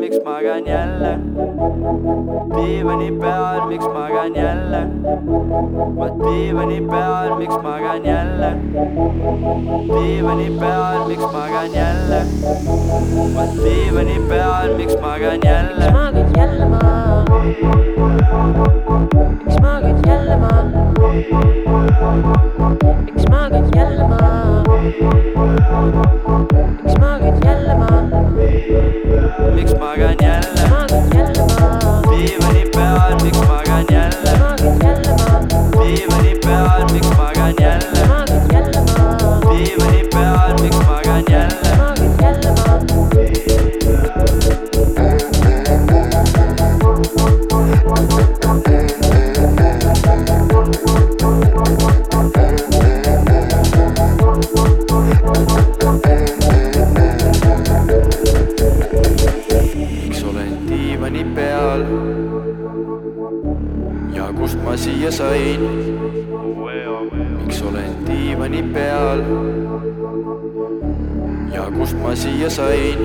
miks 0.00 0.18
magan 0.24 0.66
jälle? 0.66 1.18
Diivani 2.56 3.10
peal, 3.20 3.66
miks 3.68 3.84
magan 3.84 4.34
jälle? 4.34 4.80
Ma 5.98 6.08
diivani 6.22 6.80
peal, 6.80 7.38
miks 7.38 7.56
magan 7.62 8.04
jälle? 8.04 8.50
Diivani 9.88 10.50
peal, 10.60 11.08
miks 11.08 11.26
magan 11.32 11.70
jälle? 11.74 12.20
Ma 13.34 13.44
diivani 13.62 14.18
peal, 14.28 14.76
miks 14.76 14.94
magan 15.00 15.40
jälle? 15.44 15.90
Magan 15.92 16.34
jälle? 16.36 16.64
ma 16.64 17.05
miks 17.46 17.62
magan 19.62 19.96
jälle 20.06 20.36
ma 20.36 20.50
miks 23.04 23.28
magan 23.30 23.64
jälle 23.76 24.04
ma 24.08 24.20
miks 26.82 26.98
magan 27.00 27.34
jälle 27.44 27.74
ma 27.74 27.88
miks 29.54 29.74
magan 29.78 30.16
jälle 30.24 30.68
magan 30.70 31.06
jälle 31.14 31.42
ma 31.60 31.70
diivani 32.10 32.64
peal, 32.74 33.14
miks 33.22 33.40
magan 33.48 33.84
jälle 33.90 34.32
magan 34.42 34.74
jälle 34.84 35.12
ma 35.18 35.26
diivani 35.84 36.32
peal, 36.44 36.82
miks 36.92 37.10
magan 37.18 37.54
jälle 37.60 38.02
magan 38.08 38.42
jälle 38.52 38.80
ma 38.86 38.98
diivani 39.50 40.02
peal, 40.12 40.50
miks 40.62 40.78
magan 40.86 41.22
jälle 41.30 41.62
magan 41.78 41.90
jälle 41.90 41.95
siia 72.16 72.48
sain? 72.50 73.02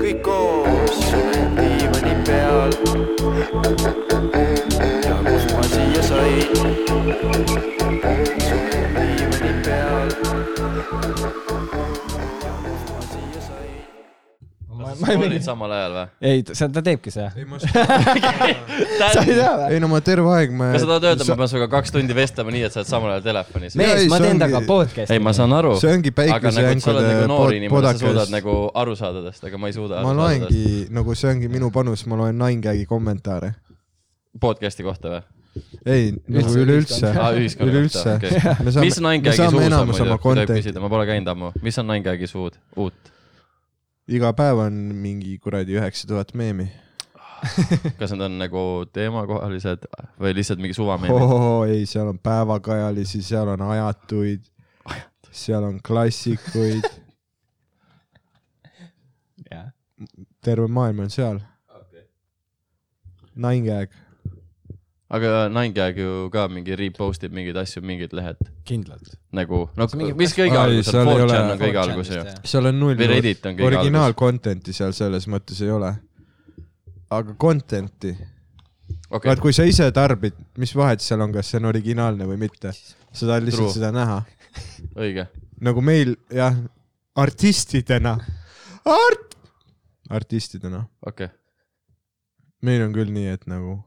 kõik 0.00 0.22
koos 0.24 1.00
diivani 1.58 2.14
peal 2.28 2.72
ja 5.08 5.18
kust 5.26 5.54
ma 5.58 5.66
siia 5.74 6.06
sain? 6.12 7.79
Olid 15.18 15.32
mingi, 15.34 15.44
samal 15.44 15.72
ajal 15.76 15.94
või? 15.96 16.04
ei, 16.30 16.44
see, 16.50 16.68
ta 16.74 16.82
teebki 16.86 17.12
seda. 17.14 17.30
ei, 17.36 17.44
ma, 17.48 17.58
sa 17.64 19.22
ei 19.24 19.34
tea 19.34 19.50
või? 19.56 19.68
ei 19.74 19.80
no 19.82 19.90
ma 19.92 20.00
terve 20.04 20.32
aeg 20.36 20.54
ma. 20.56 20.70
kas 20.74 20.84
sa 20.84 20.90
tahad 20.92 21.06
öelda, 21.10 21.24
et 21.26 21.32
ma 21.32 21.36
pean 21.40 21.50
sinuga 21.52 21.68
kaks 21.76 21.94
tundi 21.96 22.16
vestlema 22.16 22.54
nii, 22.54 22.62
et 22.68 22.74
sa 22.76 22.82
oled 22.82 22.90
samal 22.92 23.14
ajal 23.14 23.24
telefonis? 23.30 23.76
Me- 23.78 23.88
mees 23.88 24.04
ei,, 24.04 24.10
ma 24.12 24.20
teen 24.22 24.36
ongi- 24.36 24.44
temaga 24.44 24.62
podcast'i. 24.68 25.16
ei, 25.16 25.24
ma 25.26 25.34
saan 25.36 25.56
aru. 25.56 25.74
see 25.80 25.94
ongi 25.96 26.14
aga 26.14 26.54
nagu 26.54 26.84
sa 26.84 26.94
oled 26.94 27.08
nagu 27.10 27.40
päikesejänkude 27.40 27.58
inimene, 27.58 27.82
sa 27.90 28.04
suudad 28.04 28.32
nagu 28.36 28.54
aru 28.84 28.96
saada 29.00 29.24
tast, 29.26 29.44
aga 29.50 29.60
ma 29.60 29.72
ei 29.72 29.76
suuda 29.76 30.04
ma 30.04 30.14
aru 30.14 30.22
saada 30.22 30.38
tast. 30.38 30.54
loengi, 30.54 30.86
nagu 31.00 31.18
see 31.18 31.34
ongi 31.34 31.52
minu 31.52 31.72
panus, 31.74 32.06
ma 32.10 32.20
loen 32.22 32.38
Ninegagi 32.40 32.86
kommentaare. 32.90 33.54
podcast'i 34.40 34.86
kohta 34.86 35.16
või? 35.16 35.22
ei, 35.84 36.12
nagu 36.30 36.46
Üldse 36.46 36.60
üleüldse 36.62 37.08
ühiskonna 37.10 37.72
üleüldse 37.72 38.12
mis 38.84 39.00
me 39.02 39.14
Ninegagi 39.16 39.36
saame 39.40 39.50
suus 39.50 39.78
on 39.80 39.88
muidu, 39.90 40.18
kui 40.22 40.36
tohib 40.38 40.52
küsida, 40.60 40.82
ma 40.82 40.90
pole 40.92 41.06
käinud 41.08 41.30
ammu. 41.32 41.50
mis 41.64 41.78
on 41.82 41.88
Ninegagi 41.90 42.28
suud, 42.30 42.58
uut? 42.78 43.09
Iga 44.10 44.32
päev 44.36 44.64
on 44.66 44.78
mingi 44.98 45.36
kuradi 45.38 45.76
üheksa 45.78 46.08
tuhat 46.10 46.34
meemi. 46.34 46.68
kas 47.98 48.12
need 48.12 48.24
on 48.26 48.34
nagu 48.36 48.62
teemakohalised 48.92 49.86
või 50.20 50.34
lihtsalt 50.36 50.60
mingi 50.60 50.76
suvameemid? 50.76 51.22
oh,. 51.24 51.62
ei, 51.64 51.86
seal 51.88 52.10
on 52.10 52.18
päevakajalisi, 52.20 53.22
seal 53.24 53.48
on 53.54 53.62
ajatuid, 53.64 54.42
seal 55.30 55.64
on 55.64 55.78
klassikuid, 55.80 56.84
jah, 59.52 59.70
terve 60.44 60.68
maailm 60.68 61.06
on 61.06 61.14
seal. 61.14 61.40
Ninegag, 63.40 63.94
aga 65.10 65.48
Ninegag 65.50 65.96
ju 65.98 66.10
ka 66.32 66.44
mingi 66.52 66.76
repost 66.78 67.24
ib 67.26 67.32
mingeid 67.34 67.56
asju, 67.58 67.82
mingid 67.82 68.12
lehed 68.14 68.38
kindlalt. 68.68 69.08
nagu, 69.34 69.64
no 69.76 69.86
mis 70.18 70.34
kõige 70.36 70.58
algus 70.60 70.90
seal 70.92 71.02
on, 71.02 71.08
ei 71.10 71.24
4chan 71.24 71.24
ole- 71.24 71.52
on 71.54 71.58
kõige 71.64 71.80
algus 71.82 72.10
ju. 72.14 72.22
seal 72.52 72.70
on 72.70 72.78
null 72.78 72.94
või 73.00 73.08
Reddit 73.10 73.46
on 73.46 73.56
kõige 73.58 73.66
originaal 73.72 74.10
algus. 74.12 74.20
content'i 74.22 74.72
seal 74.76 74.92
selles 74.94 75.26
mõttes 75.26 75.62
ei 75.66 75.70
ole. 75.74 75.90
aga 77.10 77.34
content'i, 77.34 78.12
okei 79.10 79.32
vaat, 79.32 79.40
kui 79.42 79.52
sa 79.52 79.66
ise 79.66 79.90
tarbid, 79.92 80.36
mis 80.62 80.74
vahet 80.78 81.02
seal 81.02 81.20
on, 81.26 81.32
kas 81.34 81.50
see 81.50 81.58
on 81.58 81.66
originaalne 81.72 82.24
või 82.30 82.38
mitte, 82.46 82.70
sa 82.72 83.26
tahad 83.26 83.42
lihtsalt 83.48 83.66
True. 83.66 83.74
seda 83.80 83.90
näha. 83.90 84.20
õige. 84.94 85.26
nagu 85.60 85.82
meil 85.82 86.14
jah, 86.30 86.54
artistidena, 87.18 88.14
art-, 88.86 89.34
artistidena, 90.08 90.84
okei, 91.06 91.28
meil 92.62 92.86
on 92.86 92.94
küll 92.94 93.10
nii, 93.10 93.26
et 93.34 93.46
nagu 93.50 93.80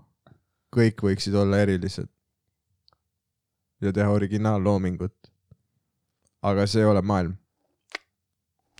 kõik 0.74 1.04
võiksid 1.06 1.36
olla 1.38 1.62
erilised 1.64 2.10
ja 3.84 3.94
teha 3.94 4.10
originaalloomingut. 4.10 5.16
aga 6.42 6.68
see 6.68 6.82
ei 6.84 6.88
ole 6.88 7.02
maailm. 7.02 7.36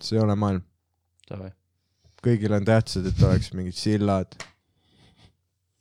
see 0.02 0.18
ei 0.18 0.24
ole 0.24 0.34
maailm, 0.34 0.64
kõigil 2.24 2.56
on 2.56 2.64
tähtsad, 2.64 3.06
et 3.06 3.22
oleks 3.22 3.52
mingid 3.56 3.76
sillad 3.76 4.34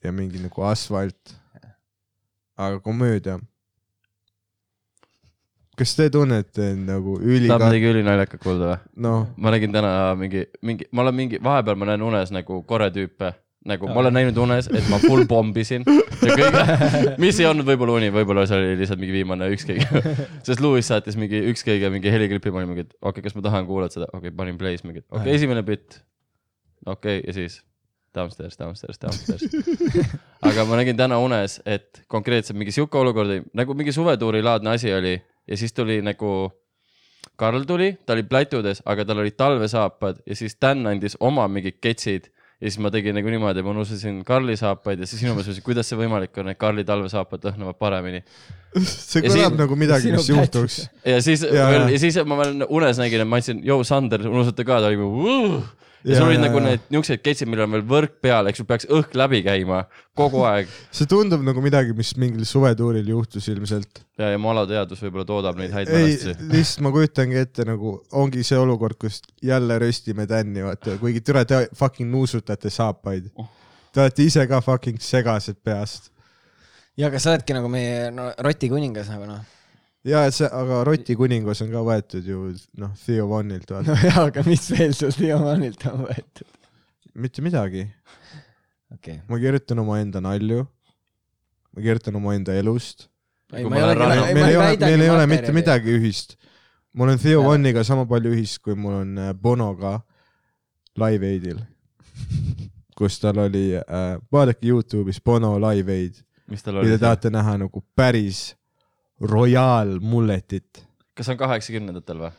ja 0.03 0.11
mingi 0.11 0.41
nagu 0.43 0.67
asfalt. 0.67 1.35
aga 2.57 2.79
komöödia. 2.79 3.39
kas 5.77 5.95
te 5.95 6.09
tunnete 6.09 6.71
end 6.71 6.89
nagu 6.89 7.15
tahab 7.17 7.29
ülikat-, 7.29 7.63
midagi 7.65 7.93
ülinaljakat 7.93 8.43
kuulda 8.43 8.73
või? 8.73 8.91
noh, 9.07 9.29
ma 9.37 9.55
nägin 9.55 9.73
täna 9.73 9.93
mingi, 10.19 10.45
mingi, 10.61 10.89
ma 10.91 11.01
olen 11.07 11.15
mingi, 11.15 11.39
vahepeal 11.43 11.79
ma 11.79 11.89
näen 11.89 12.05
unes 12.05 12.31
nagu 12.35 12.61
kore 12.69 12.91
tüüpe, 12.93 13.33
nagu 13.67 13.87
ma 13.87 14.01
olen 14.01 14.15
näinud 14.17 14.37
unes, 14.43 14.67
et 14.75 14.87
ma 14.91 14.99
full 15.01 15.25
pommisin 15.29 15.85
ja 16.27 16.35
kõige, 16.35 16.63
mis 17.21 17.39
ei 17.39 17.47
olnud 17.47 17.67
võib-olla 17.67 17.97
uni, 17.99 18.11
võib-olla 18.13 18.45
see 18.49 18.59
oli 18.59 18.77
lihtsalt 18.81 19.01
mingi 19.01 19.15
viimane 19.15 19.49
ükskõik. 19.55 19.93
sest 20.47 20.63
Lewis 20.63 20.89
saatis 20.91 21.17
mingi 21.19 21.39
ükskõik 21.51 21.85
mingi 21.93 22.11
heliklipi, 22.13 22.51
ma 22.51 22.61
olin 22.61 22.73
mingi, 22.73 22.87
et 22.87 22.95
okei 22.95 23.11
okay,, 23.11 23.27
kas 23.27 23.37
ma 23.37 23.45
tahan 23.45 23.69
kuulata 23.69 23.99
seda, 23.99 24.09
okei 24.11 24.27
okay,, 24.27 24.37
panin 24.39 24.59
play's 24.59 24.83
mingi, 24.87 25.05
okei 25.09 25.21
okay,, 25.21 25.37
esimene 25.37 25.63
bitt. 25.67 26.01
okei 26.85 27.19
okay,, 27.19 27.27
ja 27.27 27.37
siis 27.37 27.61
downstairs, 28.13 28.59
downstairs, 28.59 28.99
downstairs. 29.01 29.43
aga 30.49 30.65
ma 30.69 30.81
nägin 30.81 30.99
täna 30.99 31.17
unes, 31.23 31.61
et 31.65 32.03
konkreetselt 32.11 32.59
mingi 32.59 32.75
sihuke 32.75 32.99
olukord 32.99 33.31
oli 33.31 33.45
nagu 33.57 33.77
mingi 33.77 33.95
suvetuuri 33.95 34.43
laadne 34.43 34.75
asi 34.75 34.93
oli 34.93 35.15
ja 35.47 35.57
siis 35.57 35.73
tuli 35.73 36.01
nagu 36.03 36.51
Karl 37.39 37.63
tuli, 37.65 37.95
ta 38.05 38.13
oli 38.13 38.23
plätudes, 38.27 38.83
aga 38.85 39.05
tal 39.07 39.23
olid 39.23 39.35
talvesaapad 39.39 40.19
ja 40.27 40.35
siis 40.35 40.57
Dan 40.61 40.85
andis 40.87 41.15
oma 41.19 41.47
mingid 41.47 41.79
ketsid 41.81 42.27
ja 42.61 42.69
siis 42.69 42.79
ma 42.83 42.91
tegin 42.93 43.15
nagu 43.17 43.31
niimoodi, 43.33 43.63
ma 43.65 43.73
unustasin 43.73 44.21
Karli 44.27 44.55
saapaid 44.59 45.01
ja 45.03 45.07
siis 45.09 45.21
inimesed 45.23 45.49
mõtlesid, 45.49 45.65
kuidas 45.65 45.89
see 45.89 45.99
võimalik 45.99 46.37
on, 46.41 46.51
et 46.53 46.59
Karli 46.59 46.85
talvesaapad 46.87 47.49
lõhnavad 47.49 47.79
paremini. 47.79 48.23
see 48.87 49.23
kõlab 49.25 49.57
nagu 49.59 49.77
midagi, 49.79 50.09
Sinu 50.09 50.21
mis 50.21 50.29
juhtuks. 50.31 50.81
ja 51.05 51.21
siis 51.21 51.43
Ja, 51.43 51.69
ja. 51.69 51.85
ja 51.91 51.99
siis 52.01 52.17
ma 52.25 52.39
veel 52.39 52.65
unes 52.69 53.01
nägin, 53.01 53.25
et 53.25 53.29
ma 53.29 53.41
andsin, 53.41 53.63
joo 53.65 53.83
Sander, 53.87 54.23
unustate 54.29 54.65
ka, 54.67 54.79
ta 54.81 54.91
oli 54.91 55.01
nagu 55.01 55.63
ja 56.03 56.17
sul 56.17 56.27
olid 56.27 56.41
nagu 56.43 56.59
need 56.63 56.83
niuksed 56.93 57.21
ketsid, 57.23 57.49
millel 57.49 57.67
on 57.67 57.75
veel 57.77 57.85
võrk 57.87 58.17
peal, 58.23 58.47
eks 58.49 58.61
ju, 58.61 58.65
peaks 58.67 58.87
õhk 58.91 59.15
läbi 59.17 59.41
käima 59.45 59.83
kogu 60.17 60.43
aeg 60.47 60.69
see 60.95 61.07
tundub 61.09 61.43
nagu 61.45 61.63
midagi, 61.63 61.95
mis 61.97 62.13
mingil 62.19 62.45
suvetuuril 62.47 63.07
juhtus 63.13 63.47
ilmselt. 63.53 64.03
ja, 64.19 64.33
ja 64.33 64.41
mu 64.41 64.51
alateadvus 64.51 65.03
võib-olla 65.05 65.27
toodab 65.29 65.59
neid 65.61 65.73
häid 65.75 65.91
ei, 65.91 66.07
mälestusi. 66.09 66.49
lihtsalt 66.51 66.85
ma 66.85 66.93
kujutangi 66.95 67.41
ette 67.41 67.67
nagu 67.69 67.95
ongi 68.23 68.45
see 68.47 68.59
olukord, 68.59 68.99
kus 68.99 69.21
jälle 69.43 69.79
röstime 69.83 70.27
tänni, 70.29 70.65
vaata, 70.65 70.97
kuigi 71.01 71.23
türa 71.25 71.45
te 71.47 71.65
fucking 71.77 72.11
nuusutate 72.11 72.71
saapaid. 72.73 73.29
Te 73.93 74.01
olete 74.01 74.25
ise 74.25 74.45
ka 74.49 74.59
fucking 74.65 75.01
segased 75.01 75.59
peast. 75.63 76.11
ja 76.97 77.07
aga 77.09 77.19
sa 77.21 77.33
oledki 77.33 77.55
nagu 77.55 77.71
meie 77.71 78.09
no, 78.13 78.31
rotikuningas 78.43 79.11
nagu 79.13 79.29
noh. 79.29 79.43
Ja 80.07 80.25
et 80.27 80.35
see, 80.35 80.47
aga 80.47 80.81
Roti 80.87 81.15
kuningas 81.17 81.63
on 81.63 81.71
ka 81.71 81.81
võetud 81.87 82.27
ju 82.27 82.43
noh, 82.81 82.91
Theo 83.05 83.27
vaata 83.31 83.81
no 83.87 83.95
jaa, 84.03 84.27
aga 84.27 84.43
mis 84.47 84.67
veel 84.73 84.95
sul 84.97 85.13
Diamanilt 85.15 85.85
on 85.91 86.05
võetud? 86.07 86.47
mitte 87.13 87.43
midagi. 87.45 87.85
okei 88.93 89.21
ma 89.29 89.39
kirjutan 89.39 89.83
omaenda 89.83 90.21
nalju. 90.23 90.65
ma 91.73 91.85
kirjutan 91.85 92.15
omaenda 92.19 92.55
elust. 92.59 93.07
okay.. 93.51 93.63
Ma 93.63 93.79
ei 93.79 93.99
rannu- 93.99 94.33
meil 94.33 94.49
ei 94.49 94.57
ole, 94.57 94.71
meil 94.85 95.05
ei 95.07 95.13
ole 95.13 95.27
mitte. 95.27 95.53
midagi 95.55 95.95
ühist. 95.99 96.35
mul 96.93 97.13
on 97.13 97.21
Theo 97.21 97.39
Jaa. 97.39 97.51
Voniga 97.51 97.83
sama 97.83 98.05
palju 98.09 98.33
ühist, 98.35 98.59
kui 98.63 98.75
mul 98.75 98.99
on 99.03 99.17
äh, 99.17 99.31
Bonoga 99.33 100.01
Live 100.99 101.25
Aidil, 101.25 101.61
kus 102.97 103.21
tal 103.21 103.39
oli 103.45 103.71
äh,, 103.79 104.19
vaadake 104.31 104.67
Youtube'is 104.67 105.23
Bono 105.23 105.55
Live 105.61 105.95
Aid, 105.95 106.19
kui 106.49 106.91
te? 106.91 106.99
tahate 106.99 107.31
näha 107.33 107.55
nagu 107.63 107.85
päris 107.95 108.51
royaal 109.23 109.99
mulletit. 110.01 110.83
kas 111.13 111.27
see 111.29 111.35
on 111.35 111.41
kaheksakümnendatel 111.43 112.23
või? 112.25 112.31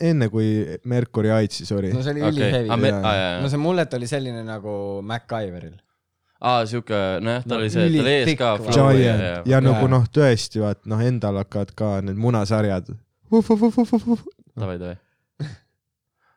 enne 0.00 0.28
kui 0.32 0.78
Mercury 0.88 1.28
Heightsi, 1.32 1.66
sorry 1.68 1.92
no 1.92 2.02
see 2.04 2.14
oli 2.14 2.24
okei, 2.24 2.34
ülihevi 2.36 2.92
aa, 2.92 3.14
jaa, 3.16 3.32
no 3.42 3.50
see 3.52 3.60
mullet 3.60 3.94
oli 3.98 4.08
selline 4.08 4.44
nagu 4.46 4.74
MacGyveril. 5.06 5.74
aa, 6.40 6.64
siuke, 6.68 7.00
nojah, 7.20 7.44
ta 7.44 7.56
No 7.56 7.60
oli 7.60 7.70
see, 7.72 7.86
ta 7.92 8.04
oli 8.04 8.14
ees 8.16 8.38
ka. 8.40 8.52
Giant 8.68 9.24
ja, 9.26 9.34
ja 9.54 9.62
nagu 9.64 9.88
noh, 9.92 10.08
tõesti 10.08 10.62
vaat 10.62 10.82
noh, 10.90 11.02
endal 11.04 11.42
hakkavad 11.42 11.74
ka 11.76 11.94
need 12.04 12.20
munasarjad. 12.20 12.88
davai, 13.32 14.78
davai. 14.80 14.96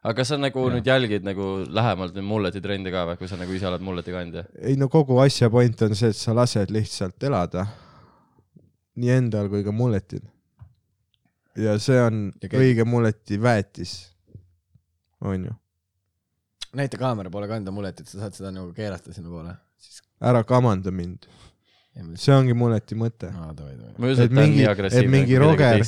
aga 0.06 0.14
kas 0.20 0.34
sa 0.34 0.38
nagu 0.40 0.68
nüüd 0.76 0.86
jälgid 0.86 1.26
nagu 1.26 1.64
lähemalt 1.72 2.14
neid 2.16 2.28
mulleti 2.28 2.62
trende 2.62 2.92
ka 2.94 3.08
või, 3.10 3.18
kui 3.22 3.32
sa 3.32 3.40
nagu 3.40 3.56
ise 3.56 3.72
oled 3.72 3.84
mulleti 3.84 4.14
kandja? 4.16 4.46
ei 4.60 4.76
no 4.80 4.92
kogu 4.92 5.18
asja 5.24 5.50
point 5.50 5.88
on 5.88 5.96
see, 5.96 6.12
et 6.12 6.20
sa 6.20 6.36
lased 6.36 6.72
lihtsalt 6.76 7.32
elada. 7.32 7.66
Nii 8.96 9.12
endal 9.18 9.50
kui 9.52 9.64
ka 9.64 9.72
mulletil. 9.76 10.22
ja 11.56 11.78
see 11.80 12.00
on 12.02 12.34
Ja 12.42 12.48
ja 12.48 12.50
käib- 12.50 12.62
õige 12.64 12.86
mulleti 12.88 13.38
väetis. 13.42 14.12
on 15.22 15.46
ju, 15.46 15.54
näita 16.76 16.98
kaamera 17.00 17.30
poole 17.32 17.48
ka 17.48 17.56
enda 17.58 17.72
mulletit, 17.72 18.08
sa 18.08 18.20
saad 18.26 18.34
seda 18.36 18.52
nagu 18.52 18.74
keerata 18.76 19.14
sinna 19.16 19.30
poole. 19.32 19.56
siis. 19.80 20.02
ära 20.22 20.44
kamanda 20.44 20.92
mind, 20.92 21.26
see 22.20 22.34
ongi 22.36 22.54
mulleti 22.54 22.96
mõte. 23.00 23.30
davai. 23.32 23.76
ma 23.98 24.08
ei 24.08 24.14
usu, 24.14 24.22
et 24.28 24.34
ta 24.34 24.42
on 24.42 24.44
mingi- 24.44 24.58
nii 24.60 24.66
et 24.66 24.72
agressiivne, 24.74 25.12
mingi 25.16 25.38
Roger- 25.40 25.80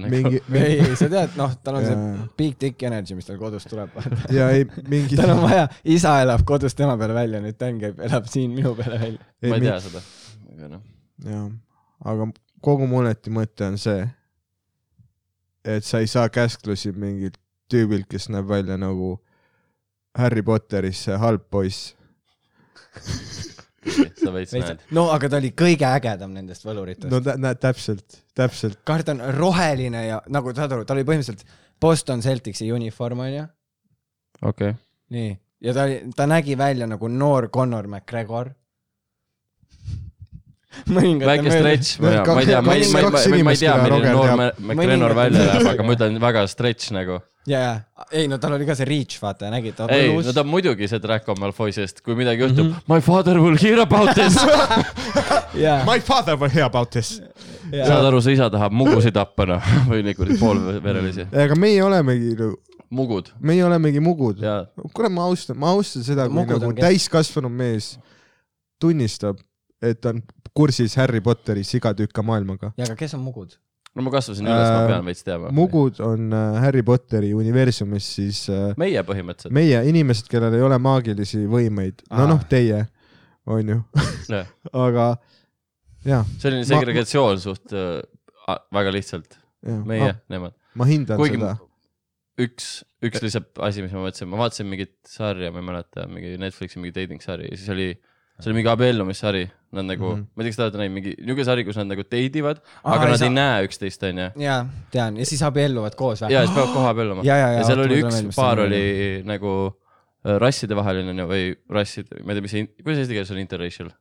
nagu. 0.00 0.10
mingi, 0.14 0.40
ei, 0.62 0.78
ei 0.86 0.96
sa 0.96 1.08
tead, 1.10 1.34
noh, 1.36 1.54
tal 1.62 1.74
on 1.80 1.84
see 1.84 1.96
Jaa. 1.98 2.28
big 2.38 2.56
dick 2.60 2.82
energy, 2.86 3.14
mis 3.18 3.26
tal 3.26 3.38
kodust 3.42 3.68
tuleb. 3.68 3.90
ja 4.38 4.50
ei 4.54 4.64
mingi, 4.88 5.16
tal 5.18 5.34
on 5.34 5.42
vaja, 5.42 5.66
isa 5.84 6.20
elab 6.22 6.44
kodus 6.46 6.74
tema 6.78 6.94
peale 6.96 7.14
välja, 7.18 7.40
nüüd 7.42 7.58
Dan 7.58 7.80
käib, 7.82 7.98
elab 8.06 8.26
siin 8.30 8.54
minu 8.54 8.74
peale 8.78 8.98
välja. 9.02 9.26
ma 9.50 9.56
ei 9.58 9.66
tea 9.66 9.80
seda. 9.90 10.02
aga 10.54 10.68
noh, 10.76 10.82
jah, 11.26 11.50
aga 12.14 12.30
kogu 12.66 12.88
mulleti 12.90 13.30
mõte 13.30 13.68
on 13.68 13.78
see, 13.78 14.02
et 15.66 15.86
sa 15.86 16.02
ei 16.02 16.10
saa 16.10 16.30
käsklusi 16.32 16.92
mingilt 16.96 17.38
tüübilt, 17.70 18.08
kes 18.10 18.28
näeb 18.30 18.48
välja 18.50 18.78
nagu 18.78 19.16
Harry 20.18 20.42
Potteris 20.42 21.04
see 21.06 21.16
halb 21.20 21.46
poiss. 21.50 21.94
sa 23.86 24.32
veits 24.34 24.54
näed. 24.56 24.82
no 24.96 25.06
aga 25.14 25.28
ta 25.30 25.38
oli 25.38 25.52
kõige 25.54 25.86
ägedam 25.86 26.32
nendest 26.34 26.64
võluritest 26.66 27.12
no 27.12 27.20
näed 27.22 27.60
täpselt, 27.62 28.16
täpselt, 28.34 28.80
kaart 28.88 29.12
on 29.12 29.22
roheline 29.36 30.00
ja 30.08 30.20
nagu 30.32 30.54
saad 30.56 30.74
aru, 30.74 30.86
tal 30.88 30.98
oli 30.98 31.06
põhimõtteliselt 31.06 31.46
Boston 31.80 32.24
Celticsi 32.24 32.70
uniform 32.72 33.22
onju, 33.26 33.44
okei. 34.48 34.72
nii, 35.14 35.36
ja 35.68 35.76
ta 35.76 35.84
oli, 35.86 36.00
ta 36.18 36.26
nägi 36.30 36.56
välja 36.58 36.88
nagu 36.90 37.10
noor 37.12 37.50
Connor 37.54 37.86
McGregor. 37.86 38.50
Väike 40.86 41.50
stretch, 41.50 42.00
ma 42.00 42.40
ei 42.40 42.46
tea, 42.46 42.60
ma 42.62 42.74
ei 42.74 42.90
ma 42.90 43.00
ei, 43.00 43.42
ma 43.42 43.54
ei, 43.54 43.60
tea, 43.60 43.76
milline 43.82 44.12
noor 44.12 44.34
McGregor 44.58 45.16
välja 45.16 45.46
näeb, 45.50 45.70
aga 45.72 45.86
ma 45.86 45.96
ütlen 45.96 46.20
väga 46.22 46.44
stretch 46.50 46.92
nagu. 46.94 47.18
ja, 47.46 47.60
ja, 47.62 48.06
ei 48.10 48.26
no 48.30 48.38
tal 48.42 48.56
oli 48.56 48.66
ka 48.68 48.74
see 48.78 48.88
reach, 48.88 49.20
vaata, 49.22 49.50
nägid, 49.52 49.80
ei, 49.94 50.10
no 50.12 50.34
ta 50.34 50.42
on 50.42 50.50
muidugi 50.50 50.88
see 50.90 51.00
Draco 51.02 51.36
Malfoy, 51.38 51.74
sest 51.74 52.02
kui 52.06 52.16
midagi 52.18 52.42
juhtub 52.42 52.66
mm, 52.66 52.72
-hmm. 52.72 52.94
my 52.94 53.00
father 53.00 53.40
will 53.42 53.58
hear 53.60 53.80
about 53.82 54.14
this. 54.14 54.38
ja, 55.64 55.82
My 55.86 56.00
father 56.00 56.36
will 56.36 56.50
hear 56.50 56.66
about 56.66 56.90
this. 56.90 57.20
ja 57.72 57.86
saad 57.86 58.04
aru, 58.04 58.22
su 58.22 58.30
isa 58.30 58.50
tahab 58.50 58.72
mugusid 58.72 59.14
tappa 59.14 59.46
noh, 59.46 59.74
või 59.90 60.02
nagu 60.06 60.26
poolverelisi. 60.40 61.28
aga 61.44 61.58
meie 61.58 61.82
olemegi, 61.84 62.34
mugud 62.90 63.30
meie 63.40 63.64
olemegi 63.64 64.00
mugud. 64.00 64.42
kuule, 64.92 65.08
ma 65.08 65.30
austan, 65.30 65.58
ma 65.58 65.70
austan 65.74 66.04
seda, 66.06 66.26
kui 66.26 66.42
Mugud 66.42 66.60
nagu 66.60 66.74
on 66.74 66.82
täiskasvanud 66.82 67.52
mees 67.52 67.96
tunnistab, 68.82 69.40
et 69.82 70.00
ta 70.00 70.14
on 70.14 70.22
kursis 70.56 70.96
Harry 70.96 71.20
Potteri 71.20 71.64
sigatüka 71.64 72.22
maailmaga. 72.24 72.72
ja 72.78 72.88
aga 72.88 72.96
kes 72.96 73.14
on 73.18 73.24
mugud? 73.26 73.56
no 73.96 74.04
ma 74.04 74.12
kasvasin 74.12 74.44
üles, 74.44 74.66
ma 74.72 74.82
Äh, 74.82 74.88
pean 74.90 75.06
veits 75.08 75.24
teadma. 75.24 75.52
mugud 75.56 76.00
on 76.04 76.32
äh, 76.36 76.58
Harry 76.64 76.82
Potteri 76.86 77.32
universumis 77.36 78.08
siis 78.18 78.42
äh, 78.52 78.74
meie 78.80 79.00
põhimõtteliselt. 79.08 79.54
meie 79.56 79.80
inimesed, 79.88 80.28
kellel 80.32 80.56
ei 80.58 80.64
ole 80.66 80.78
maagilisi 80.82 81.44
võimeid, 81.50 82.04
no 82.12 82.26
noh, 82.34 82.44
teie, 82.50 82.82
onju, 83.46 83.80
aga 84.86 85.06
jah, 86.06 86.28
selline 86.42 86.64
Ma- 86.64 86.70
segregatsioon 86.74 87.40
suht 87.42 87.72
äh, 87.76 88.02
väga 88.74 88.92
lihtsalt, 88.94 89.38
meie, 89.88 90.12
nemad. 90.32 90.54
ma 90.76 90.88
hindan 90.88 91.18
kuigi 91.20 91.40
seda. 91.40 91.54
üks, 92.44 92.68
üks 93.06 93.24
lihtsalt 93.24 93.64
asi, 93.64 93.84
mis 93.86 93.94
ma 93.96 94.04
mõtlesin, 94.04 94.28
ma 94.30 94.42
vaatasin 94.44 94.68
mingit 94.70 94.96
sarja, 95.08 95.48
ma 95.54 95.62
ei 95.62 95.68
mäleta, 95.72 96.04
mingi 96.10 96.36
Netflixi 96.42 96.82
mingi 96.82 96.94
dating 97.00 97.24
sari 97.24 97.48
ja 97.48 97.56
siis 97.56 97.72
oli, 97.72 97.88
see 98.38 98.50
oli 98.52 98.60
mingi 98.60 98.70
abiellumissari, 98.74 99.46
nad 99.78 99.88
nagu 99.88 100.08
mm. 100.10 100.20
-hmm. 100.20 100.26
ma 100.34 100.42
ei 100.42 100.46
tea, 100.46 100.52
kas 100.52 100.60
te 100.60 100.64
olete 100.66 100.80
näinud, 100.82 100.96
mingi 100.98 101.14
niisugune 101.18 101.48
sari, 101.48 101.66
kus 101.68 101.80
nad 101.80 101.90
nagu 101.92 102.04
date 102.06 102.42
ivad, 102.42 102.62
aga 102.82 103.10
nad 103.10 103.20
saa- 103.20 103.28
ei 103.28 103.34
näe 103.34 103.66
üksteist, 103.68 104.06
onju. 104.10 104.28
ja 104.42 104.58
tean 104.94 105.20
ja 105.20 105.26
siis 105.28 105.42
abielluvad 105.46 105.98
koos 105.98 106.22
või? 106.24 106.32
ja 106.34 106.44
siis 106.46 106.54
peavad 106.56 106.72
koha 106.74 106.94
abielluma. 106.94 107.26
ja, 107.26 107.36
ja, 107.36 107.50
ja, 107.52 107.60
ja 107.60 107.68
seal 107.68 107.84
oli 107.84 108.00
üks 108.02 108.16
tulen 108.16 108.32
paar 108.36 108.64
oli 108.64 108.82
nagu 109.26 109.52
äh, 109.68 110.38
rassidevaheline 110.42 111.28
või 111.28 111.44
rassid, 111.70 112.10
ma 112.22 112.32
ei 112.32 112.40
tea, 112.40 112.48
mis 112.48 112.56
see, 112.56 112.68
kuidas 112.82 113.04
eesti 113.04 113.18
keeles 113.18 113.34
on 113.36 113.42
interracial? 113.44 113.92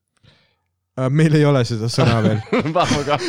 Äh, 0.95 1.09
meil 1.11 1.33
ei 1.35 1.43
ole 1.43 1.59
seda 1.67 1.89
sõna 1.91 2.21
veel. 2.23 2.37
ka. 3.09 3.17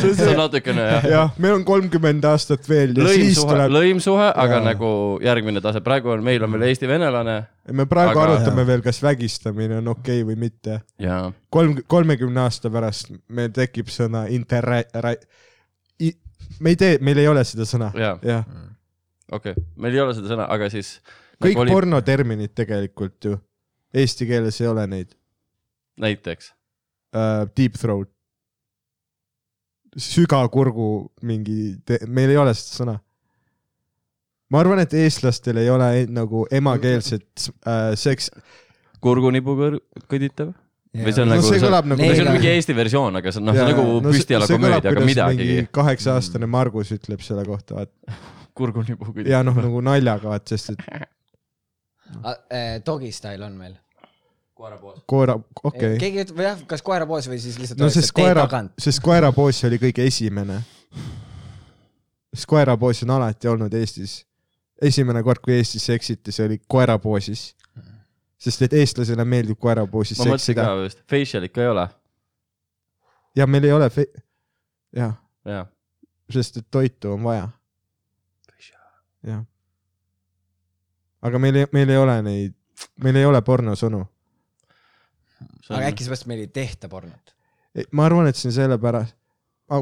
see 0.00 0.26
on 0.26 0.40
natukene 0.40 0.82
jah. 0.82 1.04
jah, 1.06 1.36
meil 1.38 1.60
on 1.60 1.64
kolmkümmend 1.68 2.26
aastat 2.26 2.66
veel 2.66 2.96
ja 2.98 3.06
lõimsuhe, 3.06 3.52
tuleb, 3.52 3.70
lõimsuhe, 3.76 4.26
aga 4.32 4.58
Jaa. 4.58 4.64
nagu 4.66 4.90
järgmine 5.22 5.62
tase, 5.62 5.78
praegu 5.86 6.10
on, 6.16 6.26
meil 6.26 6.42
on 6.42 6.50
veel 6.56 6.66
eesti-venelane 6.72 7.36
me 7.70 7.86
praegu 7.86 8.16
Aga- 8.16 8.24
arutame 8.24 8.66
veel, 8.66 8.82
kas 8.82 8.98
vägistamine 9.04 9.78
on 9.78 9.92
okei 9.94 10.24
okay 10.24 10.28
või 10.32 10.40
mitte. 10.48 10.80
ja 10.98 11.20
kolm, 11.54 11.78
kolmekümne 11.86 12.48
aasta 12.48 12.72
pärast 12.74 13.14
meil 13.30 13.54
tekib 13.54 13.94
sõna 13.94 14.26
interra-, 14.34 14.82
me 16.58 16.74
ei 16.74 16.80
tee, 16.80 16.98
meil 16.98 17.22
ei 17.22 17.30
ole 17.30 17.46
seda 17.46 17.68
sõna, 17.68 17.94
ja 17.94 18.16
jah. 18.26 18.42
okei 19.30 19.54
meil 19.76 19.94
ei 19.94 20.02
ole 20.02 20.18
seda 20.18 20.34
sõna, 20.34 20.50
aga 20.50 20.66
siis. 20.72 20.96
kõik 21.38 21.54
nagu 21.54 21.68
oli... 21.68 21.78
pornoterminid 21.78 22.58
tegelikult 22.58 23.30
ju, 23.30 23.38
eesti 23.94 24.28
keeles 24.28 24.60
ei 24.60 24.68
ole 24.70 24.86
neid 24.90 25.14
näiteks, 25.98 26.52
uh,. 27.16 27.48
Deep 27.56 27.78
throat, 27.80 28.10
sügakurgu 29.98 31.08
mingi, 31.26 31.74
meil 32.06 32.30
ei 32.30 32.38
ole 32.38 32.54
seda 32.54 32.76
sõna. 32.82 32.96
ma 34.52 34.62
arvan, 34.62 34.84
et 34.84 34.94
eestlastel 34.96 35.60
ei 35.60 35.70
ole 35.72 36.06
nagu 36.12 36.46
emakeelset 36.54 37.50
uh, 37.58 37.92
seks, 37.98 38.30
kurgunipu 39.04 39.56
kõditav 40.08 40.54
või 40.98 41.12
see 41.12 41.22
on 41.22 41.28
no 41.28 41.36
nagu, 41.36 41.44
see 41.44 41.60
see 41.60 41.68
nagu 41.68 42.06
see 42.08 42.24
on 42.24 42.32
mingi 42.32 42.50
eesti 42.54 42.74
versioon, 42.76 43.18
aga 43.20 43.32
see 43.32 43.42
on 43.42 43.50
noh, 43.50 43.58
see 43.58 43.66
on 43.66 43.74
nagu 43.74 44.00
püstiala 44.08 44.48
komöödia, 44.48 44.92
aga 44.92 45.04
midagi. 45.04 45.60
kaheksa-aastane 45.74 46.48
Margus 46.50 46.92
ütleb 46.96 47.22
selle 47.24 47.44
kohta, 47.48 47.80
vaat 47.80 47.92
kurgunipu 48.58 49.10
kõditav. 49.10 49.32
ja 49.34 49.44
noh, 49.46 49.58
nagu 49.66 49.82
naljaga, 49.84 50.32
vaat 50.32 50.54
sest 50.54 50.72
et 52.08 52.52
äh, 52.52 52.80
Dogi 52.86 53.12
style 53.12 53.44
on 53.44 53.58
meil. 53.58 53.76
koera, 55.06 55.34
okei 55.62 55.92
okay.. 55.92 55.98
keegi 56.00 56.22
ütleb, 56.24 56.40
jah, 56.42 56.62
kas 56.70 56.82
koerapoos 56.86 57.28
või 57.30 57.38
siis 57.42 57.58
lihtsalt 57.60 57.82
no 57.82 57.90
sest 57.94 58.10
tee 58.10 58.24
koera 58.24 58.46
tagant., 58.46 58.72
sest 58.82 59.02
koerapoos 59.04 59.60
oli 59.68 59.78
kõige 59.82 60.06
esimene. 60.08 60.58
sest 62.34 62.48
koerapoos 62.50 63.04
on 63.06 63.14
alati 63.18 63.48
olnud 63.48 63.74
Eestis. 63.78 64.24
esimene 64.82 65.22
kord, 65.22 65.42
kui 65.44 65.54
Eestis 65.54 65.86
seksiti, 65.86 66.34
see 66.34 66.46
oli 66.46 66.58
koerapoosis. 66.66 67.54
sest 68.38 68.66
et 68.66 68.74
eestlasele 68.80 69.24
meeldib 69.24 69.58
koerapoosis 69.62 70.18
ma 70.18 70.32
mõtlesin 70.32 70.54
seksida 70.54 70.66
ka 70.66 70.82
just, 70.82 71.04
facial'it 71.10 71.54
ka 71.54 71.62
ei 71.62 71.72
ole. 71.74 71.86
ja 73.36 73.46
meil 73.46 73.70
ei 73.70 73.72
ole 73.78 73.90
fe-, 73.94 74.10
jah, 74.96 75.14
jah, 75.46 75.70
sest 76.34 76.62
et 76.64 76.70
toitu 76.70 77.14
on 77.14 77.22
vaja. 77.30 77.48
jah. 79.22 79.42
aga 81.22 81.38
meil 81.38 81.62
ei, 81.62 81.72
meil 81.72 81.94
ei 81.94 82.06
ole 82.06 82.22
neid, 82.22 82.54
meil 83.02 83.22
ei 83.22 83.26
ole 83.26 83.42
pornosõnu. 83.42 84.06
Aga 85.68 85.84
äkki 85.90 86.06
seepärast 86.06 86.28
meil 86.30 86.44
ei 86.44 86.50
tehta 86.52 86.90
pornot? 86.92 87.34
ma 87.92 88.08
arvan, 88.08 88.28
et 88.30 88.38
see 88.38 88.50
on 88.50 88.56
sellepärast, 88.56 89.14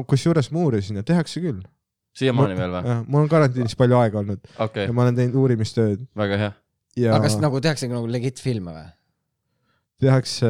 kusjuures 0.09 0.51
ma 0.53 0.65
uurisin 0.65 0.99
ja 0.99 1.05
tehakse 1.07 1.41
küll. 1.43 1.63
siiamaani 2.17 2.57
veel 2.59 2.75
või? 2.75 2.99
mul 3.07 3.25
on 3.25 3.31
karantiinis 3.31 3.77
palju 3.79 3.99
aega 4.01 4.21
olnud 4.23 4.51
okei 4.67 4.89
ja, 4.89 4.93
ma 4.93 5.07
olen 5.07 5.17
teinud 5.17 5.39
uurimistööd 5.43 6.05
väga 6.17 6.43
hea. 6.43 6.53
ja 7.03 7.15
aga 7.15 7.27
kas 7.27 7.39
nagu 7.41 7.61
tehakse 7.63 7.89
nagu 7.91 8.09
legit 8.11 8.41
filme 8.43 8.75
või? 8.75 8.85
tehakse, 10.03 10.49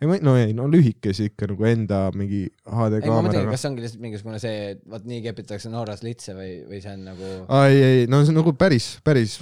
ei 0.00 0.08
ma, 0.08 0.16
no 0.24 0.34
ei, 0.40 0.54
no 0.56 0.66
lühikesi 0.70 1.28
ikka 1.30 1.50
nagu 1.52 1.68
enda 1.68 2.02
mingi 2.16 2.46
HD 2.64 3.02
kaameraga. 3.04 3.50
kas 3.52 3.64
see 3.64 3.72
ongi 3.72 3.84
lihtsalt 3.84 4.04
mingisugune 4.06 4.40
see, 4.42 4.74
et 4.74 4.84
vot 4.88 5.04
nii 5.08 5.20
kepitakse 5.26 5.72
Norras 5.72 6.04
litse 6.06 6.36
või, 6.36 6.52
või 6.68 6.80
see 6.84 6.94
on 6.96 7.06
nagu, 7.10 7.32
ei, 7.60 7.82
ei, 7.90 8.04
no 8.10 8.22
see 8.24 8.32
on 8.32 8.40
nagu 8.40 8.54
päris, 8.56 8.94
päris 9.04 9.40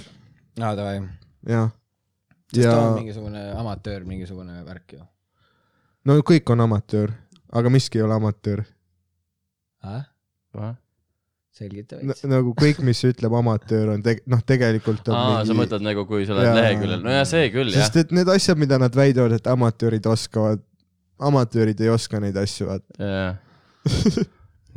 aa 0.59 0.73
davai, 0.75 0.99
jah. 1.47 1.71
Sest 2.49 2.63
ja 2.63 2.73
ta 2.73 2.83
on 2.87 2.99
mingisugune 2.99 3.45
amatöör, 3.61 4.05
mingisugune 4.09 4.63
värk 4.65 4.97
ju. 4.97 5.01
no 6.05 6.19
kõik 6.25 6.51
on 6.53 6.65
amatöör, 6.65 7.13
aga 7.53 7.69
miski 7.73 7.99
ei 8.01 8.05
ole 8.07 8.17
amatöör. 8.19 8.65
selgita 11.59 11.99
N 11.99 12.07
veits. 12.13 12.23
nagu 12.29 12.53
kõik, 12.57 12.79
mis 12.85 13.01
ütleb 13.07 13.33
amatöör 13.35 13.93
on 13.95 14.03
teg-, 14.05 14.23
noh, 14.29 14.41
tegelikult 14.47 15.07
on 15.11 15.17
aa, 15.17 15.43
sa 15.47 15.55
mõtled 15.57 15.83
nagu, 15.85 16.05
kui 16.09 16.25
sa 16.27 16.35
oled 16.37 16.55
leheküljel, 16.55 17.03
no 17.03 17.13
ja 17.13 17.25
see 17.27 17.49
küll 17.53 17.73
jah 17.73 17.85
sest. 17.87 17.99
et 18.05 18.15
need 18.15 18.31
asjad, 18.31 18.59
mida 18.61 18.79
nad 18.81 18.95
väidavad, 18.95 19.35
et 19.35 19.49
amatöörid 19.51 20.07
oskavad, 20.09 20.63
amatöörid 21.19 21.81
ei 21.83 21.91
oska 21.91 22.21
neid 22.23 22.37
asju, 22.39 22.69
vaata. 22.71 22.97
ja 22.99 23.27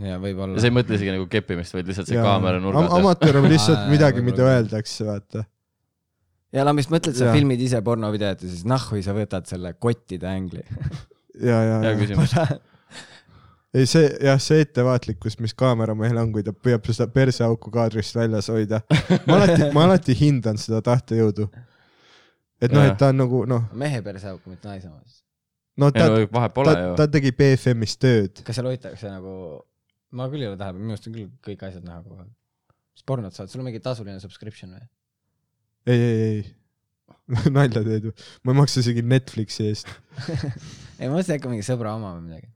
ja 0.02 0.18
võib-olla 0.22 0.58
sa 0.58 0.68
ei 0.70 0.74
mõtle 0.74 0.98
isegi 0.98 1.14
nagu 1.14 1.28
keppimist, 1.30 1.74
vaid 1.76 1.88
lihtsalt 1.90 2.10
see 2.10 2.18
Jaa. 2.18 2.26
kaamera 2.26 2.58
Am- 2.58 2.66
nurgas. 2.66 2.92
amatöör 2.98 3.40
on 3.42 3.48
lihtsalt 3.52 3.88
midagi, 3.92 4.24
mida 4.24 4.46
öeldakse, 4.48 5.06
vaata. 5.06 5.46
Ja 6.52 6.66
no 6.66 6.74
mis 6.76 6.88
mõtled, 6.92 7.16
sa 7.16 7.30
Jaa. 7.30 7.36
filmid 7.36 7.62
ise 7.64 7.80
pornovideot 7.84 8.44
ja 8.44 8.50
siis 8.50 8.66
nahhu 8.68 9.00
sa 9.04 9.14
võtad 9.16 9.48
selle 9.50 9.74
kottide 9.80 10.28
ängli. 10.28 10.62
ja, 11.48 11.62
ja, 11.68 11.78
ja. 11.86 12.58
ei, 13.76 13.88
see 13.88 14.04
jah, 14.20 14.40
see 14.42 14.62
ettevaatlikkus, 14.66 15.38
mis 15.42 15.56
kaameramehel 15.58 16.20
on, 16.22 16.32
kui 16.34 16.44
ta 16.46 16.54
püüab 16.54 16.86
seda 16.90 17.08
perseauku 17.12 17.72
kaadrist 17.74 18.16
väljas 18.18 18.50
hoida. 18.52 18.82
ma 19.26 19.40
alati, 19.40 19.72
ma 19.76 19.86
alati 19.88 20.16
hindan 20.18 20.60
seda 20.60 20.82
tahtejõudu. 20.84 21.48
et 22.62 22.72
noh, 22.74 22.86
et 22.86 22.96
ta 23.00 23.10
on 23.12 23.20
nagu 23.24 23.44
noh, 23.48 23.66
mehe 23.78 24.04
perse 24.04 24.28
auku, 24.34 24.52
mitte 24.52 24.68
naise 24.68 24.90
omas. 24.90 25.22
no 25.80 25.90
ta, 25.94 26.08
ta 26.12 26.20
ju, 26.20 26.94
ta 27.00 27.08
tegi 27.16 27.34
BFM-is 27.38 27.98
tööd. 28.00 28.44
kas 28.44 28.60
seal 28.60 28.68
hoitakse 28.68 29.08
nagu, 29.10 29.34
ma 30.12 30.28
küll 30.28 30.44
ei 30.44 30.52
ole 30.52 30.60
tähele 30.60 30.76
pannud, 30.76 30.88
minu 30.90 30.98
arust 30.98 31.08
on 31.08 31.16
küll 31.16 31.32
kõik 31.48 31.68
asjad 31.70 31.86
näha 31.88 32.02
kogu 32.04 32.20
aeg. 32.20 32.32
mis 32.92 33.08
pornot 33.08 33.32
saad, 33.32 33.48
sul 33.48 33.64
on 33.64 33.70
mingi 33.70 33.80
tasuline 33.80 34.20
subscription 34.20 34.76
või? 34.76 34.84
ei, 35.86 35.98
ei, 35.98 36.20
ei. 36.26 36.42
nalja 37.54 37.82
teed 37.84 38.08
ju. 38.08 38.14
ma 38.44 38.52
ei 38.52 38.58
maksa 38.58 38.82
isegi 38.82 39.04
Netflixi 39.06 39.68
eest. 39.70 39.92
ei, 40.98 41.06
ma 41.06 41.14
mõtlesin 41.14 41.36
äkki 41.36 41.50
mingi 41.50 41.66
sõbra 41.66 41.94
oma 41.98 42.14
või 42.16 42.26
midagi. 42.28 42.50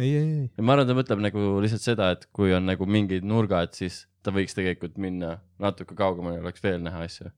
ei, 0.00 0.08
ei, 0.08 0.30
ei. 0.42 0.64
ma 0.64 0.76
arvan, 0.76 0.88
ta 0.90 0.96
mõtleb 0.98 1.24
nagu 1.24 1.48
lihtsalt 1.64 1.84
seda, 1.84 2.12
et 2.16 2.26
kui 2.34 2.54
on 2.56 2.66
nagu 2.68 2.88
mingid 2.88 3.26
nurgad, 3.28 3.74
siis 3.78 4.04
ta 4.24 4.34
võiks 4.34 4.56
tegelikult 4.56 4.98
minna 5.02 5.36
natuke 5.62 5.96
kaugemale, 5.98 6.40
oleks 6.42 6.62
veel 6.64 6.80
näha 6.84 7.04
asju, 7.06 7.32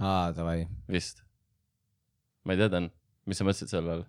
aa, 0.00 0.28
davai. 0.36 0.64
vist. 0.90 1.24
ma 2.44 2.54
ei 2.54 2.62
tea, 2.62 2.70
Dan, 2.76 2.90
mis 3.28 3.40
sa 3.40 3.48
mõtlesid 3.48 3.72
selle 3.72 3.98
all? 3.98 4.06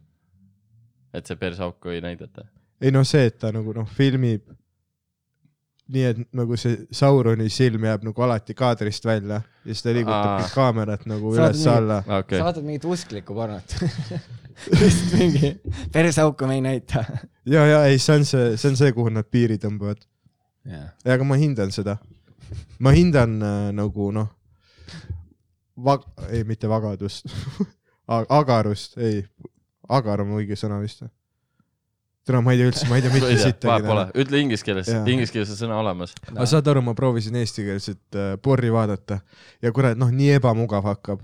et 1.16 1.28
see 1.28 1.40
persauku 1.40 1.94
ei 1.94 2.04
näidata? 2.04 2.48
ei 2.84 2.92
no 2.92 3.06
see, 3.08 3.30
et 3.32 3.40
ta 3.42 3.54
nagu 3.56 3.74
noh, 3.76 3.88
filmib 3.98 4.52
nii, 5.94 6.06
et 6.10 6.22
nagu 6.36 6.58
see 6.58 6.80
Sauroni 6.96 7.50
silm 7.54 7.86
jääb 7.86 8.06
nagu 8.08 8.26
alati 8.26 8.56
kaadrist 8.58 9.06
välja 9.06 9.42
ja 9.42 9.68
siis 9.68 9.84
ta 9.86 9.94
liigutab 9.94 10.42
Aa. 10.42 10.50
kaamerat 10.54 11.06
nagu 11.10 11.34
üles-alla. 11.36 12.00
okei 12.02 12.16
sa 12.16 12.20
okay., 12.24 12.42
vaatad 12.48 12.66
mingit 12.66 12.88
usklikku 12.90 13.38
pornot. 13.38 13.76
lihtsalt 14.80 15.16
mingi 15.20 15.52
perseauku 15.94 16.48
me 16.48 16.58
ei 16.60 16.64
näita. 16.66 17.04
ja, 17.46 17.66
ja 17.66 17.84
ei, 17.86 18.00
see 18.00 18.20
on 18.20 18.26
see, 18.26 18.56
see 18.58 18.72
on 18.72 18.80
see, 18.80 18.92
kuhu 18.96 19.14
nad 19.14 19.30
piiri 19.32 19.60
tõmbavad. 19.62 20.02
ja 20.66 21.18
aga 21.18 21.28
ma 21.28 21.38
hindan 21.40 21.74
seda. 21.76 21.98
ma 22.80 22.96
hindan 22.96 23.38
äh, 23.44 23.70
nagu 23.76 24.10
noh, 24.16 24.32
vag-, 25.78 26.08
ei 26.32 26.44
mitte 26.48 26.70
vagadust 26.72 27.30
agarust, 28.40 28.98
ei, 28.98 29.24
agar 29.90 30.26
on 30.26 30.34
õige 30.40 30.58
sõna 30.60 30.80
vist 30.82 31.06
või? 31.06 31.14
Täna 32.26 32.42
ma 32.42 32.56
ei 32.56 32.60
tea 32.62 32.72
üldse, 32.72 32.88
ma 32.90 32.98
ei 32.98 33.06
tea 33.06 33.14
mitte 33.14 33.38
sittagi 33.38 33.70
vahet 33.70 33.88
pole. 33.88 34.04
täna., 34.08 34.24
ütle 34.26 34.42
inglise 34.42 34.66
keeles. 34.66 34.90
Inglise 35.04 35.36
keeles 35.36 35.54
on 35.54 35.60
sõna 35.60 35.78
olemas. 35.82 36.16
aga 36.32 36.48
saad 36.50 36.74
aru, 36.74 36.82
ma 36.86 36.96
proovisin 36.98 37.38
eestikeelset 37.42 38.18
äh, 38.18 38.36
porri 38.42 38.72
vaadata. 38.74 39.20
Ja 39.64 39.74
kurat, 39.76 39.98
noh, 40.00 40.12
nii 40.14 40.36
ebamugav 40.40 40.88
hakkab. 40.90 41.22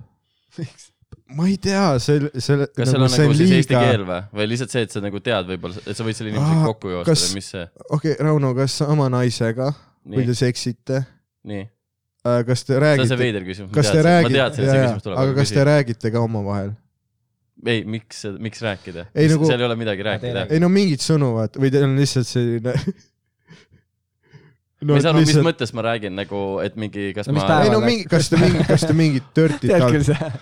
ma 1.35 1.47
ei 1.47 1.57
tea, 1.61 1.85
see, 2.03 2.29
see. 2.43 2.67
kas 2.75 2.91
seal 2.91 3.05
on 3.05 3.11
nagu 3.11 3.35
siis 3.39 3.53
eesti 3.57 3.75
keel 3.75 4.05
või, 4.07 4.19
või 4.35 4.47
lihtsalt 4.51 4.73
see, 4.73 4.85
et 4.87 4.93
sa 4.93 5.01
nagu 5.03 5.21
tead 5.23 5.47
võib-olla, 5.47 5.83
et 5.85 5.97
sa 5.97 6.05
võid 6.05 6.17
selle 6.17 6.33
inimesega 6.33 6.59
Aa, 6.59 6.71
kokku 6.73 6.91
joosta 6.91 7.11
kas- 7.11 7.23
või 7.29 7.39
mis 7.39 7.51
see, 7.53 7.63
okei 7.87 8.15
okay,, 8.15 8.25
Rauno, 8.27 8.51
kas 8.57 8.75
oma 8.83 9.07
naisega, 9.13 9.69
kui 10.03 10.19
nii 10.19 10.27
te, 10.27 10.35
seksite, 10.41 11.01
nii, 11.47 11.63
kas 12.49 12.65
te 12.67 12.75
see 12.75 12.75
on 12.75 12.75
see 12.75 12.81
räägite, 12.83 13.19
veider 13.23 13.47
küsimus, 13.47 13.71
kas 13.77 13.91
te 13.93 13.97
ma 14.01 14.05
räägite, 14.09 14.35
teadsin, 14.35 14.65
et 14.65 14.73
see 14.73 14.83
küsimus 14.83 15.07
tuleb, 15.07 15.21
aga 15.23 15.37
kas 15.39 15.55
te 15.55 15.67
räägite 15.71 16.13
ka 16.15 16.25
omavahel? 16.27 16.73
ei, 17.65 17.83
miks, 17.85 18.25
miks 18.41 18.61
rääkida, 18.65 19.07
Ei, 19.13 19.29
nagu- 19.31 19.47
seal 19.49 19.61
ei 19.61 19.67
ole 19.69 19.77
midagi 19.79 20.05
rääkida 20.07 20.47
ei 20.49 20.59
no 20.63 20.69
mingid 20.73 21.03
sõnu 21.03 21.33
vaat- 21.37 21.59
või 21.61 21.71
teil 21.73 21.87
on 21.89 21.97
lihtsalt 21.99 22.29
selline 22.29 22.75
ma 24.81 24.97
ei 24.97 25.03
saa 25.03 25.11
aru, 25.13 25.21
mis 25.21 25.37
mõttes 25.45 25.71
ma 25.77 25.83
räägin 25.85 26.15
nagu, 26.17 26.39
et 26.65 26.77
mingi, 26.79 27.11
kas 27.13 27.29
No 27.29 27.35
ma 27.37 27.59
ei 27.61 27.69
no 27.73 27.81
mingi, 27.83 28.07
kas 28.09 28.31
te 28.31 28.39
mingi, 28.41 28.63
kas 28.65 28.85
te 28.87 28.95
mingit 28.97 29.27
dirty 29.37 29.69
tead 29.69 29.83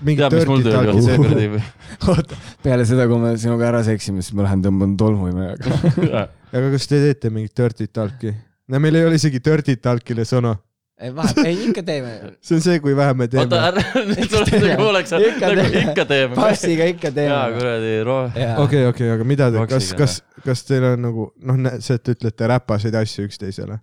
mingit 0.06 0.36
mis 0.36 0.48
mul 0.48 0.64
dirty 0.64 0.76
tööl 0.78 0.92
oli 0.94 1.04
see 1.04 1.18
talk, 1.18 1.26
kuradi 1.26 1.64
oota, 2.14 2.40
peale 2.64 2.86
seda, 2.88 3.08
kui 3.12 3.20
me 3.20 3.34
sinuga 3.42 3.68
ära 3.74 3.82
seksime, 3.88 4.24
siis 4.24 4.38
ma 4.38 4.48
lähen 4.48 4.64
tõmban 4.64 4.96
tolmu 5.00 5.28
imega. 5.34 5.80
aga 6.56 6.72
kas 6.76 6.88
te 6.88 7.02
teete 7.04 7.34
mingit 7.36 7.56
dirty 7.60 7.90
talk'i? 7.92 8.32
no 8.72 8.80
meil 8.80 9.00
ei 9.02 9.10
ole 9.10 9.20
isegi 9.20 9.44
dirty 9.44 9.76
talk'ile 9.84 10.24
sõna. 10.30 10.56
ei, 11.00 11.12
vahet, 11.15 11.38
ei 11.46 11.58
ikka 11.70 11.84
teeme. 11.88 12.13
see 12.44 12.58
on 12.58 12.62
see, 12.65 12.79
kui 12.84 12.96
vähe 12.98 13.13
me 13.18 13.27
oota, 13.29 13.44
teeme. 13.46 13.60
ära, 13.70 13.84
nüüd 14.10 14.32
tuleb 14.34 14.65
nagu 14.68 14.88
oleks, 14.89 15.13
Ikka 15.15 15.51
nagu 15.53 15.65
teeme. 15.70 15.84
ikka 15.91 16.06
teeme. 16.10 16.36
passiga 16.39 16.88
ikka 16.94 17.12
jaa, 17.12 17.15
teeme. 17.20 17.58
kuradi 17.58 17.94
roh-, 18.08 18.39
okei, 18.65 18.86
okei, 18.91 19.12
aga 19.15 19.27
mida 19.34 19.48
te, 19.56 19.65
kas, 19.72 19.91
kas, 20.00 20.18
kas 20.46 20.65
teil 20.68 20.88
on 20.94 21.01
nagu 21.08 21.29
noh, 21.39 21.62
see, 21.79 21.96
et 22.00 22.03
te 22.03 22.15
ütlete 22.18 22.50
räpaseid 22.53 22.98
asju 23.00 23.27
üksteisele, 23.29 23.79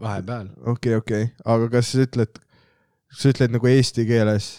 vahepeal. 0.00 0.48
okei, 0.74 0.94
okei, 1.00 1.28
aga 1.44 1.68
kas 1.78 1.92
sa 1.94 2.04
ütled, 2.04 2.40
sa 3.18 3.32
ütled 3.32 3.54
nagu 3.56 3.70
eesti 3.72 4.04
keeles, 4.08 4.50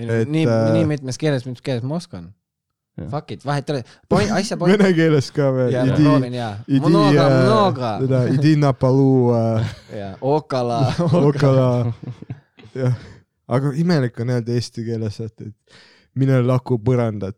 Et, 0.00 0.28
nii, 0.32 0.46
äh, 0.48 0.68
nii 0.72 0.86
mitmes 0.88 1.18
keeles, 1.20 1.42
mis 1.44 1.60
keeles 1.60 1.82
ma 1.84 1.98
oskan. 1.98 2.30
Fuck 3.10 3.30
it, 3.32 3.44
vahet 3.46 3.70
ei 3.70 3.76
ole. 3.76 3.84
point, 4.08 4.30
asja 4.38 4.56
point. 4.60 4.74
vene 4.78 4.92
keeles 4.96 5.30
ka 5.32 5.50
veel, 5.56 5.72
ja 5.72 5.84
ma 5.86 5.94
proovin 5.96 6.34
ja. 6.36 6.48
idi, 6.68 6.80
Mnoga, 6.88 7.28
mnoga. 7.44 7.92
idi 8.34 8.56
äh,, 9.36 9.70
ja 9.98 10.10
Okala, 10.20 10.80
okala, 11.22 11.92
jah, 12.82 12.94
aga 13.48 13.72
imelik 13.76 14.20
on 14.20 14.34
öelda 14.36 14.52
eesti 14.58 14.84
keeles, 14.84 15.20
et, 15.20 15.40
et 15.40 15.80
mine 16.14 16.42
laku 16.42 16.78
põrandat, 16.78 17.36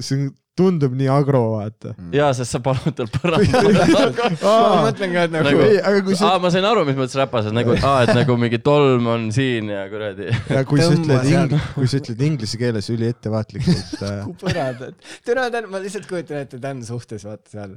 see 0.00 0.18
on- 0.20 0.30
tundub 0.58 0.92
nii 0.96 1.08
agro, 1.08 1.40
vaata. 1.54 1.94
jaa, 2.12 2.28
sest 2.36 2.52
sa 2.52 2.60
palud 2.64 2.92
tal 2.96 3.08
põrandal. 3.08 3.68
ma 4.42 4.82
mõtlen 4.84 5.14
ka, 5.14 5.22
et 5.24 5.32
nagu, 5.32 5.48
Nagu- 5.48 5.78
aga 5.88 6.02
kui 6.04 6.16
sa 6.18 6.34
aa, 6.34 6.42
ma 6.42 6.50
sain 6.52 6.66
aru, 6.68 6.82
mis 6.88 6.98
mõttes 6.98 7.16
räpased, 7.16 7.54
nagu, 7.56 7.72
aa, 7.78 8.02
et 8.04 8.12
nagu 8.18 8.36
mingi 8.40 8.60
tolm 8.64 9.08
on 9.14 9.24
siin 9.32 9.70
ja 9.72 9.86
kuradi. 9.92 10.28
ja 10.52 10.62
kui 10.68 10.82
sa 10.82 10.90
ütled 10.92 11.30
ing-, 11.30 11.56
kui 11.72 11.88
sa 11.88 12.02
ütled 12.02 12.20
inglise 12.28 12.60
keeles 12.60 12.90
üliettevaatlikult 12.92 13.96
äh,, 14.04 14.14
nagu 14.20 14.36
põrandad. 14.44 15.08
türa, 15.24 15.48
Dan, 15.52 15.70
ma 15.72 15.80
lihtsalt 15.82 16.06
kujutan 16.10 16.44
ette 16.44 16.60
Dan 16.60 16.84
suhtes, 16.84 17.24
vaata 17.28 17.48
seal 17.56 17.74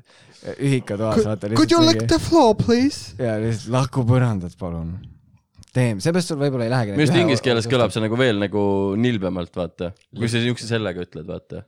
ühikatoas, 0.60 1.24
vaata 1.32 1.54
could 1.56 1.72
you 1.72 1.80
lick 1.86 2.04
the 2.12 2.20
floor 2.20 2.54
please? 2.60 3.16
ja 3.22 3.38
lihtsalt 3.40 3.72
lahku 3.80 4.04
põrandat, 4.08 4.60
palun. 4.60 4.98
teeme, 5.72 6.04
seepärast 6.04 6.36
sul 6.36 6.44
võib-olla 6.44 6.68
ei 6.68 6.76
lähegi. 6.76 6.96
minu 7.00 7.08
arust 7.08 7.24
inglise 7.24 7.48
keeles 7.48 7.72
kõlab 7.72 7.96
see 7.96 8.04
nagu 8.04 8.20
veel 8.20 8.44
nagu 8.44 8.62
nilbemalt, 9.00 9.56
vaata. 9.56 9.94
kui 10.12 10.28
sa 10.28 10.44
siukse 10.44 10.68
sellega 10.68 11.08
ütled, 11.08 11.28
vaata. 11.32 11.64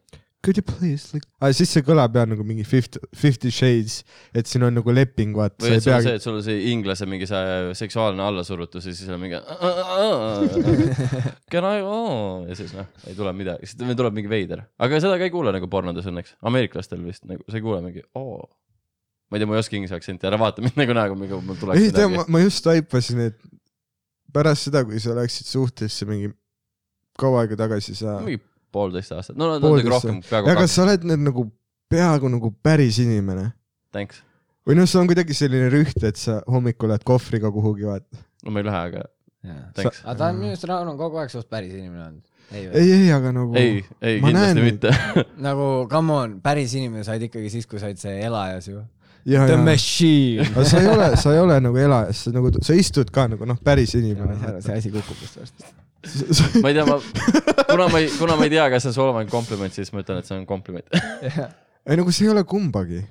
Could 0.46 0.60
you 0.60 0.64
please 0.64 1.10
lick 1.16 1.26
ah,? 1.42 1.50
siis 1.56 1.72
see 1.74 1.82
kõlab 1.86 2.14
jah 2.16 2.28
nagu 2.30 2.44
mingi 2.46 2.64
Fifty, 2.68 3.00
Fifty 3.18 3.50
Shades, 3.52 4.04
et 4.38 4.48
siin 4.48 4.64
on 4.68 4.76
nagu 4.78 4.94
leping, 4.94 5.34
vaata, 5.36 5.66
või 5.66 5.76
et 5.76 5.84
sul 5.84 5.96
on 5.96 6.04
see, 6.06 6.14
et 6.20 6.24
sul 6.24 6.38
on 6.38 6.44
see 6.46 6.60
inglase 6.72 7.08
mingi 7.10 7.28
see 7.30 7.74
seksuaalne 7.80 8.22
allasurutus 8.24 8.86
ja 8.86 8.94
siis 8.94 9.10
on 9.14 9.22
mingi 9.24 9.40
can 11.52 11.66
I 11.66 11.82
oh 11.82 12.46
ja 12.48 12.58
siis 12.60 12.76
noh, 12.78 12.86
ei 13.10 13.18
tule 13.18 13.34
midagi, 13.38 13.68
siis 13.68 13.82
tuleb 13.82 14.20
mingi 14.20 14.32
veider, 14.32 14.62
aga 14.78 15.02
seda 15.04 15.18
ka 15.18 15.26
ei 15.26 15.34
kuule 15.34 15.54
nagu 15.56 15.70
pornodes 15.74 16.08
õnneks, 16.12 16.38
ameeriklastel 16.46 17.02
vist 17.04 17.26
nagu 17.30 17.42
sa 17.50 17.58
ei 17.58 17.66
kuule 17.66 17.82
mingi 17.84 18.06
oo. 18.20 18.46
ma 19.32 19.40
ei 19.40 19.42
tea, 19.42 19.50
ma 19.50 19.58
ei 19.58 19.64
oska 19.66 19.80
inglise 19.80 19.98
aktsenti, 19.98 20.30
ära 20.30 20.38
vaata 20.40 20.62
mind 20.66 20.78
nagu 20.84 21.00
nägu, 21.02 21.18
mingi 21.18 21.42
mul 21.50 21.58
tuleks 21.60 21.82
ei 21.82 21.96
tea, 21.96 22.12
ma 22.14 22.28
ma 22.30 22.44
just 22.46 22.62
taipasin, 22.68 23.26
et 23.32 23.42
pärast 24.38 24.70
seda, 24.70 24.86
kui 24.86 25.02
sa 25.02 25.18
läksid 25.18 25.50
suhtesse 25.50 26.06
mingi 26.06 26.30
kaua 27.18 27.42
aega 27.42 27.58
tagasi, 27.66 27.98
sa, 27.98 28.20
mingi 28.22 28.38
poolteist 28.74 29.14
aastat, 29.16 29.38
no 29.40 29.54
nagu 29.56 29.74
rohkem, 29.90 30.22
peaaegu 30.26 30.52
ja 30.52 30.56
kas 30.58 30.68
kaks, 30.68 30.78
sa 30.78 30.86
oled 30.86 31.06
nüüd 31.08 31.24
nagu 31.26 31.48
peaaegu 31.92 32.32
nagu 32.32 32.54
päris 32.64 33.00
inimene? 33.04 33.52
thanks. 33.96 34.24
või 34.68 34.80
noh, 34.80 34.88
sul 34.90 35.04
on 35.04 35.12
kuidagi 35.12 35.36
selline 35.38 35.70
rüht, 35.74 36.00
et 36.08 36.20
sa 36.20 36.42
hommikul 36.52 36.92
lähed 36.92 37.06
kohvriga 37.08 37.52
kuhugi, 37.54 37.88
vaata. 37.88 38.26
no 38.46 38.56
ma 38.56 38.64
ei 38.64 38.68
lähe, 38.70 38.82
aga 38.92 39.06
thanks. 39.76 40.02
aga 40.04 40.18
ta 40.20 40.32
on 40.32 40.42
minu 40.42 40.56
arust, 40.56 40.68
Rauno 40.70 40.96
on 40.96 41.00
kogu 41.00 41.22
aeg 41.22 41.32
suht 41.34 41.50
päris 41.52 41.74
inimene 41.78 42.04
olnud. 42.10 42.26
ei 42.52 42.68
või? 42.68 42.84
ei, 42.84 42.92
ei, 42.98 43.08
aga 43.16 43.34
nagu 43.40 43.58
ei, 43.62 43.82
ei 44.02 44.22
Ma 44.24 44.36
näen 44.36 44.60
kindlasti 44.60 44.92
neid. 44.92 45.24
mitte. 45.24 45.26
nagu 45.48 45.72
come 45.92 46.20
on, 46.22 46.38
päris 46.44 46.76
inimene 46.78 47.08
said 47.08 47.24
ikkagi 47.30 47.52
siis, 47.54 47.68
kui 47.70 47.82
said 47.84 48.00
see 48.02 48.20
elajas 48.28 48.70
ju. 48.72 48.84
ja, 49.24 49.48
The 49.48 49.56
ja, 49.56 49.64
machine. 49.64 50.48
aga 50.52 50.68
sa 50.68 50.84
ei 50.84 50.92
ole, 50.92 51.10
sa 51.24 51.36
ei 51.36 51.44
ole 51.44 51.60
nagu 51.64 51.84
elajas, 51.88 52.28
sa 52.28 52.36
nagu, 52.36 52.54
sa 52.60 52.78
istud 52.78 53.12
ka 53.16 53.30
nagu 53.32 53.48
noh, 53.48 53.60
päris 53.64 53.96
inimene. 54.00 54.58
see 54.60 54.80
asi 54.84 54.94
kukub 54.94 55.20
vist 55.24 55.40
varsti. 55.40 55.76
ma 56.64 56.70
ei 56.70 56.76
tea, 56.78 56.86
ma, 56.86 56.98
kuna 57.70 57.88
ma 57.92 58.00
ei, 58.00 58.10
kuna 58.18 58.36
ma 58.38 58.46
ei 58.46 58.54
tea, 58.54 58.70
kas 58.72 58.86
see 58.86 58.92
on 58.94 58.96
solvang 58.98 59.30
kompliment, 59.32 59.74
siis 59.74 59.92
ma 59.94 60.04
ütlen, 60.04 60.22
et 60.22 60.30
see 60.30 60.38
on 60.38 60.46
kompliment. 60.50 60.98
ei 61.88 62.00
nagu 62.00 62.14
see 62.14 62.28
ei 62.28 62.34
ole 62.34 62.44
kumbagi. 62.48 63.02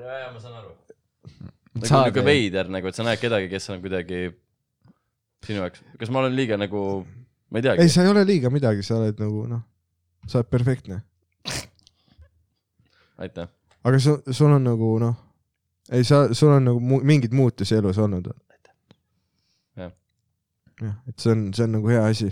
ja, 0.00 0.18
ja 0.24 0.30
ma 0.32 0.42
saan 0.42 0.56
aru. 0.60 0.74
nagu 1.76 2.02
niuke 2.08 2.24
veider 2.26 2.72
nagu, 2.72 2.90
et 2.90 2.98
sa 2.98 3.06
näed 3.06 3.20
kedagi, 3.22 3.50
kes 3.52 3.70
on 3.74 3.82
kuidagi 3.84 4.30
sinu 5.46 5.62
jaoks, 5.62 5.84
kas 6.00 6.12
ma 6.12 6.24
olen 6.24 6.36
liiga 6.36 6.58
nagu, 6.60 6.84
ma 7.50 7.60
ei 7.60 7.64
ei, 7.64 7.68
teagi. 7.68 7.88
sa 7.92 8.04
ei 8.06 8.12
ole 8.12 8.26
liiga 8.28 8.52
midagi, 8.52 8.84
sa 8.86 8.98
oled 8.98 9.20
nagu 9.20 9.46
noh, 9.50 9.64
sa 10.26 10.40
oled 10.40 10.52
perfektne, 10.52 11.02
aitäh. 13.20 13.50
aga 13.84 14.02
sul, 14.02 14.22
sul 14.32 14.56
on 14.56 14.64
nagu 14.64 14.94
noh, 15.02 15.18
ei 15.92 16.06
sa, 16.06 16.28
sul 16.34 16.56
on 16.56 16.70
nagu 16.72 16.80
mu, 16.80 17.02
mingeid 17.04 17.36
muutusi 17.36 17.76
elus 17.76 17.98
olnud. 18.00 18.30
Jah. 18.32 18.49
jah, 20.80 20.96
et 21.08 21.20
see 21.20 21.34
on, 21.34 21.44
see 21.56 21.66
on 21.66 21.76
nagu 21.78 21.92
hea 21.92 22.06
asi. 22.06 22.30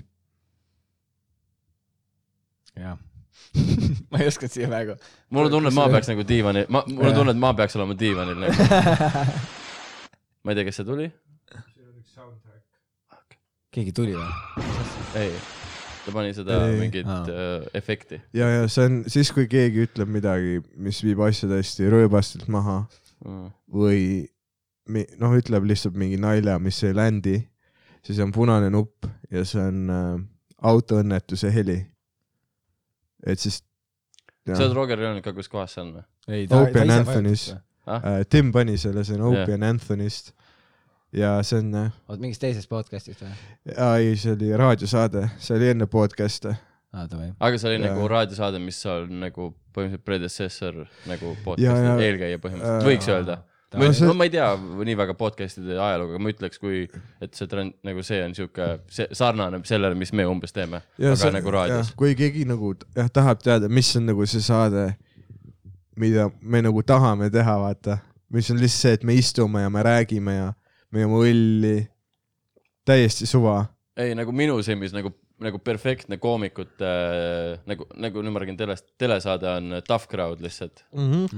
jah. 2.78 2.98
ma 4.10 4.20
ei 4.20 4.28
osanud 4.28 4.52
siia 4.52 4.68
praegu. 4.70 4.98
mul 5.30 5.48
on 5.48 5.54
tunne, 5.56 5.72
et 5.72 5.78
ma 5.78 5.88
peaks 5.92 6.10
nagu 6.12 6.26
diivani, 6.28 6.66
ma, 6.68 6.84
mul 6.88 7.10
on 7.10 7.16
tunne, 7.20 7.36
et 7.36 7.42
ma 7.46 7.54
peaks 7.58 7.78
olema 7.78 7.96
diivanil 7.98 8.42
nagu. 8.44 8.68
ma 10.42 10.52
ei 10.52 10.58
tea, 10.58 10.68
kes 10.68 10.80
see 10.80 10.88
tuli? 10.88 11.08
keegi 13.74 13.92
tuli 13.94 14.14
või? 14.16 14.64
ei, 15.18 15.34
ta 16.04 16.14
pani 16.14 16.32
seda 16.36 16.62
Ei. 16.66 16.78
mingit 16.80 17.08
Aa. 17.08 17.20
äh, 17.28 17.68
efekti 17.78 18.18
ja, 18.36 18.48
ja 18.48 18.64
see 18.70 18.88
on 18.88 18.98
siis, 19.10 19.30
kui 19.34 19.46
keegi 19.50 19.84
ütleb 19.86 20.10
midagi, 20.12 20.58
mis 20.80 21.00
viib 21.04 21.20
asja 21.26 21.50
täiesti 21.50 21.88
rööbastelt 21.92 22.48
maha 22.52 22.80
mm.. 23.24 23.52
või 23.74 24.02
noh, 25.20 25.36
ütleb 25.36 25.68
lihtsalt 25.68 25.98
mingi 26.00 26.18
nalja, 26.20 26.56
mis 26.62 26.80
ei 26.86 26.96
ländi, 26.96 27.36
siis 28.08 28.18
on 28.24 28.32
punane 28.32 28.70
nupp 28.72 29.04
ja 29.30 29.44
see 29.44 29.60
on 29.60 29.92
äh, 29.92 30.12
autoõnnetuse 30.64 31.52
heli. 31.52 31.78
et 33.26 33.40
siis 33.40 33.60
sa 34.48 34.64
oled 34.64 34.76
Roger 34.76 35.00
Jonika, 35.02 35.34
kus 35.36 35.50
kohas 35.52 35.76
see 35.76 35.84
on 35.84 35.98
või? 35.98 36.06
and 36.80 36.90
Anthony's. 36.90 37.50
Ah? 37.86 38.00
äh, 38.00 38.22
Tim 38.28 38.52
pani 38.52 38.78
selle, 38.80 39.04
see 39.04 39.16
on. 39.16 39.26
Opie 39.32 39.56
and 39.56 39.66
Anthony'st 39.68 40.32
ja 41.12 41.38
see 41.46 41.60
on 41.62 41.74
äh, 41.74 41.92
oot, 42.08 42.20
mingist 42.20 42.42
teisest 42.44 42.68
podcast'ist 42.72 43.24
või? 43.24 43.36
aa 43.76 44.00
ei, 44.00 44.16
see 44.20 44.34
oli 44.36 44.50
raadiosaade, 44.56 45.26
see 45.40 45.56
oli 45.56 45.70
enne 45.74 45.88
podcast'e. 45.90 46.54
aa, 46.92 47.06
davai. 47.08 47.30
aga 47.40 47.60
see 47.60 47.70
oli 47.70 47.78
Jaa. 47.80 47.92
nagu 47.92 48.08
raadiosaade, 48.12 48.60
mis 48.64 48.80
on 48.88 49.20
nagu 49.24 49.52
põhimõtteliselt 49.76 50.04
predecessor 50.08 50.82
nagu 51.08 51.36
podcast'i 51.44 52.08
eelkäija 52.08 52.40
põhimõtteliselt, 52.44 52.82
Äh, 52.82 52.90
võiks 52.90 53.12
öelda. 53.12 53.40
No 53.74 53.82
ma, 53.82 53.88
see- 53.92 54.06
no, 54.08 54.14
ma 54.16 54.24
ei 54.24 54.30
tea 54.32 54.46
nii 54.56 54.94
väga 54.96 55.12
podcast'ide 55.18 55.74
ajalugu, 55.76 56.14
aga 56.14 56.22
ma 56.24 56.30
ütleks, 56.32 56.56
kui, 56.62 56.86
et 57.20 57.34
see 57.36 57.46
trend 57.50 57.74
nagu 57.84 58.00
see 58.06 58.22
on 58.24 58.32
siuke, 58.36 58.68
see 58.88 59.04
sarnaneb 59.12 59.66
sellele, 59.68 59.92
mis 59.98 60.12
me 60.16 60.24
umbes 60.24 60.54
teeme, 60.56 60.80
aga 60.96 61.16
see, 61.20 61.32
nagu 61.34 61.52
raadios. 61.52 61.90
kui 61.98 62.14
keegi 62.16 62.46
nagu 62.48 62.70
jah, 62.96 63.10
tahab 63.12 63.42
teada, 63.44 63.68
mis 63.68 63.90
on 64.00 64.06
nagu 64.08 64.24
see 64.30 64.40
saade, 64.46 64.86
mida 66.00 66.30
me 66.40 66.62
nagu 66.64 66.80
tahame 66.86 67.28
teha, 67.34 67.58
vaata, 67.60 67.98
mis 68.32 68.48
on 68.54 68.56
lihtsalt 68.62 68.80
see, 68.86 68.96
et 69.02 69.04
me 69.04 69.18
istume 69.20 69.60
ja 69.66 69.68
me 69.74 69.84
räägime 69.84 70.38
ja 70.38 70.48
me 70.94 71.04
joome 71.04 71.20
õlli, 71.28 71.76
täiesti 72.88 73.28
suva. 73.28 73.66
ei, 74.00 74.14
nagu 74.16 74.32
minu 74.32 74.56
silmis 74.64 74.96
nagu, 74.96 75.12
nagu 75.42 75.60
perfektne 75.62 76.18
koomikute 76.18 76.88
äh, 76.88 77.58
nagu, 77.70 77.86
nagu 77.94 78.22
nüüd 78.24 78.34
ma 78.34 78.42
räägin 78.42 78.58
telest, 78.58 78.88
telesaade 78.98 79.50
on 79.52 79.76
Tough 79.86 80.08
Crowd 80.10 80.42
lihtsalt. 80.42 80.82
Mm. 80.96 81.28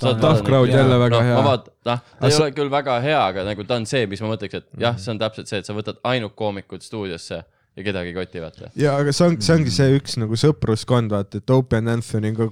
Tough 0.00 0.42
Crowd 0.46 0.72
jälle 0.72 0.98
väga 0.98 1.22
hea. 1.22 1.36
ma 1.38 1.44
vaat-, 1.52 1.70
noh, 1.86 2.02
ta 2.02 2.18
Aga 2.18 2.32
ei 2.32 2.40
ole 2.40 2.56
küll 2.56 2.72
väga 2.72 2.98
hea, 3.04 3.20
aga 3.20 3.46
nagu 3.46 3.66
ta 3.68 3.78
on 3.78 3.86
see, 3.90 4.08
mis 4.10 4.22
ma 4.24 4.32
mõtleks, 4.32 4.58
et 4.62 4.82
jah, 4.82 4.98
see 4.98 5.14
on 5.14 5.22
täpselt 5.22 5.50
see, 5.50 5.62
et 5.62 5.68
sa 5.68 5.76
võtad 5.76 6.00
ainult 6.10 6.34
koomikud 6.38 6.82
stuudiosse 6.82 7.38
ja 7.78 7.84
kedagi 7.86 8.10
ei 8.10 8.16
koti, 8.16 8.42
vaata. 8.42 8.70
ja 8.78 8.96
aga 8.98 9.14
see 9.14 9.28
on, 9.30 9.38
see 9.44 9.54
ongi 9.54 9.74
see 9.74 9.98
üks 9.98 10.18
nagu 10.18 10.38
sõpruskond, 10.38 11.14
vaata, 11.14 11.42
et 11.42 11.54
Opie 11.54 11.78
and 11.78 11.92
Anthony 11.94 12.32
on 12.32 12.38
ka 12.40 12.48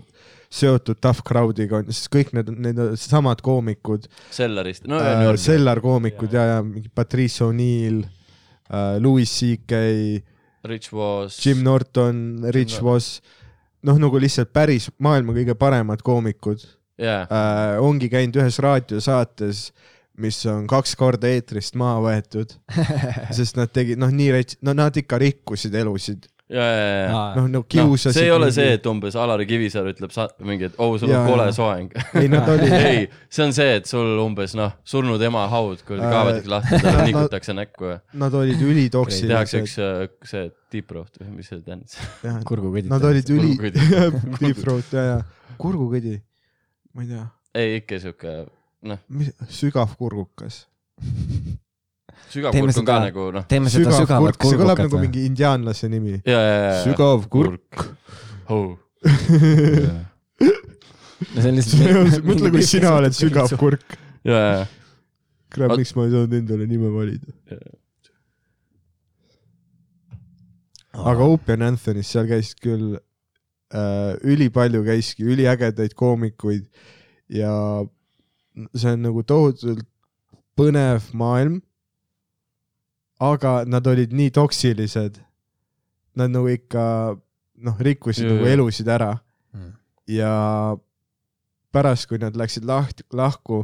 seotud 0.56 1.00
Tough 1.02 1.24
Crowdiga, 1.26 1.82
sest 1.90 2.10
kõik 2.14 2.30
need, 2.36 2.52
need 2.62 2.78
on 2.82 2.94
samad 3.00 3.42
koomikud 3.44 4.06
Sellarist, 4.34 4.86
no 4.90 5.00
äh. 5.02 5.26
Sellar 5.42 5.82
koomikud 5.84 6.34
ja, 6.34 6.46
ja 6.54 6.62
mingi 6.66 6.90
Patrice 6.94 7.42
O'Neill 7.46 8.04
äh,, 8.06 8.96
Louis 9.02 9.30
CK, 9.30 9.82
Rich 10.66 10.92
Was. 10.94 11.38
Jim 11.42 11.62
Norton, 11.66 12.44
Rich. 12.54 12.80
Voss, 12.84 13.20
noh, 13.86 13.98
nagu 14.02 14.20
lihtsalt 14.22 14.52
päris 14.54 14.90
maailma 15.02 15.36
kõige 15.36 15.56
paremad 15.58 16.02
koomikud 16.06 16.64
jaa, 17.00 17.26
äh, 17.26 17.76
ongi 17.82 18.08
käinud 18.12 18.38
ühes 18.40 18.58
raadiosaates, 18.62 19.66
mis 20.22 20.38
on 20.48 20.64
kaks 20.70 20.94
korda 20.96 21.28
eetrist 21.28 21.76
maha 21.78 22.00
võetud, 22.04 22.54
sest 23.36 23.58
nad 23.60 23.72
tegid, 23.74 24.00
noh, 24.00 24.12
nii 24.12 24.30
rets-, 24.38 24.60
no 24.64 24.74
nad 24.76 24.96
ikka 24.96 25.20
rikkusid 25.20 25.76
elusid. 25.76 26.28
noh, 26.46 27.34
no 27.36 27.46
No, 27.50 27.60
kiusasid. 27.66 28.14
see 28.14 28.24
ei 28.28 28.30
ole 28.30 28.48
see, 28.54 28.76
et 28.76 28.84
umbes 28.86 29.16
Alari 29.18 29.46
Kivisaar 29.48 29.88
ütleb 29.90 30.12
sa- 30.14 30.28
mingi, 30.46 30.68
et 30.68 30.76
oh, 30.78 30.92
sul 31.00 31.10
on 31.10 31.26
kole 31.26 31.46
soeng. 31.56 31.88
ei, 32.20 32.28
nad 32.30 32.46
olid, 32.52 32.70
ei, 32.76 33.00
see 33.28 33.44
on 33.48 33.54
see, 33.56 33.72
et 33.80 33.86
sul 33.90 34.12
umbes 34.22 34.54
noh, 34.58 34.76
surnud 34.86 35.22
ema 35.26 35.46
haud, 35.50 35.82
kui 35.88 35.98
kaevatakse 35.98 36.52
lahti, 36.52 36.78
talle 36.84 37.00
nad- 37.00 37.10
nikutakse 37.10 37.56
näkku 37.58 37.90
ja 37.90 37.98
nad 38.22 38.34
olid 38.38 38.54
tehakse 38.60 38.70
ülitoksilised 38.76 39.58
üks. 39.64 39.74
äh, 39.82 40.06
see 40.30 40.46
deep 40.72 40.86
throat 40.92 41.18
või 41.22 41.34
mis 41.40 41.50
see 41.50 41.58
tähendas. 41.66 41.98
kurgukõdid. 42.52 42.90
Nad 42.94 43.08
olid 43.10 43.34
üli, 43.34 43.52
deep 44.40 44.62
throat 44.62 44.94
ja, 44.94 45.04
ja 45.10 45.18
kurgukõdi, 45.58 46.14
ma 46.94 47.02
ei 47.02 47.10
tea, 47.10 47.26
ei, 47.58 47.76
ikka 47.82 47.98
siuke 48.06 48.36
noh, 48.86 49.02
sügav 49.50 49.98
kurgukas. 49.98 50.62
sügav 52.32 52.52
Teeme 52.54 52.72
kurk 52.72 52.80
on 52.80 52.86
ka 52.86 52.96
seda- 52.96 53.06
nagu 53.06 53.28
noh, 53.36 53.46
teeme 53.50 53.70
seda 53.72 53.84
sügav 53.84 54.00
sügavat 54.04 54.38
kurk, 54.38 54.50
see 54.50 54.60
kõlab 54.62 54.82
nagu 54.84 55.00
mingi 55.02 55.24
indiaanlase 55.30 55.90
nimi. 55.92 56.18
ja, 56.24 56.40
ja, 56.40 56.56
ja, 56.56 56.72
ja. 56.72 56.82
sügav 56.84 57.26
kurk. 57.32 57.86
oh.. 58.48 58.76
no 61.32 61.40
see 61.40 61.50
on 61.50 61.58
lihtsalt. 61.60 62.20
mõtle, 62.26 62.52
kui 62.54 62.66
sina 62.66 62.94
oled 62.98 63.16
sügav. 63.16 63.50
kurk. 63.60 63.98
ja, 64.26 64.36
ja, 64.36 64.52
ja, 64.60 64.68
kurat, 65.54 65.76
miks 65.78 65.94
ma 65.96 66.06
ei 66.06 66.14
saanud 66.14 66.38
endale 66.40 66.68
nime 66.70 66.92
valida. 66.94 67.30
aga 70.96 71.26
Opie 71.28 71.56
and 71.56 71.66
Anthony's, 71.66 72.08
seal 72.08 72.28
käis 72.30 72.54
küll 72.56 72.96
äh, 72.96 74.12
ülipalju 74.24 74.84
käiski 74.86 75.26
üliägedaid 75.28 75.92
koomikuid 75.96 76.64
ja 77.28 77.52
see 78.72 78.94
on 78.94 79.02
nagu 79.04 79.22
tohutult 79.26 79.84
põnev 80.56 81.10
maailm. 81.16 81.60
Aga 83.20 83.62
nad 83.66 83.86
olid 83.86 84.12
nii 84.12 84.30
toksilised. 84.34 85.20
Nad 86.16 86.32
nagu 86.32 86.48
ikka 86.48 86.82
noh, 87.64 87.78
rikkusid 87.80 88.28
nagu 88.30 88.48
elusid 88.50 88.88
ära 88.88 89.14
Mm. 89.56 89.72
ja 90.12 90.76
pärast, 91.72 92.06
kui 92.10 92.18
nad 92.20 92.34
läksid 92.36 92.66
laht-, 92.68 93.04
lahku, 93.16 93.62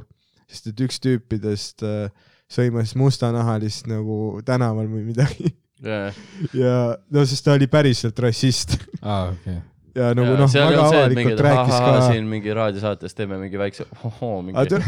sest 0.48 0.70
et 0.70 0.80
üks 0.84 1.00
tüüpidest 1.04 1.84
äh, 1.84 2.06
sõimas 2.48 2.94
mustanahalist 2.96 3.88
nagu 3.90 4.40
tänaval 4.46 4.88
või 4.88 5.04
midagi 5.10 5.50
ja, 5.84 6.12
ja 6.56 6.74
no 7.12 7.24
sest 7.28 7.44
ta 7.44 7.56
oli 7.58 7.68
päriselt 7.68 8.18
rassist 8.24 8.78
aa, 9.02 9.34
okei. 9.34 9.58
Ja 9.96 10.12
nagu 10.16 10.36
noh, 10.38 10.46
väga 10.46 10.46
on 10.46 10.52
see, 10.52 10.62
et 10.62 10.78
avalikult 10.78 11.18
mingi, 11.18 11.44
rääkis 11.46 11.74
ka. 11.74 11.92
siin 12.06 12.30
mingi 12.30 12.56
raadiosaates 12.56 13.16
teeme 13.18 13.38
mingi 13.40 13.60
väikse, 13.60 13.86
ohoo, 14.08 14.40
mingi 14.46 14.80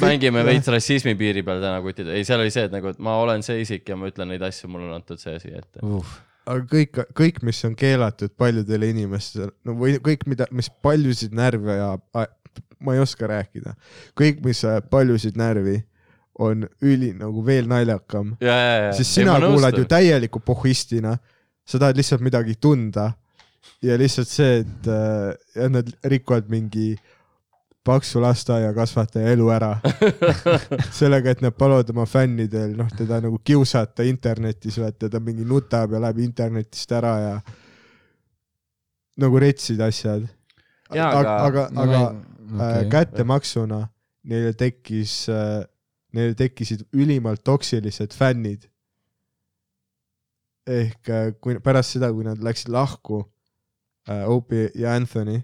mängime 0.06 0.44
veits 0.46 0.70
rassismi 0.72 1.14
piiri 1.18 1.44
peal 1.46 1.62
täna 1.62 1.78
kutid, 1.84 2.10
ei, 2.10 2.26
seal 2.26 2.42
oli 2.42 2.52
see, 2.54 2.66
et 2.68 2.74
nagu, 2.74 2.92
et 2.92 3.00
ma 3.02 3.16
olen 3.22 3.44
see 3.46 3.62
isik 3.62 3.88
ja 3.88 3.98
ma 3.98 4.10
ütlen 4.10 4.32
neid 4.32 4.42
asju, 4.46 4.70
mulle 4.72 4.90
on 4.90 4.98
antud 4.98 5.22
see 5.22 5.36
asi 5.38 5.54
ette. 5.54 5.84
aga 6.42 6.66
kõik, 6.74 7.02
kõik, 7.18 7.40
mis 7.46 7.62
on 7.68 7.78
keelatud 7.78 8.34
paljudele 8.38 8.90
inimestele, 8.94 9.52
no 9.68 9.76
või 9.78 9.96
kõik, 10.02 10.26
mida, 10.30 10.50
mis 10.50 10.70
paljusid 10.82 11.36
närve 11.38 11.78
ja 11.78 11.94
ma 12.82 12.98
ei 12.98 13.02
oska 13.02 13.30
rääkida, 13.30 13.76
kõik, 14.18 14.42
mis 14.44 14.64
ajab 14.66 14.90
paljusid 14.92 15.38
närvi, 15.38 15.78
on 16.42 16.64
üli 16.82 17.12
nagu 17.14 17.42
veel 17.44 17.68
naljakam, 17.70 18.34
ja, 18.42 18.54
ja, 18.56 18.76
ja. 18.88 18.92
sest 18.96 19.20
sina 19.20 19.36
kuulad 19.38 19.76
ju 19.76 19.84
täieliku 19.86 20.40
pohhistina, 20.42 21.18
sa 21.62 21.78
tahad 21.78 21.98
lihtsalt 22.00 22.24
midagi 22.24 22.56
tunda 22.58 23.12
ja 23.82 23.96
lihtsalt 23.98 24.30
see, 24.30 24.60
et 24.62 24.88
äh, 24.90 25.68
nad 25.70 25.88
rikuvad 26.04 26.50
mingi 26.50 26.94
paksu 27.84 28.20
lasteaiakasvataja 28.22 29.32
elu 29.34 29.48
ära 29.50 29.72
sellega, 30.98 31.32
et 31.34 31.42
nad 31.42 31.54
paluvad 31.58 31.90
oma 31.90 32.06
fännidel 32.06 32.76
noh, 32.78 32.90
teda 32.98 33.18
nagu 33.24 33.40
kiusata 33.44 34.06
internetis, 34.06 34.78
vaata 34.78 35.10
ta 35.10 35.20
mingi 35.20 35.46
nutab 35.48 35.96
ja 35.96 36.02
läheb 36.02 36.22
internetist 36.22 36.94
ära 36.94 37.14
ja 37.22 37.34
nagu 39.22 39.40
retsid 39.42 39.82
asjad. 39.84 40.28
Aga, 40.92 41.34
aga, 41.46 41.66
aga- 41.82 42.06
okay. 42.52 42.88
kättemaksuna 42.92 43.82
neile 44.28 44.52
tekkis 44.54 45.26
äh,, 45.32 45.62
neile 46.12 46.36
tekkisid 46.38 46.84
ülimalt 46.92 47.42
toksilised 47.44 48.14
fännid. 48.14 48.68
ehk 50.68 51.08
äh, 51.10 51.32
kui 51.42 51.56
pärast 51.58 51.96
seda, 51.96 52.12
kui 52.14 52.22
nad 52.22 52.38
läksid 52.38 52.70
lahku 52.70 53.24
äh,, 53.24 53.31
Opie 54.26 54.70
ja 54.74 54.94
Anthony, 54.96 55.38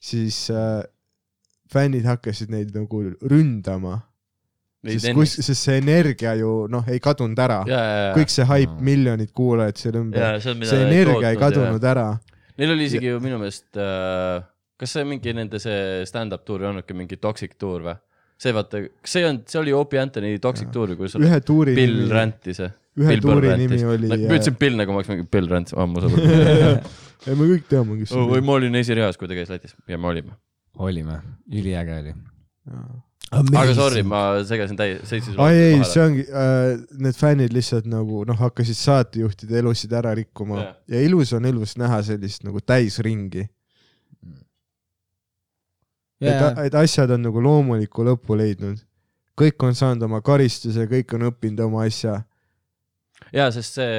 siis 0.00 0.46
äh, 0.50 0.80
fännid 1.72 2.06
hakkasid 2.08 2.50
neid 2.52 2.72
nagu 2.76 3.02
ründama, 3.28 3.98
sest 4.82 5.12
kus, 5.14 5.36
sest 5.44 5.68
see 5.68 5.78
energia 5.80 6.34
ju 6.40 6.66
noh, 6.72 6.86
ei 6.90 7.00
kadunud 7.02 7.38
ära. 7.38 7.60
ja, 7.68 7.80
ja, 7.80 7.98
ja, 8.08 8.14
kõik 8.16 8.32
see 8.34 8.46
haip, 8.48 8.78
miljonid 8.80 9.32
kuulajad 9.36 9.78
seal 9.80 9.98
ja 9.98 10.00
ümber, 10.02 10.40
see 10.42 10.80
energia 10.86 11.30
ei 11.30 11.36
tootnud 11.36 11.36
ja- 11.36 11.42
kadunud 11.44 11.84
ära. 11.92 12.06
Neil 12.58 12.74
oli 12.74 12.88
isegi 12.90 13.08
ju 13.08 13.20
minu 13.22 13.38
meelest 13.40 13.78
äh,, 13.80 14.42
kas 14.76 14.96
see 14.96 15.04
mingi 15.08 15.32
nende 15.36 15.60
see 15.62 16.02
stand-up 16.08 16.44
tuur 16.44 16.64
ei 16.64 16.68
olnudki 16.72 16.96
mingi 16.96 17.16
Toxic 17.16 17.54
tuur 17.58 17.86
või? 17.86 17.94
See 18.42 18.54
vaata, 18.56 18.82
kas 19.02 19.14
see 19.14 19.22
ei 19.22 19.28
olnud, 19.28 19.44
see 19.50 19.60
oli 19.60 19.74
Opie 19.76 20.00
Anthony 20.02 20.32
Toxic 20.42 20.72
tuur, 20.74 20.94
kus 20.98 21.14
ühe 21.20 21.38
tuuri 21.46 21.76
Bill 21.78 22.00
nimi, 22.02 22.10
Rantis. 22.16 22.62
ühe 22.98 23.18
tuuri 23.22 23.54
nimi 23.60 23.78
oli. 23.86 24.10
ma 24.10 24.18
ütlesin 24.24 24.58
Bill 24.58 24.80
nagu 24.80 24.94
ma 24.94 25.02
oleks 25.02 25.12
mingi 25.12 25.28
Bill 25.30 25.50
Rant 25.52 25.72
ammu 25.84 26.02
sõber. 26.04 26.82
ja 27.28 27.36
me 27.38 27.48
kõik 27.54 27.70
teame, 27.70 28.00
kes 28.00 28.12
see 28.12 28.26
või 28.26 28.40
oli. 28.40 28.48
ma 28.48 28.58
olin 28.58 28.82
esireas, 28.82 29.20
kui 29.20 29.30
ta 29.30 29.38
käis 29.38 29.52
Lätis 29.52 29.76
ja 29.90 30.00
me 30.00 30.10
olime. 30.10 30.36
olime, 30.82 31.20
üliäge 31.52 31.96
oli. 32.00 32.16
aga 33.32 33.64
sorry, 33.78 34.02
ma 34.06 34.24
segasin 34.48 34.78
täie, 34.80 34.98
seisin 35.08 35.38
ai 35.40 35.62
ei, 35.68 35.80
see 35.88 36.02
ongi 36.02 36.26
äh,, 36.26 36.74
need 37.06 37.16
fännid 37.18 37.54
lihtsalt 37.54 37.86
nagu 37.90 38.26
noh, 38.28 38.38
hakkasid 38.42 38.78
saatejuhtide 38.80 39.62
elusid 39.62 39.94
ära 40.02 40.16
rikkuma 40.18 40.58
Jah. 40.60 40.76
ja 40.96 41.06
ilus 41.06 41.32
on 41.38 41.46
ilus 41.48 41.78
näha 41.80 42.02
sellist 42.10 42.44
nagu 42.48 42.60
täisringi. 42.60 43.46
jaa, 46.22 46.52
et 46.66 46.76
asjad 46.78 47.10
on 47.14 47.24
nagu 47.28 47.42
loomuliku 47.42 48.06
lõpu 48.06 48.38
leidnud. 48.38 48.82
kõik 49.38 49.64
on 49.64 49.74
saanud 49.74 50.04
oma 50.08 50.20
karistuse, 50.24 50.86
kõik 50.90 51.14
on 51.16 51.28
õppinud 51.30 51.64
oma 51.66 51.86
asja. 51.88 52.20
jaa, 53.32 53.50
sest 53.54 53.80
see 53.80 53.98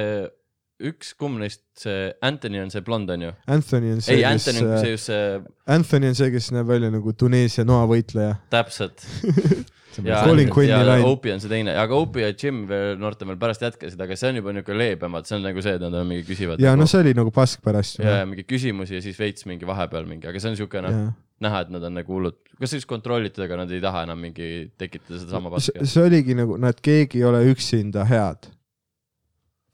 üks, 0.84 1.14
kumb 1.18 1.38
neist, 1.42 1.62
see 1.78 2.10
Anthony 2.24 2.60
on 2.62 2.72
see 2.72 2.82
blond 2.84 3.10
onju? 3.14 3.32
Anthony 3.46 3.94
on 3.94 4.02
see, 4.04 4.18
ei, 4.18 4.24
kes 4.24 4.48
Anthony 4.48 4.66
on 4.66 4.78
see, 4.78 4.90
just 4.96 5.10
see, 5.10 5.28
Anthony 5.76 6.10
on 6.10 6.18
see, 6.18 6.32
kes 6.34 6.50
näeb 6.54 6.68
välja 6.70 6.90
nagu 6.94 7.14
Tuneesia 7.18 7.66
noavõitleja. 7.68 8.40
täpselt. 8.54 9.06
ja 10.02 10.22
ja 10.68 10.80
lain. 10.86 11.04
Opie 11.08 11.34
on 11.34 11.42
see 11.42 11.50
teine, 11.52 11.74
aga 11.78 11.98
Opie 11.98 12.26
ja 12.26 12.32
Jim 12.32 12.64
veel 12.68 12.98
noortem 13.00 13.30
veel 13.32 13.40
pärast 13.40 13.64
jätkasid, 13.64 14.00
aga 14.00 14.16
see 14.18 14.32
on 14.32 14.40
juba 14.40 14.54
niuke 14.56 14.76
leebemad, 14.76 15.28
see 15.28 15.38
on 15.38 15.46
nagu 15.48 15.64
see, 15.64 15.76
et 15.78 15.84
nad 15.84 15.94
on 16.00 16.08
mingi 16.08 16.26
küsivad. 16.28 16.62
ja 16.62 16.74
no 16.78 16.88
see 16.90 17.02
oli 17.04 17.14
nagu 17.16 17.32
pask 17.34 17.62
pärast. 17.64 18.00
ja, 18.02 18.20
ja 18.22 18.28
mingi 18.28 18.46
küsimusi 18.48 18.98
ja 18.98 19.04
siis 19.04 19.18
veits 19.20 19.46
mingi 19.50 19.68
vahepeal 19.68 20.08
mingi, 20.08 20.28
aga 20.30 20.42
see 20.42 20.54
on 20.54 20.58
siuke 20.58 20.82
noh, 20.84 21.00
näha, 21.44 21.64
et 21.64 21.74
nad 21.74 21.84
on 21.88 21.98
nagu 21.98 22.16
hullud, 22.16 22.38
kas 22.60 22.74
siis 22.74 22.86
kontrollitud, 22.88 23.42
aga 23.46 23.60
nad 23.62 23.74
ei 23.74 23.82
taha 23.82 24.04
enam 24.08 24.22
mingi 24.22 24.50
tekitada 24.80 25.20
sedasama 25.20 25.52
paska. 25.54 25.84
see 25.90 26.06
oligi 26.06 26.38
nagu, 26.38 26.58
nad 26.60 26.80
keegi 26.84 27.22
ei 27.22 27.28
ole 27.30 27.44
üksinda 27.52 28.06
head. 28.08 28.50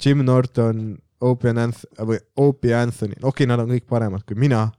Jim 0.00 0.24
Norton, 0.24 0.96
Opie 1.20 1.52
Anth- 1.52 1.84
või 2.08 2.16
Opie 2.40 2.72
Anthony, 2.74 3.18
okei 3.20 3.44
okay,, 3.44 3.50
nad 3.50 3.60
on 3.60 3.74
kõik 3.74 3.88
paremad 3.90 4.24
kui 4.24 4.38
mina, 4.40 4.70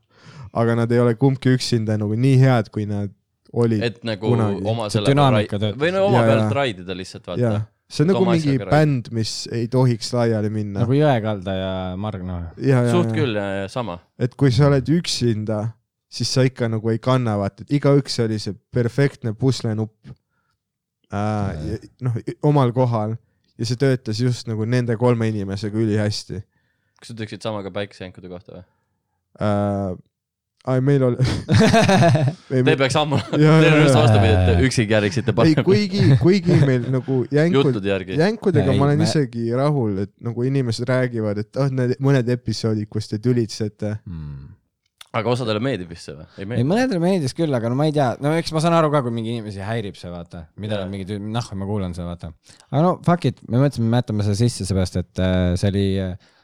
aga 0.57 0.75
nad 0.79 0.91
ei 0.91 0.99
ole 0.99 1.13
kumbki 1.15 1.53
üksinda 1.55 1.99
nagu 2.01 2.17
nii 2.17 2.39
head, 2.41 2.71
kui 2.73 2.87
nad 2.89 3.13
olid. 3.53 3.83
et 3.83 4.01
nagu 4.07 4.31
kunagi. 4.33 4.63
oma 4.71 4.89
selle 4.93 5.13
või 5.79 5.93
no 5.93 6.05
oma 6.07 6.23
Ja, 6.23 6.27
pealt 6.29 6.55
raidida 6.55 6.95
lihtsalt 6.97 7.27
vaata., 7.27 7.53
see 7.91 8.05
on 8.05 8.11
nagu 8.13 8.23
mingi 8.27 8.53
asjaga 8.55 8.69
bänd, 8.71 9.11
mis 9.15 9.33
ei 9.51 9.67
tohiks 9.71 10.13
laiali 10.15 10.51
minna 10.53 10.85
nagu 10.85 10.95
Jõekalda 10.95 11.55
ja 11.57 11.73
Margna. 11.99 12.39
ja, 12.57 12.83
ja, 12.87 12.91
suht 12.93 13.11
ja, 13.11 13.17
küll 13.17 13.39
ja, 13.39 13.47
ja 13.63 13.71
sama. 13.71 13.99
et 14.19 14.35
kui 14.39 14.53
sa 14.55 14.69
oled 14.71 14.93
üksinda, 14.99 15.63
siis 16.11 16.31
sa 16.31 16.45
ikka 16.47 16.71
nagu 16.71 16.93
ei 16.93 17.01
kanna, 17.03 17.35
vaata, 17.41 17.65
et 17.65 17.75
igaüks 17.81 18.19
oli 18.23 18.39
see 18.41 18.55
perfektne 18.73 19.35
puslenupp 19.37 20.13
äh,. 21.11 21.81
noh, 22.05 22.21
omal 22.47 22.71
kohal 22.75 23.17
ja 23.59 23.67
see 23.67 23.79
töötas 23.79 24.21
just 24.23 24.47
nagu 24.49 24.65
nende 24.65 24.95
kolme 24.99 25.27
inimesega 25.31 25.77
ülihästi 25.77 26.39
kas 27.01 27.09
sa 27.09 27.17
ütleksid 27.17 27.43
sama 27.43 27.63
ka 27.65 27.73
päikesejänkude 27.73 28.29
kohta 28.31 28.59
või? 28.59 28.63
äh,. 29.41 29.99
ai, 30.69 30.81
meil 30.85 31.03
oli 31.07 31.17
Te 32.51 32.75
peaks 32.77 32.95
ammu, 32.99 33.17
teil 33.31 33.47
on 33.49 33.81
just 33.81 33.97
vastupidi, 33.97 34.31
et 34.35 34.63
üksi 34.67 34.85
käriksite 34.89 35.33
ei, 35.33 35.37
parem 35.37 35.65
kuigi, 35.65 36.03
kuigi 36.21 36.57
meil 36.67 36.85
nagu 36.93 37.21
jänkud, 37.33 37.79
jänkudega 38.19 38.69
Ei, 38.73 38.77
ma 38.77 38.89
olen 38.89 39.01
me- 39.01 39.07
isegi 39.09 39.47
rahul, 39.57 40.03
et 40.05 40.11
nagu 40.21 40.45
inimesed 40.45 40.85
räägivad, 40.89 41.41
et 41.41 41.61
ah, 41.61 41.71
need 41.73 41.95
mõned 42.03 42.29
episoodid, 42.35 42.89
kus 42.91 43.09
te 43.09 43.17
tülitsete. 43.23 43.95
aga 45.11 45.33
osadele 45.33 45.59
meeldib 45.63 45.89
vist 45.91 46.07
see 46.07 46.15
või? 46.15 46.27
ei 46.37 46.45
ei, 46.61 46.67
mõnedele 46.67 47.01
meeldis 47.03 47.33
küll, 47.35 47.51
aga 47.57 47.71
no 47.71 47.79
ma 47.79 47.89
ei 47.89 47.95
tea, 47.95 48.11
no 48.21 48.35
eks 48.37 48.53
ma 48.55 48.61
saan 48.63 48.77
aru 48.77 48.91
ka, 48.93 49.01
kui 49.07 49.11
mingi 49.15 49.33
inimesi 49.33 49.63
häirib 49.65 49.97
see, 49.99 50.11
vaata, 50.13 50.45
mida 50.61 50.77
nad 50.79 50.93
mingi, 50.93 51.17
nahku 51.19 51.57
ma 51.59 51.67
kuulan 51.67 51.97
seda, 51.97 52.13
vaata. 52.13 52.31
aga 52.69 52.85
no 52.85 52.93
fuck 53.07 53.25
it, 53.31 53.41
me 53.49 53.59
mõtlesime, 53.63 53.89
me 53.91 53.99
jätame 54.03 54.27
selle 54.29 54.39
sisse, 54.39 54.69
seepärast 54.69 55.01
et 55.01 55.25
äh, 55.25 55.41
see 55.59 55.73
oli, 55.73 55.87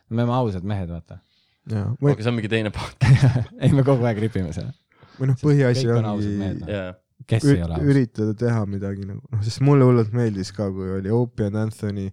me 0.10 0.24
oleme 0.24 0.36
ausad 0.42 0.66
mehed, 0.68 0.90
vaata. 0.92 1.22
Või 1.68 2.14
aga 2.14 2.24
see 2.24 2.32
on 2.32 2.38
mingi 2.38 2.52
teine 2.52 2.72
part. 2.76 3.08
ei, 3.62 3.72
me 3.76 3.84
kogu 3.88 4.08
aeg 4.08 4.22
ripime 4.24 4.54
seda. 4.56 4.72
või 5.20 5.32
noh, 5.32 5.40
põhiasi 5.42 5.88
ongi 5.94 6.34
noh. 6.62 7.00
kes 7.28 7.48
ei 7.52 7.64
ole 7.64 7.80
aus? 7.80 7.88
üritada 7.94 8.36
teha 8.38 8.66
midagi 8.70 9.08
nagu, 9.08 9.24
noh, 9.34 9.42
sest 9.46 9.64
mulle 9.66 9.88
hullult 9.88 10.14
meeldis 10.16 10.54
ka, 10.56 10.70
kui 10.74 10.92
oli 11.00 11.14
Opie 11.14 11.50
and 11.50 11.60
Anthony 11.68 12.12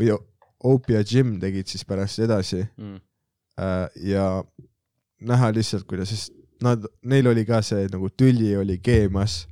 või 0.00 0.14
Opie 0.66 0.96
ja 0.98 1.04
Jim 1.06 1.36
tegid 1.42 1.68
siis 1.70 1.84
pärast 1.86 2.22
edasi 2.24 2.64
Mm. 2.76 3.00
äh, 3.60 3.86
ja 4.12 4.26
näha 5.20 5.52
lihtsalt, 5.54 5.86
kuidas, 5.88 6.10
sest 6.12 6.32
nad, 6.62 6.84
neil 7.04 7.28
oli 7.30 7.44
ka 7.48 7.60
see 7.64 7.86
nagu 7.92 8.08
tüli 8.12 8.54
oli 8.56 8.78
keemas, 8.82 9.44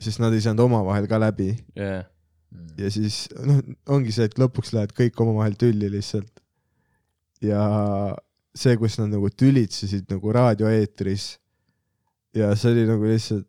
sest 0.00 0.20
nad 0.20 0.34
ei 0.34 0.42
saanud 0.44 0.64
omavahel 0.66 1.08
ka 1.08 1.18
läbi 1.20 1.50
jaa. 1.76 2.02
ja 2.78 2.90
siis 2.92 3.24
noh, 3.40 3.60
ongi 3.88 4.12
see, 4.12 4.28
et 4.28 4.38
lõpuks 4.40 4.74
lähevad 4.76 4.94
kõik 4.96 5.20
omavahel 5.24 5.56
tülli 5.60 5.90
lihtsalt. 5.92 6.30
ja 7.44 7.64
see, 8.54 8.76
kus 8.78 8.98
nad 9.00 9.10
nagu 9.12 9.30
tülitsesid 9.30 10.06
nagu 10.12 10.32
raadioeetris 10.32 11.26
ja 12.34 12.52
see 12.58 12.72
oli 12.74 12.86
nagu 12.88 13.08
lihtsalt, 13.08 13.46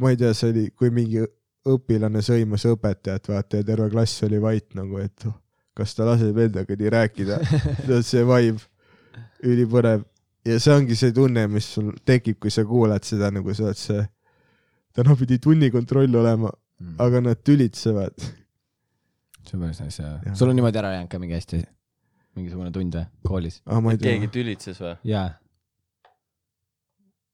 ma 0.00 0.12
ei 0.12 0.20
tea, 0.20 0.32
see 0.36 0.52
oli, 0.52 0.64
kui 0.76 0.92
mingi 0.92 1.24
õpilane 1.66 2.22
sõimas 2.24 2.66
õpetajat, 2.68 3.30
vaata 3.32 3.60
ja 3.60 3.66
terve 3.66 3.88
klass 3.92 4.24
oli 4.26 4.40
vait 4.42 4.66
nagu, 4.78 5.00
et 5.02 5.28
oh, 5.28 5.36
kas 5.76 5.94
ta 5.96 6.06
laseb 6.08 6.36
endaga 6.46 6.76
nii 6.78 6.92
rääkida, 6.92 7.40
see 8.10 8.24
vibe, 8.28 8.62
ülipõnev 9.46 10.04
ja 10.46 10.58
see 10.62 10.74
ongi 10.76 10.96
see 10.98 11.14
tunne, 11.16 11.46
mis 11.50 11.68
sul 11.76 11.90
tekib, 12.06 12.38
kui 12.42 12.52
sa 12.54 12.64
kuulad 12.68 13.04
seda 13.06 13.32
nagu 13.34 13.54
sa 13.56 13.70
oled 13.70 13.80
see, 13.80 14.04
täna 14.96 15.16
pidi 15.18 15.40
tunnikontroll 15.42 16.20
olema, 16.20 16.52
aga 17.02 17.22
nad 17.24 17.40
tülitsevad. 17.44 18.14
see 19.46 19.56
on 19.56 19.64
päris 19.64 19.80
nice 19.80 20.02
jah 20.02 20.20
Jah.. 20.24 20.36
sul 20.36 20.50
on 20.50 20.56
niimoodi 20.58 20.80
ära 20.80 20.92
jäänud 20.94 21.10
ka 21.10 21.20
mingi 21.22 21.36
hästi, 21.38 21.62
mingisugune 22.36 22.72
tund 22.74 22.96
või, 22.98 23.06
koolis? 23.26 23.60
tea 23.66 23.98
keegi, 24.00 24.32
tülitses 24.32 24.80
või? 24.82 24.96
jaa, 25.10 25.28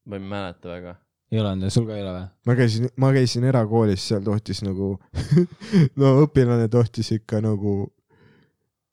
ma 0.07 0.19
ei 0.19 0.29
mäleta 0.35 0.73
väga. 0.73 0.95
ei 1.33 1.41
ole 1.41 1.55
olnud, 1.55 1.75
sul 1.75 1.88
ka 1.88 1.97
ei 1.97 2.05
ole 2.05 2.15
või? 2.19 2.29
ma 2.47 2.57
käisin, 2.61 2.93
ma 3.05 3.11
käisin 3.17 3.49
erakoolis, 3.51 4.07
seal 4.12 4.23
tohtis 4.27 4.62
nagu, 4.67 4.95
no 6.01 6.15
õpilane 6.27 6.69
tohtis 6.73 7.12
ikka 7.19 7.43
nagu 7.45 7.77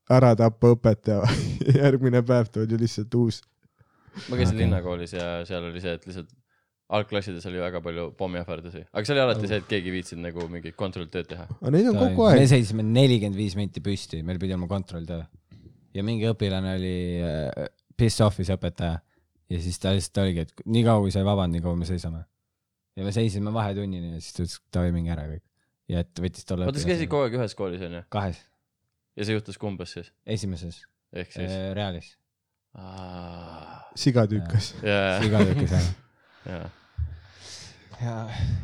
ära 0.10 0.34
tappa 0.38 0.74
õpetaja, 0.76 1.22
järgmine 1.84 2.24
päev 2.26 2.52
toodi 2.54 2.80
lihtsalt 2.82 3.15
uus. 3.19 3.41
ma 4.28 4.36
käisin 4.36 4.56
Okei. 4.56 4.65
linnakoolis 4.65 5.15
ja 5.17 5.32
seal 5.48 5.69
oli 5.69 5.82
see, 5.84 5.95
et 5.98 6.08
lihtsalt 6.10 6.36
algklassides 6.89 7.45
oli 7.45 7.62
väga 7.62 7.82
palju 7.86 8.08
pommiähvardusi, 8.17 8.82
aga 8.89 9.06
see 9.06 9.13
oli 9.15 9.22
alati 9.24 9.50
see, 9.50 9.60
et 9.62 9.67
keegi 9.69 9.91
ei 9.91 9.95
viitsinud 10.00 10.26
nagu 10.26 10.48
mingit 10.50 10.78
kontrolltööd 10.80 11.30
teha. 11.30 11.45
aga 11.60 11.74
neid 11.76 11.89
on 11.91 12.00
kogu 12.00 12.26
me 12.26 12.39
aeg. 12.39 12.50
seisime 12.50 12.86
nelikümmend 12.86 13.38
viis 13.38 13.56
minti 13.60 13.84
püsti, 13.86 14.24
meil 14.26 14.41
pidi 14.41 14.56
olema 14.56 14.69
kontrolltöö. 14.72 15.22
Ja 15.99 16.05
mingi 16.07 16.27
õpilane 16.29 16.75
oli 16.79 16.95
äh, 17.19 17.69
piss 17.99 18.23
off'is 18.23 18.51
õpetaja 18.55 18.99
ja 19.49 19.62
siis 19.63 19.79
ta 19.81 19.93
lihtsalt 19.95 20.21
oligi, 20.23 20.45
et 20.45 20.63
nii 20.69 20.85
kaua 20.88 21.03
kui 21.03 21.13
sai 21.13 21.25
vaband, 21.27 21.55
nii 21.55 21.63
kaua 21.65 21.77
me 21.79 21.88
seisame. 21.89 22.23
ja 22.97 23.05
me 23.05 23.13
seisime 23.15 23.53
vahetunnini 23.55 24.15
ja 24.15 24.21
siis 24.21 24.35
ta 24.35 24.43
ütles, 24.45 24.59
et 24.59 24.77
davai, 24.77 24.93
minge 24.95 25.13
ära 25.15 25.25
kõik. 25.29 25.43
ja 25.91 26.05
et 26.05 26.23
võttis 26.23 26.47
tolle 26.47 26.69
oota, 26.69 26.81
sa 26.81 26.91
käisid 26.91 27.12
kogu 27.12 27.27
aeg 27.27 27.38
ühes 27.39 27.55
koolis 27.57 27.83
onju? 27.88 28.03
kahes, 28.13 28.41
ja 29.17 29.27
see 29.27 29.38
juhtus 29.38 29.59
kumbes 29.62 29.95
siis? 29.97 30.12
esimeses 30.38 30.83
ehk 31.13 31.31
siis? 31.33 31.51
äh, 31.51 31.69
Realis. 31.77 32.13
siga 33.99 34.27
tükkas. 34.29 34.73
jaa, 34.85 35.17
iga 35.27 35.43
tükis 35.51 35.77
ära. 35.79 35.93
jaa. 36.53 36.65
ja, 37.99 38.17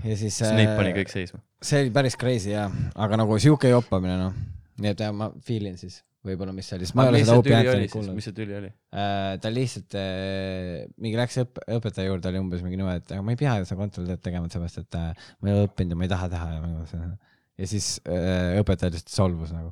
ja 0.06 0.18
siis. 0.22 0.38
Snape 0.38 0.78
pani 0.78 0.94
kõik 1.02 1.14
seisma. 1.14 1.42
see 1.66 1.86
oli 1.86 1.96
päris 1.96 2.20
crazy 2.20 2.54
jah, 2.54 2.74
aga 2.96 3.24
nagu 3.24 3.40
sihuke 3.42 3.74
joppamine 3.74 4.20
noh, 4.22 4.44
nii 4.80 4.94
et 4.94 5.08
jah, 5.08 5.16
ma 5.16 5.34
feel 5.44 5.72
in 5.72 5.82
siis 5.82 6.04
võib-olla, 6.26 6.56
mis 6.56 6.70
see 6.70 6.80
oli, 6.80 6.88
sest 6.90 6.98
ma 6.98 7.06
ei 7.06 7.14
ole 7.14 7.22
seda 7.24 7.38
oli 7.40 7.56
Anthony't 7.60 7.94
kuulnud 7.94 8.18
mis 8.18 8.28
see 8.30 8.36
tüli 8.38 8.58
oli? 8.58 8.72
äh,. 8.96 9.36
ta 9.42 9.52
lihtsalt 9.54 9.98
äh, 10.00 10.88
mingi 11.02 11.20
läks 11.20 11.40
õp-, 11.44 11.62
õpetaja 11.78 12.10
juurde 12.10 12.32
oli 12.32 12.42
umbes 12.42 12.66
mingi 12.66 12.82
niimoodi, 12.82 13.04
et 13.04 13.16
aga 13.16 13.26
ma 13.26 13.36
ei 13.36 13.40
pea 13.40 13.60
seda 13.64 13.80
kontrolltööd 13.80 14.24
tegema, 14.26 14.50
sellepärast 14.52 14.84
et 14.84 15.00
äh, 15.00 15.30
ma 15.40 15.52
ei 15.52 15.56
ole 15.56 15.70
õppinud 15.70 15.96
ja 15.96 16.00
ma 16.02 16.08
ei 16.08 16.14
taha 16.16 16.32
teha 16.34 16.52
ja 16.56 16.64
nagu 16.66 17.16
ja 17.56 17.70
siis 17.70 17.90
äh, 18.10 18.58
õpetaja 18.62 18.94
lihtsalt 18.96 19.14
solvus 19.14 19.54
nagu, 19.56 19.72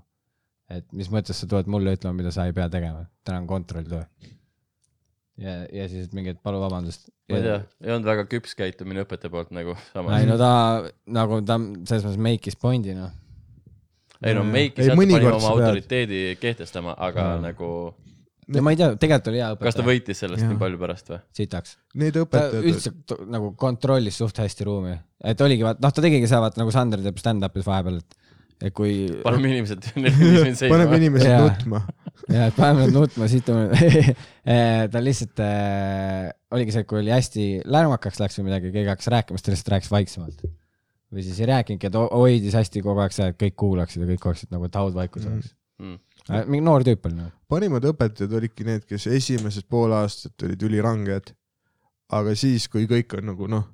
et 0.72 0.86
mis 0.96 1.10
mõttes 1.13 1.39
sa 1.39 1.50
tuled 1.50 1.70
mulle 1.72 1.96
ütlema, 1.98 2.16
mida 2.18 2.32
sa 2.36 2.48
ei 2.48 2.56
pea 2.56 2.70
tegema, 2.72 3.06
täna 3.28 3.42
on 3.44 3.50
kontrolltöö. 3.50 4.04
ja, 5.44 5.58
ja 5.68 5.89
siis 5.92 6.12
mingi, 6.16 6.36
et 6.36 6.44
palun 6.44 6.63
vabandust. 6.63 7.10
ma 7.32 7.39
ei 7.39 7.48
tea, 7.48 7.58
ei 7.84 7.96
olnud 7.96 8.08
väga 8.08 8.28
küps 8.32 8.56
käitumine 8.60 9.04
õpetaja 9.08 9.34
poolt 9.34 9.52
nagu 9.56 9.76
samas 9.92 10.22
ei. 10.22 10.30
no 10.30 10.38
ta 10.39 10.54
nagu 11.20 11.42
ta 11.44 11.60
selles 11.89 12.08
mõttes 12.08 12.24
make'is 12.30 12.60
pointi 12.60 12.96
noh. 12.98 13.12
Ei 14.24 14.34
no 14.38 14.42
Ei, 14.46 14.52
meiki 14.56 14.84
sealt 14.88 14.96
pani 14.98 15.06
mõnikord 15.14 15.36
oma 15.38 15.44
sa 15.44 15.54
pead. 15.54 15.68
autoriteedi 15.68 16.24
kehtestama, 16.42 16.96
aga 16.98 17.28
Mm. 17.38 17.42
nagu 17.50 17.70
ja 18.54 18.62
ma 18.66 18.74
ei 18.74 18.80
tea, 18.80 18.90
tegelikult 19.00 19.30
oli 19.32 19.40
hea 19.40 19.52
õpetaja. 19.54 19.70
kas 19.72 19.78
ta 19.80 19.86
võitis 19.88 20.20
sellest 20.20 20.44
Jah. 20.44 20.50
nii 20.52 20.60
palju 20.60 20.80
pärast 20.82 21.08
või? 21.14 21.20
sitaks. 21.40 21.78
Need 21.96 22.14
ta 22.18 22.26
õpetajad, 22.26 22.68
üldse 22.74 22.92
nagu 23.32 23.54
kontrollis 23.60 24.18
suht 24.20 24.38
hästi 24.44 24.68
ruumi, 24.68 24.98
et 25.24 25.42
oligi 25.42 25.64
noh, 25.64 25.78
ta 25.80 25.94
tegigi 26.02 26.28
seda 26.28 26.42
vaata 26.48 26.60
nagu 26.62 26.72
Sander 26.76 27.00
teeb 27.06 27.18
stand-up'is 27.24 27.66
vahepeal, 27.68 28.02
et, 28.04 28.18
et 28.68 28.74
kui 28.76 29.08
paneme 29.24 29.48
inimesed 29.54 29.88
nelikümmend 29.96 30.60
paneb 30.60 30.90
seisma. 30.92 31.00
inimesed 31.00 31.30
Jaa. 31.32 31.44
nutma. 31.48 31.84
ja 32.36 32.50
et 32.52 32.56
paneme 32.60 32.86
nad 32.88 32.94
nutma, 33.00 33.28
situme 33.32 33.70
ta 34.94 35.00
lihtsalt 35.04 35.40
äh, 35.44 36.28
oligi 36.54 36.76
see, 36.76 36.84
et 36.84 36.88
kui 36.92 37.00
oli 37.00 37.12
hästi 37.16 37.48
lärmakaks 37.66 38.20
läks 38.24 38.38
või 38.40 38.50
midagi, 38.52 38.72
keegi 38.76 38.92
hakkas 38.92 39.08
rääkima, 39.16 39.40
siis 39.40 39.48
ta 39.48 39.56
lihtsalt 39.56 39.74
rääkis 39.78 39.92
vaiksemalt. 39.96 40.44
Või 41.13 41.23
siis 41.26 41.39
ei 41.43 41.45
rääkinudki, 41.52 41.88
et 41.91 41.93
ho- 41.99 42.10
hoidis 42.12 42.54
hästi 42.58 42.82
kogu 42.82 42.99
aeg 43.04 43.12
seda, 43.15 43.28
et 43.34 43.38
kõik 43.39 43.56
kuulaksid 43.56 44.02
ja 44.02 44.08
kõik 44.15 44.26
oleksid 44.32 44.52
nagu, 44.56 44.65
et 44.65 44.76
haudvaikus 44.82 45.26
Mm. 45.26 45.34
oleks 45.34 45.54
Mm. 45.80 45.99
äh,. 46.30 46.45
mingi 46.47 46.63
noor 46.65 46.84
tüüp 46.86 47.06
oli 47.06 47.15
nagu. 47.15 47.32
parimad 47.49 47.84
õpetajad 47.84 48.34
olidki 48.38 48.63
need, 48.65 48.86
kes 48.86 49.08
esimesed 49.08 49.65
pool 49.69 49.91
aastat 49.91 50.43
olid 50.43 50.62
üliranged, 50.63 51.34
aga 52.10 52.36
siis, 52.36 52.67
kui 52.67 52.86
kõik 52.88 53.17
on 53.17 53.26
nagu 53.32 53.47
noh, 53.47 53.65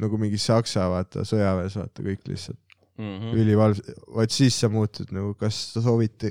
nagu 0.00 0.18
mingi 0.18 0.38
Saksa 0.40 0.88
vaata 0.90 1.24
sõjaväes 1.28 1.76
vaata 1.78 2.02
kõik 2.02 2.24
lihtsalt 2.30 2.58
Mhm. 2.98 3.32
ülivalv, 3.34 3.78
vot 4.14 4.30
siis 4.30 4.54
sa 4.54 4.68
muutud 4.70 5.10
nagu, 5.12 5.34
kas 5.34 5.72
te 5.74 5.80
soovite, 5.82 6.30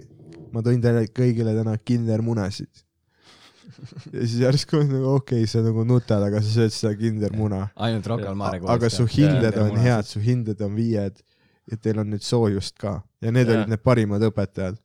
ma 0.53 0.61
tõin 0.61 0.79
teile 0.81 1.05
kõigile 1.11 1.51
täna 1.57 1.73
kindermunasid. 1.77 2.69
ja 4.13 4.23
siis 4.25 4.39
järsku 4.41 4.79
on 4.79 4.89
nagu 4.91 5.13
okei 5.17 5.43
okay,, 5.43 5.49
sa 5.49 5.61
nagu 5.65 5.85
nutad, 5.87 6.23
aga 6.23 6.41
sa 6.43 6.51
sööd 6.57 6.75
seda 6.75 6.93
kindermuna. 6.99 7.67
ainult 7.75 8.09
Rocca 8.11 8.31
al 8.31 8.39
Mare 8.39 8.61
aga 8.73 8.89
su 8.93 9.05
hinded 9.09 9.57
on 9.61 9.77
head, 9.79 10.07
su 10.09 10.21
hinded 10.23 10.61
on 10.65 10.75
viied 10.77 11.21
ja 11.71 11.79
teil 11.79 12.01
on 12.03 12.11
nüüd 12.13 12.25
soojust 12.25 12.77
ka 12.81 12.97
ja 13.23 13.31
need 13.31 13.47
Jaa. 13.47 13.61
olid 13.61 13.73
need 13.73 13.83
parimad 13.83 14.25
õpetajad. 14.29 14.77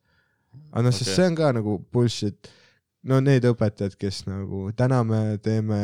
aga 0.71 0.85
noh, 0.85 0.95
sest 0.95 1.09
Okei. 1.09 1.15
see 1.17 1.29
on 1.31 1.37
ka 1.39 1.51
nagu 1.59 1.77
bullshit. 1.93 2.51
no 3.03 3.19
need 3.23 3.47
õpetajad, 3.47 3.95
kes 3.99 4.25
nagu 4.27 4.69
täna 4.75 5.03
me 5.07 5.37
teeme, 5.43 5.81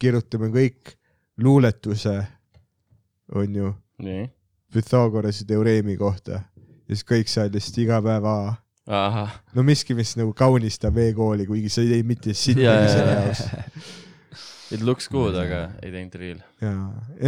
kirjutame 0.00 0.52
kõik 0.54 0.96
luuletuse, 1.38 2.20
onju, 3.34 3.74
Pythagorase 4.72 5.46
teoreemi 5.48 5.96
kohta 5.96 6.42
ja 6.88 6.96
siis 6.96 7.04
kõik 7.08 7.30
said 7.30 7.54
lihtsalt 7.54 7.78
iga 7.84 8.00
päev 8.04 8.26
A 8.28 8.32
ahah, 8.32 8.56
no 9.54 9.64
miski, 9.66 9.96
mis 9.96 10.14
nagu 10.18 10.32
kaunistab 10.36 10.96
e-kooli, 11.02 11.46
kuigi 11.48 11.72
sa 11.72 11.84
ei 11.84 11.92
teinud 11.92 12.12
mitte 12.12 12.32
Jaa, 12.32 12.40
sittagi 12.42 12.64
jaa, 12.64 12.92
selle 12.92 13.12
jaa. 13.12 13.24
jaoks. 13.26 13.42
it 14.72 14.84
looks 14.86 15.08
good, 15.12 15.36
aga 15.36 15.64
ei 15.82 15.92
teinud 15.92 16.16
real. 16.20 16.40
ja 16.64 16.72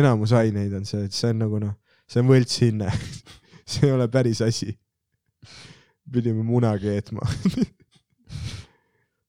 enamus 0.02 0.32
aineid 0.36 0.74
on 0.78 0.88
see, 0.88 1.04
et 1.08 1.16
see 1.16 1.34
on 1.34 1.42
nagu 1.44 1.60
noh, 1.62 1.76
see 2.10 2.22
on 2.22 2.30
võltshinne. 2.30 2.92
see 3.70 3.86
ei 3.88 3.94
ole 3.94 4.08
päris 4.12 4.40
asi. 4.44 4.72
pidime 6.10 6.42
muna 6.46 6.72
keetma. 6.80 7.22
kas 7.28 7.60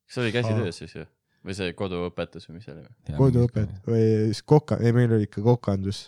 see 0.16 0.24
oli 0.24 0.32
käsitöös 0.36 0.82
siis 0.84 0.96
ju? 0.96 1.06
või 1.46 1.58
see 1.58 1.76
koduõpetus 1.78 2.48
või 2.48 2.60
mis 2.60 2.68
see 2.70 2.78
oli? 2.78 3.18
koduõpet 3.18 3.92
või 3.92 4.08
siis 4.32 4.44
koka, 4.46 4.80
ei 4.80 4.96
meil 4.96 5.14
oli 5.18 5.28
ikka 5.28 5.44
kokandus 5.46 6.08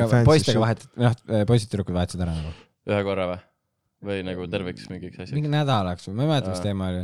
ka 0.00 0.24
poistega 0.26 0.62
vahetati, 0.62 0.90
noh, 1.00 1.14
poisid-tüdrukud 1.48 1.96
vahetasid 1.96 2.24
ära 2.24 2.34
nagu. 2.36 2.52
ühe 2.90 3.04
korra 3.06 3.30
või? 3.34 3.40
Või 4.04 4.22
nagu 4.26 4.46
terveks 4.50 4.88
mingiks 4.90 5.18
asjaks? 5.18 5.36
mingi 5.36 5.50
nädalaks 5.52 6.08
või, 6.08 6.18
ma 6.18 6.26
ei 6.26 6.32
mäleta, 6.34 6.54
mis 6.54 6.64
teema 6.64 6.88
oli. 6.92 7.02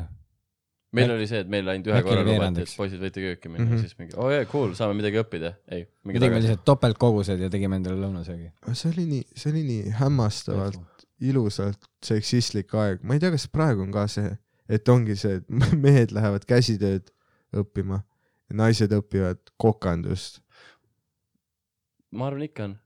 meil 0.97 1.15
oli 1.17 1.29
see, 1.31 1.43
et 1.45 1.53
meil 1.53 1.69
ainult 1.73 1.91
ühe 1.93 2.03
korra 2.07 2.25
lubati, 2.27 2.65
et 2.65 2.75
poisid 2.79 3.03
võite 3.03 3.25
kööki 3.25 3.53
minna 3.53 3.67
mm. 3.67 3.73
-hmm. 3.75 3.85
siis 3.85 3.99
mingi 4.01 4.17
oo 4.17 4.29
oh, 4.29 4.33
jaa, 4.33 4.49
cool, 4.51 4.75
saame 4.79 4.97
midagi 4.99 5.21
õppida. 5.21 5.53
ei, 5.69 5.85
me 6.03 6.13
mingi 6.13 6.25
tegime 6.25 6.43
lihtsalt 6.43 6.65
topeltkogused 6.69 7.43
ja 7.47 7.53
tegime 7.53 7.81
endale 7.81 8.01
lõunasöögi. 8.01 8.53
see 8.73 8.93
oli 8.95 9.07
nii, 9.13 9.27
see 9.35 9.53
oli 9.53 9.65
nii 9.71 9.97
hämmastavalt 10.01 11.07
ilusalt 11.21 11.89
seksistlik 12.05 12.75
aeg, 12.77 13.05
ma 13.05 13.17
ei 13.17 13.23
tea, 13.23 13.33
kas 13.35 13.47
praegu 13.53 13.85
on 13.85 13.93
ka 13.95 14.07
see, 14.11 14.33
et 14.69 14.89
ongi 14.93 15.17
see, 15.19 15.41
et 15.41 15.49
mehed 15.87 16.15
lähevad 16.17 16.49
käsitööd 16.49 17.13
õppima 17.57 18.03
ja 18.51 18.59
naised 18.63 18.93
õpivad 18.95 19.41
kokandust. 19.61 20.41
ma 22.17 22.31
arvan 22.31 22.47
ikka 22.47 22.69
on. 22.69 22.77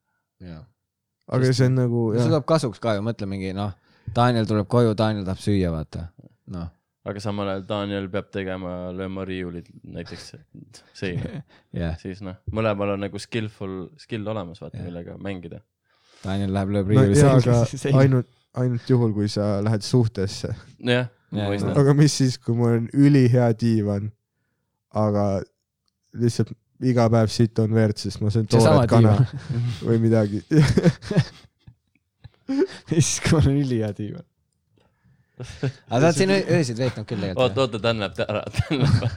aga 1.28 1.44
Sest- 1.44 1.60
see 1.60 1.70
on 1.70 1.78
nagu 1.78 2.04
see 2.16 2.26
tuleb 2.26 2.46
kasuks 2.48 2.82
ka 2.82 2.96
ju, 2.96 3.04
mõtle 3.06 3.28
mingi 3.30 3.52
noh, 3.56 3.74
Daniel 4.16 4.46
tuleb 4.48 4.68
koju, 4.70 4.94
Daniel 4.98 5.24
tahab 5.28 5.40
süüa, 5.42 5.70
vaata. 5.74 6.06
noh, 6.50 6.68
aga 7.06 7.20
samal 7.22 7.48
ajal 7.52 7.62
Daniel 7.68 8.08
peab 8.12 8.30
tegema, 8.34 8.72
lööma 8.96 9.24
riiulid 9.28 9.68
näiteks 9.96 10.32
seina, 10.98 11.42
jah, 11.82 11.94
siis 12.00 12.20
noh, 12.26 12.36
mõlemal 12.54 12.96
on 12.96 13.04
nagu 13.06 13.20
skillful, 13.22 13.88
skill 14.02 14.26
olemas, 14.28 14.60
vaata 14.62 14.80
Jah. 14.80 14.88
millega 14.88 15.16
mängida. 15.22 15.62
Daniel 16.24 16.52
läheb, 16.52 16.74
lööb 16.76 16.90
no 16.92 17.04
riiuli 17.06 17.22
aga 17.24 17.60
selga. 17.70 18.02
ainult, 18.02 18.28
ainult 18.60 18.90
juhul, 18.90 19.14
kui 19.16 19.28
sa 19.32 19.52
lähed 19.64 19.86
suhtesse. 19.86 20.52
jah, 20.78 21.06
Jaa, 21.30 21.44
ma 21.44 21.52
mõistan. 21.52 21.76
aga 21.78 21.94
mis 21.96 22.18
siis, 22.20 22.36
kui 22.42 22.56
mul 22.58 22.74
on 22.80 22.88
ülihea 22.92 23.52
diivan, 23.56 24.10
aga 24.90 25.28
lihtsalt 26.18 26.50
iga 26.82 27.04
päev 27.12 27.28
siit 27.30 27.58
on 27.62 27.72
verd, 27.76 27.98
sest 28.00 28.20
ma 28.24 28.30
söön 28.34 28.48
tooret 28.50 28.88
kana 28.90 29.14
või 29.86 30.00
midagi. 30.02 30.42
siis, 32.90 33.08
kui 33.24 33.32
mul 33.38 33.48
on 33.52 33.56
ülihea 33.64 33.90
diivan. 33.96 34.26
aga 35.40 36.00
sa 36.00 36.04
oled 36.04 36.16
siin 36.18 36.30
öö- 36.36 36.46
öösid 36.58 36.78
veetnud 36.82 37.06
küll 37.08 37.22
oota, 37.24 37.32
tegelikult. 37.32 37.60
oota, 37.64 37.78
Dan 37.88 37.96
läheb 38.04 38.14
ära, 38.26 38.42
Dan 38.56 38.84
läheb 38.84 39.04
ära. 39.06 39.10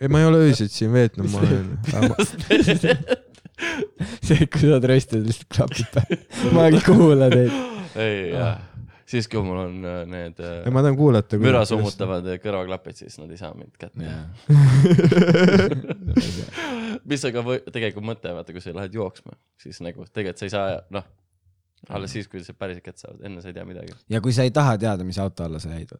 ei, 0.00 0.08
ma 0.08 0.16
ei 0.22 0.26
ole 0.30 0.38
öösid 0.48 0.70
siin 0.74 0.90
veetnud, 0.94 1.26
ma 1.30 1.36
olen, 1.44 1.66
see, 4.24 4.46
kui 4.48 4.62
sa 4.62 4.66
oled 4.72 4.86
röstinud, 4.90 5.26
lihtsalt 5.28 5.50
klapid 5.52 5.88
pähe. 5.94 6.14
ma 6.56 6.60
ei 6.70 6.80
kuula 6.84 7.26
teid. 7.32 7.52
ei, 8.00 8.16
jah. 8.32 8.56
siis, 9.10 9.26
kui 9.30 9.40
mul 9.44 9.58
on 9.66 9.74
äh, 9.84 9.88
need 10.08 10.36
äh, 10.42 10.70
ma 10.72 10.80
tahan 10.84 10.96
kuulata. 10.98 11.38
müra. 11.42 11.60
summutavad 11.68 12.24
äh, 12.30 12.36
kõrvaklapid, 12.42 12.96
siis 13.04 13.14
nad 13.20 13.30
ei 13.30 13.38
saa 13.40 13.52
mind 13.54 13.74
kätte. 13.80 14.00
mis 17.10 17.22
aga 17.28 17.38
või, 17.46 17.58
tegelikult 17.70 18.06
mõte, 18.06 18.28
vaata, 18.34 18.50
kui 18.56 18.62
sa 18.64 18.68
lähed 18.76 18.94
jooksma, 18.96 19.32
siis 19.60 19.76
nagu 19.84 19.98
tegelikult 20.10 20.40
sa 20.42 20.46
ei 20.48 20.54
saa, 20.54 20.66
noh, 20.94 21.04
alles 21.88 22.12
siis, 22.12 22.28
kui 22.28 22.42
sa 22.44 22.54
päriselt 22.54 22.84
kätte 22.84 23.06
saad, 23.06 23.20
enne 23.26 23.42
sa 23.42 23.50
ei 23.50 23.56
tea 23.56 23.66
midagi. 23.68 23.96
ja 24.12 24.20
kui 24.24 24.34
sa 24.36 24.46
ei 24.46 24.54
taha 24.54 24.76
teada, 24.78 25.06
mis 25.06 25.18
auto 25.22 25.46
alla 25.46 25.60
sa 25.62 25.72
jäid, 25.72 25.94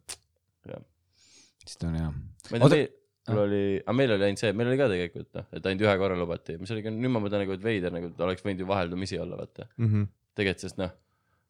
siis 1.65 1.77
ta 1.77 1.89
on 1.89 1.99
hea. 1.99 2.09
ma 2.11 2.57
ei 2.57 2.61
tea, 2.61 2.69
meil, 2.69 2.89
mul 3.29 3.43
oli, 3.45 3.61
aga 3.81 3.95
meil 3.97 4.15
oli 4.17 4.27
ainult 4.29 4.43
see, 4.43 4.53
meil 4.57 4.71
oli 4.71 4.81
ka 4.81 4.89
tegelikult 4.91 5.29
noh, 5.39 5.47
et 5.51 5.69
ainult 5.71 5.85
ühe 5.87 5.95
korra 6.03 6.17
lubati, 6.19 6.57
mis 6.61 6.73
oli 6.75 6.83
ka, 6.85 6.93
nüüd 6.95 7.13
ma 7.13 7.23
mõtlen 7.23 7.45
nagu, 7.45 7.55
et 7.57 7.63
veider 7.65 7.95
nagu, 7.95 8.11
et 8.11 8.25
oleks 8.27 8.45
võinud 8.45 8.63
ju 8.63 8.67
vaheldumisi 8.69 9.21
olla, 9.21 9.39
vaata. 9.41 9.69
Mhm. 9.77 10.09
tegelikult, 10.37 10.67
sest 10.67 10.81
noh, 10.81 10.93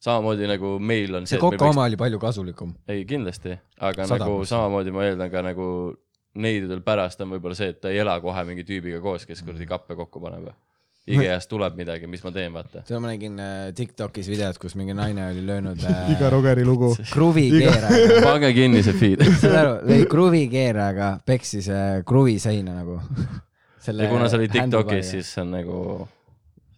samamoodi 0.02 0.48
nagu 0.50 0.78
meil 0.80 1.20
on 1.20 1.28
see 1.30 1.38
meil 1.38 1.58
koka 1.58 1.70
oma 1.74 1.86
oli 1.89 2.00
palju 2.00 2.22
kasulikum. 2.22 2.74
ei, 2.89 3.04
kindlasti, 3.10 3.58
aga 3.80 4.08
100%. 4.08 4.17
nagu 4.24 4.39
samamoodi 4.50 4.96
ma 4.96 5.06
eeldan 5.10 5.32
ka 5.34 5.44
nagu 5.46 5.67
neidudel 6.41 6.82
pärast 6.86 7.22
on 7.24 7.34
võib-olla 7.34 7.58
see, 7.58 7.72
et 7.74 7.82
ta 7.84 7.91
ei 7.91 8.00
ela 8.02 8.15
kohe 8.24 8.44
mingi 8.48 8.63
tüübiga 8.67 9.02
koos, 9.04 9.26
kes 9.28 9.44
kuradi 9.44 9.67
kappe 9.67 9.98
kokku 10.00 10.22
paneb. 10.24 10.52
IKEA-st 11.10 11.50
tuleb 11.50 11.78
midagi, 11.80 12.06
mis 12.10 12.22
ma 12.22 12.32
teen, 12.34 12.52
vaata. 12.54 12.84
seda 12.86 13.00
ma 13.02 13.10
nägin 13.10 13.40
äh, 13.42 13.72
Tiktokis 13.78 14.28
videot, 14.30 14.60
kus 14.62 14.76
mingi 14.78 14.94
naine 14.94 15.32
oli 15.32 15.42
löönud 15.46 15.82
äh, 15.90 16.12
iga 16.14 16.30
Rogeri 16.30 16.66
lugu. 16.68 16.92
kruvikeerajaga, 17.10 18.20
pange 18.28 18.52
kinni 18.58 18.84
see 18.86 18.98
feed. 19.00 19.26
saad 19.42 19.58
aru, 19.64 19.74
lõi 19.90 20.06
kruvikeerajaga, 20.12 21.12
peksis 21.26 21.72
äh, 21.74 21.90
kruvi 22.06 22.38
seina 22.44 22.78
nagu. 22.84 23.00
ja 23.88 24.12
kuna 24.12 24.30
see 24.30 24.44
oli 24.44 24.52
Tiktokis, 24.54 25.12
siis 25.18 25.34
see 25.34 25.46
on 25.46 25.56
nagu 25.58 25.82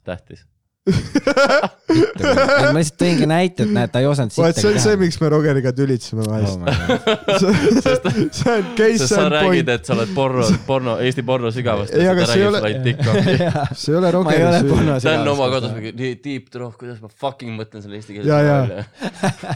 tähtis. 0.07 0.47
Ma 0.83 2.75
lihtsalt 2.75 2.97
tõingi 2.99 3.27
näite, 3.29 3.63
et 3.63 3.71
näed, 3.71 3.91
ta 3.93 4.01
ei 4.03 4.07
osanud 4.09 4.33
vaat 4.35 4.57
see 4.59 4.67
on 4.73 4.79
see, 4.83 4.97
miks 4.99 5.15
me 5.21 5.29
Rogeriga 5.31 5.71
tülitseme 5.75 6.25
vahest. 6.27 6.59
Oh 6.59 6.63
see 8.35 8.51
on 8.51 8.65
case 8.75 8.99
sest 8.99 9.13
sa 9.13 9.21
and 9.23 9.31
räägid, 9.37 9.47
point. 9.47 9.71
et 9.77 9.87
sa 9.87 9.95
oled 9.95 10.11
porno, 10.17 10.47
porno, 10.69 10.97
Eesti 11.03 11.23
porno 11.27 11.51
sügavast. 11.55 11.95
Ei, 11.95 12.07
aga 12.11 12.25
sa 12.27 12.33
see 12.35 12.41
ei 12.43 12.47
ole- 12.49 12.61
see 13.79 13.93
ei 13.93 13.99
ole 13.99 14.03
ma 14.03 14.11
ei 14.11 14.15
Rogeri 14.17 14.43
ole 14.49 14.59
süü. 14.59 14.99
see 15.05 15.15
on 15.21 15.31
oma 15.37 15.47
kodus 15.55 15.71
mingi 15.77 16.11
deep 16.25 16.45
throat, 16.51 16.75
kuidas 16.81 16.99
ma 17.03 17.07
fucking 17.23 17.55
mõtlen 17.59 17.85
selle 17.85 18.01
eesti 18.01 18.19
jaa. 18.19 18.41
välja. 18.43 19.55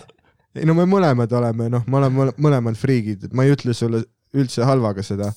ei 0.55 0.65
no 0.69 0.73
me 0.79 0.87
mõlemad 0.89 1.31
oleme, 1.41 1.67
noh, 1.73 1.83
me 1.87 1.99
oleme 1.99 2.15
mõle- 2.23 2.37
mõlemad 2.47 2.79
friigid, 2.79 3.27
ma 3.35 3.43
ei 3.43 3.51
ütle 3.57 3.75
sulle 3.75 4.05
üldse 4.37 4.63
halvaga 4.67 5.03
seda, 5.03 5.33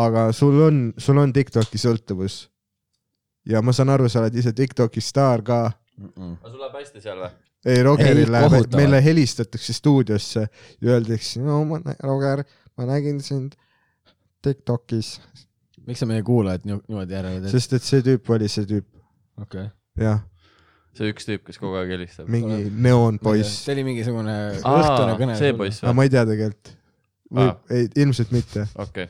aga 0.00 0.28
sul 0.36 0.60
on, 0.68 0.84
sul 1.00 1.16
on 1.22 1.32
Tiktoki 1.32 1.80
sõltuvus. 1.80 2.44
Ja 3.48 3.62
ma 3.62 3.72
saan 3.76 3.92
aru, 3.94 4.08
sa 4.08 4.22
oled 4.22 4.36
ise 4.40 4.52
Tiktoki 4.56 5.02
staar 5.04 5.42
ka. 5.46 5.60
aga 5.68 6.50
sul 6.50 6.60
läheb 6.60 6.78
hästi 6.80 7.02
seal 7.04 7.20
või? 7.20 7.30
ei, 7.64 7.82
Rogeril 7.86 8.32
läheb, 8.32 8.50
kohutavalt. 8.50 8.76
meile 8.78 9.00
helistatakse 9.04 9.72
stuudiosse 9.76 10.44
ja 10.44 10.94
öeldakse, 10.96 11.42
no 11.44 11.62
ma, 11.68 11.80
Roger, 12.02 12.44
ma 12.78 12.88
nägin 12.90 13.20
sind 13.24 13.56
Tiktokis, 14.44 15.16
miks 15.86 16.02
sa 16.02 16.08
meie 16.08 16.22
kuulajad 16.26 16.66
niimoodi 16.68 17.16
järele 17.16 17.40
teed? 17.44 17.54
sest 17.54 17.76
et 17.78 17.86
see 17.86 18.04
tüüp 18.04 18.30
oli 18.36 18.50
see 18.52 18.68
tüüp, 18.68 18.88
okei. 19.40 19.68
jah, 20.00 20.22
see 20.96 21.12
üks 21.12 21.28
tüüp, 21.28 21.44
kes 21.48 21.60
kogu 21.62 21.78
aeg 21.80 21.94
helistab. 21.96 22.28
mingi 22.32 22.68
neoonpoiss, 22.68 23.64
see 23.64 23.76
oli 23.76 23.86
mingisugune 23.90 24.38
õhtune 24.60 25.18
kõne. 25.20 25.38
see 25.40 25.56
poiss 25.56 25.84
või? 25.84 25.96
ma 26.00 26.08
ei 26.08 26.12
tea 26.16 26.24
tegelikult. 26.28 26.74
ei, 27.72 27.88
ilmselt 28.04 28.34
mitte, 28.34 28.68
okei. 28.84 29.08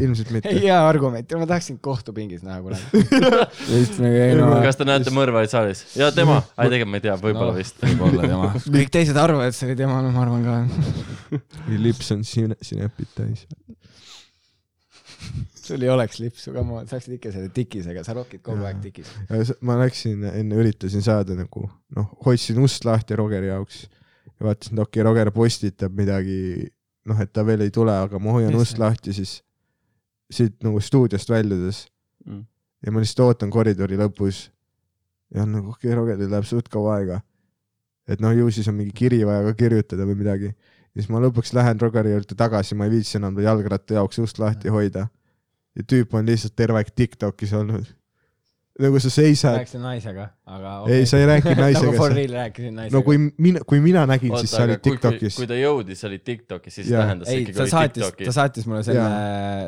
Ilmselt 0.00 0.30
mitte 0.34 0.50
ei, 0.52 0.60
hea 0.66 0.76
argument, 0.88 1.34
ma 1.40 1.48
tahaksin 1.48 1.78
kohtupingis 1.82 2.44
näha 2.46 2.60
kunagi. 2.64 3.02
just 3.76 3.98
nagu 4.02 4.60
kas 4.64 4.78
te 4.80 4.86
näete 4.88 5.12
mõrvarit 5.14 5.52
saalis? 5.52 5.84
ja 5.98 6.10
tema, 6.14 6.40
ei 6.56 6.72
tegelikult 6.72 6.92
ma 6.92 7.00
ei 7.00 7.06
tea, 7.08 7.16
võib-olla 7.22 7.52
No. 7.52 7.58
vist. 7.58 7.80
võib-olla 7.82 8.28
tema. 8.28 8.50
kõik 8.78 8.92
teised 8.94 9.20
arvavad, 9.20 9.52
et 9.52 9.58
see 9.58 9.70
oli 9.70 9.78
tema, 9.78 9.98
no 10.04 10.12
ma 10.14 10.24
arvan 10.26 10.46
ka. 10.46 11.40
või 11.68 11.80
lips 11.88 12.12
on 12.14 12.22
sine-, 12.26 12.58
sinepid 12.64 13.10
täis. 13.16 13.46
sul 15.66 15.82
ei 15.82 15.90
oleks 15.90 16.20
lipsu 16.22 16.54
ka, 16.54 16.62
ma 16.66 16.84
saaksid 16.86 17.16
ikka 17.18 17.34
selle 17.34 17.50
tikisega, 17.54 18.04
sa 18.06 18.14
rokid 18.16 18.44
kogu 18.46 18.66
aeg 18.68 18.80
tikis. 18.84 19.10
ma 19.66 19.78
läksin 19.82 20.24
enne, 20.30 20.62
üritasin 20.62 21.04
saada 21.04 21.36
nagu 21.38 21.66
noh, 21.96 22.10
hoidsin 22.26 22.60
ust 22.62 22.86
lahti 22.86 23.18
Rogeri 23.18 23.50
jaoks 23.50 23.86
ja 24.36 24.46
vaatasin, 24.46 24.76
et 24.76 24.84
okei 24.84 25.00
okay,, 25.00 25.08
Roger 25.08 25.32
postitab 25.34 25.96
midagi, 25.96 26.68
noh, 27.08 27.20
et 27.22 27.32
ta 27.32 27.44
veel 27.46 27.64
ei 27.66 27.72
tule, 27.74 27.94
aga 27.94 28.20
ma 28.22 28.36
hoian 28.36 28.54
Mis 28.54 28.68
ust 28.68 28.80
lahti 28.82 29.14
siis 29.16 29.40
siit 30.32 30.56
nagu 30.64 30.80
stuudiost 30.80 31.30
väljudes 31.30 31.86
Mm. 32.26 32.42
ja 32.82 32.92
ma 32.92 33.02
lihtsalt 33.02 33.22
ootan 33.22 33.50
koridori 33.54 33.94
lõpus 33.98 34.48
ja 35.34 35.44
on 35.44 35.52
nagu 35.54 35.70
okei 35.70 35.90
okay,, 35.92 35.98
Rogeril 35.98 36.30
läheb 36.30 36.46
suht 36.48 36.68
kaua 36.72 36.96
aega. 36.98 37.20
et 38.08 38.22
noh, 38.22 38.32
ju 38.34 38.50
siis 38.50 38.66
on 38.70 38.74
mingi 38.78 38.94
kiri 38.94 39.20
vaja 39.26 39.44
ka 39.46 39.54
kirjutada 39.58 40.06
või 40.08 40.18
midagi. 40.18 40.50
ja 40.50 41.02
siis 41.02 41.10
ma 41.12 41.20
lõpuks 41.22 41.54
lähen 41.54 41.80
Rogeri 41.80 42.14
juurde 42.14 42.34
tagasi, 42.34 42.74
ma 42.74 42.86
ei 42.86 42.96
viitsi 42.96 43.18
enam 43.20 43.38
jalgratta 43.38 44.00
jaoks 44.00 44.18
ust 44.22 44.40
lahti 44.42 44.72
hoida. 44.74 45.06
ja 45.76 45.86
tüüp 45.86 46.14
on 46.14 46.26
lihtsalt 46.26 46.56
terve 46.56 46.82
aeg 46.82 46.90
Tiktokis 46.94 47.52
olnud. 47.54 47.94
nagu 48.80 49.00
sa 49.00 49.10
seisad, 49.10 49.60
rääkisin 49.62 49.86
naisega, 49.86 50.28
aga 50.46 50.72
ei, 50.94 51.06
sa 51.10 51.18
ei 51.18 51.26
rääkinud 51.26 51.58
nagu 51.64 51.92
for 51.96 52.12
naisega. 52.12 52.14
real 52.14 52.34
rääkisin 52.38 52.76
naisega. 52.78 52.94
no 52.94 53.02
kui 53.02 53.18
mina, 53.18 53.62
kui 53.66 53.80
mina 53.82 54.04
nägin, 54.06 54.30
siis 54.38 54.52
sa 54.54 54.62
olid 54.62 54.78
Tiktokis 54.84 55.38
kui. 55.40 55.46
ta 55.50 55.56
jõudis, 55.58 55.98
sa 55.98 56.06
olid 56.06 56.22
Tiktokis, 56.22 56.76
siis 56.78 56.90
Jaa. 56.92 57.00
tähendas 57.02 57.26
see 57.26 57.34
ei, 57.34 57.42
ikkagi 57.42 57.56
ta 57.56 57.64
oli 57.64 57.72
saatis, 57.72 57.96
Tiktokis 57.96 58.28
ta. 58.28 58.34
saatis 58.36 58.68
mulle 58.70 58.82
selle 58.86 59.06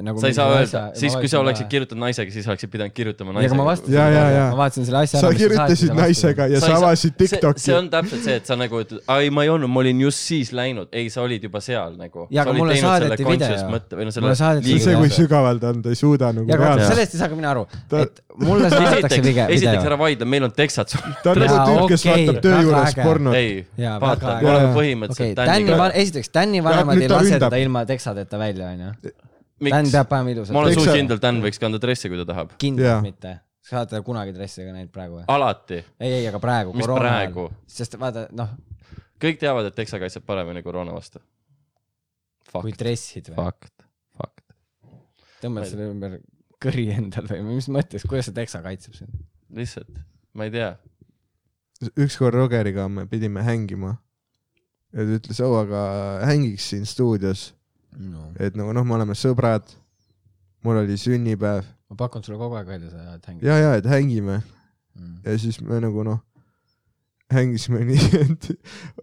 nagu. 0.07 0.23
sa 0.23 0.31
ei 0.31 0.37
saa 0.37 0.53
öelda, 0.55 0.83
siis 1.01 1.17
kui 1.19 1.31
sa 1.33 1.41
oleksid 1.43 1.67
kirjutanud 1.73 2.05
naisega, 2.05 2.31
siis 2.31 2.47
oleksid 2.47 2.71
pidanud 2.71 2.95
kirjutama 2.95 3.35
ja, 3.35 3.51
aga 3.51 3.59
ma 3.59 3.67
naisega. 3.73 3.89
vastasin 3.97 4.53
ma 4.53 4.61
vaatasin 4.61 4.87
selle 4.87 5.01
asja 5.03 5.25
sa 5.25 5.33
mis 5.33 5.43
kirjutasid 5.43 5.99
naisega 5.99 6.49
ja 6.53 6.63
Sa 6.63 6.71
avasid 6.77 7.17
see, 7.17 7.19
Tiktoki 7.25 7.65
see. 7.65 7.75
on 7.75 7.91
täpselt 7.91 8.23
see, 8.29 8.39
et 8.39 8.47
sa 8.47 8.59
nagu 8.61 8.85
ütled, 8.85 9.03
ai 9.11 9.35
ma 9.35 9.49
ei 9.49 9.53
olnud, 9.57 9.73
ma 9.73 9.83
olin 9.83 10.05
just 10.07 10.23
siis 10.31 10.55
läinud, 10.55 10.93
ei, 10.95 11.11
sa 11.11 11.25
olid 11.27 11.43
juba 11.43 11.63
seal 11.65 11.99
nagu. 11.99 12.29
Jaa, 12.31 12.47
aga 12.47 12.55
mulle 12.55 12.79
saadeti 12.79 13.27
video. 13.27 13.59
mõtte 13.73 13.99
või 13.99 14.07
no 14.07 14.15
Mulle 14.15 14.15
selle 14.15 14.39
saadeti 14.39 14.79
see, 14.83 14.97
kui 14.99 15.11
sügavalt 15.15 15.67
on, 15.73 15.83
ta 15.83 15.91
ei 15.91 15.99
suuda 15.99 16.31
nagu 16.37 16.47
ja 16.55 16.73
sellest 16.87 17.19
ei 17.19 17.23
saa 17.25 17.31
ka 17.33 17.39
mina 17.39 17.51
aru, 17.55 17.67
et 17.99 18.23
mulle 18.45 18.71
saadetakse 18.71 19.19
esiteks, 19.19 19.27
video, 19.27 19.47
esiteks 19.57 19.89
ära 19.91 19.99
vaidle, 20.01 20.29
meil 20.29 20.47
on 20.47 20.55
teksad 20.69 20.93
sul. 20.93 21.15
ta 21.25 21.33
on 21.33 21.41
nagu 21.43 21.57
Jaa, 21.57 21.65
tüüp, 21.69 21.87
kes 21.93 22.05
okei, 22.05 22.27
vaatab 22.27 22.43
töö 22.45 22.61
juures 22.67 22.99
pornot. 23.01 23.39
ei, 23.39 23.57
Jaa, 23.81 23.97
vaata, 24.03 24.37
me 24.43 24.53
oleme 24.53 24.71
põhimõtteliselt 24.77 25.33
okei, 25.33 25.39
Tänni 25.41 25.73
Täniga, 25.73 25.89
esiteks 26.03 26.31
Tänni 26.35 26.63
vanemad 26.65 27.03
ei 27.03 27.11
lase 27.13 27.41
teda 27.41 27.61
ilma 27.65 27.85
teksadeta 27.89 28.41
välja, 28.41 28.71
onju. 28.77 28.93
Tän 29.59 29.75
miks? 29.83 29.93
peab 29.97 30.09
panema 30.13 30.35
ilusalt. 30.35 30.55
ma 30.55 30.63
olen 30.63 30.75
Teksa- 30.77 30.93
suukindel, 30.93 31.21
Dan 31.23 31.43
võiks 31.43 31.59
kanda 31.63 31.81
dressi, 31.83 32.11
kui 32.13 32.21
ta 32.21 32.27
tahab. 32.29 32.55
Kindlalt 32.63 33.03
mitte. 33.07 33.39
sa 33.69 33.81
oled 33.81 33.91
teda 33.91 34.03
kunagi 34.07 34.33
dressiga 34.37 34.73
näinud 34.73 34.93
praegu 34.95 35.19
või? 35.19 35.25
alati, 35.29 35.83
ei, 36.01 36.13
ei, 36.21 36.29
aga 36.31 36.41
praegu. 36.43 36.77
Mis 36.79 36.87
praegu?? 36.89 37.49
sest 37.67 37.99
vaata, 38.01 38.29
noh, 38.39 38.55
kõik 39.21 39.41
teavad, 39.43 39.69
et 39.69 39.77
teksa 39.77 40.01
kaitseb 40.01 40.25
paremini 40.29 40.63
koroona 40.63 40.95
vastu. 40.95 41.21
kui 42.55 42.73
dressid 42.73 43.33
või, 43.33 43.43
fakt, 43.43 43.75
fakt. 44.17 44.45
tõmbad 45.43 45.69
selle 45.69 45.91
ümber 45.91 46.21
kõri 46.63 46.89
endal 46.95 47.29
või 47.31 47.43
mis 47.59 47.69
mõttes, 47.71 48.07
kuidas 48.09 48.31
see 48.31 48.39
teksa 48.39 48.63
kaitseb 48.65 48.97
sind? 48.97 49.19
lihtsalt, 49.55 50.01
ma 50.39 50.47
ei 50.49 50.55
tea. 50.55 50.73
ükskord 51.99 52.35
Rogeriga 52.35 52.89
me 52.89 53.07
pidime 53.11 53.43
hängima. 53.47 53.97
ja 54.93 55.05
ta 55.05 55.19
ütles, 55.19 55.41
oo, 55.45 55.57
aga 55.61 55.81
hängiks 56.27 56.71
siin 56.73 56.87
stuudios, 56.89 57.51
no 57.99 58.31
et 58.41 58.57
nagu 58.57 58.73
noh, 58.73 58.87
me 58.87 58.97
oleme 58.97 59.19
sõbrad. 59.19 59.67
mul 60.65 60.81
oli 60.85 60.97
sünnipäev 60.99 61.67
ma 61.89 61.97
pakun 61.97 62.25
sulle 62.25 62.39
kogu 62.39 62.57
aeg 62.59 62.67
välja 62.69 62.91
seda, 62.91 63.19
et 63.19 63.27
hängi. 63.27 63.45
ja, 63.47 63.59
ja 63.59 63.75
et 63.81 63.87
hängime 63.91 64.41
Mm. 64.99 65.21
ja 65.25 65.39
siis 65.39 65.61
me 65.63 65.79
nagu 65.83 66.03
noh, 66.07 66.19
hängisime 67.33 67.85
nii, 67.89 68.09
et 68.23 68.49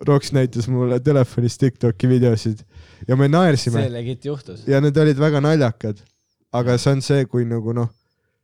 Roks 0.08 0.34
näitas 0.36 0.68
mulle 0.72 1.00
telefonis 1.04 1.58
Tiktoki 1.62 2.10
videosid 2.10 2.64
ja 3.08 3.16
me 3.16 3.30
naersime 3.32 3.84
see 3.84 3.94
legit 3.94 4.26
juhtus. 4.28 4.66
ja 4.68 4.82
need 4.84 4.98
olid 4.98 5.20
väga 5.22 5.42
naljakad. 5.46 6.02
aga 6.56 6.78
see 6.80 6.96
on 6.96 7.04
see, 7.06 7.26
kui 7.32 7.46
nagu 7.48 7.74
noh, 7.76 7.90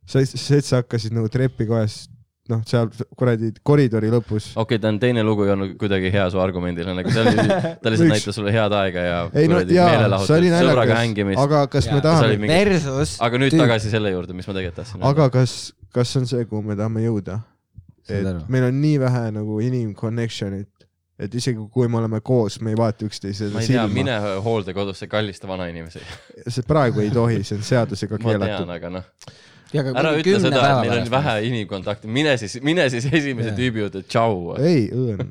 sa, 0.06 0.20
sa 0.24 0.80
hakkasid 0.80 1.14
nagu 1.16 1.28
trepikojas, 1.32 2.06
noh, 2.50 2.62
seal 2.66 2.88
kuradi 3.18 3.52
koridori 3.62 4.10
lõpus. 4.12 4.50
okei 4.56 4.76
okay,, 4.76 4.80
Dan, 4.82 4.98
teine 5.02 5.22
lugu 5.26 5.46
ei 5.46 5.52
olnud 5.54 5.76
kuidagi 5.78 6.10
hea 6.14 6.24
su 6.32 6.40
argumendile, 6.42 6.94
nagu 6.96 7.12
see 7.12 7.22
oli, 7.22 7.46
ta 7.82 7.92
lihtsalt 7.92 8.10
näitas 8.10 8.38
sulle 8.38 8.54
head 8.54 8.74
aega 8.78 9.06
ja 9.06 9.20
ei 9.38 9.50
no 9.50 9.60
see 9.62 10.38
oli, 10.40 10.50
sõbraga 10.56 10.98
hängimist. 10.98 11.38
aga 11.42 11.64
kas 11.70 11.86
Jaa, 11.86 11.94
me 11.94 12.00
see 12.00 12.08
tahame 12.08 12.30
oli, 12.30 12.40
mingi- 12.42 12.58
versus. 12.72 13.14
aga 13.22 13.42
nüüd 13.44 13.56
tagasi 13.62 13.94
selle 13.94 14.12
juurde, 14.14 14.34
mis 14.38 14.48
ma 14.50 14.56
tegelikult 14.58 14.82
tahtsin 14.82 15.06
aga 15.12 15.28
kas, 15.38 15.56
kas 15.94 16.16
on 16.18 16.26
see, 16.30 16.46
kuhu 16.50 16.64
me 16.66 16.78
tahame 16.78 17.06
jõuda? 17.06 17.38
Et 18.10 18.26
meil 18.50 18.66
on 18.66 18.80
nii 18.82 18.98
vähe 18.98 19.26
nagu 19.36 19.60
inim-connection'it, 19.62 20.88
et 21.22 21.34
isegi 21.38 21.62
kui 21.70 21.86
me 21.86 22.00
oleme 22.00 22.18
koos, 22.26 22.58
me 22.58 22.72
ei 22.74 22.78
vaata 22.80 23.06
üksteisele 23.06 23.54
ma 23.54 23.62
ei 23.62 23.70
tea, 23.70 23.84
silma. 23.86 23.94
mine 23.94 24.18
hooldekodusse, 24.42 25.06
kallista 25.06 25.46
vanainimesi. 25.46 26.02
see 26.48 26.66
praegu 26.66 27.04
ei 27.04 27.14
tohi, 27.14 27.44
see 27.46 27.60
on 27.60 27.64
seadusega 27.68 28.18
ma 28.18 28.32
tean, 28.32 28.42
keelatud. 28.42 28.74
aga 28.74 28.90
noh, 28.98 29.06
ja 29.30 29.51
ära 29.80 30.12
ütle 30.18 30.40
seda, 30.42 30.60
et 30.60 30.80
meil 30.82 30.94
on 30.98 31.10
vähe 31.12 31.34
inimkontakti, 31.48 32.10
mine 32.12 32.34
siis, 32.40 32.58
mine 32.64 32.84
siis 32.92 33.06
esimese 33.08 33.54
tüübi 33.56 33.84
juurde, 33.84 34.02
tšau. 34.04 34.54
ei, 34.60 34.86
õõn. 34.92 35.22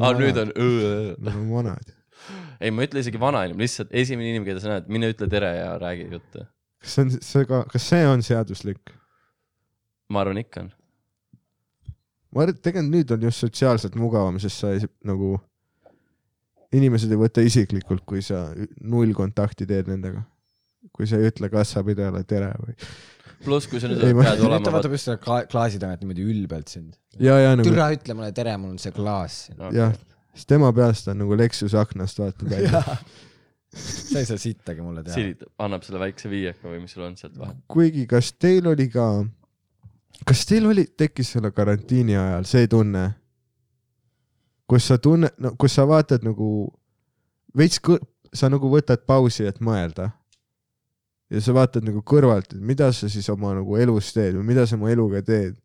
aa, 0.00 0.12
nüüd 0.18 0.40
on 0.40 0.52
õõ. 0.54 0.92
Nad 1.18 1.38
on 1.40 1.46
vanad. 1.52 1.94
ei, 2.60 2.72
ma 2.72 2.84
ei 2.84 2.90
ütle 2.90 3.04
isegi 3.04 3.20
vanainimene, 3.20 3.66
lihtsalt 3.66 3.92
esimene 3.92 4.32
inimene, 4.32 4.48
keda 4.50 4.64
sa 4.64 4.72
näed, 4.72 4.90
mine 4.92 5.10
ütle 5.12 5.28
tere 5.30 5.52
ja 5.58 5.74
räägi 5.82 6.08
juttu. 6.12 6.46
kas 6.84 6.96
see 6.96 7.04
on, 7.04 7.14
see 7.28 7.48
ka, 7.50 7.64
kas 7.72 7.90
see 7.92 8.06
on 8.08 8.24
seaduslik? 8.24 8.94
ma 10.12 10.24
arvan, 10.24 10.40
ikka 10.40 10.64
on. 10.64 10.70
ma 12.32 12.44
arvan, 12.44 12.56
et 12.56 12.62
tegelikult 12.64 12.94
nüüd 12.96 13.16
on 13.16 13.26
just 13.28 13.44
sotsiaalselt 13.44 13.98
mugavam, 14.00 14.38
sest 14.42 14.64
sa 14.64 14.74
ei, 14.76 14.86
nagu, 15.06 15.34
inimesed 16.74 17.12
ei 17.12 17.20
võta 17.20 17.44
isiklikult, 17.44 18.04
kui 18.08 18.22
sa 18.24 18.46
null 18.80 19.12
kontakti 19.16 19.68
teed 19.68 19.90
nendega. 19.92 20.24
kui 20.94 21.08
sa 21.08 21.18
ei 21.18 21.30
ütle 21.30 21.48
kassapidajale 21.52 22.24
tere 22.28 22.52
või. 22.60 22.74
pluss, 23.44 23.68
kui 23.70 23.82
sa 23.82 23.90
nüüd 23.90 24.02
Ei, 24.02 24.14
pead 24.16 24.40
nüüd 24.40 24.42
ta 24.42 24.48
olema 24.48 24.72
vaatab 24.78 24.96
just 24.96 25.08
selle 25.10 25.20
kla- 25.22 25.44
klaasi 25.50 25.80
tagant 25.82 26.02
niimoodi 26.04 26.26
ülbelt 26.32 26.72
sind. 26.72 26.96
ja, 27.18 27.38
ja 27.42 27.54
nagu 27.58 27.68
türa 27.68 27.90
ütle 27.94 28.16
mulle 28.18 28.32
tere, 28.36 28.56
mul 28.60 28.74
on 28.74 28.82
see 28.82 28.94
klaas 28.94 29.44
siin. 29.46 29.60
jah, 29.76 29.94
siis 30.34 30.48
tema 30.50 30.72
peast 30.76 31.08
on 31.12 31.20
nagu 31.22 31.38
Lexuse 31.38 31.78
aknast 31.80 32.20
vaatab 32.22 32.52
välja. 32.54 32.82
sa 33.74 34.20
ei 34.20 34.28
saa 34.28 34.38
sittagi 34.38 34.84
mulle 34.84 35.02
teha. 35.04 35.16
silitab, 35.18 35.50
annab 35.66 35.86
selle 35.86 36.02
väikse 36.02 36.30
viieka 36.30 36.68
või 36.68 36.84
mis 36.84 36.94
sul 36.94 37.06
on 37.08 37.18
sealt 37.20 37.38
vahel. 37.38 37.58
kuigi, 37.68 38.06
kas 38.10 38.32
teil 38.38 38.66
oli 38.70 38.88
ka, 38.92 39.08
kas 40.26 40.46
teil 40.50 40.70
oli, 40.70 40.86
tekkis 40.96 41.34
selle 41.36 41.50
karantiini 41.54 42.16
ajal 42.20 42.48
see 42.48 42.70
tunne, 42.70 43.04
kus 44.70 44.88
sa 44.90 44.98
tunne, 44.98 45.30
no 45.38 45.54
kus 45.60 45.74
sa 45.76 45.86
vaatad 45.90 46.26
nagu 46.26 46.50
veits 47.56 47.80
sa 48.34 48.50
nagu 48.50 48.68
võtad 48.70 49.04
pausi, 49.06 49.46
et 49.46 49.60
mõelda. 49.62 50.10
Ja 51.30 51.40
sa 51.40 51.54
vaatad 51.56 51.86
nagu 51.86 52.02
kõrvalt, 52.06 52.54
et 52.54 52.60
mida 52.60 52.90
sa 52.92 53.08
siis 53.12 53.28
oma 53.32 53.54
nagu 53.56 53.78
elus 53.80 54.12
teed 54.14 54.36
või 54.38 54.50
mida 54.52 54.66
sa 54.68 54.76
oma 54.78 54.90
eluga 54.92 55.22
teed. 55.24 55.56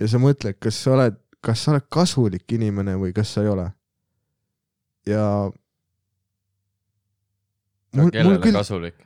ja 0.00 0.08
sa 0.10 0.20
mõtled, 0.20 0.58
kas 0.60 0.80
sa 0.82 0.96
oled, 0.96 1.16
kas 1.44 1.62
sa 1.62 1.74
oled 1.74 1.86
kasulik 1.92 2.52
inimene 2.52 2.96
või 3.00 3.14
kas 3.16 3.32
sa 3.34 3.44
ei 3.44 3.52
ole. 3.52 3.70
ja 5.06 5.22
mul, 7.94 8.02
mul 8.02 8.12
kellele 8.12 8.42
küll 8.42 8.58
kasulik? 8.58 8.98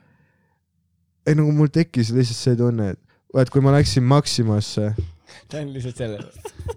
ei 1.27 1.37
nagu 1.37 1.53
mul 1.53 1.69
tekkis 1.69 2.11
lihtsalt 2.15 2.41
see 2.41 2.59
tunne, 2.59 2.91
et 2.95 3.01
vaat 3.33 3.51
kui 3.53 3.63
ma 3.63 3.75
läksin 3.75 4.03
Maximasse, 4.03 4.91
ta 5.49 5.61
on 5.61 5.71
lihtsalt 5.75 6.01
selle 6.01 6.19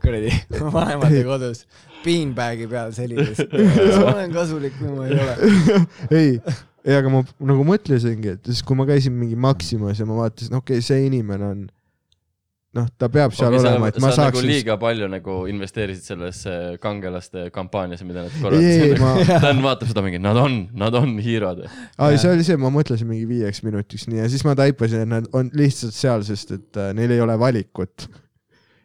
kuradi 0.03 0.31
vanemate 0.61 1.25
kodus 1.27 1.65
beanbag'i 2.05 2.69
peal 2.69 2.93
selides. 2.93 3.41
ma 3.99 4.13
olen 4.13 4.33
kasulik 4.35 4.77
või 4.81 4.95
ma 4.99 5.09
ei 5.09 5.19
ole. 5.25 5.35
ei, 6.21 6.31
ei 6.85 6.99
aga 6.99 7.13
ma 7.13 7.23
nagu 7.49 7.65
mõtlesingi, 7.67 8.37
et 8.37 8.51
siis 8.51 8.61
kui 8.67 8.77
ma 8.77 8.85
käisin 8.89 9.15
mingi 9.17 9.39
Maximas 9.41 10.01
ja 10.01 10.07
ma 10.09 10.19
vaatasin, 10.19 10.59
okei 10.59 10.81
okay,, 10.81 10.85
see 10.85 11.07
inimene 11.07 11.47
on, 11.49 11.63
noh, 12.77 12.91
ta 13.01 13.09
peab 13.13 13.33
seal 13.37 13.55
okay, 13.55 13.63
olema, 13.63 13.89
et 13.89 14.01
ma 14.05 14.11
sa 14.13 14.27
nagu 14.29 14.43
liiga 14.45 14.77
palju 14.81 15.09
nagu 15.09 15.37
investeerisid 15.51 16.11
sellesse 16.13 16.57
kangelaste 16.83 17.47
kampaaniasse, 17.55 18.05
mida 18.09 18.27
nad 18.27 18.37
korraldasid. 18.43 19.01
ma, 19.01 19.15
Dan 19.47 19.63
vaatab 19.65 19.95
seda 19.95 20.05
mingi, 20.05 20.21
nad 20.23 20.41
on, 20.41 20.59
nad 20.77 20.99
on 21.01 21.17
hiirod. 21.25 21.65
ei 21.65 22.21
see 22.21 22.35
oli 22.35 22.45
see, 22.47 22.61
ma 22.61 22.73
mõtlesin 22.75 23.09
mingi 23.09 23.25
viieks 23.33 23.65
minutiks 23.65 24.05
nii 24.11 24.21
ja 24.21 24.29
siis 24.33 24.45
ma 24.45 24.57
taipasin, 24.59 25.07
et 25.07 25.13
nad 25.15 25.33
on 25.33 25.49
lihtsalt 25.57 25.97
seal, 25.97 26.27
sest 26.29 26.53
et 26.59 26.83
äh, 26.83 26.93
neil 26.99 27.17
ei 27.17 27.25
ole 27.25 27.39
valikut. 27.41 28.11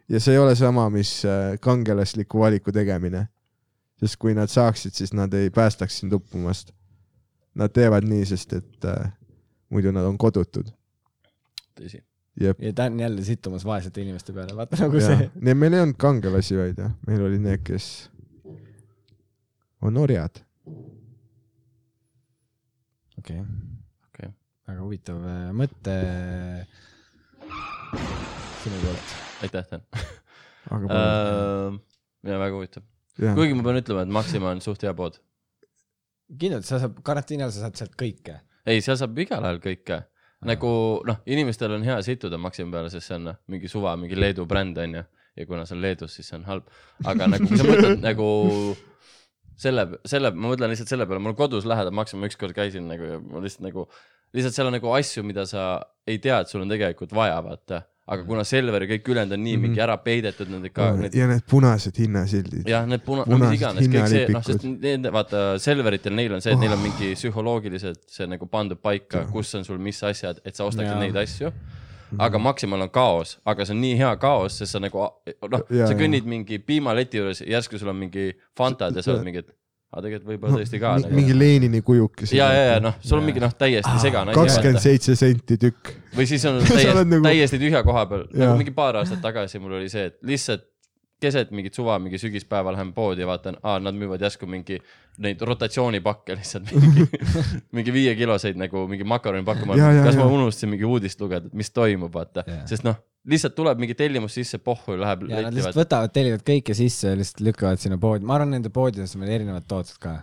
ja 0.08 0.22
see 0.22 0.38
ei 0.38 0.40
ole 0.40 0.56
sama, 0.56 0.88
mis 0.94 1.18
äh, 1.28 1.60
kangelasliku 1.60 2.46
valiku 2.46 2.72
tegemine. 2.72 3.26
sest 4.00 4.16
kui 4.16 4.32
nad 4.32 4.48
saaksid, 4.48 4.96
siis 4.96 5.12
nad 5.12 5.34
ei 5.36 5.50
päästaks 5.52 6.00
sind 6.00 6.16
uppumast. 6.16 6.72
Nad 7.58 7.72
teevad 7.74 8.06
nii, 8.06 8.26
sest 8.30 8.52
et 8.54 8.86
äh, 8.86 9.10
muidu 9.70 9.92
nad 9.94 10.06
on 10.06 10.18
kodutud. 10.18 10.70
tõsi. 11.78 12.02
jep. 12.40 12.60
ja 12.62 12.72
ta 12.76 12.86
on 12.90 13.00
jälle 13.00 13.24
sittumas 13.24 13.64
vaesete 13.64 14.02
inimeste 14.02 14.32
peale, 14.36 14.54
vaata 14.56 14.78
nagu 14.80 15.00
see. 15.02 15.30
nii 15.34 15.54
et 15.54 15.58
meil 15.58 15.74
ei 15.74 15.84
olnud 15.84 15.98
kangelasi, 16.00 16.58
vaid 16.58 16.78
jah, 16.78 16.92
meil 17.08 17.24
oli 17.26 17.38
need, 17.42 17.64
kes 17.66 17.88
on 19.82 19.96
orjad. 19.96 20.42
okei 23.18 23.40
okay. 23.40 23.44
Okei. 24.10 24.30
väga 24.68 24.84
huvitav 24.84 25.24
äh, 25.24 25.48
mõte 25.56 25.96
sinu 28.64 28.82
poolt. 28.84 29.16
aitäh, 29.46 29.66
Dan. 29.70 29.86
aga 30.76 31.00
uh, 31.00 31.80
ja 32.26 32.38
väga 32.42 32.54
huvitav. 32.56 32.86
kuigi 33.16 33.56
ma 33.56 33.66
pean 33.66 33.80
ütlema, 33.80 34.04
et 34.04 34.14
Maxima 34.20 34.52
on 34.54 34.62
suht 34.64 34.82
hea 34.84 34.92
pood. 34.96 35.18
kindlalt, 36.38 36.66
sa 36.68 36.80
saad, 36.82 37.00
karantiini 37.06 37.44
ajal 37.44 37.54
sa 37.56 37.66
saad 37.66 37.80
sealt 37.80 37.96
kõike. 38.00 38.40
ei, 38.66 38.82
seal 38.84 38.98
saab 39.00 39.18
igal 39.18 39.44
ajal 39.46 39.62
kõike. 39.64 40.02
nagu 40.48 40.72
noh, 41.08 41.22
inimestel 41.28 41.76
on 41.76 41.86
hea 41.86 41.98
situda 42.06 42.38
Maxima 42.40 42.76
peale, 42.76 42.92
sest 42.92 43.10
see 43.10 43.18
on 43.18 43.30
noh, 43.30 43.40
mingi 43.50 43.68
suva, 43.68 43.96
mingi 44.00 44.18
Leedu 44.18 44.46
bränd 44.48 44.78
onju. 44.78 45.04
ja 45.36 45.46
kuna 45.48 45.66
see 45.66 45.76
on 45.76 45.82
Leedus, 45.84 46.14
siis 46.16 46.30
see 46.30 46.38
on 46.38 46.46
halb. 46.48 46.70
aga 47.04 47.28
nagu, 47.34 47.48
kui 47.48 47.60
sa 47.60 47.66
mõtled 47.68 48.04
nagu 48.08 48.30
selle, 49.60 49.86
selle, 50.08 50.32
ma 50.32 50.52
mõtlen 50.52 50.72
lihtsalt 50.72 50.92
selle 50.92 51.06
peale, 51.08 51.22
mul 51.22 51.36
kodus 51.38 51.68
lähedal 51.68 51.94
Maxima 51.96 52.28
ükskord 52.30 52.56
käisin 52.56 52.88
nagu 52.90 53.14
ja 53.14 53.20
ma 53.20 53.42
lihtsalt 53.44 53.66
nagu, 53.66 53.86
lihtsalt 54.36 54.56
seal 54.56 54.70
on 54.70 54.76
nagu 54.78 54.92
asju, 54.96 55.24
mida 55.26 55.44
sa 55.48 55.72
ei 56.08 56.20
tea, 56.22 56.40
et 56.40 56.52
sul 56.52 56.64
on 56.64 56.72
tegelikult 56.72 57.12
vaja, 57.16 57.40
vaata. 57.44 57.84
Aga 58.10 58.24
kuna 58.26 58.44
Selver 58.46 58.82
ja 58.84 58.88
kõik 58.90 59.08
ülejäänud 59.12 59.36
on 59.36 59.42
nii 59.44 59.56
mm 59.56 59.62
-hmm. 59.62 59.68
mingi 59.68 59.82
ära 59.84 59.96
peidetud, 60.02 60.48
nende 60.50 60.70
ka 60.74 60.90
need 60.98 61.14
ja 61.14 61.26
need 61.30 61.44
punased 61.50 61.98
hinnasildid. 61.98 62.68
jah, 62.68 62.86
need 62.86 63.04
puna-, 63.06 63.26
no 63.26 63.36
Punased 63.36 63.50
mis 63.50 63.60
iganes, 63.60 63.90
kõik 63.92 64.08
see, 64.14 64.24
noh, 64.34 64.46
sest 64.46 64.64
need, 64.70 65.06
vaata, 65.18 65.44
Selveritel 65.58 66.16
neil 66.18 66.34
on 66.34 66.42
see, 66.42 66.52
et 66.52 66.62
neil 66.62 66.74
on 66.74 66.82
mingi 66.82 67.12
psühholoogiliselt 67.14 68.02
see 68.10 68.26
nagu 68.30 68.46
pandud 68.50 68.80
paika, 68.82 69.24
kus 69.30 69.54
on 69.54 69.64
sul 69.64 69.78
mis 69.78 70.02
asjad, 70.02 70.42
et 70.44 70.56
sa 70.56 70.66
ostaksid 70.66 70.94
Jaa. 70.96 71.04
neid 71.04 71.16
asju. 71.22 71.52
aga 72.18 72.38
Maximal 72.42 72.82
on 72.82 72.90
kaos, 72.90 73.38
aga 73.46 73.64
see 73.64 73.74
on 73.76 73.80
nii 73.80 73.96
hea 73.98 74.16
kaos, 74.16 74.58
sest 74.58 74.74
sa 74.74 74.80
nagu 74.82 74.98
noh, 74.98 75.66
sa 75.70 75.94
kõnnid 75.94 76.26
mingi 76.26 76.58
piimaleti 76.58 77.22
juures, 77.22 77.44
järsku 77.46 77.78
sul 77.78 77.92
on 77.94 77.96
mingi 77.96 78.32
Fantad 78.58 78.96
ja 78.96 79.02
sa 79.02 79.12
oled 79.14 79.24
mingi, 79.28 79.44
et 79.44 79.54
aga 79.90 80.04
tegelikult 80.06 80.30
võib-olla 80.30 80.60
tõesti 80.60 80.78
ka. 80.82 80.92
mingi 81.10 81.34
Lenini 81.34 81.80
kujukese. 81.82 82.36
ja, 82.38 82.46
ja, 82.54 82.66
ja 82.74 82.80
noh, 82.82 82.94
sul 83.02 83.18
on 83.18 83.26
mingi 83.26 83.42
noh, 83.42 83.54
täiesti 83.58 83.96
segane 84.02 84.30
asi. 84.30 84.38
kakskümmend 84.38 84.82
seitse 84.84 85.16
senti 85.18 85.58
tükk. 85.58 85.94
või 86.14 86.26
siis 86.30 86.44
on 86.46 86.60
täiesti 86.66 86.94
nagu- 87.02 87.26
täiesti 87.26 87.58
tühja 87.62 87.82
koha 87.86 88.04
peal, 88.10 88.26
nagu 88.30 88.58
mingi 88.60 88.74
paar 88.76 89.00
aastat 89.02 89.22
tagasi 89.24 89.58
mul 89.62 89.80
oli 89.80 89.90
see, 89.90 90.06
et 90.12 90.18
lihtsalt 90.30 90.69
keset 91.20 91.52
mingit 91.54 91.76
suva, 91.76 91.98
mingi 92.02 92.18
sügispäeva 92.20 92.72
lähen 92.74 92.94
poodi 92.96 93.24
ja 93.24 93.28
vaatan, 93.28 93.58
aa, 93.62 93.78
nad 93.82 93.96
müüvad 93.96 94.22
järsku 94.24 94.48
mingi 94.50 94.80
neid 95.20 95.42
rotatsioonipakke 95.44 96.36
lihtsalt 96.38 96.72
mingi, 96.72 97.06
mingi 97.76 97.94
viiekiloseid 97.94 98.58
nagu 98.60 98.86
mingi 98.90 99.06
makaronipakke, 99.08 99.68
ma 99.68 99.76
jaa, 99.78 99.92
kas 100.04 100.16
ma 100.18 100.26
jaa. 100.26 100.34
unustasin 100.38 100.72
mingi 100.72 100.88
uudist 100.88 101.20
lugeda, 101.20 101.50
et 101.50 101.60
mis 101.60 101.72
toimub, 101.76 102.12
vaata. 102.14 102.44
Sest 102.70 102.86
noh, 102.86 102.96
lihtsalt 103.28 103.56
tuleb 103.58 103.80
mingi 103.82 103.96
tellimus 103.98 104.36
sisse, 104.38 104.60
pohhu 104.64 104.96
läheb 105.00 105.26
ja 105.28 105.44
nad 105.46 105.56
lihtsalt 105.56 105.78
võtavad, 105.82 106.12
tellivad 106.14 106.44
kõike 106.46 106.76
sisse 106.76 107.12
ja 107.12 107.18
lihtsalt 107.20 107.44
lükkavad 107.50 107.82
sinna 107.82 108.00
poodi, 108.00 108.26
ma 108.28 108.38
arvan, 108.38 108.54
nende 108.56 108.72
poodides 108.72 109.14
on 109.16 109.24
veel 109.24 109.36
erinevad 109.40 109.68
tooted 109.68 110.00
ka. 110.00 110.16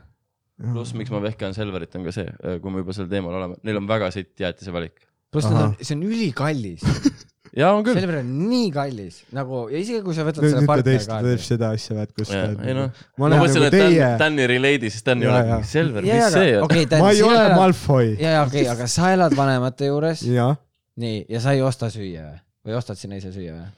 pluss, 0.71 0.95
miks 0.97 1.13
ma 1.13 1.21
vehkan 1.21 1.53
Selverit, 1.53 1.93
on 1.99 2.07
ka 2.07 2.15
see, 2.15 2.31
kui 2.63 2.73
me 2.73 2.81
juba 2.81 2.97
sel 2.97 3.09
teemal 3.11 3.37
oleme, 3.37 3.59
neil 3.67 3.77
on 3.81 3.89
väga 3.89 4.09
sitt 4.15 4.33
jäätise 4.41 4.73
valik. 4.73 5.05
pluss 5.33 5.49
nad 5.51 5.67
on, 5.67 5.75
see 5.81 5.97
on 5.97 6.05
ülikallis, 6.09 6.85
ja 7.55 7.69
on 7.75 7.83
küll, 7.85 7.95
Selver 7.99 8.19
on 8.21 8.31
nii 8.49 8.67
kallis 8.75 9.21
nagu 9.35 9.63
ja 9.71 9.79
isegi 9.81 10.01
kui 10.05 10.15
sa 10.17 10.25
võtad 10.27 10.43
nüüd, 10.43 10.53
selle 10.55 10.63
nüüd 10.65 10.71
ta 10.71 10.87
tõesti 10.89 11.19
teeb 11.27 11.43
seda 11.45 11.69
asja, 11.77 11.97
vaat 11.99 12.11
kus 12.17 12.31
ta 12.33 12.41
ei 12.67 12.75
noh, 12.77 12.89
ma 12.91 13.21
ma 13.23 13.29
olen 13.29 13.43
mõtlesin, 13.43 13.63
nagu 13.63 13.69
et 13.69 13.77
Dan 13.77 13.93
teie, 13.93 14.09
Danny 14.23 14.47
relate'i, 14.51 14.91
siis 14.93 15.05
Dan 15.07 15.23
ei 15.23 15.29
Jaa, 15.29 15.37
ole 15.37 15.53
jaa. 15.53 15.61
Selver, 15.71 16.07
mis 16.07 16.33
see 16.35 16.53
on? 16.57 16.67
okei, 16.67 16.85
ma 16.99 17.11
ei 17.13 17.23
ole. 17.29 17.43
Malfoy. 17.55 18.13
ja, 18.19 18.35
ja 18.39 18.43
okei, 18.47 18.67
aga 18.71 18.87
sa 18.91 19.13
elad 19.15 19.35
vanemate 19.37 19.89
juures, 19.91 20.23
nii, 20.27 21.25
ja 21.29 21.41
sa 21.43 21.55
ei 21.55 21.63
osta 21.65 21.89
süüa 21.93 22.27
või? 22.27 22.39
või 22.67 22.75
ostad 22.81 22.99
sinna 22.99 23.19
ise 23.21 23.31
süüa 23.31 23.55
või? 23.55 23.69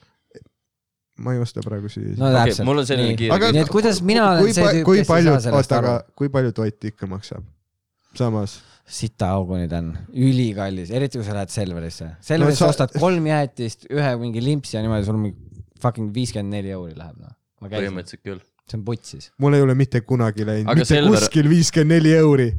ma 1.20 1.36
ei 1.36 1.42
osta 1.44 1.62
praegu 1.66 1.92
süüa. 1.92 2.16
no 2.18 2.32
täpselt. 2.34 2.66
mul 2.68 2.82
on 2.82 2.88
selline 2.88 3.16
kiire 3.20 3.36
Aga- 3.36 3.52
nii 3.54 3.66
et 3.66 3.72
kuidas 3.72 4.02
mina 4.02 4.26
olen 4.32 4.46
kui 4.48 4.54
see 4.56 4.66
tüüp, 4.80 4.86
kui 4.88 5.02
kes 5.02 5.08
ei 5.08 5.14
palju 5.14 5.34
saa, 5.36 5.46
sellest 5.50 5.72
oota, 5.72 5.80
aga 5.84 5.96
aru? 6.00 6.14
kui 6.22 6.30
palju 6.34 6.54
toit 6.56 6.90
ikka 6.92 7.10
maksab? 7.12 7.44
samas, 8.18 8.60
sita 8.90 9.30
auguni 9.36 9.68
ta 9.70 9.78
on, 9.84 9.92
ülikallis, 10.18 10.90
eriti 10.96 11.20
kui 11.20 11.26
sa 11.28 11.36
lähed 11.38 11.52
Selverisse. 11.54 12.10
Selverisse 12.26 12.60
sa- 12.64 12.66
no, 12.66 12.76
ostad 12.76 12.96
kolm 13.00 13.28
jäätist, 13.30 13.86
ühe 13.94 14.16
mingi 14.22 14.42
limpsi 14.44 14.78
ja 14.78 14.82
niimoodi, 14.86 15.06
sul 15.06 15.20
mingi 15.22 15.64
fucking 15.82 16.10
viiskümmend 16.16 16.56
neli 16.58 16.74
euri 16.76 16.96
läheb 16.98 17.20
noh. 17.22 17.36
põhimõtteliselt 17.62 18.24
küll. 18.24 18.42
see 18.70 18.78
on 18.78 18.84
putsis. 18.86 19.32
mul 19.38 19.54
ei 19.58 19.62
ole 19.62 19.76
mitte 19.76 20.02
kunagi 20.02 20.46
läinud, 20.46 20.74
mitte 20.76 20.94
Selver- 20.94 21.20
kuskil 21.24 21.50
viiskümmend 21.50 21.98
neli 21.98 22.14
euri. 22.18 22.50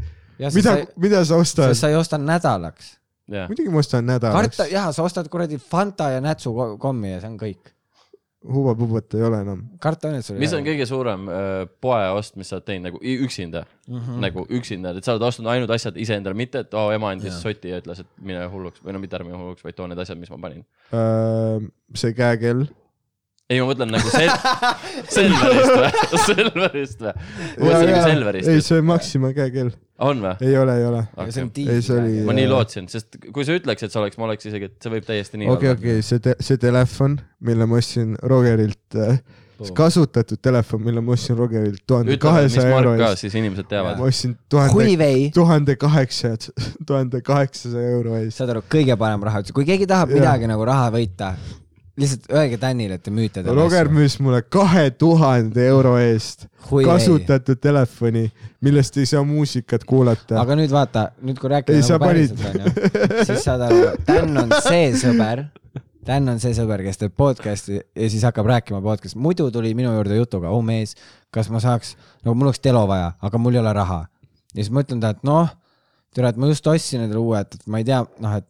mida, 0.54 0.76
mida 0.96 1.24
sa 1.24 1.36
ostad 1.36 1.74
sa 1.74 1.88
ei 1.88 1.94
osta 1.98 2.18
nädalaks. 2.18 2.96
muidugi 3.28 3.68
ma 3.70 3.78
ostan 3.78 4.06
nädalaks 4.06 4.56
karta,. 4.56 4.66
jaa, 4.72 4.92
sa 4.92 5.02
ostad 5.02 5.28
kuradi 5.28 5.58
Fanta 5.58 6.10
ja 6.10 6.20
Nätsu 6.20 6.50
ko- 6.54 6.78
kommi 6.78 7.12
ja 7.12 7.20
see 7.20 7.30
on 7.30 7.38
kõik. 7.38 7.74
Huva-pubat 8.40 9.14
ei 9.18 9.22
ole 9.26 9.40
enam. 9.44 9.62
kartonid 9.84 10.24
sul 10.24 10.38
mis 10.40 10.52
on 10.56 10.64
kõige 10.64 10.86
suurem 10.88 11.26
äh, 11.28 11.64
poeost, 11.84 12.38
mis 12.40 12.48
sa 12.48 12.56
oled 12.56 12.66
teinud 12.70 12.88
nagu 12.88 13.00
üksinda 13.00 13.66
mm. 13.66 13.98
-hmm. 13.98 14.20
nagu 14.24 14.46
üksinda, 14.48 14.94
et 14.96 15.04
sa 15.04 15.14
oled 15.16 15.26
ostnud 15.28 15.50
ainult 15.52 15.72
asjad 15.76 15.96
iseendale, 16.00 16.36
mitte 16.38 16.64
et 16.64 16.74
oo 16.74 16.88
ema 16.94 17.12
andis 17.12 17.36
soti 17.42 17.74
ja 17.74 17.82
ütles, 17.82 18.00
et 18.00 18.10
mine 18.16 18.46
hulluks 18.52 18.80
või 18.84 18.96
no 18.96 19.02
mitte 19.02 19.18
ära 19.18 19.28
mine 19.28 19.36
hulluks, 19.36 19.64
vaid 19.64 19.76
too 19.76 19.88
need 19.90 20.00
asjad, 20.00 20.18
mis 20.18 20.32
ma 20.32 20.40
panin. 20.40 20.64
see 21.94 22.14
käekell, 22.16 22.64
ei, 23.50 23.58
ma 23.58 23.66
mõtlen 23.70 23.90
nagu 23.90 24.10
sel-, 24.12 24.30
Selverist 25.14 25.74
või, 25.74 25.90
Selverist 26.28 27.02
või? 27.02 27.14
ma 27.14 27.66
mõtlesin 27.66 27.90
nagu 27.90 28.04
Selverist 28.06 28.52
ei, 28.52 28.62
see 28.66 28.78
on 28.78 28.86
Maxima 28.90 29.32
käekell, 29.36 29.72
on 30.06 30.22
või? 30.24 30.34
ei 30.46 30.56
ole, 30.60 30.76
ei 30.78 30.86
ole. 30.86 31.02
ja 31.18 31.26
see 31.34 31.44
on 31.48 32.04
oli- 32.04 32.24
ma 32.28 32.36
nii 32.38 32.48
lootsin, 32.50 32.88
sest 32.92 33.20
kui 33.34 33.46
sa 33.48 33.58
ütleks, 33.58 33.84
et 33.86 33.92
see 33.94 34.02
oleks, 34.02 34.20
ma 34.20 34.28
oleks 34.30 34.50
isegi, 34.50 34.70
et 34.70 34.78
see 34.86 34.94
võib 34.94 35.08
täiesti 35.08 35.42
nii 35.42 35.50
okei, 35.56 35.74
okei, 35.76 36.06
see 36.06 36.22
te-, 36.22 36.38
see 36.42 36.60
telefon, 36.62 37.18
mille 37.46 37.66
ma 37.68 37.80
ostsin 37.82 38.14
Rogerilt, 38.22 39.00
kasutatud 39.76 40.40
telefon, 40.40 40.80
mille 40.86 41.02
ma 41.04 41.12
ostsin 41.12 41.36
Rogerilt 41.36 41.82
tuhande 41.90 42.16
kahesaja 42.22 42.70
euro 42.70 42.94
mark 42.94 43.02
ka, 43.02 43.10
eest. 43.12 43.26
siis 43.26 43.34
inimesed 43.40 43.68
teavad 43.68 43.98
ma. 43.98 44.06
ostsin 44.08 44.36
tuhande, 44.52 45.10
tuhande 45.34 45.76
kaheksa, 45.80 46.32
tuhande 46.88 47.20
kaheksasaja 47.26 47.96
euro 47.98 48.16
eest. 48.20 48.38
saad 48.38 48.54
aru, 48.54 48.64
kõige 48.72 48.96
parem 49.00 49.26
raha, 49.28 49.42
kui 49.52 49.66
keegi 49.68 49.88
tahab 49.90 50.14
Jah. 50.14 50.22
midagi 50.22 50.48
nagu 50.50 50.64
raha 50.70 50.88
võita, 50.94 51.34
lihtsalt 52.00 52.26
öelge 52.32 52.58
Danile, 52.60 52.96
et 52.98 53.04
te 53.04 53.12
müüte 53.14 53.42
talle 53.42 53.56
Roger 53.56 53.90
müüs 53.92 54.16
mulle 54.22 54.40
kahe 54.42 54.90
tuhande 54.90 55.66
euro 55.68 55.96
eest 56.00 56.46
Huawei. 56.70 56.86
kasutatud 56.88 57.60
telefoni, 57.62 58.26
millest 58.64 58.96
ei 59.00 59.06
saa 59.10 59.22
muusikat 59.26 59.84
kuulata. 59.88 60.40
aga 60.40 60.56
nüüd 60.58 60.72
vaata, 60.74 61.10
nüüd 61.22 61.40
kui 61.40 61.52
rääkida 61.52 61.76
Ei, 61.76 61.84
nagu 61.86 62.04
päriselt 62.04 62.44
onju, 62.50 62.74
siis 63.28 63.44
saad 63.46 63.64
aru, 63.68 63.80
Dan 64.08 64.44
on 64.44 64.54
see 64.64 64.90
sõber, 65.00 65.46
Dan 66.06 66.28
on 66.32 66.40
see 66.42 66.54
sõber, 66.56 66.84
kes 66.86 67.00
teeb 67.02 67.16
podcast'i 67.18 67.78
ja 67.80 68.10
siis 68.12 68.24
hakkab 68.28 68.48
rääkima 68.50 68.82
podcast'i, 68.84 69.20
muidu 69.20 69.50
tuli 69.54 69.74
minu 69.78 69.92
juurde 69.96 70.16
jutuga, 70.20 70.52
oh 70.52 70.62
mees, 70.64 70.96
kas 71.34 71.50
ma 71.52 71.62
saaks, 71.62 71.96
nagu 72.24 72.36
mul 72.36 72.50
oleks 72.50 72.62
telo 72.64 72.86
vaja, 72.90 73.12
aga 73.20 73.40
mul 73.42 73.58
ei 73.58 73.62
ole 73.64 73.74
raha. 73.76 74.04
ja 74.54 74.62
siis 74.62 74.72
ma 74.74 74.84
ütlen 74.86 75.02
talle, 75.02 75.18
et 75.20 75.28
noh, 75.28 75.50
tere, 76.14 76.32
et 76.32 76.40
ma 76.40 76.48
just 76.50 76.66
ostsin 76.66 77.04
endale 77.04 77.20
uue, 77.20 77.40
et 77.40 77.60
et 77.60 77.68
ma 77.70 77.82
ei 77.82 77.86
tea, 77.86 78.04
noh, 78.20 78.38
et 78.40 78.48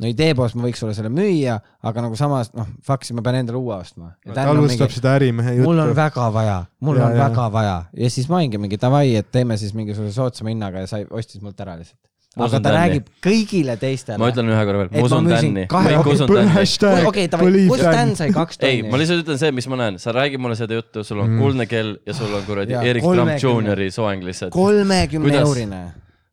no 0.00 0.08
ideepoost 0.08 0.56
ma 0.56 0.64
võiks 0.64 0.80
sulle 0.80 0.94
selle 0.96 1.10
müüa, 1.12 1.58
aga 1.84 2.02
nagu 2.06 2.16
samas 2.16 2.48
noh, 2.56 2.66
fuck, 2.86 3.04
siis 3.04 3.14
ma 3.18 3.22
pean 3.26 3.36
endale 3.42 3.58
uue 3.60 3.74
ostma. 3.76 4.14
ta 4.34 4.46
alustab 4.48 4.90
seda 4.94 5.16
ärimehe 5.18 5.58
mul 5.60 5.76
on 5.78 5.90
juttu. 5.90 5.96
väga 6.00 6.28
vaja, 6.32 6.58
mul 6.80 6.96
Ja, 6.96 7.06
on 7.10 7.16
ja. 7.18 7.24
väga 7.28 7.48
vaja 7.52 7.74
ja 7.92 8.10
siis 8.10 8.28
ma 8.28 8.38
olingi 8.40 8.58
mingi 8.58 8.78
davai, 8.80 9.10
et 9.20 9.28
teeme 9.32 9.56
siis 9.60 9.74
mingisuguse 9.76 10.12
soodsama 10.16 10.48
hinnaga 10.54 10.86
ja 10.86 10.86
sai, 10.90 11.04
ostis 11.10 11.42
mult 11.44 11.60
ära 11.60 11.76
lihtsalt. 11.76 11.98
Ma 12.38 12.44
aga 12.46 12.60
ta 12.62 12.70
Danny. 12.70 12.78
räägib 12.78 13.06
kõigile 13.26 13.74
teistele. 13.76 14.16
ma 14.22 14.28
ütlen 14.30 14.46
ühe 14.52 14.64
korra 14.68 14.78
veel, 14.84 14.90
ma 14.94 15.00
usun 15.02 15.26
kõik 15.26 17.08
okei, 17.08 17.26
davai, 17.32 17.48
Dan 17.80 17.92
Dan. 17.92 18.12
sai 18.16 18.28
kaks 18.34 18.58
ei, 18.62 18.76
tonni 18.78 18.90
ma? 18.92 19.00
lihtsalt 19.02 19.24
ütlen 19.24 19.40
see, 19.40 19.50
mis 19.56 19.66
ma 19.68 19.76
näen, 19.80 19.98
sa 19.98 20.14
räägid 20.14 20.38
mulle 20.38 20.54
seda 20.58 20.78
juttu, 20.78 21.02
sul 21.04 21.18
on 21.24 21.30
Mm. 21.30 21.40
kuldne 21.42 21.66
kell 21.66 21.96
ja 22.06 22.14
sul 22.14 22.32
on 22.34 22.42
kuradi 22.46 22.72
Erik 22.78 23.02
Trump 23.02 23.34
30. 23.34 23.42
Juniori 23.42 23.90
soeng 23.90 24.22
lihtsalt. 24.24 24.52
kolmekümne 24.54 25.36
eurine. 25.42 25.80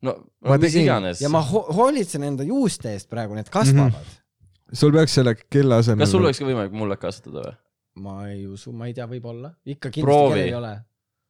no 0.05 0.15
mis 0.55 0.65
tegin- 0.69 0.87
iganes 0.87 1.21
ja. 1.21 1.29
ma 1.33 1.43
ho 1.43 1.65
hoolitsen 1.75 2.23
enda 2.23 2.47
juuste 2.47 2.95
eest 2.95 3.11
praegu, 3.11 3.35
need 3.37 3.51
kasvavad 3.53 3.99
mm. 3.99 4.75
sul 4.81 4.95
peaks 4.95 5.19
selle 5.19 5.35
kella 5.43 5.81
asemel. 5.83 6.05
kas 6.05 6.15
sul 6.15 6.23
oleks 6.23 6.39
ka 6.41 6.47
võimalik 6.47 6.75
mullet 6.75 7.03
kasvatada 7.03 7.43
või? 7.43 7.55
-hmm. 7.97 8.03
ma 8.03 8.29
ei 8.29 8.47
usu, 8.47 8.73
ma 8.73 8.87
ei 8.87 8.95
tea, 8.97 9.07
võib-olla. 9.09 9.51
ikka 9.65 9.91
kindlasti 9.93 10.31
kellelgi 10.31 10.51
ei 10.51 10.57
ole. 10.57 10.73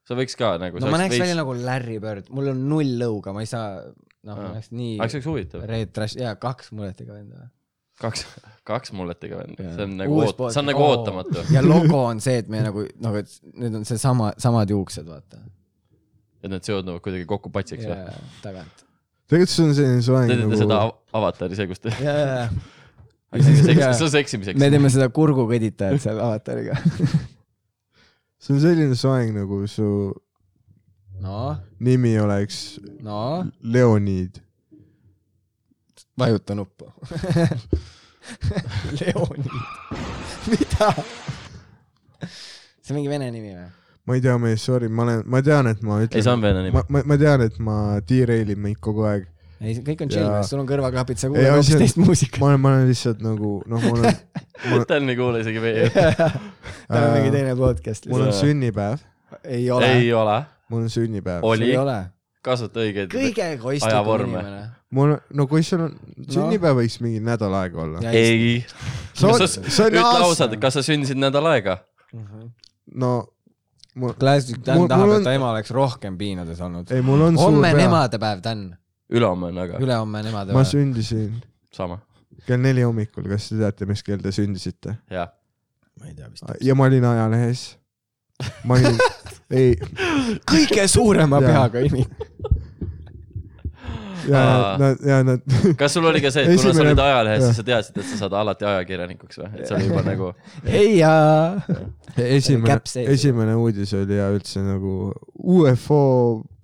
sa 0.07 0.17
võiks 0.19 0.39
ka 0.39 0.53
nagu. 0.61 0.81
no 0.83 0.93
ma 0.93 1.01
näeks 1.01 1.19
välja 1.21 1.37
nagu 1.39 1.55
Larry 1.57 1.99
Bird, 2.03 2.31
mul 2.33 2.53
on 2.53 2.63
null 2.69 2.95
lõuga, 3.01 3.33
ma 3.35 3.43
ei 3.43 3.49
saa, 3.49 3.83
noh, 4.27 4.39
ma 4.39 4.55
näeks 4.55 4.71
nii 4.71 4.97
aga 4.97 5.11
see 5.11 5.21
oleks 5.21 5.29
huvitav. 5.31 5.67
red 5.69 5.93
trash, 5.95 6.19
jaa, 6.19 6.35
kaks 6.41 6.71
mulletiga 6.75 7.17
venda. 7.17 7.49
kaks, 8.01 8.25
kaks 8.67 8.95
mulletiga 8.97 9.43
vend, 9.43 9.61
see 9.61 9.85
on 9.87 9.99
nagu 9.99 10.23
see 10.31 10.63
on 10.63 10.71
nagu 10.71 10.83
oo. 10.83 10.95
ootamatu. 10.95 11.45
ja 11.53 11.63
logo 11.65 12.03
on 12.05 12.23
see, 12.23 12.41
et 12.43 12.51
me 12.51 12.63
nagu, 12.65 12.87
nagu, 13.03 13.23
et 13.23 13.53
need 13.53 13.79
on 13.81 13.87
seesama, 13.87 14.33
samad 14.41 14.73
juuksed, 14.73 15.07
vaata. 15.07 15.41
et 16.43 16.51
need 16.51 16.67
seonduvad 16.67 17.03
kuidagi 17.05 17.29
kokku 17.29 17.53
patsiks 17.53 17.87
või? 17.87 17.95
ja 17.95 18.19
tagant. 18.43 18.86
Tegelikult 19.27 19.51
see 19.53 19.65
on 19.67 19.73
selline 19.75 20.03
soeng 20.05 20.31
nagu 20.31 20.59
seda, 20.59 20.77
av- 20.87 20.95
avatari, 21.19 21.57
see, 21.59 21.67
kus 21.69 21.81
te, 21.83 21.91
ja, 22.03 22.13
ja, 22.15 22.45
ja 23.35 23.89
see 23.91 24.05
on 24.07 24.13
seksimiseks 24.13 24.59
me. 24.59 24.69
teeme 24.71 24.91
seda 24.93 25.09
kurgukõditajat 25.13 26.03
seal 26.05 26.21
avatariga. 26.23 26.77
see 28.43 28.55
on 28.55 28.61
selline 28.63 28.95
soeng 28.99 29.35
nagu 29.35 29.59
su 29.71 29.87
noh, 31.23 31.57
nimi 31.83 32.13
oleks 32.23 32.77
no 33.03 33.19
Leonid. 33.63 34.39
vajuta 36.17 36.55
nuppu. 36.57 36.87
Leonid, 38.99 39.51
mida? 40.51 40.93
see 42.23 42.93
on 42.93 43.01
mingi 43.01 43.11
vene 43.11 43.27
nimi 43.35 43.51
või? 43.57 43.67
Ma 44.07 44.15
ei 44.15 44.21
tea, 44.23 44.37
mees, 44.39 44.63
sorry, 44.63 44.87
ma 44.87 45.03
olen, 45.03 45.23
ma 45.27 45.41
tean, 45.43 45.67
et 45.67 45.81
ma 45.83 45.99
ei, 45.99 46.07
see 46.13 46.21
on 46.31 46.39
ütlen, 46.39 46.43
vene 46.45 46.61
nimi 46.63 46.77
ma, 46.77 46.83
ma, 46.95 47.01
ma 47.11 47.17
tean, 47.19 47.43
et 47.43 47.57
ma 47.63 47.75
derailin 48.07 48.61
meid 48.63 48.79
kogu 48.83 49.03
aeg. 49.09 49.25
ei, 49.59 49.75
kõik 49.83 50.05
on 50.05 50.13
chill 50.13 50.23
Jaa., 50.23 50.45
sul 50.47 50.61
on 50.61 50.69
kõrvaklapid, 50.69 51.19
sa 51.19 51.29
kuuled 51.33 51.49
hoopis 51.51 51.81
teist 51.81 51.99
muusikat. 51.99 52.39
ma 52.39 52.53
olen, 52.53 52.63
ma 52.63 52.71
olen 52.71 52.87
lihtsalt 52.87 53.25
nagu, 53.25 53.51
noh, 53.67 53.83
mul 53.83 54.07
on, 54.07 54.21
mul, 54.71 54.87
Dan 54.87 55.11
ei 55.11 55.19
kuule 55.19 55.43
isegi 55.43 55.63
meie. 55.63 55.91
tal 56.87 57.01
on 57.01 57.13
mingi 57.17 57.35
teine 57.35 57.57
podcast 57.59 58.07
mul 58.13 58.25
on 58.29 58.33
sünnipäev, 58.39 59.03
ei 59.43 59.67
ole, 59.75 59.91
ei 59.99 60.09
ole, 60.15 60.39
mul 60.71 60.87
on 60.87 60.91
sünnipäev. 60.95 61.43
oli 61.51 61.73
ei, 61.73 61.77
ole. 61.83 61.99
kasuta 62.47 62.85
õigeid. 62.87 63.11
kõige 63.11 63.51
egoistlikum 63.59 64.27
inimene. 64.29 64.65
mul, 64.95 65.17
no 65.35 65.51
kui 65.51 65.67
sul 65.67 65.89
on, 65.89 65.97
sünnipäev 66.31 66.79
võiks 66.79 67.01
mingi 67.03 67.19
nädal 67.27 67.59
aega 67.59 67.83
olla. 67.89 68.07
ei, 68.15 68.61
ütle 69.19 70.05
ausalt, 70.15 70.55
kas 70.63 70.79
sa 70.79 70.91
sündisid 70.93 71.19
nädal 71.19 71.51
aega? 71.51 71.81
no 72.95 73.17
mul, 73.97 74.13
Classic 74.19 74.57
Dan 74.65 74.77
Mul- 74.81 74.89
tahab 74.91 75.05
mul, 75.05 75.13
et 75.15 75.17
on- 75.21 75.23
ta 75.27 75.33
ema 75.37 75.49
oleks 75.51 75.71
rohkem 75.75 76.17
piinades 76.17 76.59
olnud. 76.61 76.91
ei, 76.93 77.01
mul 77.05 77.21
on 77.27 77.37
suur 77.37 77.51
homme 77.51 77.71
on 77.73 77.79
emadepäev, 77.79 78.43
Dan. 78.45 78.61
ülehomme 79.09 79.49
on 79.51 79.57
aga, 79.63 79.79
ülehomme 79.83 80.19
on 80.21 80.25
ma 80.25 80.29
emadepäev. 80.33 80.65
sündisin 80.69 81.41
sama, 81.73 81.99
kell 82.45 82.61
neli 82.63 82.81
hommikul, 82.85 83.27
kas 83.31 83.49
te 83.49 83.57
teate, 83.61 83.85
mis 83.89 84.03
kell 84.03 84.21
te 84.23 84.31
sündisite? 84.35 84.97
jah. 85.11 85.29
ma 85.99 86.07
ei 86.07 86.13
tea 86.13 86.29
vist. 86.31 86.43
ja 86.61 86.75
ma 86.75 86.83
olin 86.89 87.03
ajalehes. 87.05 87.77
ma 88.63 88.73
olin, 88.77 88.97
ei, 89.59 89.75
kõige 90.51 90.87
suurema 90.87 91.39
peaga 91.41 91.79
inimene. 91.79 92.25
ja 94.25 94.41
nad, 94.81 95.03
ja 95.05 95.19
nad, 95.23 95.43
kas 95.79 95.93
sul 95.97 96.07
oli 96.09 96.21
ka 96.23 96.31
see, 96.33 96.45
et 96.45 96.53
kuna 96.55 96.63
sa 96.63 96.71
Esimene- 96.71 96.87
olid 96.91 97.03
ajalehes, 97.03 97.45
siis 97.45 97.59
sa 97.61 97.65
teadsid, 97.67 97.99
et 98.01 98.09
sa 98.09 98.19
saad 98.23 98.35
alati 98.41 98.67
ajakirjanikuks 98.69 99.41
või, 99.41 99.51
et 99.53 99.69
see 99.69 99.77
oli 99.77 99.87
juba 99.91 100.03
nagu 100.07 100.31
ei 100.65 100.97
jaa. 100.97 101.61
esimene 102.17 102.79
esimene 103.13 103.55
uudis 103.59 103.93
oli 103.97 104.17
ja 104.17 104.29
üldse 104.33 104.63
nagu 104.65 104.97
UFO 105.37 106.01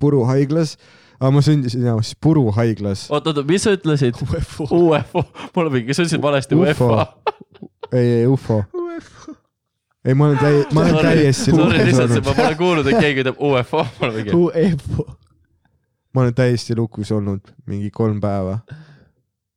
puruhaiglas, 0.02 0.78
aga 1.20 1.32
ma 1.32 1.44
sündisin 1.46 1.86
jah 1.88 2.00
siis 2.02 2.18
puruhaiglas. 2.22 3.08
oot, 3.14 3.28
oot, 3.32 3.44
mis 3.48 3.64
sa 3.64 3.76
ütlesid? 3.78 4.20
UFO, 4.68 5.26
mul 5.56 5.70
on 5.70 5.74
mingi, 5.78 5.96
sa 5.96 6.04
ütlesid 6.06 6.24
valesti 6.24 6.58
UFO. 6.58 6.90
UEFA. 6.92 7.08
ei, 7.94 8.08
ei 8.24 8.28
ufo. 8.28 8.64
ei, 10.06 10.14
ma 10.14 10.32
olen 10.32 10.38
täi-, 10.42 10.66
ma 10.74 10.88
olen 10.88 11.02
täiesti 11.06 11.52
sorry, 11.56 11.86
lihtsalt 11.88 12.18
ma 12.26 12.34
pole 12.36 12.56
kuulnud, 12.60 12.90
et 12.92 13.00
keegi 13.00 13.24
ütleb 13.24 13.40
UFO, 13.40 13.86
mul 14.00 14.10
on 14.10 14.18
mingi. 14.20 14.40
UFO. 14.40 15.08
Ma 16.14 16.22
olen 16.22 16.36
täiesti 16.38 16.76
lukus 16.78 17.12
olnud 17.12 17.54
mingi 17.66 17.92
kolm 17.92 18.22
päeva, 18.22 18.60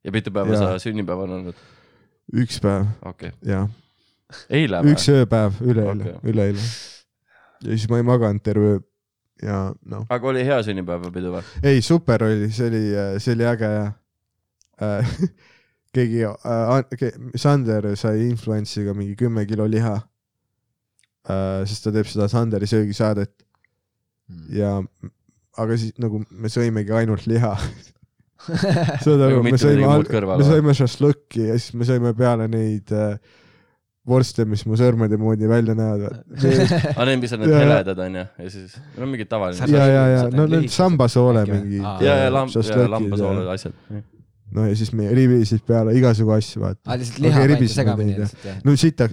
ja 0.03 0.11
mitu 0.11 0.31
päeva 0.31 0.53
Jaa. 0.53 0.73
sa 0.73 0.79
sünnipäev 0.79 1.25
on 1.25 1.39
olnud? 1.39 1.65
üks 2.33 2.61
päev 2.63 2.87
okei 3.05 3.29
okay., 3.29 3.51
ja 3.51 3.65
eile 4.49 4.83
või? 4.83 4.93
üks 4.95 5.09
ööpäev, 5.13 5.61
üleeile 5.63 6.13
okay., 6.13 6.31
üleeile. 6.31 6.69
ja 7.63 7.73
siis 7.73 7.89
ma 7.91 8.01
ei 8.01 8.07
maganud 8.07 8.43
terve 8.43 8.75
öö 8.75 8.85
ja 9.43 9.57
noh, 9.85 10.05
aga 10.09 10.29
oli 10.31 10.43
hea 10.45 10.57
sünnipäevapidu 10.65 11.31
või? 11.35 11.43
ei 11.67 11.81
super 11.85 12.25
oli, 12.25 12.49
see 12.53 12.69
oli, 12.71 12.83
see 13.21 13.35
oli 13.37 13.47
äge 13.47 13.71
ja 13.73 13.85
äh, 14.83 15.15
keegi 15.95 16.23
äh,, 16.25 17.11
Sander 17.37 17.91
sai 17.99 18.27
influence'iga 18.27 18.95
mingi 18.97 19.17
kümme 19.19 19.45
kilo 19.49 19.67
liha 19.69 19.95
äh,. 21.29 21.65
sest 21.69 21.87
ta 21.87 21.93
teeb 21.95 22.09
seda 22.09 22.29
Sanderi 22.31 22.69
söögisaadet 22.69 23.35
ja 24.53 24.77
aga 25.57 25.77
siis 25.79 25.95
nagu 26.01 26.21
me 26.29 26.51
sõimegi 26.51 26.93
ainult 26.95 27.27
liha. 27.29 27.55
saad 29.03 29.17
aru, 29.17 29.39
Nagu 29.39 29.43
me 29.43 29.57
sõime 29.59 30.37
me 30.37 30.45
sõime 30.45 30.73
šašlõkki 30.77 31.49
ja 31.49 31.57
siis 31.57 31.73
me 31.75 31.87
sõime 31.89 32.13
peale 32.17 32.45
neid 32.51 32.93
äh, 32.95 33.17
vorste, 34.07 34.45
mis 34.47 34.63
mu 34.67 34.77
sõrmede 34.79 35.17
moodi 35.19 35.49
välja 35.49 35.75
näevad. 35.77 36.21
aa, 36.93 37.07
need, 37.09 37.23
mis 37.23 37.33
on 37.35 37.41
need 37.43 37.55
heledad 37.57 38.03
onju 38.05 38.23
ja 38.23 38.51
siis, 38.53 38.77
no 38.95 39.09
mingi 39.09 39.25
tavaline. 39.27 39.71
ja, 39.73 39.87
ja, 39.89 40.03
ja 40.13 40.21
Saad 40.25 40.37
no 40.37 40.45
need 40.45 40.67
need 40.67 40.75
sambasoole 40.75 41.43
mingi. 41.49 41.81
Ja, 41.81 42.13
ja 42.23 42.29
lamb, 42.31 42.53
ja 42.53 42.85
ja- 42.85 43.49
asjad. 43.57 43.73
no 44.55 44.67
ja 44.69 44.77
siis 44.79 44.93
me 44.95 45.09
rivisid 45.11 45.65
peale 45.67 45.97
igasugu 45.97 46.37
asju, 46.37 46.63
vaata. 46.63 46.81
aa, 46.85 46.99
lihtsalt 47.01 47.25
liha 47.25 47.41
pandi 47.41 47.53
ribisime 47.53 47.81
segamini 47.81 48.15
lihtsalt 48.21 48.47
jah? 48.47 48.61
no 48.63 48.77
sita, 48.79 49.09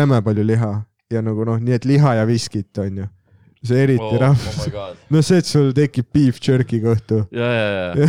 räme 0.00 0.22
palju 0.24 0.46
liha 0.46 0.72
ja 1.12 1.24
nagu 1.24 1.44
noh, 1.48 1.60
nii 1.60 1.76
et 1.76 1.88
liha 1.88 2.14
ja 2.20 2.26
viskit 2.28 2.84
onju. 2.84 3.06
See 3.64 3.80
eriti 3.86 4.04
oh, 4.04 4.12
oh, 4.14 4.20
rahv- 4.22 4.76
oh. 4.76 4.92
no 5.14 5.24
see, 5.24 5.40
et 5.42 5.48
sul 5.48 5.72
tekib 5.76 6.08
beef 6.14 6.38
jerky 6.42 6.80
kõhtu. 6.84 7.24
ja, 7.34 7.48
ja, 7.54 7.66
ja, 7.72 8.08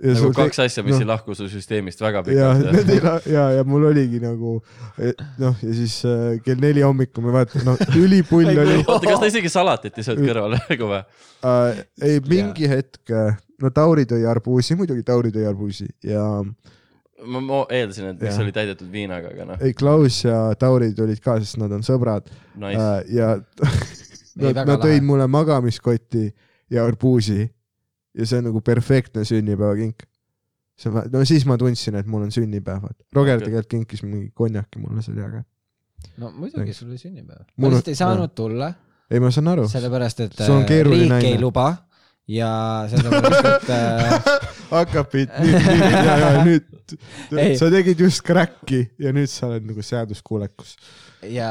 ja 0.00 0.14
nagu 0.16 0.32
kaks 0.36 0.62
asja, 0.64 0.84
mis 0.86 0.96
noh. 0.96 1.04
ei 1.04 1.08
lahku 1.10 1.36
su 1.36 1.48
süsteemist 1.52 2.02
väga 2.02 2.22
ja, 2.32 2.50
pikalt. 2.56 2.72
need 2.76 2.92
ei 2.96 3.04
la-, 3.04 3.20
ja, 3.28 3.44
ja 3.58 3.66
mul 3.68 3.86
oligi 3.90 4.20
nagu 4.22 4.58
noh, 5.40 5.62
ja 5.64 5.76
siis 5.76 6.00
äh, 6.08 6.40
kell 6.44 6.60
neli 6.62 6.84
hommikul 6.84 7.26
me 7.26 7.36
vaatame, 7.36 7.66
noh, 7.68 7.84
ülipull 8.00 8.50
oli 8.52 8.80
oota, 8.82 9.04
kas 9.06 9.22
ta 9.22 9.30
isegi 9.32 9.52
salatit 9.52 10.00
ei 10.00 10.08
söönud 10.08 10.28
kõrvale 10.28 10.60
nagu 10.66 10.90
või? 10.94 11.04
äh,. 11.52 11.84
ei, 12.08 12.20
mingi 12.28 12.68
hetk, 12.70 13.16
no 13.60 13.72
Tauri 13.76 14.06
tõi 14.08 14.26
arbuusi, 14.28 14.76
muidugi 14.80 15.06
Tauri 15.06 15.32
tõi 15.34 15.48
arbuusi 15.48 15.88
ja 16.04 16.26
ma, 17.24 17.40
ma 17.44 17.60
eeldasin, 17.72 18.10
et 18.12 18.20
mis 18.20 18.30
Jah. 18.32 18.42
oli 18.44 18.52
täidetud 18.54 18.90
viinaga, 18.92 19.32
aga 19.34 19.46
noh, 19.52 19.62
ei, 19.64 19.74
Klaus 19.76 20.22
ja 20.24 20.38
Tauri 20.58 20.92
tulid 20.96 21.22
ka, 21.24 21.38
sest 21.42 21.58
nad 21.60 21.72
on 21.74 21.84
sõbrad 21.86 22.28
nice. 22.60 22.76
äh, 22.76 23.00
ja 23.16 23.32
nad, 24.42 24.62
nad 24.64 24.76
tõid 24.82 25.06
mulle 25.06 25.26
magamiskoti 25.30 26.28
ja 26.72 26.86
arbuusi 26.86 27.42
ja 27.42 28.26
see 28.26 28.40
on 28.40 28.50
nagu 28.50 28.62
perfektne 28.64 29.24
sünnipäevakink. 29.28 30.06
see 30.80 30.92
on, 30.92 31.02
no 31.12 31.24
siis 31.28 31.46
ma 31.48 31.58
tundsin, 31.60 31.98
et 32.00 32.08
mul 32.10 32.26
on 32.26 32.32
sünnipäev, 32.34 32.82
vaata. 32.86 33.04
Roger 33.16 33.38
Okei. 33.38 33.48
tegelikult 33.48 33.74
kinkis 33.76 34.04
mingi 34.06 34.30
konjaki 34.34 34.82
mulle, 34.82 35.04
see 35.04 35.14
oli 35.14 35.26
äge. 35.26 35.44
no 36.22 36.32
muidugi, 36.32 36.74
sul 36.74 36.88
oli 36.88 36.98
sünnipäev. 36.98 37.44
Ma 37.56 37.72
lihtsalt 37.72 37.92
ei 37.92 38.00
saanud 38.00 38.34
tulla, 38.34 38.72
ei, 39.10 39.20
ma 39.20 39.30
saan 39.34 39.52
aru. 39.52 39.68
sellepärast 39.68 40.26
et 40.26 40.40
äh, 40.40 40.66
keeruline 40.66 41.04
riik 41.04 41.16
naine. 41.16 41.36
ei 41.36 41.40
luba 41.40 41.70
ja 42.30 42.50
sellepärast, 42.90 43.48
et 43.50 43.70
äh, 43.74 44.32
hakkab 44.74 45.14
nüüd, 45.16 45.32
nüüd, 45.42 45.56
nüüd 45.66 45.96
ja, 45.96 46.16
ja 46.20 46.32
nüüd 46.46 46.66
Ei. 47.38 47.54
sa 47.58 47.70
tegid 47.72 48.00
just 48.02 48.22
crack'i 48.26 48.84
ja 49.02 49.12
nüüd 49.14 49.30
sa 49.30 49.48
oled 49.50 49.66
nagu 49.68 49.82
seaduskuulekus. 49.86 50.76
ja 51.30 51.50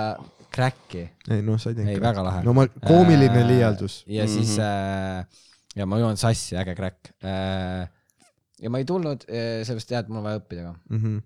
crack'i, 0.54 1.06
ei 1.30 1.44
noh, 1.46 1.60
sa 1.62 1.72
ei 1.72 1.78
ei 1.78 1.84
teinud. 1.84 2.04
väga 2.04 2.26
lahe. 2.26 2.44
no 2.48 2.56
ma, 2.58 2.68
koomiline 2.88 3.46
liialdus. 3.50 4.02
ja 4.08 4.28
siis 4.28 4.56
Mhm. 4.58 4.66
äh, 4.66 5.46
ja 5.80 5.86
ma 5.90 6.00
joon 6.02 6.18
sassi, 6.20 6.58
äge 6.60 6.76
crack 6.78 7.12
äh,. 7.24 7.88
ja 8.60 8.72
ma 8.72 8.82
ei 8.82 8.88
tulnud 8.88 9.26
äh, 9.28 9.62
sellepärast, 9.68 9.98
et 10.00 10.10
mul 10.12 10.22
on 10.24 10.30
vaja 10.30 10.42
õppida 10.42 10.66
ka, 10.68 10.74
mm. 10.90 11.04
-hmm. 11.04 11.22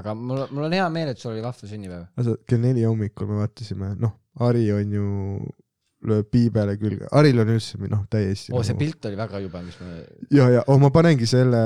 aga 0.00 0.14
mul, 0.14 0.46
mul 0.50 0.68
on 0.68 0.76
hea 0.76 0.88
meel, 0.92 1.12
et 1.12 1.18
sul 1.18 1.32
oli 1.32 1.44
vahva 1.44 1.68
sünnipäev. 1.68 2.36
kell 2.46 2.60
neli 2.60 2.84
hommikul 2.88 3.28
me 3.28 3.42
vaatasime, 3.42 3.94
noh, 4.00 4.18
Ari 4.40 4.70
on 4.72 4.92
ju, 4.92 5.06
lööb 6.08 6.28
piibele 6.32 6.76
külge, 6.80 7.06
Aril 7.14 7.40
on 7.42 7.52
üldse 7.54 7.78
noh, 7.86 8.04
täiesti 8.10 8.54
oo, 8.54 8.62
see 8.66 8.76
pilt 8.78 9.06
oli 9.08 9.18
väga 9.18 9.40
jube, 9.44 9.62
mis 9.66 9.78
me, 9.82 10.02
ja, 10.34 10.48
ja 10.58 10.64
oh, 10.66 10.78
ma 10.82 10.90
panengi 10.94 11.28
selle, 11.30 11.62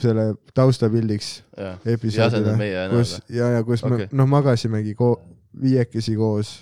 selle 0.00 0.30
taustapildiks 0.56 1.30
episoodile 1.56 2.26
asendad 2.28 2.60
meie 2.60 2.76
ja 2.76 2.86
kus 2.92 3.14
ja, 3.32 3.52
ja 3.56 3.64
kus 3.66 3.84
okay. 3.86 4.06
Me 4.06 4.20
noh, 4.20 4.30
magasimegi 4.30 4.94
ko-, 4.98 5.16
viiekesi 5.60 6.16
koos 6.18 6.56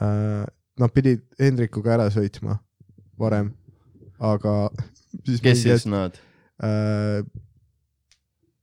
äh,. 0.00 0.44
Nad 0.74 0.90
pidid 0.90 1.20
Hendrikuga 1.38 1.92
ära 1.94 2.04
sõitma 2.10 2.56
varem, 3.14 3.52
aga 4.18 4.54
siis 5.26 5.38
kes 5.38 5.60
mingi 5.60 5.68
siis 5.68 5.84
nad 5.86 6.16
äh, 6.58 7.20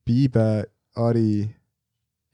Piibe, 0.03 0.65
Ari 0.99 1.45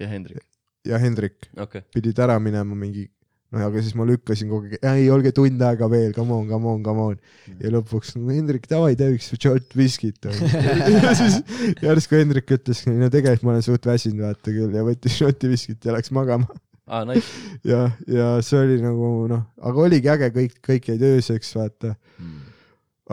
ja 0.01 0.07
Hendrik? 0.09 0.41
ja 0.87 0.97
Hendrik 0.97 1.45
okei, 1.61 1.83
pidid 1.93 2.17
ära 2.25 2.39
minema 2.41 2.73
mingi, 2.73 3.05
noh, 3.53 3.63
aga 3.63 3.81
siis 3.83 3.95
ma 3.97 4.05
lükkasin 4.07 4.49
kogu 4.51 4.69
aeg, 4.75 4.85
ei 4.89 5.07
olge 5.13 5.31
tund 5.35 5.61
aega 5.63 5.87
veel, 5.91 6.11
come 6.15 6.35
on, 6.35 6.47
come 6.49 6.71
on, 6.73 6.83
come 6.85 7.05
on. 7.13 7.17
ja 7.61 7.71
lõpuks, 7.73 8.15
Hendrik, 8.17 8.67
davai, 8.71 8.93
tee 8.99 9.13
üks 9.15 9.31
shot 9.37 9.77
viskit. 9.77 10.27
ja 11.03 11.13
siis 11.17 11.39
järsku 11.83 12.19
Hendrik 12.19 12.51
ütles, 12.57 12.83
no 12.89 13.11
tegelikult 13.13 13.47
ma 13.47 13.55
olen 13.55 13.65
suht 13.65 13.87
väsinud, 13.87 14.25
vaata 14.27 14.53
küll 14.53 14.75
ja 14.75 14.83
võttis 14.87 15.17
shot'i 15.21 15.51
viskit 15.51 15.87
ja 15.87 15.95
läks 15.95 16.11
magama. 16.15 16.49
aa, 16.87 17.05
nice. 17.07 17.31
ja, 17.71 17.87
ja 18.11 18.29
see 18.45 18.61
oli 18.65 18.81
nagu 18.83 19.11
noh, 19.31 19.47
aga 19.63 19.83
oligi 19.87 20.11
äge, 20.11 20.31
kõik, 20.35 20.61
kõik 20.67 20.93
jäid 20.93 21.09
ööseks, 21.13 21.55
vaata. 21.59 21.95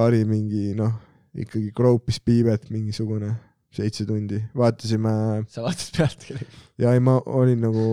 Ari 0.02 0.24
mingi 0.26 0.72
noh, 0.74 0.90
ikkagi 1.38 1.68
kroopis 1.74 2.18
piibet 2.18 2.66
mingisugune 2.74 3.30
seitse 3.74 4.06
tundi, 4.06 4.40
vaatasime 4.58 5.12
sa 5.50 5.62
vaatasid 5.64 5.98
pealt 5.98 6.24
kellegi. 6.26 6.62
ja 6.82 6.94
ei, 6.94 7.02
ma 7.02 7.16
olin 7.30 7.62
nagu 7.62 7.84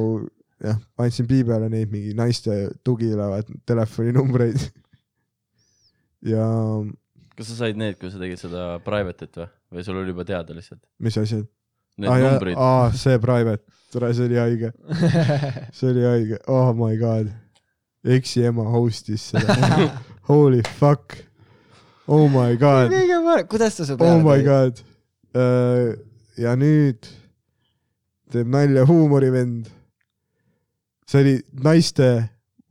jah, 0.62 0.78
andsin 1.02 1.28
piibele 1.30 1.70
neid 1.72 1.92
mingi 1.92 2.14
naiste 2.18 2.64
tugilevad 2.86 3.50
telefoninumbreid. 3.70 4.60
ja 6.34 6.46
kas 7.38 7.50
sa 7.50 7.64
said 7.64 7.80
need, 7.80 7.98
kui 8.00 8.12
sa 8.14 8.22
tegid 8.22 8.40
seda 8.42 8.76
private'it 8.86 9.40
või, 9.40 9.48
või 9.74 9.86
sul 9.88 10.00
oli 10.02 10.14
juba 10.14 10.26
teada 10.28 10.56
lihtsalt? 10.56 10.82
mis 11.02 11.18
asjad? 11.18 11.48
Need 12.02 12.12
ah, 12.12 12.20
numbrid, 12.24 12.58
aa, 12.58 12.92
see 12.98 13.18
private, 13.22 13.66
tore, 13.94 14.12
see 14.16 14.28
oli 14.30 14.40
haige, 14.40 14.72
see 15.78 15.90
oli 15.92 16.06
haige, 16.08 16.40
oh 16.52 16.72
my 16.78 16.96
god. 17.00 17.32
eksi 18.06 18.46
ema 18.50 18.66
host'is 18.74 19.32
seda, 19.34 19.90
holy 20.30 20.62
fuck, 20.78 21.18
oh 22.08 22.28
my 22.32 22.56
god, 22.62 22.94
kõige 22.94 23.20
parem, 23.26 23.50
kuidas 23.52 23.80
ta 23.80 23.88
su 23.90 23.98
oh 23.98 24.02
peale 24.02 24.24
my 24.26 24.46
god. 24.46 24.86
ja 26.40 26.56
nüüd 26.60 27.10
teeb 28.32 28.48
nalja 28.52 28.86
huumorivend. 28.88 29.68
See 31.12 31.24
oli 31.26 31.36
naiste 31.64 32.08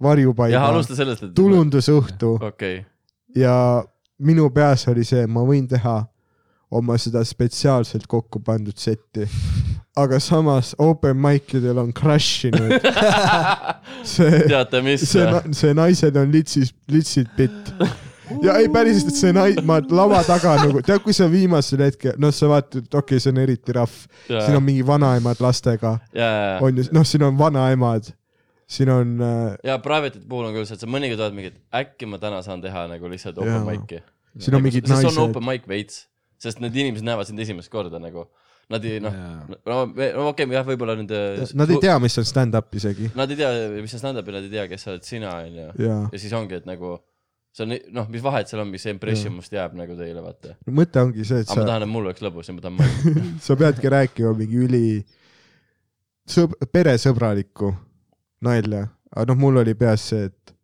varjupaiga 0.01 0.63
tulundusõhtu. 1.37 2.37
Okei, 2.49 2.81
ja 3.37 3.55
minu 4.21 4.49
peas 4.55 4.87
oli 4.89 5.05
see, 5.05 5.27
ma 5.29 5.45
võin 5.47 5.69
teha 5.69 6.01
oma 6.71 6.97
seda 7.03 7.23
spetsiaalselt 7.27 8.07
kokku 8.11 8.41
pandud 8.47 8.79
setti. 8.79 9.27
aga 9.99 10.21
samas 10.23 10.71
open 10.79 11.19
mic 11.19 11.51
idel 11.59 11.81
on 11.83 11.91
crash 11.93 12.47
inud. 12.47 12.77
see, 14.15 14.45
see, 15.03 15.27
see 15.53 15.75
naised 15.75 16.17
on 16.17 16.31
litsis, 16.33 16.71
litsid 16.89 17.33
bitt. 17.37 17.73
ja 18.45 18.55
ei 18.63 18.71
päriselt, 18.71 19.17
see 19.19 19.35
nai-, 19.35 19.59
ma 19.67 19.81
lava 19.91 20.23
taga 20.25 20.55
nagu, 20.63 20.85
tead, 20.87 21.03
kui 21.03 21.17
sa 21.17 21.27
viimasel 21.31 21.83
hetkel, 21.89 22.15
noh, 22.23 22.31
sa 22.35 22.53
vaatad, 22.53 22.87
okei 22.87 23.03
okay,, 23.03 23.23
see 23.25 23.35
on 23.35 23.43
eriti 23.43 23.75
rahv, 23.75 23.97
siin 24.29 24.55
on 24.55 24.63
mingi 24.63 24.87
vanaemad 24.87 25.43
lastega, 25.43 25.97
ja, 26.15 26.31
on 26.63 26.79
ju, 26.79 26.87
noh, 26.95 27.07
siin 27.09 27.27
on 27.27 27.35
vanaemad, 27.39 28.13
siin 28.71 28.91
on 28.95 29.17
äh,, 29.25 29.57
ja 29.67 29.79
private'ite 29.83 30.27
puhul 30.31 30.49
on 30.49 30.55
küll 30.55 30.69
see, 30.69 30.79
et 30.79 30.85
sa 30.85 30.91
mõnikord 30.91 31.25
oled 31.25 31.37
mingi, 31.37 31.51
et 31.55 31.81
äkki 31.83 32.09
ma 32.11 32.21
täna 32.23 32.39
saan 32.47 32.63
teha 32.63 32.87
nagu 32.91 33.11
lihtsalt 33.11 33.41
open 33.43 33.67
mic'i. 33.67 33.99
siin 34.39 34.59
on 34.59 34.65
mingid 34.67 34.87
sest 34.87 34.95
see 35.03 35.11
on 35.11 35.17
naised 35.17 35.25
open, 35.25 35.47
mic 35.49 35.67
veits, 35.71 36.05
sest 36.41 36.63
need 36.63 36.79
inimesed 36.79 37.07
näevad 37.07 37.29
sind 37.29 37.43
esimest 37.43 37.73
korda 37.73 37.99
nagu, 38.03 38.29
nad 38.71 38.87
ei 38.87 39.03
noh, 39.03 39.17
Jaa. 39.17 39.43
no, 39.51 39.59
no 39.67 39.81
okei 39.91 40.15
okay,, 40.31 40.49
jah, 40.55 40.67
võib-olla 40.69 40.95
nende. 41.01 41.21
nad 41.59 41.75
ei 41.75 41.83
tea, 41.83 41.99
mis 42.03 42.19
on 42.23 42.29
stand-up 42.31 42.79
isegi 42.79 43.11
Nad 43.19 43.35
ei 43.35 43.43
tea, 43.43 43.51
mis 43.83 43.99
on 43.99 44.05
stand-up 44.05 44.31
ja 44.31 44.39
nad 44.39 44.47
ei 44.47 44.55
tea, 44.55 44.67
kes 44.71 44.87
sa 44.87 44.95
oled 44.95 45.07
sina, 45.09 45.35
onju. 45.43 45.69
ja 45.83 46.01
ja 46.07 46.23
siis 46.23 46.35
ongi, 46.39 46.63
et 46.63 46.71
nagu 46.71 46.95
see 47.51 47.67
on, 47.67 47.77
noh, 47.99 48.07
mis 48.15 48.23
vahet 48.23 48.47
seal 48.47 48.63
on, 48.63 48.71
mis 48.71 48.87
impression 48.87 49.35
must 49.35 49.51
jääb 49.55 49.75
nagu 49.75 49.99
teile, 49.99 50.23
vaata. 50.23 50.55
no 50.63 50.79
mõte 50.79 51.03
ongi 51.03 51.27
see, 51.27 51.43
et 51.43 51.51
aga 51.51 51.59
ma 51.59 51.67
sa, 51.67 51.71
tahan, 51.73 51.89
et 51.89 51.95
mul 51.99 52.07
oleks 52.07 52.23
lõbus 52.23 52.47
ja 52.47 52.55
ma 52.55 52.63
tahan 52.63 52.79
mõelda. 52.79 53.29
sa 53.49 53.59
peadki 53.59 53.97
rääkima 53.99 54.35
mingi 54.39 54.63
üli 54.69 54.85
sõb-, 56.31 56.55
peresõbralikku 56.71 57.75
nalja, 58.45 58.87
aga 59.13 59.29
noh, 59.31 59.39
mul 59.41 59.61
oli 59.63 59.75
peas 59.79 60.11
see, 60.13 60.29
et 60.31 60.55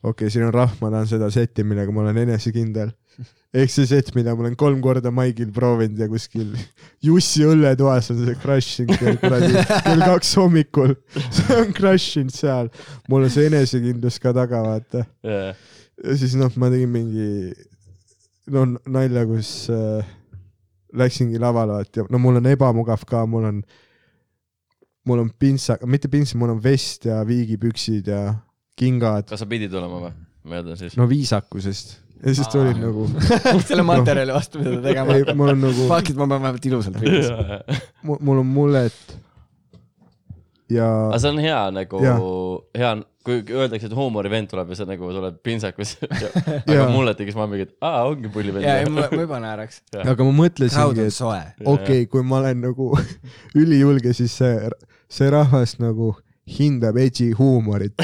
okei 0.00 0.26
okay,, 0.26 0.32
siin 0.32 0.46
on 0.46 0.54
rahv, 0.54 0.78
ma 0.80 0.90
tahan 0.94 1.08
seda 1.10 1.28
setti, 1.32 1.64
millega 1.66 1.92
ma 1.92 2.04
olen 2.04 2.22
enesekindel. 2.24 2.92
ehk 3.50 3.72
see 3.74 3.88
sett, 3.90 4.12
mida 4.14 4.32
ma 4.36 4.44
olen 4.44 4.54
kolm 4.56 4.78
korda 4.80 5.10
maigil 5.12 5.50
proovinud 5.52 5.98
ja 5.98 6.06
kuskil 6.08 6.52
Jussi 7.02 7.42
õlletoas 7.44 8.12
on 8.14 8.20
see 8.22 8.36
crush 8.38 8.84
inud 8.84 9.00
kell 9.00 9.18
kuradi 9.18 9.64
kell 9.88 10.04
kaks 10.06 10.30
hommikul. 10.38 10.94
see 11.18 11.58
on 11.58 11.74
crush 11.76 12.20
inud 12.22 12.36
seal, 12.36 12.70
mul 13.10 13.26
on 13.26 13.34
see 13.34 13.50
enesekindlus 13.50 14.20
ka 14.22 14.32
taga, 14.36 14.62
vaata. 14.64 15.04
ja 15.26 16.16
siis 16.16 16.38
noh, 16.38 16.54
ma 16.62 16.70
tegin 16.72 16.94
mingi 16.94 17.28
no 18.54 18.64
nalja, 18.86 19.26
kus 19.28 19.52
äh, 19.74 20.16
läksingi 20.96 21.42
lavale, 21.42 21.80
vaata 21.80 22.02
ja 22.02 22.08
no 22.10 22.22
mul 22.22 22.40
on 22.40 22.48
ebamugav 22.54 23.04
ka, 23.08 23.26
mul 23.28 23.50
on, 23.50 23.60
mul 25.08 25.24
on 25.24 25.30
pintsak, 25.38 25.84
mitte 25.88 26.10
pintsak, 26.12 26.38
mul 26.40 26.54
on 26.56 26.60
vest 26.62 27.08
ja 27.08 27.20
viigipüksid 27.26 28.10
ja 28.12 28.22
kingad, 28.78 29.28
kas 29.30 29.42
sa 29.42 29.48
pidid 29.48 29.74
olema 29.76 30.04
või? 30.06 30.14
eeldan 30.50 30.78
siis. 30.80 30.96
no 30.96 31.06
viisakusest 31.08 31.98
ja 32.20 32.34
siis 32.36 32.48
tulid 32.52 32.78
nagu, 32.80 33.06
selle 33.68 33.84
materjali 33.86 34.34
vastu, 34.34 34.60
mida 34.60 34.76
ta 34.76 34.84
tegema 34.88 35.16
ei, 35.16 35.24
mul 35.36 35.54
on 35.54 35.64
nagu, 35.64 35.88
fuck 35.88 36.12
it, 36.12 36.18
ma 36.20 36.28
pean 36.28 36.44
vähemalt 36.44 36.70
ilusalt 36.70 37.00
riides. 37.00 37.30
mul 38.26 38.42
on 38.42 38.48
mullet 38.48 39.16
ja 40.70 40.88
aga 41.08 41.18
see 41.22 41.32
on 41.34 41.40
hea 41.42 41.60
nagu 41.74 42.00
hea, 42.76 42.92
kui 43.26 43.42
öeldakse, 43.52 43.90
et 43.90 43.96
huumorivend 43.96 44.48
tuleb 44.50 44.72
ja 44.72 44.78
see 44.78 44.88
nagu 44.88 45.10
tuleb 45.12 45.40
pintsakus. 45.44 45.96
aga 46.70 46.86
mulle 46.92 47.14
tekkis, 47.18 47.36
ma 47.38 47.46
mingi, 47.50 47.68
et 47.68 47.74
aa, 47.84 48.06
ongi 48.08 48.32
pullivend. 48.32 48.64
ja, 48.64 48.78
ei 48.80 48.88
ma, 48.88 49.06
ma 49.10 49.22
juba 49.26 49.40
naeraks. 49.42 49.82
aga 50.00 50.26
ma 50.28 50.36
mõtlesingi, 50.44 51.06
et 51.10 51.20
okei 51.20 51.74
okay,, 51.74 52.08
kui 52.10 52.24
ma 52.26 52.40
olen 52.40 52.64
nagu 52.68 52.90
ülijulge, 53.60 54.14
siis 54.16 54.36
see, 54.40 54.72
see 55.12 55.30
rahvas 55.32 55.76
nagu 55.82 56.14
hindab 56.58 56.96
edgy 56.98 57.30
huumorit. 57.38 57.94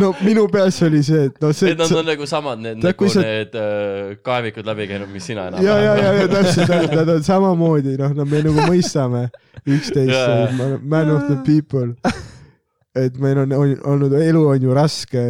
no 0.00 0.12
minu 0.24 0.46
peas 0.52 0.78
oli 0.86 1.02
see, 1.06 1.26
et 1.30 1.40
no 1.42 1.50
see, 1.56 1.72
et 1.72 1.78
nad 1.80 1.92
on 1.96 2.06
nagu 2.10 2.26
samad 2.28 2.60
need, 2.62 2.80
Tead, 2.80 2.88
nagu 2.92 3.08
sa- 3.12 3.24
need 3.24 3.56
äh, 3.60 4.14
kaevikud 4.26 4.68
läbi 4.68 4.86
käinud, 4.90 5.10
mis 5.12 5.26
sina 5.30 5.48
enam. 5.50 5.64
ja, 5.64 5.76
ja, 5.80 5.94
ja, 6.00 6.12
ja 6.22 6.28
täpselt, 6.32 6.94
nad 6.96 7.08
on 7.16 7.22
samamoodi, 7.26 7.96
noh, 8.00 8.14
no 8.16 8.24
me 8.28 8.42
nagu 8.46 8.66
mõistame 8.70 9.26
üksteist 9.66 10.82
man 10.84 11.10
of 11.16 11.26
the 11.30 11.38
people. 11.46 11.92
et 12.96 13.16
meil 13.20 13.38
on, 13.44 13.52
on 13.52 13.76
olnud, 13.92 14.12
elu 14.22 14.42
on 14.54 14.62
ju 14.68 14.74
raske 14.76 15.26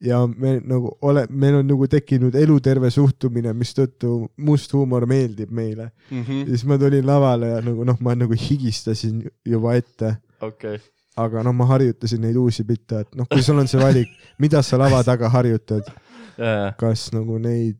ja 0.00 0.22
me 0.30 0.54
nagu 0.64 0.92
ole, 1.04 1.26
meil 1.28 1.58
on 1.58 1.66
nagu 1.68 1.86
tekkinud 1.90 2.36
eluterve 2.38 2.88
suhtumine, 2.94 3.50
mistõttu 3.58 4.28
must 4.46 4.72
huumor 4.72 5.04
meeldib 5.10 5.50
meile. 5.52 5.90
Mhm. 6.10 6.44
ja 6.46 6.54
siis 6.54 6.64
ma 6.70 6.78
tulin 6.80 7.04
lavale 7.06 7.50
ja 7.56 7.58
nagu 7.66 7.84
noh, 7.84 7.98
ma 8.00 8.14
nagu 8.16 8.32
higistasin 8.38 9.24
juba 9.44 9.74
ette, 9.80 10.14
okei, 10.40 10.78
aga 11.24 11.44
noh, 11.46 11.54
ma 11.56 11.66
harjutasin 11.70 12.22
neid 12.24 12.38
uusi 12.40 12.64
bitte, 12.66 13.04
et 13.04 13.18
noh, 13.18 13.28
kui 13.30 13.42
sul 13.44 13.60
on 13.60 13.68
see 13.70 13.80
valik, 13.80 14.10
mida 14.42 14.62
sa 14.66 14.78
lava 14.80 15.02
taga 15.06 15.30
harjutad, 15.32 15.88
kas 16.80 17.10
nagu 17.14 17.38
neid 17.42 17.78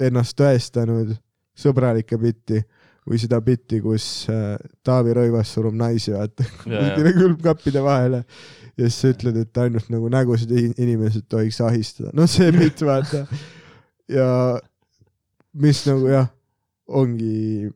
ennast 0.00 0.36
tõestanud 0.38 1.14
sõbralikke 1.54 2.18
bitti 2.18 2.62
või 3.04 3.20
seda 3.20 3.38
bitti, 3.44 3.80
kus 3.84 4.04
äh, 4.32 4.54
Taavi 4.84 5.12
Rõivas 5.16 5.50
surub 5.52 5.74
naisi, 5.76 6.14
vaata, 6.14 6.46
kuskile 6.64 7.12
külmkappide 7.16 7.82
vahele 7.84 8.22
ja 8.74 8.88
siis 8.88 9.00
sa 9.00 9.10
ütled, 9.12 9.38
et 9.44 9.60
ainult 9.60 9.90
nagu 9.92 10.08
nägusid 10.12 10.54
inimesed 10.54 11.28
tohiks 11.30 11.60
ahistada, 11.64 12.14
no 12.16 12.26
see 12.30 12.48
bitt, 12.56 12.80
vaata. 12.86 13.26
ja 14.10 14.28
mis 15.60 15.84
nagu 15.86 16.08
jah, 16.10 16.30
ongi 16.88 17.68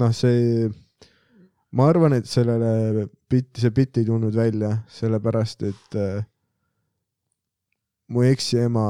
noh, 0.00 0.14
see, 0.16 0.70
ma 1.76 1.90
arvan, 1.90 2.16
et 2.16 2.30
sellele 2.30 3.08
bitti, 3.32 3.64
see 3.64 3.72
bitt 3.74 3.96
ei 4.00 4.06
tulnud 4.08 4.36
välja 4.36 4.74
sellepärast, 4.92 5.64
et 5.70 5.98
äh, 5.98 6.22
mu 8.12 8.24
eksi 8.28 8.60
ema 8.66 8.86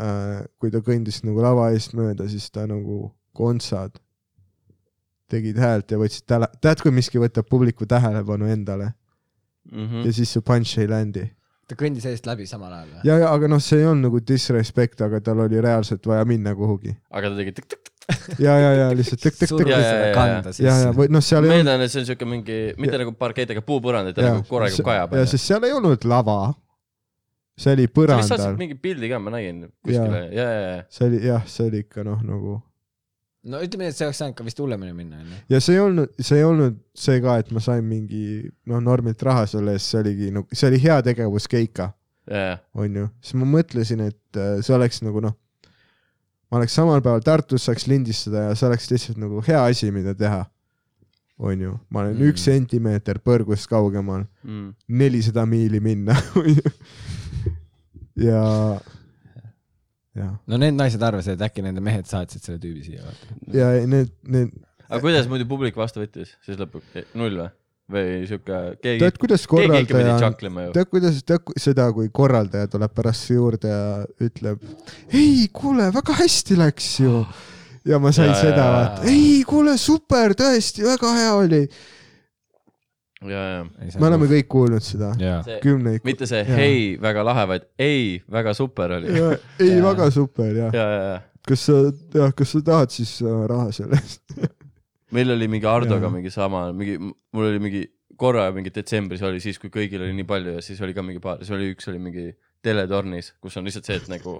äh,, 0.00 0.42
kui 0.60 0.72
ta 0.72 0.80
kõndis 0.84 1.22
nagu 1.28 1.44
lava 1.44 1.70
eest 1.76 1.94
mööda, 1.98 2.28
siis 2.32 2.48
ta 2.50 2.64
nagu 2.68 3.10
kontsad 3.36 4.00
tegid 5.28 5.58
häält 5.60 5.90
ja 5.92 5.98
võtsid 6.00 6.24
täle-, 6.30 6.48
tead, 6.62 6.80
kui 6.80 6.94
miski 6.94 7.20
võtab 7.20 7.48
publiku 7.50 7.86
tähelepanu 7.88 8.48
endale 8.48 8.94
Mhm. 9.72 10.04
ja 10.06 10.12
siis 10.14 10.30
see 10.30 10.44
punch 10.46 10.78
ei 10.78 10.86
landi. 10.90 11.24
ta 11.66 11.74
kõndis 11.74 12.04
eest 12.06 12.26
läbi 12.28 12.46
samal 12.46 12.70
ajal 12.70 12.90
või? 12.92 13.00
ja, 13.08 13.16
ja 13.24 13.30
aga 13.34 13.48
noh, 13.50 13.58
see 13.62 13.80
ei 13.82 13.88
olnud 13.90 14.06
nagu 14.06 14.20
disrespect, 14.22 15.00
aga 15.02 15.18
tal 15.20 15.42
oli 15.42 15.58
reaalselt 15.62 16.06
vaja 16.06 16.24
minna 16.28 16.54
kuhugi. 16.54 16.94
aga 17.10 17.32
ta 17.32 17.40
tegi 17.40 17.54
tõk-tõk. 17.56 17.90
ja, 18.44 18.52
ja, 18.54 18.68
ja 18.78 18.86
lihtsalt 18.94 19.22
tõk-tõk-tõk 19.24 19.50
surus 19.50 19.72
Ja, 19.72 19.78
ja, 19.80 20.42
seda 20.52 20.52
ja, 20.62 20.76
ja, 20.84 20.92
või 20.94 21.08
noh, 21.10 21.24
seal 21.24 21.46
ei 21.46 21.50
olnud 21.50 21.58
eeldan, 21.62 21.82
et 21.86 21.92
see 21.92 22.02
on 22.04 22.06
siuke 22.10 22.28
mingi, 22.28 22.58
mitte 22.78 22.94
Ja- 22.94 23.02
nagu 23.02 23.14
parkeet, 23.18 23.50
aga 23.56 23.64
puupõrand, 23.66 24.12
et 24.12 24.18
ta 24.18 24.22
ja, 24.22 24.36
nagu 24.36 24.46
korraga 24.46 24.86
kajab. 24.90 25.16
ja 25.18 25.26
sest 25.26 25.50
seal 25.50 25.66
ei 25.66 25.74
olnud 25.74 26.06
lava. 26.06 26.54
see 27.58 27.72
oli 27.72 27.86
sa 27.88 27.90
vist 27.96 28.30
saatsid 28.30 28.30
põrandal, 28.30 28.56
mingi 28.60 28.78
pildi 28.78 29.10
ka, 29.10 29.18
ma 29.22 29.32
nägin 29.34 29.60
kuskile, 29.80 30.22
ja, 30.36 30.46
ja, 30.46 30.70
ja. 30.76 30.80
see 30.92 31.08
oli 31.08 31.20
jah, 31.24 31.46
see 31.50 31.68
oli 31.70 31.82
ikka 31.86 32.04
noh, 32.06 32.22
nagu 32.26 32.58
no 33.46 33.60
ütleme 33.62 33.86
nii, 33.86 33.94
et 33.94 33.98
see 33.98 34.06
oleks 34.06 34.20
saanud 34.22 34.36
ka 34.38 34.46
vist 34.46 34.60
hullemini 34.60 34.94
minna, 34.96 35.22
onju. 35.22 35.38
ja 35.54 35.60
see 35.62 35.76
ei 35.78 35.82
olnud, 35.82 36.12
see 36.20 36.40
ei 36.40 36.46
olnud 36.46 36.78
see 37.06 37.22
ka, 37.24 37.38
et 37.42 37.50
ma 37.54 37.62
sain 37.64 37.86
mingi 37.86 38.24
noh, 38.68 38.82
normilt 38.84 39.22
raha 39.26 39.46
selle 39.50 39.76
eest, 39.76 39.90
see 39.92 40.02
oligi 40.02 40.30
nagu, 40.34 40.46
see 40.52 40.70
oli 40.70 40.82
heategevus 40.82 41.48
Keika, 41.50 41.90
ja, 42.30 42.44
ja, 42.52 42.56
onju, 42.76 43.08
siis 43.22 43.38
ma 43.40 43.48
mõtlesin, 43.56 44.04
et 44.10 44.40
äh, 44.42 44.58
see 44.66 44.76
oleks 44.76 45.02
nagu 45.06 45.24
noh, 45.24 45.34
ma 46.50 46.60
oleks 46.60 46.74
samal 46.78 47.00
päeval 47.04 47.24
Tartus, 47.26 47.64
saaks 47.66 47.86
lindistada 47.90 48.48
ja 48.48 48.54
see 48.58 48.68
oleks 48.68 48.90
lihtsalt 48.92 49.18
nagu 49.22 49.40
hea 49.46 49.62
asi, 49.70 49.90
mida 49.94 50.14
teha. 50.14 50.44
onju, 51.38 51.74
ma 51.92 52.00
olen 52.00 52.14
Mm. 52.16 52.30
üks 52.30 52.44
sentimeeter 52.48 53.18
põrgust 53.20 53.68
kaugemal, 53.68 54.22
mm.. 54.42 54.70
nelisada 54.88 55.42
miili 55.46 55.80
minna, 55.84 56.14
ja, 58.28 58.44
ja, 60.16 60.28
no 60.46 60.56
need 60.62 60.78
naised 60.78 61.02
arvasid, 61.04 61.36
et 61.36 61.44
äkki 61.50 61.64
nende 61.66 61.82
mehed 61.84 62.08
saatsid 62.08 62.40
selle 62.46 62.62
tüübi 62.62 62.86
siia, 62.86 63.04
ja 63.52 63.68
need, 63.84 64.14
need, 64.24 64.54
aga 64.88 65.02
kuidas 65.04 65.28
muidu 65.28 65.44
publik 65.50 65.76
vastu 65.76 66.00
võttis 66.00 66.32
siis 66.46 66.56
lõpuks, 66.60 67.04
null 67.20 67.42
või? 67.42 67.50
Või 67.92 68.24
siuke, 68.26 68.60
keegi, 68.82 68.98
tead, 68.98 69.18
kuidas 69.22 69.44
korraldaja 69.46 70.16
tead, 70.74 70.88
kuidas, 70.90 71.20
tead 71.26 71.52
seda, 71.62 71.84
kui 71.94 72.08
korraldaja 72.14 72.66
tuleb 72.72 72.94
pärast 72.96 73.28
juurde 73.30 73.70
ja 73.70 73.82
ütleb, 74.26 74.64
ei, 75.14 75.44
kuule, 75.54 75.86
väga 75.94 76.16
hästi 76.18 76.58
läks 76.58 76.88
ju. 77.04 77.20
ja 77.86 78.00
ma 78.02 78.10
sain 78.14 78.32
Ja, 78.32 78.40
seda 78.40 78.56
ja, 78.56 78.64
ja. 78.64 78.72
vaata, 78.78 79.04
ei, 79.12 79.44
kuule, 79.46 79.76
super, 79.78 80.34
tõesti, 80.34 80.82
väga 80.86 81.12
hea 81.14 81.30
oli. 81.38 81.62
ja, 83.30 83.44
ja, 83.54 83.62
me 84.00 84.10
oleme 84.10 84.26
kõik 84.34 84.50
kuulnud 84.50 84.82
seda, 84.82 85.12
kümneid. 85.62 86.02
mitte 86.04 86.26
see 86.26 86.42
Jaa. 86.42 86.58
hei, 86.58 86.82
väga 87.00 87.22
lahe, 87.30 87.46
vaid 87.54 87.70
ei, 87.78 88.18
väga 88.26 88.54
super 88.58 88.98
oli. 88.98 89.14
ja, 89.14 89.30
ei, 89.62 89.78
väga 89.84 90.10
super 90.10 90.50
jah. 90.58 90.74
ja, 90.74 90.90
ja. 90.90 91.16
kas 91.46 91.68
sa, 91.70 91.78
jah, 92.18 92.34
kas 92.34 92.50
sa 92.56 92.66
tahad 92.66 92.90
siis 92.98 93.20
äh, 93.22 93.40
raha 93.46 93.70
selle 93.78 94.02
eest? 94.02 94.26
meil 95.16 95.34
oli 95.36 95.48
mingi 95.50 95.68
Hardoga 95.68 96.10
mingi 96.12 96.32
sama, 96.34 96.66
mingi, 96.76 96.98
mul 97.00 97.50
oli 97.50 97.62
mingi 97.62 97.84
korra 98.20 98.48
mingi 98.54 98.72
detsembris 98.72 99.22
oli 99.26 99.40
siis, 99.44 99.60
kui 99.60 99.72
kõigil 99.72 100.02
oli 100.06 100.16
nii 100.16 100.28
palju 100.28 100.56
ja 100.56 100.64
siis 100.64 100.80
oli 100.84 100.96
ka 100.96 101.04
mingi 101.04 101.22
paar, 101.22 101.40
siis 101.42 101.52
oli 101.56 101.70
üks 101.74 101.88
oli 101.92 102.00
mingi 102.02 102.26
teletornis, 102.64 103.34
kus 103.42 103.56
on 103.60 103.66
lihtsalt 103.68 103.88
see, 103.88 103.98
et 104.00 104.10
nagu 104.10 104.38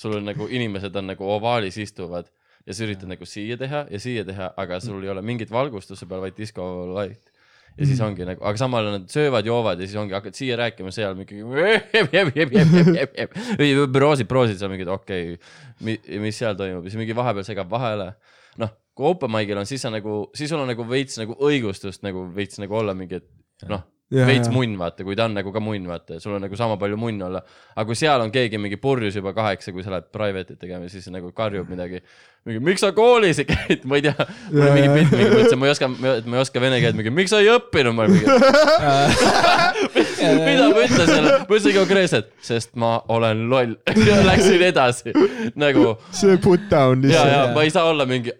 sul 0.00 0.18
on 0.18 0.28
nagu 0.28 0.48
inimesed 0.50 0.96
on 1.00 1.12
nagu 1.14 1.28
ovaalis 1.36 1.78
istuvad 1.82 2.28
ja 2.64 2.76
sa 2.76 2.86
üritad 2.86 3.10
nagu 3.10 3.28
siia 3.28 3.58
teha 3.60 3.84
ja 3.90 4.00
siia 4.00 4.24
teha, 4.28 4.50
aga 4.60 4.80
sul 4.84 5.02
ei 5.04 5.12
ole 5.12 5.24
mingit 5.24 5.52
valgustust 5.52 6.00
su 6.00 6.10
peal, 6.10 6.22
vaid 6.24 6.36
disco 6.38 6.66
light. 6.94 7.32
ja 7.74 7.88
siis 7.88 7.98
ongi 8.04 8.26
nagu, 8.28 8.44
aga 8.46 8.60
samal 8.60 8.84
ajal 8.84 9.00
nad 9.00 9.08
söövad, 9.10 9.48
joovad 9.48 9.80
ja 9.82 9.88
siis 9.88 9.98
ongi, 9.98 10.14
hakkad 10.14 10.36
siia 10.38 10.58
rääkima, 10.60 10.92
seal 10.94 11.16
mingi 11.18 11.42
proosid, 13.98 14.28
proosid 14.30 14.60
seal 14.60 14.70
mingid 14.70 14.92
okei 14.94 15.34
okay,, 15.34 16.20
mis 16.22 16.38
seal 16.38 16.54
toimub 16.60 16.86
ja 16.86 16.92
siis 16.92 17.00
mingi 17.02 17.16
vahepeal 17.18 17.46
segab 17.48 17.72
vahele. 17.72 18.12
noh, 18.62 18.70
kui 18.94 19.10
open 19.10 19.32
mic'il 19.34 19.58
on, 19.58 19.66
siis 19.68 19.82
sa 19.84 19.90
nagu, 19.92 20.20
siis 20.36 20.50
sul 20.52 20.62
on 20.62 20.70
nagu 20.70 20.86
veits 20.88 21.18
nagu 21.20 21.36
õigustust 21.48 22.04
nagu 22.06 22.28
veits 22.34 22.60
nagu 22.62 22.78
olla 22.78 22.94
mingi, 22.96 23.18
et 23.18 23.68
noh, 23.70 23.82
Jaa, 24.14 24.26
veits 24.28 24.50
munn, 24.52 24.76
vaata, 24.78 25.02
kui 25.06 25.16
ta 25.18 25.24
on 25.26 25.34
nagu 25.34 25.50
ka 25.50 25.62
munn, 25.64 25.88
vaata, 25.88 26.20
sul 26.22 26.36
on 26.36 26.42
nagu 26.44 26.54
sama 26.58 26.76
palju 26.78 26.98
munn 27.00 27.22
olla. 27.26 27.40
aga 27.74 27.86
kui 27.88 27.96
seal 27.98 28.22
on 28.22 28.30
keegi 28.34 28.60
mingi 28.60 28.76
purjus 28.78 29.16
juba 29.18 29.32
kaheksa, 29.34 29.72
kui 29.74 29.82
sa 29.82 29.94
lähed 29.94 30.10
private'it 30.14 30.60
tegema, 30.60 30.86
siis 30.92 31.08
nagu 31.10 31.32
karjub 31.34 31.70
midagi. 31.72 32.02
mingi, 32.44 32.60
miks 32.62 32.84
sa 32.84 32.92
koolis 32.94 33.40
ei 33.42 33.48
käinud, 33.48 33.86
ma 33.90 33.98
ei 33.98 34.04
tea, 34.04 34.28
mul 34.52 34.66
oli 34.68 34.74
mingi 34.76 34.90
pilt, 34.92 35.16
mingi, 35.16 35.30
ma 35.32 35.40
ütlesin, 35.40 35.58
ma 35.62 35.66
ei 35.66 35.74
oska, 35.74 35.90
et 36.12 36.28
ma 36.28 36.38
ei 36.38 36.44
oska 36.44 36.62
vene 36.62 36.80
keelt, 36.84 37.00
mingi, 37.00 37.14
miks 37.16 37.34
sa 37.34 37.40
ei 37.42 37.50
õppinud, 37.56 37.96
ma 37.96 38.06
mingi 38.12 38.26
mida 40.44 40.68
ma 40.70 40.84
ütlesin, 40.84 41.26
ma 41.30 41.44
ütlesin 41.44 41.76
konkreetselt, 41.78 42.30
sest 42.44 42.72
ma 42.80 42.92
olen 43.12 43.44
loll 43.50 43.74
ja 44.08 44.20
läksin 44.26 44.64
edasi 44.68 45.14
nagu 45.60 45.96
see 46.14 46.38
put 46.44 46.68
down 46.70 47.04
ja, 47.04 47.10
ja 47.10 47.24
lihtsalt. 47.24 47.54
ma 47.56 47.66
ei 47.66 47.74
saa 47.74 47.90
olla 47.90 48.06
mingi, 48.08 48.32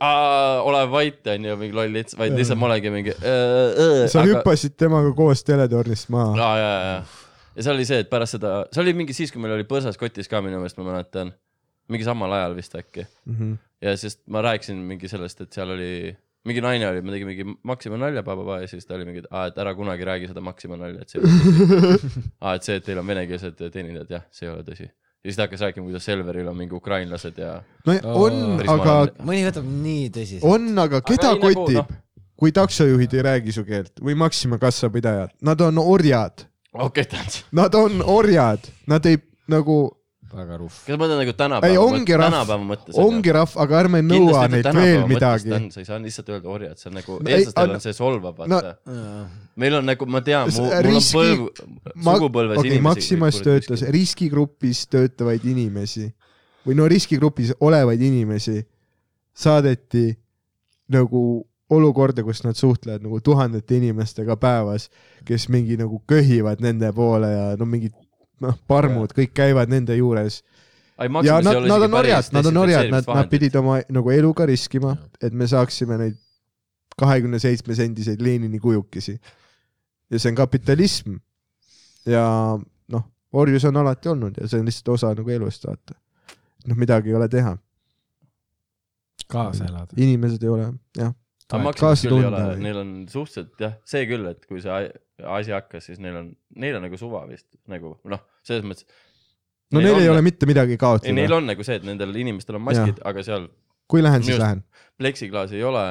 ole 0.64 0.84
vait, 0.92 1.20
onju, 1.34 1.58
mingi 1.60 1.76
loll 1.76 1.94
lits, 1.94 2.16
vaid 2.18 2.36
lihtsalt 2.38 2.60
ma 2.60 2.70
olengi 2.70 2.94
mingi. 2.94 3.16
sa 4.12 4.24
hüppasid 4.26 4.78
temaga 4.80 5.12
koos 5.16 5.44
teletornist 5.46 6.10
maha. 6.14 6.34
ja, 6.38 6.50
ja, 6.58 6.72
ja, 6.72 6.96
ja 7.56 7.66
seal 7.66 7.76
oli 7.76 7.86
see, 7.88 8.02
et 8.02 8.10
pärast 8.10 8.36
seda, 8.36 8.54
see 8.74 8.82
oli 8.82 8.94
mingi 8.98 9.16
siis, 9.16 9.32
kui 9.32 9.42
meil 9.42 9.54
oli 9.56 9.66
põrsas 9.68 9.98
kotis 10.00 10.30
ka 10.30 10.42
minu 10.44 10.58
meelest, 10.58 10.78
ma 10.80 10.88
mäletan. 10.90 11.34
mingi 11.92 12.06
samal 12.06 12.32
ajal 12.32 12.54
vist 12.56 12.74
äkki. 12.78 13.06
Mhm. 13.28 13.56
ja 13.84 13.96
sest 14.00 14.22
ma 14.32 14.40
rääkisin 14.44 14.78
mingi 14.88 15.08
sellest, 15.08 15.40
et 15.44 15.52
seal 15.52 15.70
oli, 15.74 16.16
mingi 16.48 16.60
naine 16.64 16.88
oli, 16.88 17.00
ma 17.04 17.14
tegin 17.14 17.30
mingi 17.30 17.46
Maxima 17.64 17.98
nalja, 18.00 18.24
ja 18.60 18.68
siis 18.68 18.84
ta 18.86 18.98
oli 18.98 19.06
mingi, 19.08 19.24
et 19.24 19.58
ära 19.60 19.72
kunagi 19.76 20.04
räägi 20.04 20.28
seda 20.30 20.42
Maxima 20.44 20.76
nalja, 20.80 21.04
et 21.04 21.12
see 21.12 21.20
ei 21.20 21.24
ole 21.24 21.38
tõsi. 21.40 22.22
aa, 22.44 22.54
et 22.58 22.68
see, 22.68 22.76
et 22.80 22.86
teil 22.86 23.00
on 23.00 23.08
venekeelsed 23.08 23.64
teenindajad, 23.64 24.12
jah, 24.18 24.24
see 24.34 24.48
ei 24.48 24.52
ole 24.52 24.64
tõsi. 24.66 24.88
ja 24.88 25.30
siis 25.30 25.38
ta 25.38 25.46
hakkas 25.46 25.64
rääkima, 25.64 25.88
kuidas 25.88 26.08
Selveril 26.10 26.48
on 26.52 26.58
mingi 26.58 26.76
ukrainlased 26.76 27.40
ja. 27.40 27.56
no 27.88 27.98
on, 28.26 28.40
aga 28.76 28.96
mõni 29.24 29.44
võtab 29.48 29.68
nii 29.68 30.08
tõsiselt. 30.18 30.48
on, 30.48 30.72
aga 30.84 31.00
keda 31.04 31.32
ei, 31.32 31.38
nagu, 31.40 31.52
kotib 31.64 31.80
noh., 31.80 32.00
kui 32.44 32.52
taksojuhid 32.52 33.14
ei 33.14 33.24
räägi 33.30 33.54
su 33.54 33.64
keelt 33.64 34.02
või 34.04 34.18
Maxima 34.20 34.60
kassapidajad, 34.60 35.32
nad 35.48 35.64
on 35.64 35.80
orjad, 35.80 36.44
okei, 36.76 37.08
tähendab. 37.08 37.52
nad 37.56 37.78
on 37.78 38.04
orjad, 38.04 38.68
nad 38.90 39.06
ei 39.08 39.22
nagu, 39.48 39.78
väga 40.34 40.58
ruff. 40.60 40.80
kas 40.86 40.96
ma 40.98 41.04
mõtlen 41.04 41.20
nagu 41.22 41.32
ei 41.32 41.38
tänapäeva 41.40 41.84
ongi 41.84 42.16
rahv 42.18 42.32
tänapäeva, 42.32 42.66
mõttes. 42.70 42.98
ongi 43.00 43.34
rahv, 43.36 43.54
aga 43.64 43.78
ärme 43.84 44.00
nõua 44.04 44.42
neilt 44.50 44.68
veel 44.76 45.06
midagi. 45.10 45.54
sa 45.74 45.80
ei 45.80 45.88
saa 45.88 45.98
lihtsalt 46.02 46.28
öelda 46.34 46.48
orjad, 46.56 46.76
see 46.80 46.90
on 46.90 46.98
nagu, 47.00 47.18
No 47.20 47.30
eestlastel 47.30 47.74
on 47.76 47.80
see 47.84 47.96
solvav, 47.96 48.42
no- 48.46 48.60
vaata. 48.60 48.74
meil 49.56 49.78
on 49.80 49.88
nagu, 49.88 50.06
ma 50.06 50.20
tean, 50.26 50.50
mul 50.56 50.68
on 50.70 50.84
riski- 50.88 51.16
põlv, 51.18 51.48
sugupõlves 52.10 52.58
okei, 52.64 52.80
Maximas 52.80 53.40
töötas. 53.44 53.86
riskigrupis 53.94 54.84
töötavaid 54.92 55.44
inimesi 55.44 56.10
või 56.66 56.76
no 56.76 56.88
riskigrupis 56.88 57.54
olevaid 57.60 58.00
inimesi 58.02 58.60
saadeti 59.34 60.14
nagu 60.88 61.44
olukorda, 61.74 62.22
kus 62.22 62.42
nad 62.44 62.56
suhtlevad 62.58 63.02
nagu 63.04 63.20
tuhandete 63.24 63.78
inimestega 63.80 64.36
päevas, 64.36 64.90
kes 65.24 65.48
mingi 65.52 65.78
nagu 65.80 66.02
köhivad 66.08 66.60
nende 66.64 66.90
poole 66.92 67.30
ja 67.30 67.46
no 67.58 67.66
mingid 67.68 67.94
noh, 68.40 68.58
parmud 68.68 69.14
kõik 69.14 69.34
käivad 69.36 69.70
nende 69.70 69.96
juures 69.98 70.42
ja 70.98 71.40
nad, 71.42 71.66
nad 71.66 71.82
on 71.82 71.94
orjad, 71.94 72.28
nad 72.32 72.46
on 72.46 72.56
orjad, 72.56 72.90
nad, 72.90 73.06
nad 73.06 73.30
pidid 73.30 73.56
oma 73.58 73.80
nagu 73.90 74.10
eluga 74.10 74.46
riskima, 74.46 74.94
et 75.22 75.34
me 75.34 75.46
saaksime 75.50 75.98
neid 75.98 76.20
kahekümne 76.98 77.40
seitsme 77.42 77.74
sendiseid 77.74 78.22
Lenini 78.22 78.60
kujukesi. 78.62 79.18
ja 80.10 80.18
see 80.18 80.30
on 80.30 80.36
kapitalism. 80.38 81.16
ja 82.06 82.24
noh, 82.88 83.04
orjus 83.32 83.64
on 83.64 83.76
alati 83.76 84.08
olnud 84.08 84.38
ja 84.40 84.48
see 84.48 84.60
on 84.60 84.70
lihtsalt 84.70 84.94
osa 84.94 85.14
nagu 85.14 85.30
elust, 85.30 85.66
vaata. 85.66 85.98
noh, 86.66 86.76
midagi 86.76 87.10
ei 87.10 87.14
ole 87.14 87.28
teha, 87.28 87.56
kaasa 89.28 89.64
elada. 89.64 89.96
inimesed 89.96 90.42
ei 90.42 90.48
ole, 90.48 90.72
jah. 90.98 91.14
Aga 91.52 91.62
Maximas 91.66 91.80
kaasa 91.80 92.08
küll 92.08 92.16
ei 92.16 92.24
tunda 92.24 92.30
ole, 92.30 92.44
või? 92.50 92.62
neil 92.64 92.78
on 92.80 92.92
suhteliselt 93.12 93.64
jah, 93.64 93.74
see 93.88 94.06
küll, 94.10 94.28
et 94.30 94.46
kui 94.48 94.62
see 94.64 94.78
asi 95.38 95.54
hakkas, 95.54 95.88
siis 95.90 96.00
neil 96.02 96.16
on, 96.20 96.30
neil 96.60 96.78
on 96.78 96.86
nagu 96.88 97.00
suva 97.00 97.24
vist 97.28 97.48
nagu 97.70 97.96
noh, 98.10 98.22
selles 98.46 98.64
mõttes. 98.66 98.88
no 99.74 99.82
neil, 99.84 99.98
on, 99.98 100.04
ei 100.06 100.12
ole 100.12 100.24
mitte 100.24 100.48
midagi 100.48 100.76
ei, 100.76 100.78
neil 100.78 101.28
kaotada. 101.28 101.36
on 101.36 101.52
nagu 101.52 101.66
see, 101.66 101.76
et 101.80 101.86
nendel 101.86 102.16
inimestel 102.24 102.60
on 102.60 102.64
maskid, 102.70 103.02
aga 103.04 103.26
seal 103.26 103.48
kui 103.90 104.02
lähen, 104.04 104.24
siis 104.26 104.40
lähen. 104.40 104.64
pleksiklaasi 105.00 105.60
ei 105.60 105.66
ole 105.68 105.84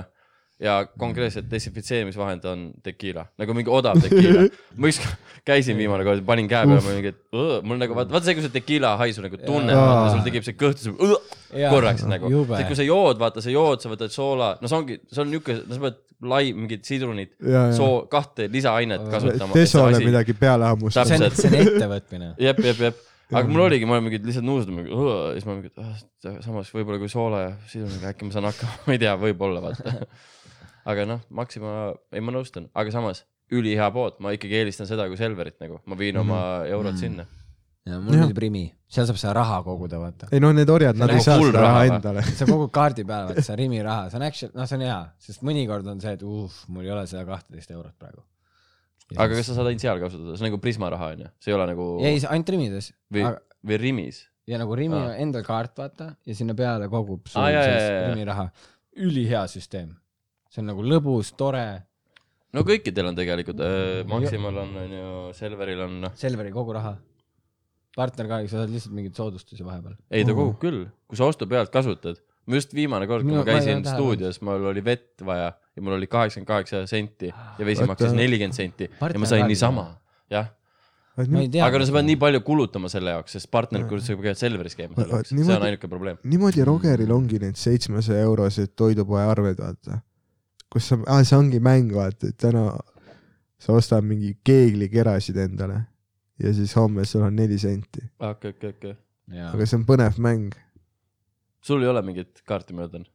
ja 0.64 0.78
konkreetselt 1.00 1.50
desinfitseerimisvahend 1.52 2.46
on 2.48 2.66
tekiila, 2.86 3.26
nagu 3.42 3.56
mingi 3.58 3.72
odav 3.74 4.00
tekiila. 4.04 4.46
ma 4.80 4.92
ükskord 4.92 5.34
käisin 5.48 5.78
viimane 5.80 6.06
kord, 6.08 6.24
panin 6.28 6.48
käe 6.52 6.64
peale, 6.70 6.80
ma 6.86 6.96
mingi, 6.96 7.12
et 7.12 7.66
mul 7.68 7.82
nagu 7.82 7.98
vaata, 7.98 8.16
vaata 8.16 8.30
see, 8.30 8.38
kui 8.38 8.46
sa 8.46 8.52
tekiila 8.54 8.94
haisu 9.02 9.26
nagu 9.26 9.40
tunned, 9.44 9.76
Jaa. 9.76 10.08
sul 10.14 10.24
tekib 10.24 10.48
see 10.48 10.56
kõht, 10.60 10.86
korraks 11.52 12.08
nagu. 12.08 12.32
jube. 12.32 12.64
kui 12.70 12.80
sa 12.80 12.88
jood, 12.88 13.20
vaata, 13.22 13.44
sa 13.44 13.54
jood, 13.54 13.84
sa 13.84 13.92
võtad 13.92 14.16
soola, 14.16 14.54
no 14.62 14.72
see 14.72 14.80
ongi, 14.80 15.00
see 15.12 15.24
on 15.26 15.32
niuke, 15.34 15.60
no 15.68 15.78
sa 15.78 15.86
pead 15.88 16.02
lai, 16.24 16.54
ja, 16.54 17.26
ja. 17.52 17.64
soo, 17.76 18.06
kahte 18.12 18.48
lisaainet 18.52 19.08
kasutama. 19.12 19.56
Desole 19.58 20.00
midagi 20.04 20.36
peale 20.38 20.70
hammustada. 20.72 21.10
see 21.10 21.20
on, 21.20 21.26
Täpselt. 21.26 21.50
see 21.50 21.60
on 21.60 21.74
ettevõtmine. 21.74 22.30
jep, 22.48 22.62
jep, 22.64 22.84
jep, 22.88 23.02
aga 23.34 23.50
mul 23.50 23.66
oligi, 23.66 23.88
ma 23.90 23.98
olin 23.98 24.08
mingi 24.08 24.22
lihtsalt 24.24 24.48
nuusnud, 24.48 24.88
ja 24.88 25.18
siis 25.36 25.48
ma 25.50 25.58
mingi, 25.58 25.74
samas 26.46 26.72
võib-olla 26.76 27.02
kui 27.02 27.12
soola 27.12 27.44
ja 27.48 27.52
sidruniga 27.72 28.14
äkki 28.14 28.30
ma 28.30 28.36
saan 28.36 28.48
hakkama, 28.50 28.80
ma 28.88 28.96
ei 28.96 29.04
tea, 29.04 29.18
võib-olla 29.20 29.64
vaata. 29.64 29.98
Aga 30.90 31.06
noh, 31.08 31.22
Maxima, 31.30 31.94
ei 32.14 32.24
ma 32.24 32.34
nõustun, 32.36 32.68
aga 32.76 32.94
samas 32.94 33.24
ülihea 33.54 33.88
pood, 33.94 34.20
ma 34.24 34.34
ikkagi 34.36 34.60
eelistan 34.62 34.90
seda 34.90 35.06
kui 35.12 35.20
Selverit 35.20 35.60
nagu, 35.62 35.80
ma 35.90 35.98
viin 36.00 36.18
oma 36.22 36.40
eurod 36.70 36.98
sinna. 37.00 37.26
ja 37.88 38.00
mulle 38.00 38.22
meeldib 38.22 38.40
Rimi, 38.40 38.64
seal 38.88 39.08
saab 39.10 39.20
seda 39.20 39.34
raha 39.38 39.60
koguda, 39.66 40.00
vaata. 40.02 40.30
ei 40.32 40.42
noh, 40.44 40.54
need 40.56 40.70
orjad, 40.72 40.98
nad 41.00 41.12
ei 41.14 41.24
saa 41.24 41.38
full 41.42 41.52
seda 41.52 41.64
raha 41.66 41.86
endale. 41.92 42.26
sa 42.40 42.48
kogud 42.50 42.72
kaardi 42.76 43.06
peale, 43.08 43.32
vaata 43.32 43.46
see 43.46 43.58
Rimi 43.60 43.82
raha, 43.86 44.10
see 44.12 44.20
on 44.20 44.28
actually, 44.28 44.56
noh, 44.58 44.70
see 44.70 44.80
on 44.80 44.86
hea, 44.88 45.00
sest 45.28 45.48
mõnikord 45.48 45.90
on 45.94 46.04
see, 46.04 46.14
et 46.18 46.28
uh, 46.28 46.60
mul 46.74 46.88
ei 46.88 46.94
ole 46.96 47.08
seda 47.12 47.26
kahteteist 47.30 47.74
eurot 47.76 47.96
praegu. 48.00 48.24
aga 49.18 49.32
kas 49.36 49.50
sa 49.52 49.58
saad 49.58 49.72
ainult 49.72 49.84
seal 49.84 50.04
kasutada, 50.04 50.38
see 50.38 50.46
on 50.46 50.50
nagu 50.52 50.62
Prisma 50.64 50.92
raha 50.94 51.12
onju, 51.16 51.34
see 51.44 51.52
ei 51.54 51.58
ole 51.58 51.72
nagu 51.74 51.90
ei, 52.02 52.22
ainult 52.24 52.54
Rimides. 52.56 52.94
või, 53.14 53.26
või 53.68 53.82
Rimis. 53.84 54.24
ja 54.50 54.62
nagu 54.62 54.80
Rimi 54.80 55.02
on 55.02 55.12
endal 55.28 55.44
kaart, 55.48 55.76
vaata, 55.84 56.14
ja 56.26 56.38
sinna 56.40 56.56
peale 56.58 56.88
kogub 56.92 57.28
sul 57.28 57.44
Aa, 57.44 57.52
jaa, 57.52 57.68
siis. 57.68 58.08
Rimi 58.14 58.32
raha. 58.32 58.48
ülihea 59.04 59.44
süsteem. 59.52 59.92
See 60.54 60.62
on 60.62 60.70
nagu 60.70 60.86
lõbus, 60.86 61.32
tore, 61.38 61.66
no 62.54 62.66
kõikidel 62.68 63.10
on 63.10 63.18
tegelikult 63.18 63.64
äh,, 63.66 64.04
Maximal 64.10 64.62
on 64.64 64.78
onju, 64.84 65.08
Selveril 65.38 65.82
on 65.88 65.98
noh, 66.06 66.14
Selveri 66.20 66.54
kogu 66.54 66.76
raha. 66.78 66.94
partner 67.98 68.30
ka, 68.30 68.44
sa 68.50 68.62
saad 68.62 68.74
lihtsalt 68.74 68.94
mingeid 68.98 69.18
soodustusi 69.18 69.66
vahepeal. 69.66 69.98
ei 70.14 70.28
ta 70.28 70.38
kogub 70.38 70.60
küll, 70.62 70.86
kui 71.10 71.20
sa 71.20 71.30
ostu 71.30 71.50
pealt 71.50 71.74
kasutad. 71.74 72.22
ma 72.46 72.60
just 72.60 72.76
viimane 72.76 73.10
kord, 73.10 73.26
kui 73.26 73.38
ma 73.38 73.46
käisin 73.48 73.86
stuudios, 73.88 74.42
mul 74.46 74.70
oli 74.74 74.86
vett 74.86 75.26
vaja 75.26 75.54
ja 75.54 75.82
mul 75.86 75.98
oli 75.98 76.10
kaheksakümmend 76.12 76.52
kaheksa 76.52 76.86
senti 76.90 77.32
ja 77.32 77.66
vesi 77.66 77.82
Oota. 77.82 77.94
maksis 77.96 78.18
nelikümmend 78.18 78.58
senti 78.58 78.90
ja 78.90 79.00
Partner 79.00 79.26
ma 79.26 79.32
sain 79.32 79.48
ka 79.48 79.50
niisama, 79.50 79.88
jah. 80.30 80.54
tea. 81.18 81.66
aga 81.66 81.82
no 81.82 81.90
sa 81.90 81.98
pead 81.98 82.10
nii 82.12 82.22
palju 82.22 82.46
kulutama 82.46 82.94
selle 82.94 83.18
jaoks, 83.18 83.40
sest 83.40 83.50
partner, 83.50 83.90
sa 83.98 84.22
pead 84.22 84.38
Selveris 84.38 84.78
käima 84.78 85.00
selle 85.00 85.18
jaoks, 85.18 85.34
see 85.34 85.58
on 85.58 85.70
ainuke 85.72 85.90
probleem. 85.90 86.22
niimoodi 86.22 86.66
Rogeril 86.70 87.18
ongi 87.18 87.42
need 87.42 87.58
seitsmesaja 87.58 88.22
eurosed 88.30 88.78
toidupoe 88.78 89.26
arved, 89.26 89.58
vaata. 89.58 90.04
Kus 90.74 90.90
sa 90.90 90.98
ah,, 91.06 91.22
see 91.22 91.38
ongi 91.38 91.62
mäng, 91.64 91.94
vaata, 91.94 92.32
et 92.34 92.40
täna 92.42 92.66
sa 93.62 93.78
ostad 93.78 94.06
mingi 94.06 94.34
keeglikerasid 94.46 95.38
endale 95.46 95.84
ja 96.42 96.54
siis 96.56 96.74
homme 96.76 97.06
sul 97.06 97.24
on 97.28 97.36
neli 97.38 97.60
senti, 97.62 98.04
okei, 98.20 98.56
okei, 98.56 98.74
okei. 98.74 98.94
aga 99.52 99.68
see 99.70 99.80
on 99.80 99.86
põnev 99.88 100.20
mäng. 100.24 100.56
sul 101.64 101.84
ei 101.86 101.92
ole 101.92 102.02
mingit 102.06 102.42
kaarti, 102.48 102.76
ma 102.76 102.88
mõtlen. 102.88 103.06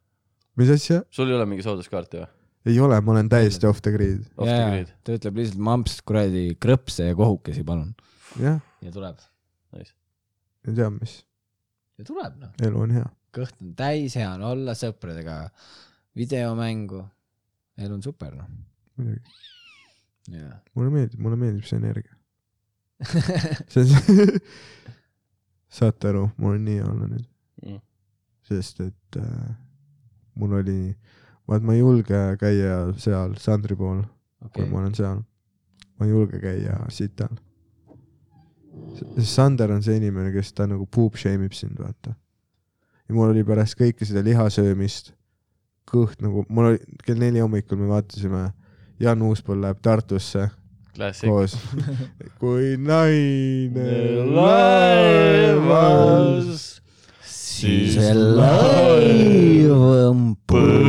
mis 0.60 0.72
asja? 0.72 1.02
sul 1.10 1.30
ei 1.30 1.36
ole 1.38 1.48
mingi 1.50 1.66
sooduskaarti 1.66 2.22
või? 2.22 2.30
ei 2.68 2.78
ole, 2.84 3.00
ma 3.00 3.14
olen 3.16 3.30
täiesti 3.32 3.68
off 3.68 3.82
the 3.84 3.92
grid, 3.94 4.24
jaa 4.38 4.84
ta 5.02 5.18
ütleb 5.18 5.42
lihtsalt 5.42 5.66
mamps 5.70 5.98
kuradi 6.06 6.52
krõpse 6.60 7.10
ja 7.10 7.18
kohukesi, 7.18 7.66
palun. 7.66 7.92
jah, 8.40 8.62
ja 8.84 8.94
tuleb. 8.94 9.20
Nice. 9.76 9.92
ei 10.68 10.78
tea, 10.78 10.88
mis, 10.94 11.20
ja 11.98 12.08
tuleb 12.08 12.40
noh, 12.40 12.56
elu 12.64 12.82
on 12.86 12.96
hea. 13.00 13.12
kõht 13.34 13.58
on 13.64 13.76
täis, 13.78 14.16
hea 14.16 14.30
on 14.38 14.46
olla 14.54 14.78
sõpradega, 14.78 15.42
videomängu, 16.16 17.02
elu 17.78 17.94
on 17.94 18.02
super 18.02 18.34
noh. 18.34 18.48
muidugi, 18.98 19.22
mulle 20.74 20.90
meeldib, 20.94 21.20
mulle 21.24 21.38
meeldib 21.40 21.66
see 21.68 21.78
energia. 21.78 22.14
see 23.72 23.84
on, 23.84 24.38
saate 25.78 26.10
aru, 26.10 26.28
mul 26.36 26.56
on 26.58 26.64
nii 26.68 26.80
olla 26.84 27.10
nüüd, 27.14 27.26
Mm. 27.58 27.80
sest 28.46 28.78
et 28.84 29.16
äh, 29.18 29.48
mul 30.38 30.52
oli, 30.60 30.92
vaat 31.50 31.64
ma 31.66 31.74
ei 31.74 31.80
julge 31.80 32.20
käia 32.38 32.76
seal 33.02 33.32
Sandri 33.42 33.74
pool 33.74 34.04
okay., 34.44 34.62
kui 34.62 34.68
ma 34.70 34.78
olen 34.78 34.94
seal. 34.94 35.24
ma 35.98 36.06
ei 36.06 36.12
julge 36.12 36.38
käia 36.38 36.76
sital. 36.94 37.34
sest 38.94 39.32
Sander 39.32 39.72
on 39.74 39.82
see 39.82 39.98
inimene, 39.98 40.30
kes 40.36 40.52
ta 40.54 40.68
nagu 40.70 40.86
poop 40.86 41.18
shame 41.18 41.50
ib 41.50 41.58
sind, 41.58 41.74
vaata. 41.82 42.14
ja 43.08 43.14
mul 43.16 43.32
oli 43.32 43.42
pärast 43.42 43.74
kõike 43.80 44.06
seda 44.06 44.22
lihasöömist 44.22 45.12
kõht 45.88 46.22
nagu, 46.24 46.44
mul 46.48 46.64
oli 46.72 46.78
kell 47.04 47.18
neli 47.20 47.40
hommikul 47.42 47.78
me 47.80 47.86
vaatasime, 47.90 48.42
Jan 49.00 49.22
Uuspõld 49.22 49.60
läheb 49.62 49.78
Tartusse 49.82 50.48
Classic. 50.98 51.28
koos. 51.28 51.52
kui 52.40 52.76
naine 52.82 53.90
laevas. 54.34 55.80
siis 57.22 57.96
laiv 58.12 59.70
on 59.72 60.36
põhjas. 60.50 60.88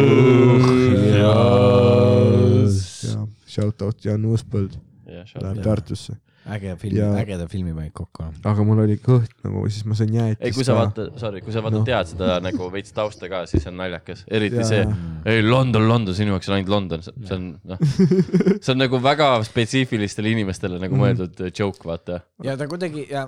ja 3.05 3.27
shout 3.45 3.81
out 3.85 4.05
Jan 4.05 4.25
Uuspõld 4.25 4.73
läheb 5.05 5.61
Tartusse, 5.63 6.13
äge 6.55 6.75
film 6.79 6.97
Ja-, 6.97 7.09
ägeda 7.21 7.47
filmi 7.51 7.73
panid 7.75 7.93
kokku. 7.95 8.25
aga 8.51 8.65
mul 8.67 8.83
oli 8.85 8.97
kõht 9.03 9.33
nagu, 9.45 9.63
siis 9.69 9.85
ma 9.89 9.97
sõin 9.97 10.13
jäätist. 10.15 10.43
ei, 10.45 10.53
kui 10.55 10.65
sa 10.67 10.77
vaatad, 10.77 11.11
sorry, 11.21 11.41
kui 11.45 11.55
sa 11.55 11.63
vaatad 11.65 11.81
no., 11.81 11.87
tead 11.87 12.11
seda 12.13 12.37
nagu 12.43 12.69
veits 12.73 12.95
tausta 12.95 13.29
ka, 13.31 13.43
siis 13.49 13.65
see 13.65 13.71
on 13.73 13.79
naljakas, 13.81 14.23
eriti 14.27 14.61
ja. 14.61 14.67
see, 14.69 14.85
ei 15.29 15.43
London, 15.45 15.87
London, 15.89 16.15
sinu 16.17 16.35
jaoks 16.35 16.49
on 16.51 16.57
ainult 16.57 16.73
London, 16.75 17.03
see 17.03 17.35
on 17.35 17.49
noh, 17.73 17.83
see 18.63 18.73
on 18.75 18.81
nagu 18.81 19.01
väga 19.03 19.31
spetsiifilistele 19.49 20.33
inimestele 20.35 20.81
nagu 20.81 20.99
mõeldud 20.99 21.43
joke, 21.51 21.83
vaata. 21.87 22.23
ja 22.45 22.57
ta 22.59 22.69
kuidagi 22.71 23.07
ja 23.11 23.27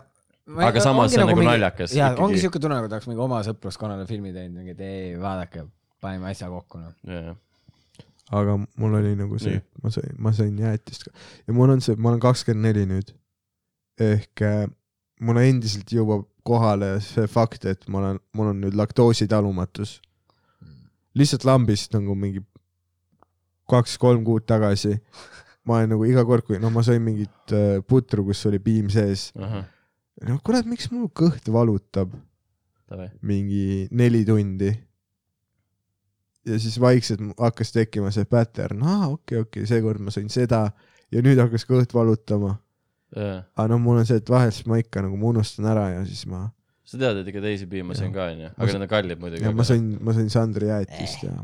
Aga 0.51 0.81
samas 0.83 1.13
see 1.13 1.21
on 1.21 1.29
nagu 1.29 1.43
naljakas 1.45 1.93
jaa, 1.93 2.11
ikkagi. 2.11 2.25
ongi 2.25 2.41
siuke 2.41 2.59
tunne, 2.59 2.79
nagu 2.79 2.89
ta 2.89 2.97
oleks 2.97 3.07
mingi 3.07 3.21
oma 3.23 3.43
sõpruskonnale 3.45 4.07
filmi 4.09 4.33
teinud, 4.33 4.57
mingi, 4.57 4.73
et 4.73 4.81
ei, 4.83 5.13
vaadake, 5.21 5.67
panime 6.01 6.31
asja 6.33 6.49
kokku 6.51 6.81
noh. 6.81 7.37
Aga 8.31 8.57
mul 8.79 8.93
oli 8.99 9.15
nagu 9.19 9.39
see 9.41 9.59
ma 9.83 9.91
sain, 9.91 10.13
ma 10.17 10.31
sain 10.35 10.59
jäätist 10.59 11.07
ka 11.07 11.11
ja 11.47 11.55
mul 11.55 11.73
on 11.73 11.81
see, 11.83 11.97
ma 11.97 12.11
olen 12.11 12.23
kakskümmend 12.23 12.67
neli 12.69 12.85
nüüd. 12.87 13.11
ehk 14.01 14.43
äh, 14.47 14.63
mulle 15.21 15.47
endiselt 15.49 15.91
jõuab 15.93 16.25
kohale 16.47 16.95
see 17.05 17.27
fakt, 17.29 17.67
et 17.69 17.83
ma 17.91 18.01
olen, 18.01 18.21
mul 18.37 18.53
on 18.53 18.63
nüüd 18.63 18.77
laktoositalumatus. 18.77 19.99
lihtsalt 21.17 21.45
lambist 21.45 21.93
nagu 21.93 22.15
mingi 22.15 22.41
kaks-kolm 23.69 24.23
kuud 24.27 24.47
tagasi. 24.49 24.97
ma 25.65 25.77
olen 25.77 25.93
nagu 25.95 26.07
iga 26.09 26.25
kord, 26.25 26.47
kui 26.47 26.59
noh, 26.59 26.73
ma 26.73 26.83
sõin 26.85 27.03
mingit 27.05 27.55
äh, 27.55 27.79
putru, 27.87 28.25
kus 28.31 28.45
oli 28.49 28.59
piim 28.63 28.89
sees. 28.93 29.29
no 29.35 30.39
kurat, 30.43 30.67
miks 30.69 30.91
mul 30.93 31.09
kõht 31.13 31.51
valutab 31.51 32.15
mingi 33.21 33.87
neli 33.91 34.25
tundi? 34.27 34.71
Ja 36.47 36.59
siis 36.59 36.79
vaikselt 36.81 37.21
hakkas 37.39 37.73
tekkima 37.75 38.11
see 38.13 38.25
pattern, 38.29 38.81
aa 38.83 39.11
okei 39.11 39.13
okay,, 39.13 39.43
okei 39.43 39.63
okay,, 39.63 39.69
seekord 39.69 40.01
ma 40.01 40.13
sõin 40.13 40.29
seda 40.33 40.67
ja 41.11 41.23
nüüd 41.23 41.39
hakkas 41.41 41.67
kõht 41.69 41.93
valutama. 41.95 42.55
aga 43.11 43.67
noh, 43.67 43.81
mul 43.83 43.99
on 44.01 44.07
see, 44.07 44.21
et 44.21 44.29
vahel 44.31 44.53
siis 44.55 44.67
ma 44.71 44.79
ikka 44.79 45.03
nagu 45.03 45.17
ma 45.19 45.33
unustan 45.33 45.67
ära 45.67 45.89
ja 45.97 46.05
siis 46.07 46.23
ma, 46.31 46.45
sa 46.87 46.99
tead, 47.01 47.21
et 47.21 47.31
ega 47.31 47.43
teisi 47.43 47.67
piima 47.71 47.97
sõin 47.97 48.13
ka 48.15 48.29
onju, 48.31 48.53
aga 48.55 48.71
need 48.71 48.85
on 48.85 48.91
kallid 48.93 49.19
muidugi 49.19 49.43
ja. 49.43 49.51
ma 49.55 49.65
sõin, 49.67 49.89
ma 49.99 50.15
sõin 50.15 50.31
Sandri 50.31 50.71
jäätist 50.71 51.25
ja, 51.27 51.35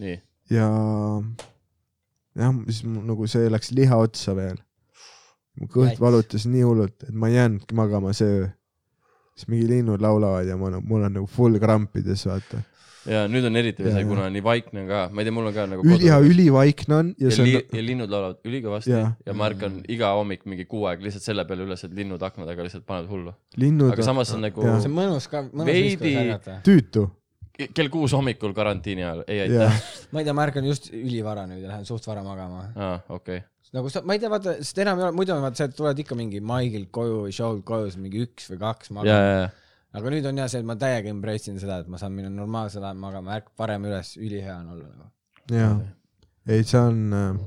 nii, 0.00 0.16
ja 0.54 0.70
jah, 2.38 2.56
siis 2.70 2.82
nagu 2.86 3.28
see 3.30 3.50
läks 3.52 3.74
liha 3.76 3.98
otsa 4.00 4.34
veel. 4.38 4.56
mu 5.58 5.66
kõht 5.66 5.96
Jats. 5.96 6.02
valutas 6.02 6.46
nii 6.48 6.64
hullult, 6.64 6.96
et 7.08 7.14
ma 7.14 7.30
ei 7.30 7.36
jäänudki 7.38 7.76
magama 7.76 8.14
see 8.16 8.40
öö. 8.40 8.48
siis 9.36 9.48
mingi 9.52 9.68
linnud 9.70 10.02
laulavad 10.02 10.48
ja 10.48 10.56
ma, 10.56 10.70
mul 10.80 11.04
on 11.06 11.16
nagu 11.18 11.26
full 11.28 11.58
krampides, 11.62 12.24
vaata. 12.26 12.62
Ja 13.08 13.24
nüüd 13.30 13.46
on 13.48 13.56
eriti 13.60 13.84
see, 13.86 14.04
kuna 14.08 14.28
nii 14.32 14.42
vaikne 14.44 14.82
on 14.84 14.88
ka, 14.90 15.00
ma 15.12 15.22
ei 15.22 15.28
tea, 15.28 15.34
mul 15.36 15.48
on 15.50 15.54
ka 15.56 15.66
nagu 15.70 15.84
üli, 15.86 16.08
ja 16.08 16.18
ülivaikne 16.22 16.94
on 16.98 17.12
ja 17.18 17.30
ja, 17.32 17.44
li 17.46 17.54
on, 17.58 17.68
ja 17.78 17.84
linnud 17.90 18.12
laulavad 18.12 18.40
ülikõvasti 18.48 18.92
ja, 18.94 19.04
ja 19.26 19.34
ma 19.36 19.48
ärkan 19.50 19.78
iga 19.90 20.12
hommik 20.18 20.44
mingi 20.48 20.66
kuu 20.68 20.86
aega 20.90 21.06
lihtsalt 21.06 21.24
selle 21.28 21.44
peale 21.48 21.64
üles, 21.66 21.84
et 21.88 21.94
linnud 21.96 22.22
akna 22.28 22.46
taga 22.48 22.66
lihtsalt 22.66 22.84
panevad 22.88 23.10
hullu. 23.12 23.34
linnud 23.60 23.94
aga 23.94 24.06
samas 24.06 24.32
on 24.36 24.44
nagu 24.46 24.64
see 24.68 24.90
on 24.90 24.96
mõnus 24.98 25.28
ka, 25.32 25.44
mõnus 25.50 25.70
Veidi- 25.72 26.00
viis 26.02 26.18
ärgata. 26.22 26.58
tüütu. 26.66 27.04
ke- 27.58 27.70
kell 27.74 27.88
kuus 27.92 28.12
hommikul 28.14 28.52
karantiini 28.54 29.02
ajal, 29.04 29.22
ei 29.26 29.40
aitäh. 29.46 29.78
ma 30.12 30.20
ei 30.22 30.28
tea, 30.28 30.34
ma 30.36 30.44
ärkan 30.48 30.66
just 30.68 30.90
ülivara 30.94 31.46
nüüd 31.50 31.62
ja 31.64 31.72
lähen 31.72 31.86
suht 31.88 32.06
vara 32.06 32.22
magama. 32.26 32.66
aa, 32.76 32.98
okei. 33.16 33.40
nagu 33.74 33.90
sa, 33.92 34.02
ma 34.06 34.14
ei 34.14 34.20
tea, 34.22 34.30
vaata, 34.32 34.58
sest 34.62 34.78
enam 34.84 35.00
ei 35.00 35.08
ole, 35.08 35.16
muidu 35.16 35.34
on 35.34 35.42
vaata 35.42 35.62
see, 35.62 35.70
et 35.72 35.74
tulevad 35.76 35.98
ikka 36.04 36.16
mingi 36.18 36.40
Maigilt 36.40 36.92
koju 36.94 37.24
või 37.26 37.34
show'lt 37.34 37.64
koju, 37.68 37.90
siis 37.90 37.98
mingi 38.04 38.22
üks 38.28 38.46
või 38.52 38.60
kaks 38.62 38.92
ja, 38.92 38.98
magama. 39.00 39.16
ja, 39.16 39.40
ja, 39.42 39.48
aga 39.98 40.12
nüüd 40.14 40.26
on 40.30 40.38
jah 40.38 40.48
see, 40.50 40.62
et 40.62 40.66
ma 40.66 40.76
täiega 40.78 41.10
embrace 41.10 41.50
in 41.50 41.58
seda, 41.58 41.80
et 41.82 41.90
ma 41.90 41.98
saan 41.98 42.14
minna 42.14 42.30
normaalselt 42.30 42.84
ajal 42.84 42.98
magama, 43.02 43.34
ärk-, 43.38 43.50
varem 43.58 43.86
üles, 43.88 44.14
ülihea 44.20 44.58
on 44.60 44.72
olla 44.76 44.88
nagu. 44.88 45.10
jaa. 45.54 45.72
ei, 46.46 46.64
see 46.64 46.80
on 46.80 47.00
äh,, 47.18 47.40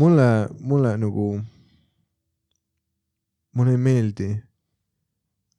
mulle, 0.00 0.30
mulle 0.60 0.96
nagu, 0.98 1.26
mulle 3.54 3.76
ei 3.76 3.84
meeldi. 3.88 4.30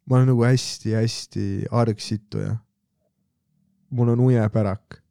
ma 0.06 0.18
olen 0.18 0.34
nagu 0.34 0.44
hästi-hästi 0.44 1.48
argsituja. 1.72 2.56
mul 3.90 4.16
on 4.16 4.28
ujepärak. 4.28 5.02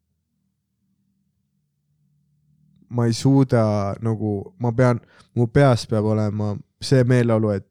ma 2.89 3.05
ei 3.05 3.13
suuda 3.13 3.95
nagu, 4.01 4.53
ma 4.59 4.71
pean, 4.71 5.01
mu 5.33 5.47
peas 5.47 5.87
peab 5.87 6.05
olema 6.05 6.55
see 6.81 7.03
meeleolu, 7.03 7.55
et 7.55 7.67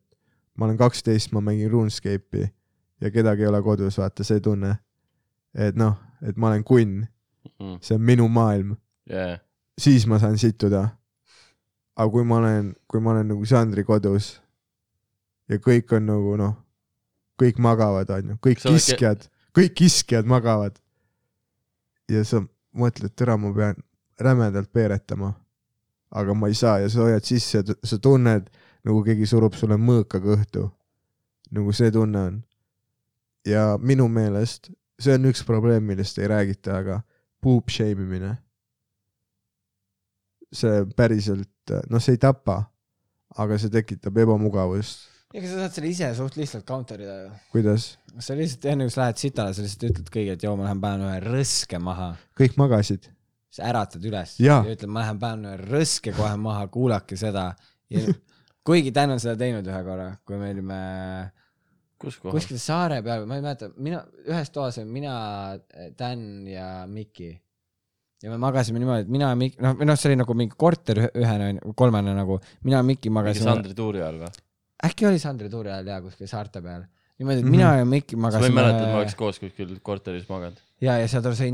ma 0.57 0.65
olen 0.67 0.79
kaksteist, 0.79 1.33
ma 1.33 1.41
mängin 1.45 1.71
RuneScape'i 1.71 2.49
ja 3.01 3.11
kedagi 3.11 3.43
ei 3.43 3.49
ole 3.49 3.63
kodus, 3.63 3.99
vaata 3.99 4.25
see 4.25 4.41
tunne. 4.41 4.77
et 5.55 5.77
noh, 5.77 5.97
et 6.23 6.37
ma 6.37 6.49
olen 6.49 6.65
kunn 6.65 7.07
Mm. 7.61 7.79
see 7.81 7.95
on 7.97 8.03
minu 8.05 8.29
maailm, 8.29 8.75
ja, 9.09 9.39
siis 9.81 10.07
ma 10.07 10.19
saan 10.19 10.39
situda. 10.39 10.89
aga 11.97 12.11
kui 12.11 12.25
ma 12.25 12.37
olen, 12.37 12.75
kui 12.89 13.01
ma 13.01 13.11
olen 13.11 13.29
nagu 13.29 13.45
Sandri 13.45 13.85
kodus 13.85 14.41
ja 15.49 15.57
kõik 15.57 15.93
on 15.97 16.07
nagu 16.07 16.37
noh, 16.37 16.55
kõik 17.41 17.59
magavad, 17.59 18.11
onju, 18.11 18.37
kõik 18.45 18.61
Sa 18.61 18.69
oled 18.69 18.77
kiskjad, 18.81 19.27
kõik 19.57 19.75
kiskjad 19.75 20.27
magavad. 20.29 20.79
ja 22.09 22.25
sa 22.25 22.43
mõtled, 22.77 23.13
tere, 23.17 23.37
ma 23.37 23.53
pean 23.55 23.77
rämedalt 24.21 24.73
peeretama. 24.73 25.35
aga 26.11 26.35
ma 26.35 26.49
ei 26.49 26.55
saa 26.55 26.79
ja 26.79 26.89
sa 26.89 27.01
hoiad 27.01 27.25
sisse 27.25 27.63
sa 27.85 27.99
tunned 27.99 28.51
nagu 28.85 29.05
keegi 29.05 29.27
surub 29.27 29.55
sulle 29.55 29.77
mõõka 29.77 30.21
kõhtu. 30.21 30.71
nagu 31.51 31.73
see 31.73 31.91
tunne 31.91 32.19
on. 32.19 32.43
Ja 33.47 33.77
minu 33.81 34.09
meelest 34.09 34.71
see 35.01 35.17
on 35.17 35.29
üks 35.31 35.43
probleem, 35.47 35.85
millest 35.89 36.19
ei 36.21 36.29
räägita, 36.31 36.81
aga 36.83 37.01
poop 37.43 37.73
shame 37.73 38.05
imine. 38.05 38.35
see 40.51 40.83
päriselt, 40.99 41.71
noh, 41.87 42.03
see 42.03 42.17
ei 42.17 42.21
tapa, 42.21 42.57
aga 43.39 43.59
see 43.61 43.71
tekitab 43.71 44.17
ebamugavust. 44.19 45.07
ega 45.31 45.47
sa 45.47 45.61
saad 45.61 45.77
selle 45.77 45.93
ise 45.93 46.09
suht 46.19 46.35
lihtsalt 46.41 46.67
counter 46.67 47.01
ida 47.01 47.17
ju. 47.21 47.31
kuidas? 47.55 47.93
sa 48.19 48.35
lihtsalt 48.35 48.67
enne 48.73 48.89
kui 48.89 48.95
sa 48.97 49.05
lähed 49.05 49.23
sitale, 49.23 49.55
sa 49.55 49.65
lihtsalt 49.65 49.87
ütled 49.93 50.11
kõigile, 50.11 50.37
et 50.39 50.47
joo, 50.47 50.57
ma 50.59 50.67
lähen 50.67 50.83
panen 50.83 51.07
ühe 51.07 51.21
rõske 51.29 51.81
maha. 51.83 52.13
kõik 52.39 52.59
magasid. 52.61 53.07
sa 53.51 53.69
äratad 53.71 54.05
üles 54.11 54.37
Jaa. 54.43 54.65
ja 54.67 54.75
ütled, 54.75 54.91
ma 54.91 55.05
lähen 55.05 55.23
panen 55.23 55.53
ühe 55.53 55.71
rõske 55.71 56.15
kohe 56.17 56.35
maha, 56.37 56.67
kuulake 56.73 57.19
seda. 57.21 57.53
kuigi 58.67 58.91
Dan 58.95 59.15
on 59.15 59.23
seda 59.23 59.39
teinud 59.39 59.67
ühe 59.67 59.85
korra, 59.87 60.13
kui 60.27 60.39
me 60.39 60.51
olime 60.51 60.83
kohas? 61.31 61.40
Kuskil 62.33 62.59
saare 62.63 63.03
peal, 63.05 63.27
ma 63.29 63.37
ei 63.39 63.43
mäleta, 63.45 63.69
mina, 63.77 64.03
ühes 64.27 64.51
toas 64.55 64.79
olin 64.81 64.89
mina, 64.95 65.15
Dan 65.99 66.47
ja 66.49 66.87
Miki. 66.89 67.31
ja 68.23 68.31
me 68.33 68.37
magasime 68.41 68.79
niimoodi, 68.83 69.07
et 69.07 69.13
mina 69.13 69.29
ja 69.33 69.37
Miki, 69.41 69.61
noh, 69.65 69.75
või 69.79 69.87
noh, 69.89 69.97
see 70.01 70.11
oli 70.11 70.17
nagu 70.21 70.35
mingi 70.37 70.57
korter 70.57 70.97
ühe- 71.05 71.13
ühena, 71.23 71.51
kolmena 71.77 72.15
nagu, 72.17 72.41
mina 72.65 72.81
ja 72.81 72.87
Miki 72.87 73.11
magasime, 73.13 73.45
Sandri 73.51 73.75
tuuri 73.77 74.03
all 74.05 74.19
või? 74.25 74.33
äkki 74.89 75.07
oli 75.09 75.19
Sandri 75.21 75.49
tuuri 75.53 75.69
ajal 75.73 75.87
jaa, 75.93 76.01
kuskil 76.09 76.27
saarte 76.31 76.63
peal. 76.65 76.87
niimoodi, 77.21 77.39
et 77.41 77.45
Mhm. 77.45 77.51
mina 77.53 77.75
ja 77.77 77.85
Miki 77.85 78.17
ma 78.17 78.29
ei 78.29 78.33
magasime 78.33 78.55
mäleta, 78.63 78.83
et 78.87 78.93
ma 78.95 78.99
oleks 79.03 79.15
koos 79.15 79.39
kuskil 79.39 79.79
korteris 79.83 80.29
maganud. 80.29 80.57
ja, 80.81 80.97
ja 80.99 81.09
seal 81.09 81.23
sai 81.23 81.51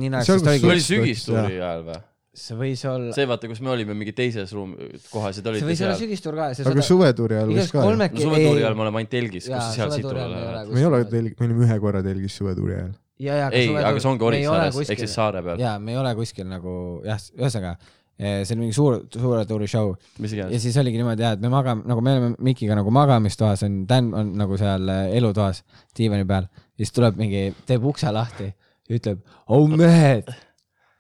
kus 0.61 0.63
see 0.63 0.71
oli 0.71 0.81
sügistuuri 0.81 1.57
ajal 1.61 1.83
või? 1.91 2.03
See 2.37 2.57
võis 2.59 2.83
olla, 2.89 3.15
see 3.17 3.27
vaata, 3.29 3.49
kus 3.51 3.63
me 3.65 3.73
olime 3.73 3.97
mingi 3.97 4.13
teises 4.17 4.53
ruum, 4.55 4.75
kohas 5.11 5.39
ja 5.39 5.43
te 5.43 5.49
see 5.49 5.53
olite 5.55 5.69
võis 5.71 5.83
olla 5.83 5.97
seal. 5.97 6.03
sügistur 6.05 6.37
ka, 6.39 6.49
see 6.57 6.69
aga 6.69 6.85
suvetuuri 6.85 7.39
ajal 7.39 7.53
võis 7.53 7.73
ka 7.73 7.81
ju. 7.81 7.89
kolmekesi 7.89 8.23
no 8.23 8.31
suvetuuri 8.31 8.65
ajal 8.65 8.79
me 8.79 8.85
oleme 8.87 9.03
ainult 9.03 9.13
telgis, 9.15 9.49
kus 9.49 9.69
seal 9.77 9.95
ajal 9.97 10.07
me 10.07 10.07
ei 10.07 10.11
ole 10.13 10.31
lähevad. 10.33 10.73
me 10.73 10.83
ei 10.83 10.89
ole 10.91 11.03
telg-, 11.13 11.37
me 11.41 11.49
olime 11.49 11.69
ühe 11.69 11.79
korra 11.85 12.03
telgis 12.07 12.39
suvetuuri 12.41 12.77
ajal. 12.77 12.91
ja, 13.27 13.39
ja 13.43 13.53
ei, 13.57 13.71
aga 13.81 14.03
see 14.03 14.11
ongi 14.13 14.29
Orissaares, 14.31 14.81
ehk 14.85 15.05
siis 15.05 15.15
saare 15.17 15.45
peal, 15.47 15.63
ja 15.63 15.77
me 15.83 15.95
ei 15.95 16.01
ole 16.03 16.13
kuskil 16.19 16.49
nagu 16.51 16.75
jah, 17.07 17.25
ühesõnaga 17.41 17.73
eh, 18.19 18.43
see 18.43 18.53
oli 18.57 18.67
mingi 18.67 18.77
suur, 18.77 18.99
suure 19.17 19.47
tuuri 19.49 19.71
show 19.71 19.95
ja 20.21 20.61
siis 20.61 20.77
oligi 20.83 21.01
niimoodi 21.01 21.25
jah, 21.25 21.39
et 21.39 21.45
me 21.45 21.53
magame, 21.53 21.89
nagu 21.89 22.05
me 22.05 22.17
oleme 22.17 22.35
Mikiga 22.45 22.77
nagu 22.77 22.93
magamistoas 22.93 23.65
on, 23.67 23.85
Dan 23.89 24.13
on 24.17 24.37
nagu 24.37 24.61
seal 24.61 24.93
eh, 24.93 25.17
elutoas 25.17 25.65
diivani 25.97 26.29
peal 26.29 26.51
ja 26.53 26.85
siis 26.85 26.93
tuleb 26.97 27.17
mingi, 27.21 27.49
teeb 27.69 27.89
ukse 27.89 28.13
lahti 28.13 28.53
ja 28.87 28.99
ütleb, 29.01 29.23
oh 29.53 29.67
mehed, 29.71 30.29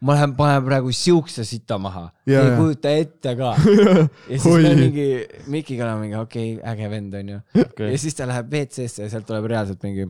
ma 0.05 0.16
lähen 0.16 0.34
panen 0.36 0.64
praegu 0.66 0.92
siukse 0.92 1.44
sita 1.49 1.78
maha, 1.80 2.11
Ja, 2.26 2.42
ei 2.42 2.51
ja. 2.51 2.57
kujuta 2.59 2.92
ette 2.92 3.32
ka. 3.38 3.55
ja 4.30 4.38
siis 4.38 4.44
me 4.66 4.74
mingi, 4.82 5.09
Mikiga 5.53 5.86
oleme 5.88 6.07
mingi 6.07 6.20
okei 6.20 6.55
okay,, 6.57 6.74
äge 6.74 6.90
vend 6.92 7.14
onju. 7.22 7.40
Okei. 7.64 7.90
ja 7.94 7.99
siis 8.05 8.14
ta 8.18 8.28
läheb 8.28 8.53
WC-sse 8.53 9.07
ja 9.07 9.11
sealt 9.12 9.26
tuleb 9.28 9.49
reaalselt 9.53 9.82
mingi 9.86 10.09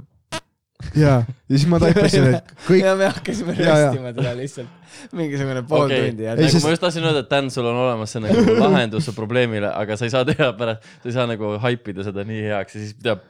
ja, 0.95 1.23
ja 1.23 1.57
siis 1.57 1.67
ma 1.71 1.79
taipasin, 1.81 2.27
et 2.37 2.53
kõik, 2.69 2.83
ja 2.83 2.93
me 2.99 3.09
hakkasime 3.11 3.55
röstima 3.57 4.13
teda 4.17 4.35
lihtsalt. 4.37 4.93
Mingisugune 5.17 5.63
pool 5.69 5.87
okei, 5.87 6.11
tundi 6.11 6.29
nagu 6.29 6.51
sest- 6.51 6.67
ma 6.67 6.75
just 6.75 6.85
tahtsin 6.85 7.07
öelda, 7.07 7.23
et 7.25 7.31
Dan, 7.33 7.51
sul 7.53 7.69
on 7.71 7.81
olemas 7.87 8.13
see 8.15 8.23
nagu 8.25 8.57
lahendus 8.61 9.09
su 9.09 9.15
probleemile, 9.17 9.71
aga 9.71 9.97
sa 9.99 10.09
ei 10.09 10.15
saa 10.15 10.25
teha 10.29 10.53
pärast, 10.59 10.87
sa 11.03 11.11
ei 11.11 11.17
saa 11.17 11.27
nagu 11.31 11.55
haipida 11.63 12.07
seda 12.07 12.25
nii 12.29 12.45
heaks 12.51 12.77
ja 12.77 12.85
siis 12.85 12.95
teab, 13.03 13.25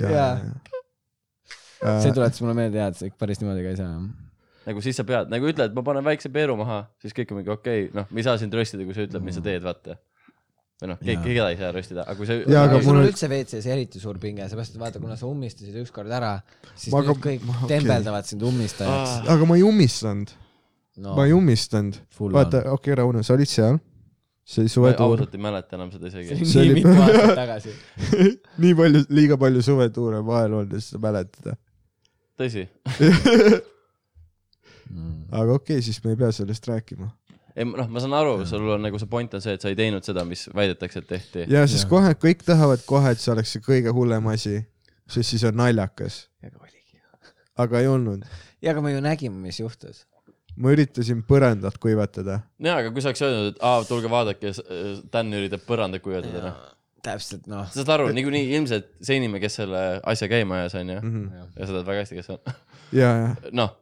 ja 0.00 0.26
see 2.02 2.12
tuletas 2.14 2.42
mulle 2.44 2.56
meelde 2.58 2.80
jah, 2.80 2.92
et 2.92 3.00
see 3.00 3.14
päris 3.18 3.42
niimoodi 3.42 3.64
ka 3.66 3.74
ei 3.74 3.80
saa. 3.80 3.96
Nagu 4.66 4.80
siis 4.84 4.96
sa 4.98 5.04
pead, 5.08 5.28
nagu 5.32 5.48
ütle, 5.50 5.66
et 5.70 5.74
ma 5.76 5.82
panen 5.86 6.04
väikse 6.06 6.30
peeru 6.32 6.56
maha, 6.60 6.84
siis 7.02 7.14
kõik 7.16 7.30
on 7.34 7.40
mingi 7.42 7.50
okei 7.54 7.84
okay,, 7.88 7.92
noh, 7.98 8.06
me 8.10 8.20
ei 8.22 8.26
saa 8.26 8.38
sind 8.40 8.54
röstida, 8.54 8.84
kui 8.86 8.94
sa 8.96 9.04
ütled, 9.08 9.22
mis 9.26 9.34
sa 9.38 9.42
teed, 9.44 9.62
vaata. 9.64 9.96
või 10.82 10.88
noh, 10.90 10.98
keegi, 11.02 11.22
keda 11.28 11.48
ei 11.52 11.58
saa 11.60 11.70
röstida, 11.74 12.02
aga 12.06 12.16
kui 12.18 12.26
sa 12.26 12.34
Jaa, 12.40 12.62
aga 12.66 12.80
mul 12.82 12.96
on 13.02 13.06
üldse 13.06 13.28
WC-s 13.30 13.66
eriti 13.70 14.00
suur 14.02 14.18
pinge, 14.22 14.48
seepärast 14.50 14.74
et 14.74 14.80
vaata, 14.82 14.98
kuna 15.02 15.14
sa 15.20 15.28
ummistasid 15.30 15.76
ükskord 15.84 16.10
ära, 16.10 16.32
siis 16.74 16.90
Ma 16.94 17.02
aga- 17.04 17.14
kõik 17.26 17.44
ma- 17.46 17.58
okei. 17.62 17.68
tembeldavad 17.76 18.26
sind 18.26 18.42
ummistajaks. 18.42 19.28
aga 19.30 19.46
ma 19.46 19.56
ei 19.60 19.62
ummistanud, 19.68 20.32
no 21.06 21.14
ma 21.16 21.26
ei 21.30 21.32
ummistanud. 21.38 22.00
vaata, 22.18 22.64
on. 22.66 22.72
okei, 22.78 22.94
Rauno, 22.98 23.22
sa 23.22 23.34
olid 23.38 23.46
seal. 23.50 23.78
see 24.44 24.64
oli 24.64 24.68
suvetuur, 24.74 25.14
ausalt 25.20 25.34
ei 25.38 25.40
mäleta 25.40 25.76
enam 25.78 25.90
seda 25.94 26.10
see 26.10 26.24
isegi. 26.26 26.34
oli 26.42 26.46
See 26.50 26.62
nii 26.62 26.70
oli- 26.72 26.82
mitu 26.82 26.94
aastat 27.04 27.36
tagasi. 27.38 27.74
nii 28.64 28.74
palju, 28.74 29.04
liiga 29.14 29.36
palju 29.38 29.62
suvetuure 29.62 30.18
vahel 30.26 30.52
olnud, 30.58 30.74
et 30.74 30.82
seda 30.82 30.98
mäletada. 31.06 31.54
tõsi? 32.42 32.66
aga 35.30 35.52
okei 35.52 35.76
okay,, 35.78 35.82
siis 35.82 35.98
me 36.04 36.10
ei 36.14 36.16
pea 36.20 36.30
sellest 36.32 36.66
rääkima. 36.68 37.10
ei, 37.56 37.64
noh, 37.68 37.88
ma 37.88 38.00
saan 38.00 38.12
aru, 38.16 38.34
sul 38.48 38.68
on 38.74 38.82
nagu 38.82 38.98
see 38.98 39.08
point 39.12 39.34
on 39.34 39.40
see, 39.44 39.54
et 39.58 39.60
sa 39.64 39.68
ei 39.72 39.76
teinud 39.76 40.04
seda, 40.04 40.24
mis 40.28 40.46
väidetakse, 40.54 40.98
et 41.02 41.08
tehti. 41.08 41.46
ja 41.52 41.66
siis 41.66 41.82
Jah. 41.84 41.90
kohe 41.90 42.12
kõik 42.26 42.44
tahavad 42.46 42.84
kohe, 42.86 43.10
et 43.12 43.20
see 43.20 43.32
oleks 43.34 43.52
see 43.56 43.60
kõige 43.64 43.92
hullem 43.92 44.26
asi, 44.32 44.58
sest 45.08 45.30
siis 45.34 45.44
on 45.48 45.56
naljakas, 45.60 46.26
aga 47.56 47.80
ei 47.82 47.86
olnud. 47.90 48.24
ja 48.62 48.72
aga 48.72 48.80
me 48.84 48.92
ju 48.94 49.00
nägime, 49.04 49.36
mis 49.42 49.60
juhtus. 49.60 50.04
ma 50.56 50.72
üritasin 50.74 51.22
põrandat 51.28 51.78
kuivatada. 51.80 52.40
jaa, 52.60 52.78
aga 52.82 52.90
kui 52.92 53.02
sa 53.04 53.10
oleks 53.12 53.22
öelnud, 53.24 53.52
et 53.54 53.60
aa, 53.64 53.84
tulge 53.88 54.10
vaadake, 54.12 54.52
Dan 55.12 55.32
üritab 55.32 55.64
põrandat 55.68 56.02
kuivatada, 56.04 56.42
noh. 56.52 56.72
täpselt 57.02 57.46
noh, 57.50 57.68
saad 57.72 57.88
aru, 57.96 58.10
niikuinii 58.14 58.52
ilmselt 58.56 58.90
see 59.02 59.16
inimene, 59.20 59.40
kes 59.42 59.56
selle 59.62 59.80
asja 60.08 60.28
käima 60.30 60.60
ajas, 60.62 60.76
onju, 60.80 60.98
Mhm. 61.02 61.22
ja 61.58 61.66
sa 61.66 61.72
tead 61.78 61.86
väga 61.88 62.04
hästi, 62.04 62.18
kes 62.20 62.26
see 62.30 62.36
on. 62.38 62.58
ja, 62.92 63.08
ja, 63.22 63.30
noh, 63.52 63.72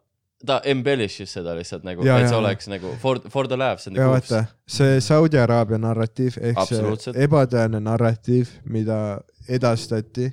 ta 0.47 0.61
embellish'is 0.65 1.33
seda 1.37 1.55
lihtsalt 1.57 1.85
nagu, 1.85 2.05
et 2.05 2.25
see 2.25 2.33
ja. 2.33 2.39
oleks 2.39 2.69
nagu 2.73 2.95
for, 3.03 3.21
for 3.33 3.49
the 3.49 3.59
laughs 3.61 3.89
and 3.89 3.97
the 3.97 4.03
ja 4.03 4.09
goofs 4.09 4.31
vaata. 4.31 4.45
see 4.69 5.01
Saudi 5.05 5.39
Araabia 5.39 5.79
narratiiv 5.81 6.39
ehk 6.41 6.63
see 6.69 7.15
ebatõene 7.25 7.81
narratiiv, 7.85 8.55
mida 8.65 9.21
edastati 9.49 10.31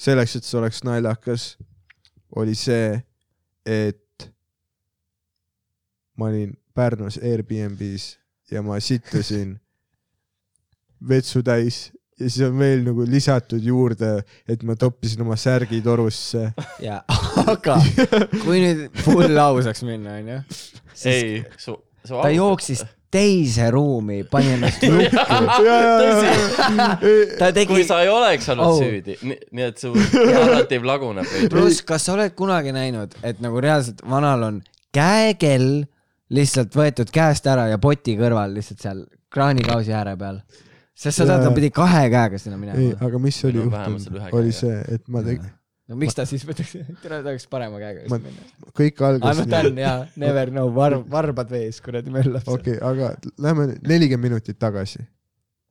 selleks, 0.00 0.36
et 0.36 0.48
see 0.48 0.58
oleks 0.58 0.82
naljakas, 0.86 1.48
oli 2.40 2.54
see, 2.58 2.94
et 3.66 4.30
ma 6.18 6.30
olin 6.30 6.54
Pärnus 6.74 7.20
Airbnb-s 7.22 8.16
ja 8.50 8.62
ma 8.62 8.80
sittusin 8.82 9.54
vetsu 11.10 11.42
täis 11.46 11.86
ja 12.18 12.28
siis 12.28 12.46
on 12.46 12.58
veel 12.58 12.84
nagu 12.86 13.06
lisatud 13.08 13.62
juurde, 13.62 14.16
et 14.48 14.62
ma 14.62 14.76
toppisin 14.78 15.22
oma 15.26 15.36
särgi 15.36 15.82
torusse. 15.82 16.52
ja 16.80 17.02
aga 17.46 17.78
kui 18.44 18.60
nüüd 18.62 19.00
full 19.04 19.38
ausaks 19.46 19.84
minna, 19.86 20.18
onju, 20.20 20.42
ei, 21.10 21.40
su, 21.58 21.76
su 22.04 22.20
ta 22.20 22.30
jooksis 22.34 22.84
teise 23.14 23.68
ruumi, 23.70 24.24
pani 24.26 24.56
ennast 24.56 24.82
lukku, 24.90 25.62
ta 27.38 27.50
tegi 27.54 27.70
kui, 27.70 27.84
sa 27.86 28.00
ei 28.02 28.10
oleks 28.10 28.48
olnud 28.54 28.64
Oh. 28.66 28.78
süüdi, 28.80 29.16
nii 29.24 29.66
et 29.68 29.78
su 29.78 29.92
narratiiv 29.94 30.86
laguneb 30.88 31.28
pluss, 31.52 31.82
kas 31.86 32.08
sa 32.08 32.16
oled 32.16 32.34
kunagi 32.38 32.74
näinud, 32.74 33.14
et 33.22 33.42
nagu 33.44 33.62
reaalselt 33.62 34.02
vanal 34.10 34.48
on 34.48 34.62
käekell 34.94 35.84
lihtsalt 36.34 36.74
võetud 36.74 37.10
käest 37.14 37.46
ära 37.50 37.68
ja 37.70 37.78
poti 37.82 38.16
kõrval 38.18 38.54
lihtsalt 38.56 38.82
seal 38.82 39.04
kraanikausi 39.34 39.94
ääre 39.94 40.16
peal. 40.18 40.40
sest 40.94 41.20
seda 41.22 41.38
ta 41.38 41.48
Jaa. 41.50 41.54
pidi 41.56 41.70
kahe 41.74 42.06
käega 42.10 42.38
sinna 42.38 42.56
ei, 42.56 42.62
minema. 42.62 42.98
aga 43.06 43.18
mis 43.22 43.38
oli 43.44 43.58
juhtunud, 43.62 44.20
oli 44.32 44.52
see, 44.54 44.76
et 44.94 45.06
ma 45.10 45.22
tegin, 45.26 45.50
no 45.88 45.98
miks 46.00 46.16
ta 46.16 46.24
siis 46.28 46.44
võtaks, 46.48 46.76
tere, 47.02 47.20
ta 47.24 47.32
oleks 47.32 47.48
parema 47.50 47.80
käega 47.82 48.06
Ma- 48.08 48.20
just 48.20 48.28
minna. 48.28 48.70
kõik 48.78 49.02
algas 49.08 49.42
noh, 49.42 49.50
ta 49.50 49.60
on 49.68 49.82
jaa, 49.82 49.98
never 50.20 50.52
know, 50.54 50.70
varb, 50.76 51.04
varbad 51.12 51.52
vees, 51.52 51.80
kuradi 51.84 52.14
möllab 52.14 52.48
okei 52.48 52.78
okay,, 52.78 52.80
aga 52.88 53.12
lähme 53.44 53.68
nelikümmend 53.82 54.30
minutit 54.30 54.58
tagasi. 54.62 55.04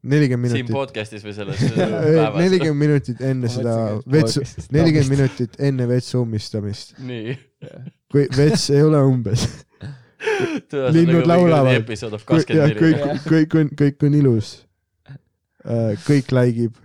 nelikümmend 0.03 0.53
siin 0.53 0.67
minutit, 0.67 0.77
podcast'is 0.77 1.25
või 1.25 1.35
selles 1.39 1.65
päevas. 1.77 2.39
nelikümmend 2.43 2.83
minutit 2.85 3.25
enne 3.25 3.49
Ma 3.49 3.55
seda 3.57 3.75
vetsu, 4.17 4.45
nelikümmend 4.75 5.15
minutit 5.17 5.59
enne 5.59 5.89
vetsu 5.89 6.21
ummistamist. 6.21 6.95
nii. 7.01 7.37
kui 8.13 8.27
vets 8.37 8.69
ei 8.73 8.83
ole 8.85 9.01
umbes. 9.09 9.47
Linnud 10.95 11.25
laulavad. 11.27 11.73
ja 11.73 12.09
kakskümmend 12.15 12.77
kõik 12.79 13.01
neli., 13.01 13.19
kõik 13.25 13.55
on, 13.59 13.73
kõik 13.81 14.05
on 14.07 14.13
ilus. 14.15 14.53
kõik 16.05 16.31
läigib. 16.31 16.77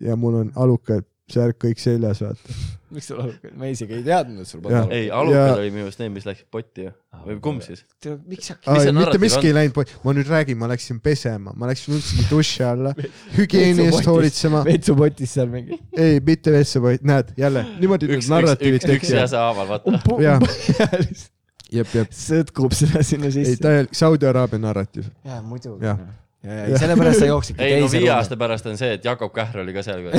ja 0.00 0.14
mul 0.20 0.42
on 0.44 0.52
alukad, 0.54 1.06
särk 1.32 1.56
kõik 1.64 1.80
seljas, 1.82 2.20
vaata. 2.22 2.54
miks 2.94 3.08
sul 3.10 3.18
alukad, 3.18 3.54
ma 3.58 3.66
isegi 3.66 3.96
ei 3.98 4.04
teadnud, 4.06 4.44
et 4.44 4.48
sul 4.48 4.60
Jah. 4.60 4.66
polnud 4.66 4.92
ei, 4.94 5.06
Ja- 5.08 5.18
alukad 5.18 5.58
oli 5.58 5.70
minu 5.74 5.82
meelest 5.82 6.02
need, 6.02 6.12
mis 6.14 6.26
läksid 6.28 6.46
potti 6.54 6.84
ju. 6.86 6.92
või 7.26 7.38
kumb 7.42 7.64
siis? 7.64 7.82
alukad. 7.82 8.20
miks 8.30 8.50
sa, 8.52 8.56
Mis 8.70 8.82
see 8.86 8.92
mitte 8.94 9.18
miski 9.24 9.50
ei 9.50 9.56
läinud, 9.56 9.94
ma 10.04 10.14
nüüd 10.14 10.30
räägin, 10.30 10.58
ma 10.60 10.68
läksin 10.70 11.00
pesema, 11.02 11.54
ma 11.56 11.70
läksin 11.70 11.96
üldsegi 11.98 12.26
duši 12.30 12.62
alla, 12.66 12.92
hügieeni 13.38 13.88
eest 13.88 14.06
hoolitsema. 14.06 14.62
vetsupotis 14.68 15.34
seal 15.38 15.50
mingi. 15.50 15.80
ei, 15.96 16.20
mitte 16.26 16.54
vetsu, 16.54 16.82
vaid 16.84 17.02
näed 17.02 17.34
jälle 17.36 17.64
niimoodi 17.80 18.06
need 18.06 18.20
üks, 18.20 18.30
narratiivid 18.30 18.82
üks, 18.82 18.86
üks 18.86 19.08
tekivad. 19.08 19.24
jäse 19.24 19.40
haaval, 19.42 19.72
vaata. 19.72 20.22
Jah. 20.22 20.46
jep, 21.80 21.90
jep. 21.90 22.14
sõtkub 22.14 22.76
seda 22.76 23.02
sinna 23.02 23.32
ei, 23.32 23.34
sisse. 23.40 23.58
täielik 23.66 23.98
Saudi 23.98 24.30
Araabia 24.30 24.62
narratiiv. 24.62 25.10
jaa, 25.26 25.42
muidugi. 25.42 25.90
Ja, 26.46 26.52
ja, 26.60 26.66
ja 26.70 26.78
sellepärast 26.78 27.18
sa 27.18 27.26
jooksidki 27.26 27.62
ei 27.64 27.80
no 27.80 27.88
teise 27.88 27.98
viie 28.04 28.10
aasta. 28.14 28.36
pärast 28.38 28.66
on 28.70 28.76
see, 28.78 28.92
et 28.94 29.04
Jakob 29.04 29.32
Kähr 29.34 29.58
oli 29.64 29.72
ka 29.74 29.82
seal. 29.82 30.04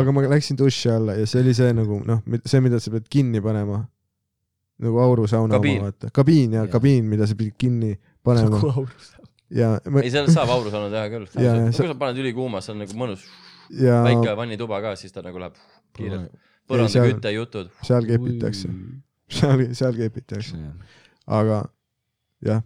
aga 0.00 0.12
ma 0.12 0.24
läksin 0.32 0.58
duši 0.58 0.90
alla 0.90 1.14
ja 1.14 1.26
see 1.30 1.44
oli 1.44 1.52
see 1.54 1.70
nagu 1.76 2.00
noh, 2.06 2.22
see, 2.44 2.60
mida 2.64 2.80
sa 2.82 2.90
pead 2.96 3.06
kinni 3.12 3.40
panema. 3.44 3.84
nagu 4.82 4.98
aurusauna 5.00 5.54
Kabiin. 5.56 5.78
oma 5.80 5.86
vaata, 5.88 6.10
kabiin 6.12 6.52
ja 6.52 6.60
Jah. 6.64 6.70
kabiin, 6.74 7.04
mida 7.08 7.26
sa 7.26 7.34
pidid 7.38 7.54
kinni 7.58 7.94
panema 8.24 8.58
ja, 9.50 9.76
ei, 10.02 10.10
sellest 10.10 10.34
saab 10.34 10.50
aurusauna 10.52 10.90
teha 10.92 11.06
küll. 11.12 11.26
Ja, 11.38 11.54
ja, 11.54 11.70
kui 11.70 11.86
sa 11.88 11.94
paned 11.98 12.18
ülikuuma, 12.20 12.60
see 12.64 12.74
on 12.74 12.82
nagu 12.82 12.98
mõnus. 12.98 13.22
ja 13.70 14.02
väike 14.04 14.34
vannituba 14.36 14.80
ka, 14.84 14.96
siis 15.00 15.12
ta 15.14 15.22
nagu 15.24 15.38
läheb 15.40 15.54
kiirelt. 15.96 16.28
Ei, 16.28 16.40
põranda 16.68 16.90
seal- 16.92 17.14
küte 17.14 17.30
jutud. 17.32 17.70
seal 17.86 18.04
kepitakse, 18.10 18.68
seal, 19.38 19.64
seal 19.78 19.94
kepitakse, 19.96 20.58
aga 21.38 21.62
jah, 22.44 22.60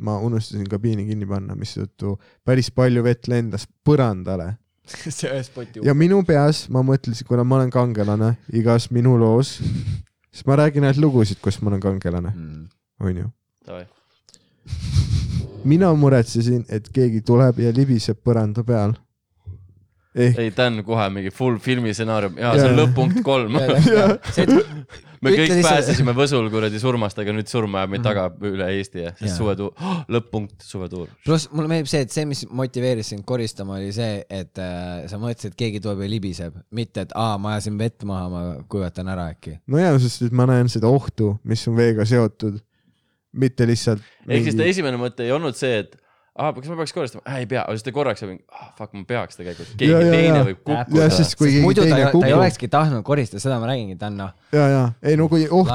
ma 0.00 0.16
unustasin 0.24 0.66
kabiini 0.70 1.06
kinni 1.08 1.28
panna, 1.28 1.56
mistõttu 1.58 2.16
päris 2.46 2.70
palju 2.74 3.04
vett 3.06 3.28
lendas 3.30 3.66
põrandale 3.86 4.54
see 4.90 5.30
ühes 5.30 5.50
poti 5.54 5.82
ja 5.86 5.94
minu 5.96 6.20
peas 6.26 6.64
ma 6.72 6.82
mõtlesin, 6.86 7.26
kuna 7.28 7.44
ma 7.46 7.60
olen 7.60 7.70
kangelane 7.74 8.30
igas 8.56 8.90
minu 8.94 9.16
loos, 9.20 9.48
siis 10.32 10.46
ma 10.48 10.58
räägin 10.60 10.86
ainult 10.86 11.02
lugusid, 11.04 11.38
kus 11.42 11.60
ma 11.62 11.66
olen 11.72 11.82
kangelane, 11.84 12.30
mm.. 12.34 12.64
onju. 13.06 13.26
Mina 15.70 15.88
muretsesin, 15.94 16.64
et 16.72 16.88
keegi 16.94 17.20
tuleb 17.26 17.58
ja 17.60 17.70
libiseb 17.74 18.18
põranda 18.24 18.62
peal. 18.64 18.94
Ehk 20.14 20.40
ei, 20.42 20.50
Dan 20.56 20.80
kohe 20.86 21.06
mingi 21.14 21.30
full 21.34 21.60
filmi 21.62 21.94
stsenaarium, 21.94 22.38
jaa, 22.40 22.56
see 22.58 22.72
on 22.72 22.76
lõpp-punkt 22.78 23.22
kolm. 23.26 23.58
see, 24.34 24.46
me 25.20 25.30
Ütle 25.30 25.44
kõik 25.44 25.52
lihtsalt- 25.52 25.68
pääsesime 25.68 26.14
Võsul 26.16 26.48
kuradi 26.52 26.80
surmast, 26.82 27.18
aga 27.20 27.34
nüüd 27.36 27.50
surm 27.50 27.76
ajab 27.78 27.92
meid 27.92 28.04
taga 28.04 28.24
üle 28.48 28.66
Eesti 28.78 29.04
ja 29.04 29.12
siis 29.18 29.36
suvetuur 29.38 29.70
oh,, 29.76 30.00
lõpp-punkt, 30.10 30.64
suvetuur. 30.66 31.12
pluss 31.26 31.50
mulle 31.52 31.70
meeldib 31.70 31.90
see, 31.92 32.02
et 32.06 32.14
see, 32.14 32.26
mis 32.28 32.42
motiveeris 32.62 33.12
sind 33.12 33.26
koristama, 33.28 33.76
oli 33.78 33.92
see, 33.94 34.24
et 34.24 34.62
äh, 34.62 35.04
sa 35.10 35.20
mõtlesid, 35.20 35.54
et 35.54 35.60
keegi 35.60 35.82
tuleb 35.84 36.02
ja 36.06 36.10
libiseb, 36.10 36.56
mitte 36.76 37.06
et 37.06 37.14
aa, 37.18 37.36
ma 37.42 37.54
ajasin 37.56 37.78
vett 37.80 38.06
maha, 38.08 38.28
ma 38.32 38.42
kuivatan 38.72 39.12
ära 39.12 39.30
äkki. 39.34 39.58
no 39.70 39.82
jaa, 39.82 39.94
sest 40.02 40.26
et 40.30 40.36
ma 40.36 40.48
näen 40.50 40.72
seda 40.72 40.90
ohtu, 40.90 41.34
mis 41.44 41.66
on 41.68 41.76
veega 41.78 42.08
seotud, 42.08 42.58
mitte 43.36 43.68
lihtsalt. 43.68 44.02
ehk 44.26 44.48
siis 44.48 44.58
ta 44.58 44.66
esimene 44.72 45.00
mõte 45.00 45.28
ei 45.28 45.36
olnud 45.36 45.58
see, 45.58 45.84
et 45.84 45.98
aa, 46.38 46.52
kas 46.56 46.68
ma 46.70 46.76
peaks 46.80 46.92
koristama 46.96 47.22
äh,, 47.26 47.38
ei 47.42 47.46
pea, 47.50 47.62
aga 47.66 47.74
siis 47.78 47.86
ta 47.86 47.92
korraks 47.96 48.22
oli, 48.26 48.36
ah 48.54 48.68
fuck, 48.78 48.92
ma 48.96 49.02
peaks 49.08 49.36
tegelikult, 49.40 49.72
keegi 49.78 49.92
Ja, 49.92 50.00
ja, 50.04 50.10
teine 50.14 50.36
ja. 50.38 50.44
võib 50.50 50.60
ja 50.60 50.84
kukkuda. 50.84 51.08
siis, 51.16 51.32
kui 51.36 51.48
keegi 51.50 51.64
muidu 51.64 51.86
ta, 51.88 51.96
ei- 51.98 52.12
ta 52.20 52.26
ei 52.28 52.36
olekski 52.36 52.68
tahtnud 52.72 53.02
koristada, 53.06 53.40
seda 53.42 53.58
ma 53.62 53.66
räägingi, 53.72 53.96
ta 53.98 54.06
on 54.12 54.16
noh, 54.20 54.30
ja, 54.54 54.68
ja 54.74 54.84
ei 55.02 55.16
no 55.20 55.26
kui 55.32 55.48
oht, 55.50 55.72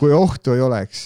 kui 0.00 0.12
ohtu 0.16 0.56
ei 0.56 0.64
oleks, 0.66 1.04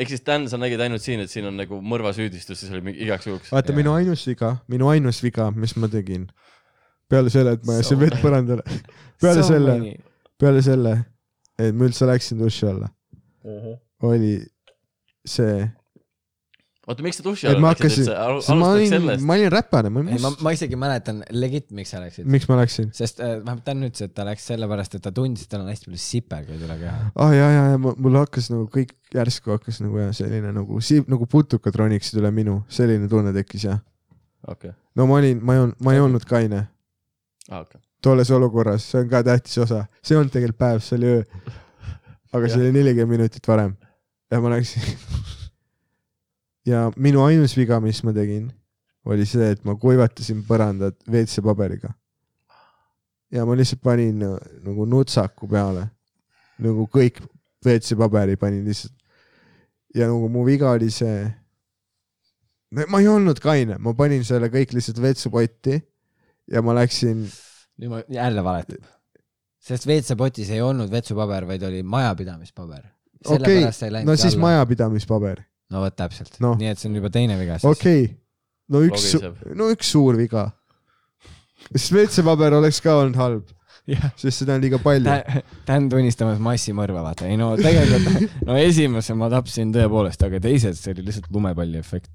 ehk 0.00 0.08
siis 0.12 0.22
Dan, 0.26 0.46
sa 0.48 0.56
nägid 0.60 0.80
ainult 0.80 1.02
siin, 1.04 1.20
et 1.24 1.30
siin 1.32 1.48
on 1.48 1.56
nagu 1.60 1.80
mõrvasüüdistus, 1.82 2.60
siis 2.62 2.72
oli 2.76 2.94
igaks 3.04 3.26
juhuks. 3.26 3.50
vaata 3.52 3.72
minu 3.76 3.92
ainus 3.96 4.26
viga, 4.28 4.54
minu 4.68 4.88
ainus 4.92 5.22
viga, 5.24 5.50
mis 5.50 5.74
ma 5.76 5.88
tegin 5.92 6.28
peale 7.10 7.30
selle, 7.32 7.56
et 7.58 7.64
ma 7.66 7.74
ajasin 7.80 7.96
So 7.98 8.00
vett 8.04 8.20
põrandale, 8.22 8.62
peale 9.22 9.42
selle, 9.42 9.74
peale 10.38 10.62
selle, 10.62 10.92
et 11.58 11.74
ma 11.74 11.88
üldse 11.88 12.06
läksin 12.08 12.38
duši 12.40 12.68
alla, 12.70 12.88
oli 14.06 14.36
see, 15.26 15.66
oota, 16.90 17.04
miks 17.04 17.20
sa 17.20 17.24
duši 17.24 17.52
ma 17.62 17.72
läksid 17.72 18.08
üldse, 18.10 18.56
ma 18.58 18.70
olin, 18.74 19.06
ma 19.26 19.36
olin 19.36 19.52
räpane, 19.52 19.90
ma 19.92 20.02
ei 20.02 20.16
ei, 20.16 20.22
ma 20.22 20.32
ma 20.44 20.52
isegi 20.54 20.78
mäletan 20.80 21.20
legit, 21.34 21.68
miks 21.76 21.92
sa 21.94 22.00
läksid. 22.02 22.28
miks 22.30 22.48
ma 22.50 22.58
läksin. 22.60 22.90
sest 22.96 23.22
äh, 23.22 23.36
vähemalt 23.38 23.66
Dan 23.66 23.84
ütles, 23.86 24.02
et 24.08 24.14
ta 24.16 24.26
läks 24.26 24.46
sellepärast, 24.50 24.96
et 24.98 25.04
ta 25.04 25.12
tundis, 25.14 25.46
et 25.46 25.52
tal 25.52 25.64
on 25.64 25.70
hästi 25.70 25.90
palju 25.90 26.02
sipergaid 26.02 26.64
üle 26.66 26.78
keha. 26.80 27.10
ah 27.26 27.34
ja, 27.36 27.50
ja, 27.54 27.64
ja 27.74 27.80
mul 27.80 28.18
hakkas 28.20 28.50
nagu 28.52 28.66
kõik 28.72 28.96
järsku 29.14 29.54
hakkas 29.54 29.80
nagu 29.84 30.00
jah, 30.02 30.12
selline 30.16 30.52
nagu 30.56 30.80
siib 30.84 31.10
nagu 31.12 31.28
putukad 31.30 31.76
roniksid 31.82 32.20
üle 32.22 32.32
minu, 32.34 32.60
selline 32.72 33.10
tunne 33.10 33.34
tekkis 33.36 33.68
jah. 33.68 33.82
okei, 34.48 34.74
no 34.98 35.08
ma 35.10 35.20
olin, 35.20 35.42
ma 35.44 35.56
ei 35.56 35.64
olnud, 35.66 35.80
ma 35.84 35.96
ei 35.96 36.04
olnud 36.04 36.26
kaine 36.28 36.64
okei. 37.48 37.82
tolles 38.02 38.32
olukorras, 38.34 38.88
see 38.92 39.04
on 39.04 39.12
ka 39.12 39.22
tähtis 39.26 39.60
osa, 39.66 39.84
see 40.02 40.16
ei 40.16 40.22
olnud 40.22 40.34
tegelikult 40.34 40.64
päev, 40.64 40.82
see 40.84 40.98
oli 40.98 41.14
öö. 41.18 41.52
aga 42.32 42.48
see 42.48 42.64
oli 42.64 42.74
nelikümmend 42.80 43.18
minutit 43.18 43.46
varem 43.48 43.76
ja 44.30 44.40
ma 44.40 44.56
läksin. 44.56 44.82
ja 46.66 46.90
minu 46.96 47.24
ainus 47.24 47.56
viga, 47.56 47.80
mis 47.80 48.02
ma 48.04 48.14
tegin, 48.16 48.50
oli 49.08 49.26
see, 49.28 49.52
et 49.54 49.64
ma 49.64 49.76
kuivatasin 49.80 50.44
põrandat 50.48 50.98
WC-paberiga. 51.08 51.94
ja 53.30 53.44
ma 53.46 53.54
lihtsalt 53.54 53.82
panin 53.82 54.24
nagu 54.64 54.86
nutsaku 54.86 55.48
peale, 55.48 55.86
nagu 56.58 56.86
kõik 56.90 57.22
WC-paberi 57.64 58.36
panin 58.36 58.64
lihtsalt. 58.68 58.94
ja 59.94 60.08
nagu 60.10 60.28
mu 60.28 60.44
viga 60.46 60.70
oli 60.70 60.90
see, 60.90 61.28
ma 62.70 63.00
ei 63.00 63.08
olnud 63.08 63.40
kaine, 63.42 63.78
ma 63.78 63.94
panin 63.94 64.24
selle 64.24 64.50
kõik 64.52 64.74
lihtsalt 64.76 65.00
vetsupotti 65.02 65.80
ja 66.50 66.62
ma 66.62 66.74
läksin 66.76 67.24
nüüd 67.80 67.92
ma 67.92 68.02
jälle 68.08 68.44
valetab. 68.44 68.84
sest 69.60 69.86
WC-potis 69.88 70.50
ei 70.54 70.62
olnud 70.64 70.90
vetsupaber, 70.92 71.46
vaid 71.48 71.62
oli 71.62 71.82
majapidamispaber. 71.82 72.84
okei 73.24 73.64
no 74.04 74.16
siis. 74.16 74.36
majapidamispaber, 74.36 75.42
no 75.70 75.84
vot 75.84 75.96
täpselt 75.96 76.40
no., 76.42 76.54
nii 76.60 76.72
et 76.72 76.80
see 76.80 76.90
on 76.90 76.98
juba 77.00 77.12
teine 77.14 77.38
viga 77.40 77.58
siis. 77.60 77.70
okei 77.70 78.02
okay.. 78.08 78.18
no 78.74 78.82
üks 78.86 79.14
no 79.56 79.70
üks 79.74 79.94
suur 79.94 80.18
viga. 80.18 80.50
sest 81.70 81.94
WC-paber 81.94 82.58
oleks 82.58 82.80
ka 82.84 82.96
olnud 83.02 83.18
halb, 83.20 83.50
jah, 83.90 84.06
sest 84.18 84.42
seda 84.42 84.56
on 84.56 84.62
liiga 84.64 84.78
palju. 84.82 85.12
Dan 85.68 85.88
tunnistamas 85.92 86.40
massimõrva, 86.42 87.02
vaata, 87.04 87.28
ei 87.28 87.36
no 87.40 87.50
tegelikult, 87.58 88.38
no 88.48 88.56
esimese 88.60 89.16
ma 89.18 89.28
tapsin 89.32 89.74
tõepoolest, 89.74 90.24
aga 90.26 90.40
teised, 90.42 90.78
see 90.80 90.94
oli 90.94 91.04
lihtsalt 91.10 91.28
lumepalli 91.34 91.80
efekt. 91.80 92.10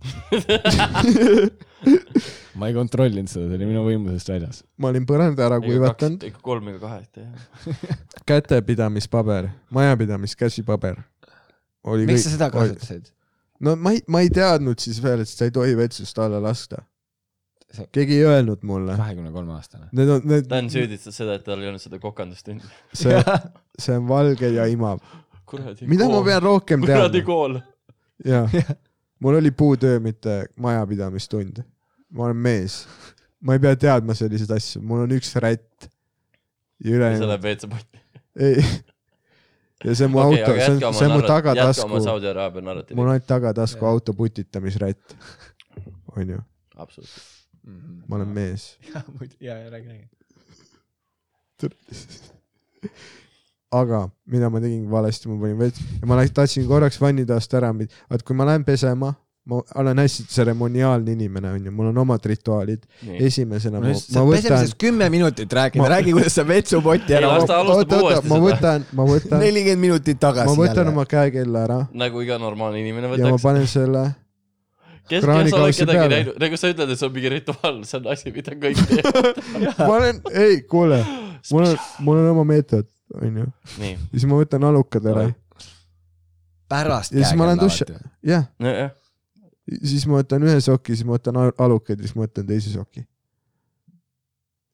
ma 2.59 2.71
ei 2.71 2.75
kontrollinud 2.75 3.29
seda, 3.31 3.47
see 3.51 3.59
oli 3.59 3.69
minu 3.69 3.85
võimusest 3.85 4.31
väljas. 4.33 4.63
ma 4.81 4.91
olin 4.91 5.05
põranda 5.09 5.45
ära 5.47 5.59
kuivatanud, 5.63 6.25
ikka 6.31 6.41
kolm 6.45 6.71
ega 6.73 6.81
kaheksa 6.87 7.27
jah. 7.27 7.99
kätepidamispaber, 8.31 9.51
majapidamiskäsipaber. 9.75 11.03
miks 12.01 12.25
sa 12.25 12.33
seda? 12.37 12.49
kasutasid? 12.53 13.11
No 13.59 13.75
ma 13.75 13.93
ei, 13.95 14.01
ma 14.11 14.21
ei 14.23 14.31
teadnud 14.33 14.81
siis 14.81 14.99
veel, 15.03 15.23
et 15.23 15.31
seda 15.31 15.49
ei 15.49 15.55
tohi 15.55 15.77
vetsust 15.77 16.19
alla 16.19 16.41
lasta. 16.43 16.81
keegi 17.91 18.19
ei 18.19 18.25
öelnud 18.29 18.63
mulle. 18.63 18.95
kahekümne 18.97 19.31
kolme 19.31 19.53
aastane. 19.57 19.89
Need 19.91 20.09
on, 20.09 20.21
need, 20.31 20.49
Dan 20.49 20.69
süüdistas 20.71 21.17
seda, 21.17 21.35
et 21.39 21.43
tal 21.43 21.61
ei 21.61 21.69
olnud 21.71 21.83
seda 21.83 21.99
kokandustundi. 21.99 22.67
see, 23.01 23.21
see 23.79 23.97
on 23.97 24.07
valge 24.09 24.51
ja 24.55 24.67
imav. 24.71 25.03
kuradi 25.45 25.87
mida 25.87 26.09
ma 26.09 26.23
pean 26.25 26.43
rohkem 26.43 26.85
kuradi 26.85 27.19
teadma? 27.19 27.25
kool. 27.27 27.59
jah, 28.25 28.55
mul 29.23 29.41
oli 29.41 29.51
puutöö, 29.51 29.99
mitte 29.99 30.45
majapidamistund. 30.55 31.63
ma 32.09 32.29
olen 32.29 32.41
mees, 32.47 32.83
ma 33.39 33.57
ei 33.57 33.63
pea 33.63 33.75
teadma 33.75 34.15
selliseid 34.17 34.51
asju, 34.55 34.81
mul 34.81 35.05
on 35.05 35.15
üks 35.15 35.35
rätt. 35.35 35.89
ja 36.79 36.89
see 36.89 36.97
ülejäänud, 36.99 37.31
läheb 37.33 37.49
WC-potti. 37.51 38.03
ei. 38.39 38.83
Ja 39.83 39.95
see 39.95 40.05
on 40.05 40.11
mu 40.11 40.19
okei, 40.23 40.43
auto, 40.43 40.53
see 40.53 40.71
on, 40.71 40.93
see 40.93 41.07
on 41.07 41.11
mu 41.11 41.19
narrat-, 41.19 41.25
jätka 41.25 41.25
oma 41.25 41.27
tagatasku, 41.27 42.01
Saudi 42.03 42.27
Araabia 42.31 42.61
narratiivi 42.61 42.99
mul 42.99 43.07
on. 43.07 43.11
ainult 43.15 43.27
tagatasku 43.27 43.85
auto 43.85 44.13
putitamisrätt. 44.13 45.15
onju, 46.17 46.39
absoluutselt. 46.75 47.23
ma 48.07 48.15
olen. 48.15 48.27
mees. 48.27 48.77
ja, 49.39 49.57
ja 49.57 49.69
räägi, 49.69 49.87
räägi. 49.87 50.09
aga 53.81 54.09
mida 54.31 54.49
ma 54.49 54.61
tegin 54.63 54.89
valesti, 54.91 55.27
ma 55.29 55.39
panin 55.41 55.59
vett 55.59 55.79
ja 56.01 56.07
ma 56.07 56.19
läks- 56.19 56.33
tahtsin 56.35 56.67
korraks 56.67 57.01
vannitoast 57.01 57.53
ära, 57.57 57.73
vaat 57.75 58.23
kui 58.23 58.35
ma 58.37 58.47
lähen 58.47 58.65
pesema, 58.65 59.13
ma 59.45 59.59
olen 59.77 59.99
hästi 60.01 60.23
tseremoniaalne 60.25 61.11
inimene 61.13 61.51
onju, 61.53 61.71
mul 61.71 61.91
on 61.91 61.97
omad 62.01 62.23
rituaalid. 62.25 62.81
esimesena 63.19 63.77
ma, 63.79 63.91
ma 63.93 64.23
võtan 64.25 64.41
pesemisest, 64.41 64.77
kümme 64.81 65.09
minutit 65.13 65.53
rääkinud 65.53 65.85
Ma-, 65.85 65.91
räägi, 65.93 66.15
kuidas 66.17 66.33
sa 66.39 66.45
vetsupoti 66.47 67.13
ära 67.13 67.29
ma 68.25 68.39
võtan, 68.41 68.87
ma 68.97 69.05
võtan, 69.05 69.37
nelikümmend 69.43 69.83
minutit 69.85 70.19
tagasi 70.19 70.49
ma 70.49 70.57
võtan 70.63 70.89
oma 70.89 71.05
käekella 71.05 71.63
ära. 71.67 71.79
Nagu 71.93 72.25
iga 72.25 72.39
normaalne 72.41 72.81
inimene 72.81 73.11
ja 73.13 73.13
ma 73.27 73.35
võtaks. 73.35 73.45
panen 73.45 73.69
selle, 73.69 74.03
kes, 75.09 75.21
kes 75.21 75.53
oled 75.59 75.77
kedagi 75.83 76.09
näinud, 76.15 76.41
nagu 76.41 76.61
sa 76.63 76.73
ütled, 76.73 76.95
et 76.95 77.03
see 77.03 77.07
on 77.11 77.15
mingi 77.19 77.33
rituaal, 77.37 77.79
see 77.85 78.01
on 78.01 78.11
asi, 78.17 78.33
mida 78.33 78.57
kõik 78.65 78.83
teevad. 78.89 79.41
ma 79.77 79.91
olen, 79.99 80.21
ei 80.33 80.59
kuule, 80.65 81.03
mul 81.53 81.69
on, 81.69 81.79
mul 82.09 82.23
on 82.25 82.33
oma 82.33 82.49
meetod, 82.55 82.89
onju, 83.21 83.45
nii, 83.77 83.95
siis 84.17 84.25
ma 84.25 84.41
võtan 84.41 84.65
alukad 84.73 85.05
ära, 85.13 85.29
pärast 86.65 87.13
Ja 87.13 87.21
siis 87.27 87.37
ma 87.37 87.45
lähen 87.51 87.61
käekella 87.61 87.69
duši- 87.69 87.85
jah, 88.25 88.47
nojah, 88.57 88.89
siis 89.65 90.05
ma 90.09 90.21
võtan 90.21 90.45
ühe 90.45 90.57
soki, 90.61 90.95
siis 90.95 91.07
ma 91.07 91.17
võtan 91.17 91.39
al- 91.41 91.55
alukad 91.65 91.99
ja 91.99 92.07
siis 92.07 92.15
ma 92.17 92.25
võtan 92.25 92.47
teise 92.49 92.73
soki. 92.73 93.05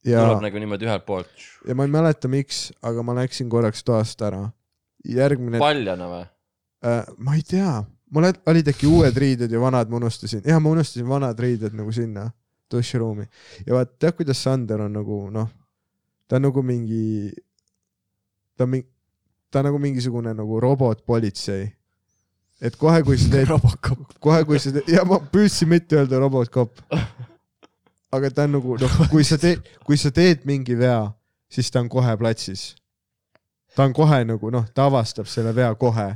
ja 0.08 0.26
tuleb, 0.26 0.44
nagu 0.48 0.64
niimoodi 0.64 0.90
ühelt 0.90 1.06
poolt. 1.08 1.48
ja 1.68 1.78
ma 1.78 1.88
ei 1.88 1.94
mäleta, 1.94 2.32
miks, 2.32 2.70
aga 2.82 3.06
ma 3.06 3.16
läksin 3.22 3.50
korraks 3.50 3.84
toast 3.88 4.22
ära. 4.26 4.44
järgmine, 5.08 5.62
paljana 5.62 6.10
või? 6.12 6.28
äh, 6.86 7.02
ma 7.18 7.38
ei 7.38 7.46
tea, 7.48 7.80
mul 8.12 8.30
olid 8.30 8.74
äkki 8.74 8.90
uued 8.90 9.18
riided 9.18 9.52
ja 9.52 9.62
vanad 9.62 9.90
ma 9.90 10.02
unustasin, 10.02 10.44
jah, 10.46 10.62
ma 10.62 10.74
unustasin 10.76 11.08
vanad 11.10 11.40
riided 11.40 11.74
nagu 11.78 11.92
sinna 11.96 12.30
duširuumi 12.72 13.26
ja 13.66 13.76
vaat 13.76 13.98
tead, 14.00 14.16
kuidas 14.16 14.44
Sander 14.44 14.86
on 14.86 14.94
nagu 14.96 15.24
noh, 15.34 15.50
ta 16.28 16.40
on 16.40 16.48
nagu 16.48 16.64
mingi, 16.64 17.32
ta 18.56 18.64
on 18.64 18.76
mingi, 18.76 18.88
ta 19.52 19.60
on 19.60 19.68
nagu 19.68 19.80
mingisugune 19.84 20.34
nagu 20.34 20.60
robotpolitsei. 20.64 21.66
Et 22.62 22.78
kohe, 22.78 23.02
kui 23.04 23.18
sa 23.18 23.30
teed, 23.34 23.50
Robocop. 23.50 24.04
kohe, 24.22 24.44
kui 24.46 24.60
sa 24.62 24.74
teed, 24.76 24.90
ja 24.92 25.06
ma 25.08 25.20
püüdsin 25.34 25.70
mitte 25.72 25.98
öelda 25.98 26.20
robotkopp. 26.22 26.84
aga 28.12 28.30
ta 28.30 28.46
on 28.46 28.58
nagu 28.58 28.78
noh, 28.82 29.00
kui 29.12 29.26
sa 29.28 29.40
teed, 29.42 29.66
kui 29.88 29.98
sa 29.98 30.12
teed 30.14 30.46
mingi 30.46 30.78
vea, 30.78 31.10
siis 31.52 31.72
ta 31.72 31.82
on 31.82 31.90
kohe 31.90 32.16
platsis. 32.20 32.76
ta 33.76 33.88
on 33.88 33.96
kohe 33.96 34.24
nagu 34.28 34.52
noh, 34.54 34.68
ta 34.76 34.86
avastab 34.92 35.30
selle 35.32 35.56
vea 35.56 35.74
kohe. 35.76 36.10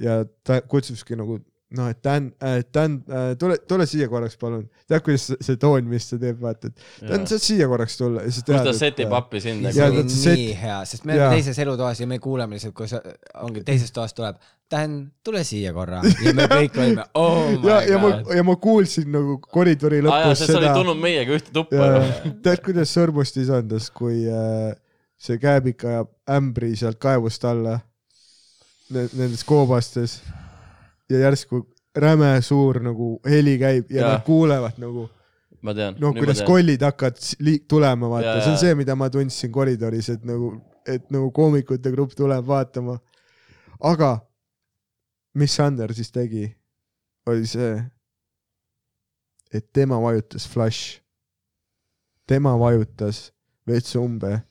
ja 0.00 0.24
ta 0.44 0.62
kutsuski 0.62 1.16
nagu 1.16 1.40
noh, 1.78 1.86
et 1.92 1.98
Dan 2.02 2.32
äh,, 2.42 2.60
Dan 2.74 2.96
äh,, 3.06 3.36
tule, 3.38 3.56
tule 3.68 3.84
siia 3.86 4.08
korraks, 4.10 4.34
palun. 4.40 4.64
tead, 4.90 5.02
kuidas 5.06 5.28
see- 5.40 5.56
toon, 5.60 5.84
mis 5.86 6.08
ta 6.10 6.16
teeb, 6.18 6.40
vaata, 6.42 6.66
et 6.72 7.10
Dan, 7.10 7.26
saad 7.30 7.42
siia 7.44 7.68
korraks 7.70 7.94
tulla 8.00 8.24
kus 8.26 8.40
ta 8.46 8.72
setib 8.74 9.12
appi 9.14 9.38
sind 9.44 9.68
see 9.72 9.84
oli 9.86 10.02
see- 10.10 10.34
nii 10.40 10.54
hea, 10.62 10.78
sest 10.90 11.04
me 11.06 11.14
oleme 11.14 11.36
teises 11.36 11.58
elutoas 11.62 12.00
ja 12.02 12.08
me 12.10 12.18
kuuleme 12.18 12.56
lihtsalt, 12.58 12.74
kus 12.74 12.96
ongi 13.44 13.62
teisest 13.68 13.94
toast 13.94 14.16
tuleb, 14.18 14.40
Dan, 14.70 14.96
tule 15.26 15.44
siia 15.46 15.72
korra 15.74 16.00
ja 16.24 16.34
me 16.34 16.48
kõik 16.50 16.76
olime, 16.82 17.04
oh 17.14 17.46
my 17.62 17.68
ja, 17.70 17.78
ja 17.92 17.98
ma 18.02 18.10
god., 18.18 18.34
ja 18.40 18.44
ma 18.50 18.56
kuulsin 18.66 19.08
nagu 19.14 19.38
koridori 19.50 19.98
aa 20.02 20.06
jaa, 20.06 20.26
lõpus 20.26 20.42
sest 20.42 20.52
sa 20.52 20.58
olid 20.58 20.68
seda. 20.68 20.74
tulnud 20.80 21.00
meiega 21.06 21.38
ühte 21.38 21.54
tuppa 21.54 21.88
ju. 21.94 22.34
tead, 22.42 22.64
kuidas 22.66 22.96
sõrmustis 22.98 23.50
andas, 23.54 23.88
kui 23.94 24.24
äh, 24.26 24.74
see 25.20 25.38
kääbik 25.42 25.86
ajab 25.86 26.10
ämbri 26.34 26.74
sealt 26.78 26.98
kaevust 27.02 27.44
alla 27.46 27.78
nendes 28.90 29.42
koobastes 29.46 30.18
ja 31.10 31.18
järsku 31.26 31.64
räme 31.96 32.36
suur 32.42 32.78
nagu 32.82 33.20
heli 33.26 33.56
käib 33.58 33.90
ja 33.90 34.00
Jaa. 34.02 34.12
nad 34.12 34.24
kuulevad 34.26 34.78
nagu 34.78 35.08
ma 35.62 35.74
tean. 35.74 35.96
noh, 36.00 36.14
kuidas 36.14 36.42
kollid 36.46 36.82
hakkavad 36.82 37.18
tulema, 37.68 38.08
vaata 38.08 38.40
see 38.40 38.52
on 38.52 38.58
see, 38.58 38.74
mida 38.74 38.94
ma 38.96 39.10
tundsin 39.10 39.52
koridoris, 39.52 40.08
et 40.14 40.24
nagu, 40.24 40.54
et 40.86 41.10
nagu 41.10 41.30
koomikute 41.30 41.90
grupp 41.92 42.14
tuleb 42.16 42.46
vaatama. 42.46 42.98
aga 43.80 44.18
mis 45.34 45.54
Sander 45.56 45.92
siis 45.94 46.10
tegi, 46.12 46.46
oli 47.26 47.46
see, 47.46 47.74
et 49.52 49.66
tema 49.72 49.98
vajutas 50.02 50.48
flash. 50.48 51.00
tema 52.26 52.54
vajutas 52.58 53.32
vetsuumbe. 53.66 54.28
ehk- 54.36 54.49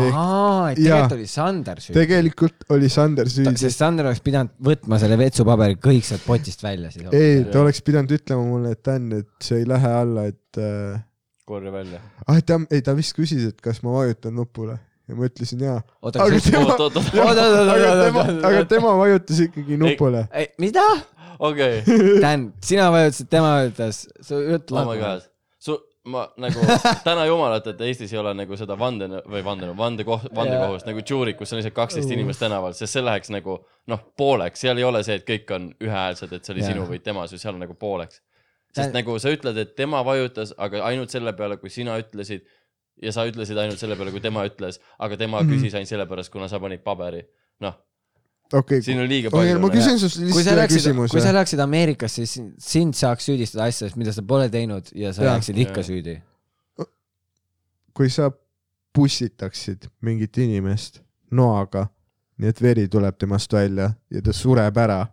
aa, 0.00 0.72
et 0.72 0.78
tegelikult 0.80 1.16
oli 1.18 1.26
Sander 1.28 1.80
süüdi. 1.84 1.96
tegelikult 1.98 2.66
oli 2.72 2.88
Sander 2.92 3.28
süüdi. 3.28 3.54
sest 3.60 3.82
Sander 3.82 4.08
oleks 4.08 4.22
pidanud 4.24 4.54
võtma 4.64 4.98
selle 5.02 5.18
vetsupaberi 5.20 5.76
kõik 5.82 6.06
sealt 6.08 6.24
potist 6.26 6.64
välja 6.64 6.92
siis. 6.94 7.08
ei, 7.12 7.42
ta 7.52 7.60
oleks 7.64 7.82
pidanud 7.84 8.14
ütlema 8.16 8.46
mulle, 8.46 8.72
et 8.76 8.84
Dan, 8.86 9.10
et 9.20 9.30
see 9.44 9.60
ei 9.62 9.68
lähe 9.68 9.92
alla, 10.02 10.26
et 10.32 10.60
äh, 10.60 11.02
korja 11.48 11.74
välja. 11.74 12.00
ah, 12.26 12.40
ta, 12.40 12.58
ei 12.70 12.84
ta 12.84 12.96
vist 12.96 13.16
küsis, 13.18 13.44
et 13.52 13.60
kas 13.64 13.82
ma 13.84 13.98
vajutan 13.98 14.34
nupule 14.38 14.78
ja 15.08 15.18
ma 15.18 15.28
ütlesin 15.28 15.64
jaa. 15.66 15.80
aga 16.02 16.40
tema, 16.40 16.76
aga 16.76 17.96
tema, 18.04 18.26
aga 18.48 18.62
tema 18.70 18.94
vajutas 19.00 19.42
ikkagi 19.46 19.76
nupule. 19.80 20.26
ei, 20.32 20.48
mida? 20.62 20.84
okei, 21.42 21.82
Dan, 22.22 22.52
sina 22.64 22.88
vajutasid, 22.94 23.28
tema 23.32 23.56
vajutas, 23.58 24.06
su 24.22 24.40
jutt 24.46 24.72
oh 24.72 24.88
my 24.88 24.98
god. 25.00 25.24
su, 25.26 25.31
ma 26.04 26.24
nagu 26.36 26.58
täna 27.06 27.24
jumalat, 27.28 27.66
et 27.70 27.80
Eestis 27.86 28.12
ei 28.12 28.18
ole 28.18 28.32
nagu 28.34 28.56
seda 28.58 28.74
vande 28.78 29.06
või 29.30 29.42
vandenõu, 29.46 29.76
vandekoht, 29.78 30.24
vandekohust 30.34 30.86
nagu 30.88 31.02
Tšuurik, 31.02 31.36
kus 31.38 31.52
on 31.52 31.60
lihtsalt 31.60 31.76
kaksteist 31.76 32.10
inimest 32.10 32.40
tänaval, 32.42 32.74
sest 32.74 32.96
see 32.96 33.02
läheks 33.04 33.30
nagu 33.30 33.60
noh, 33.86 34.00
pooleks, 34.18 34.60
seal 34.64 34.78
ei 34.78 34.84
ole 34.88 35.02
see, 35.06 35.14
et 35.20 35.26
kõik 35.28 35.52
on 35.54 35.68
ühehäälsed, 35.80 36.32
et 36.32 36.44
see 36.44 36.54
oli 36.56 36.64
Jaa. 36.64 36.72
sinu 36.72 36.86
või 36.90 36.98
tema 37.02 37.26
seal 37.30 37.54
on 37.54 37.60
nagu 37.62 37.74
pooleks. 37.78 38.20
sest 38.74 38.90
Ta- 38.90 38.98
nagu 38.98 39.18
sa 39.20 39.28
ütled, 39.30 39.56
et 39.62 39.76
tema 39.76 40.02
vajutas, 40.04 40.54
aga 40.58 40.82
ainult 40.88 41.10
selle 41.10 41.32
peale, 41.38 41.56
kui 41.60 41.70
sina 41.70 41.98
ütlesid 42.00 42.42
ja 43.02 43.12
sa 43.12 43.26
ütlesid 43.28 43.58
ainult 43.58 43.78
selle 43.78 43.96
peale, 43.96 44.10
kui 44.10 44.20
tema 44.20 44.42
ütles, 44.48 44.80
aga 44.98 45.16
tema 45.16 45.42
Mhm. 45.42 45.50
küsis 45.52 45.74
ainult 45.74 45.88
sellepärast, 45.88 46.32
kuna 46.32 46.48
sa 46.48 46.58
panid 46.58 46.82
paberi. 46.82 47.22
noh, 47.60 47.74
okei, 48.58 48.82
siin 48.82 49.00
on 49.00 49.08
liiga 49.08 49.30
palju 49.32 49.60
ma. 49.62 49.70
küsin 49.72 49.98
sinust 50.00 50.18
kui 50.20 50.28
lihtsalt 50.28 50.58
läksid, 50.58 50.82
kui 50.82 50.82
sa 50.82 51.08
küsimuse. 51.08 51.32
läksid 51.38 51.62
Ameerikasse, 51.64 52.26
siis 52.26 52.52
sind 52.72 52.96
saaks 52.98 53.28
süüdistada 53.30 53.68
asjades, 53.70 53.96
mida 54.00 54.14
sa 54.14 54.24
pole 54.26 54.48
teinud 54.52 54.92
ja 54.98 55.12
sa 55.16 55.26
jääksid 55.30 55.58
ikka 55.66 55.84
süüdi. 55.86 56.18
kui 57.94 58.10
sa 58.10 58.30
pussitaksid 58.92 59.88
mingit 60.00 60.38
inimest 60.38 61.00
noaga, 61.30 61.86
nii 62.40 62.52
et 62.52 62.62
veri 62.62 62.88
tuleb 62.88 63.16
temast 63.18 63.52
välja 63.52 63.92
ja 64.10 64.22
ta 64.24 64.32
sureb 64.36 64.76
ära, 64.76 65.06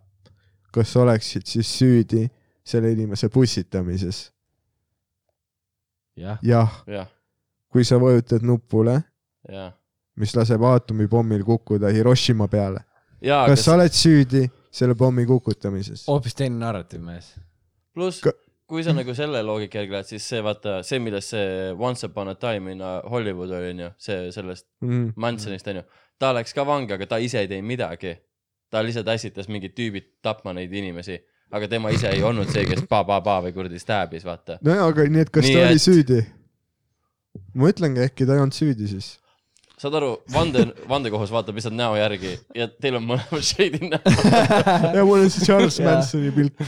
kas 0.72 0.92
sa 0.92 1.04
oleksid 1.04 1.46
siis 1.48 1.70
süüdi 1.78 2.26
selle 2.64 2.92
inimese 2.92 3.28
pussitamises? 3.28 4.30
jah. 6.16 6.38
jah, 6.42 6.82
jah, 6.86 7.08
kui 7.68 7.84
sa 7.84 8.00
vajutad 8.00 8.44
nupule, 8.44 9.00
mis 10.16 10.36
laseb 10.36 10.62
aatomipommil 10.62 11.44
kukkuda 11.44 11.92
Hiroshima 11.94 12.48
peale, 12.48 12.84
jaa, 13.22 13.46
kas 13.50 13.64
sa 13.64 13.74
oled 13.76 13.92
süüdi 13.96 14.46
selle 14.70 14.94
pommi 14.94 15.26
kukutamises? 15.26 16.06
hoopis 16.08 16.34
teine 16.38 16.58
narratiiv, 16.60 17.02
mees. 17.04 17.32
pluss 17.94 18.20
Ka-, 18.24 18.32
kui 18.70 18.84
sa 18.86 18.92
nagu 18.94 19.14
selle 19.18 19.42
loogika 19.42 19.80
järgi 19.80 19.92
lähed, 19.96 20.06
siis 20.12 20.28
see 20.30 20.42
vaata, 20.46 20.80
see, 20.86 20.98
millest 21.02 21.32
see 21.34 21.72
Once 21.78 22.06
upon 22.06 22.28
a 22.30 22.34
time 22.38 22.70
in 22.72 22.80
Hollywood 23.10 23.50
oli 23.50 23.72
onju, 23.74 23.92
see 23.98 24.30
sellest 24.32 24.66
Mm. 24.80 25.12
Mansonist 25.20 25.66
onju, 25.68 25.82
ta 26.18 26.30
läks 26.32 26.54
ka 26.56 26.64
vangi, 26.64 26.92
aga 26.94 27.06
ta 27.06 27.18
ise 27.20 27.38
ei 27.42 27.48
teinud 27.50 27.66
midagi. 27.68 28.16
ta 28.70 28.78
lihtsalt 28.86 29.08
ässitas 29.10 29.48
mingid 29.50 29.72
tüübid 29.74 30.04
tapma 30.22 30.52
neid 30.54 30.70
inimesi, 30.72 31.16
aga 31.50 31.66
tema 31.68 31.90
ise 31.90 32.06
ei 32.14 32.22
olnud 32.22 32.46
see, 32.54 32.62
kes 32.70 32.84
pa-pa-pa 32.88 33.40
või 33.42 33.50
kuradi 33.52 33.80
stab'is, 33.82 34.22
vaata. 34.24 34.60
nojah, 34.62 34.86
aga 34.92 35.02
nii, 35.10 35.20
et 35.26 35.30
kas 35.34 35.44
Nii 35.44 35.54
ta 35.56 35.64
oli 35.66 35.74
et- 35.74 35.82
süüdi? 35.82 36.20
ma 37.54 37.68
ütlengi, 37.72 38.00
äkki 38.06 38.26
ta 38.26 38.36
ei 38.36 38.40
olnud 38.44 38.54
süüdi 38.54 38.86
siis. 38.88 39.08
Saad 39.80 39.96
aru, 39.96 40.10
vande, 40.34 40.66
vandekohus 40.90 41.32
vaatab 41.32 41.56
lihtsalt 41.56 41.76
näo 41.76 41.94
järgi 41.96 42.34
ja 42.56 42.66
teil 42.68 42.98
on 42.98 43.06
mõlemad 43.08 43.44
shade'id 43.50 43.86
näo. 43.88 44.00
ja 44.98 45.04
mul 45.08 45.24
on 45.24 45.32
see 45.32 45.46
Charles. 45.46 45.80
Mansoni 45.84 46.32
pilt. 46.36 46.60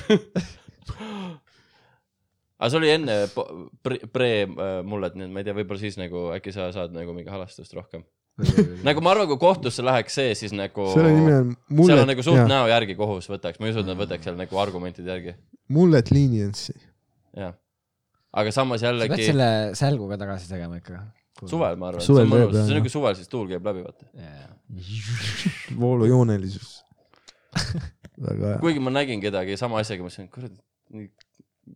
aga 2.63 2.71
see 2.73 2.81
oli 2.81 2.91
enne 2.95 3.19
po- 3.35 3.47
pre- 3.85 4.01
pre-mullet, 4.15 5.17
nii 5.19 5.29
et 5.29 5.35
ma 5.35 5.43
ei 5.43 5.49
tea, 5.49 5.57
võib-olla 5.61 5.83
siis 5.83 5.99
nagu 6.01 6.31
äkki 6.37 6.55
sa 6.55 6.71
saad 6.75 6.95
nagu 6.97 7.15
mingi 7.17 7.33
halastust 7.33 7.75
rohkem. 7.77 8.05
nagu 8.87 9.05
ma 9.05 9.13
arvan, 9.13 9.29
kui 9.29 9.41
kohtusse 9.41 9.85
läheks 9.85 10.17
see, 10.17 10.37
siis 10.39 10.55
nagu. 10.57 10.89
selle 10.95 11.13
nimi 11.13 11.35
on 11.37 11.51
seal 11.53 11.79
mullet 11.83 12.05
on, 12.05 12.13
nagu 12.15 12.25
suht 12.25 12.45
näo 12.49 12.69
järgi 12.71 12.97
kohus 12.97 13.29
võtaks, 13.29 13.61
ma 13.61 13.69
ei 13.69 13.75
usu, 13.75 13.83
et 13.85 13.91
nad 13.93 14.01
võtaks 14.01 14.25
seal 14.29 14.39
nagu 14.41 14.63
argumentide 14.63 15.13
järgi, 15.13 15.37
mullet 15.69 16.09
leniency. 16.15 16.79
jah. 17.37 17.53
aga 18.33 18.55
samas 18.57 18.81
sa 18.81 18.89
pead 18.89 19.03
jällegi 19.03 19.27
selle 19.35 19.51
sälguga 19.77 20.17
tagasi 20.23 20.49
tegema 20.49 20.81
ikka. 20.81 21.03
suvel, 21.51 21.77
ma 21.81 21.91
arvan, 21.91 22.05
see 22.05 22.21
on 22.21 22.31
mõnus, 22.31 22.55
see 22.59 22.77
on 22.77 22.81
nagu 22.81 22.93
suvel, 22.93 23.19
siis 23.19 23.33
tuul 23.33 23.51
käib 23.51 23.67
läbi, 23.67 23.85
vaata. 23.87 24.05
voolujoonelisus. 25.83 26.79
väga 28.27 28.55
hea. 28.55 28.63
kuigi 28.63 28.81
ma 28.81 28.93
nägin 28.95 29.21
kedagi 29.23 29.59
sama 29.61 29.81
asjaga, 29.83 30.07
mõtlesin, 30.07 30.31
kurat, 30.33 30.55
nii 30.95 31.11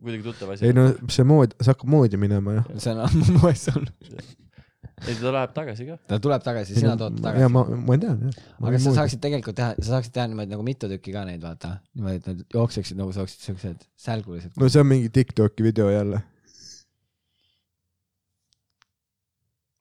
kuidagi 0.01 0.23
tuttav 0.23 0.51
asi. 0.53 0.65
ei 0.67 0.75
no 0.75 0.89
see 1.11 1.25
mood, 1.27 1.55
see 1.61 1.71
hakkab 1.71 1.91
moodi 1.91 2.19
minema 2.19 2.59
jah. 2.59 2.67
see 2.83 2.93
on 2.93 3.03
ammu 3.05 3.37
moes 3.39 3.63
olnud. 3.71 4.13
ei, 5.07 5.15
ta 5.19 5.33
läheb 5.33 5.53
tagasi 5.55 5.87
ka. 5.87 5.97
ta 6.11 6.19
tuleb 6.23 6.43
tagasi, 6.45 6.77
sina 6.77 6.95
tood 6.99 7.19
ta 7.21 7.33
ja 7.35 7.47
tagasi. 7.47 7.53
ma, 7.55 7.83
ma 7.89 7.99
tean 8.03 8.25
jah. 8.27 8.39
aga 8.69 8.81
sa 8.83 8.95
saaksid 9.01 9.23
tegelikult 9.23 9.57
teha, 9.59 9.75
sa 9.79 9.95
saaksid 9.95 10.15
teha 10.17 10.27
niimoodi 10.31 10.55
nagu 10.55 10.65
mitu 10.67 10.89
tükki 10.91 11.15
ka 11.15 11.23
neid, 11.29 11.43
vaata. 11.43 11.77
niimoodi, 11.95 12.21
et 12.21 12.31
nad 12.31 12.57
jookseksid 12.57 12.99
nagu 12.99 13.15
sa 13.15 13.23
oleksid 13.23 13.47
siuksed 13.49 13.87
sälgulised. 14.07 14.57
no 14.59 14.69
see 14.69 14.83
on 14.83 14.91
mingi 14.91 15.13
Tiktoki 15.13 15.65
video 15.65 15.89
jälle. 15.93 16.21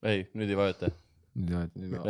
ei, 0.04 0.26
nüüd 0.36 0.52
ei 0.52 0.58
vajuta. 0.58 0.92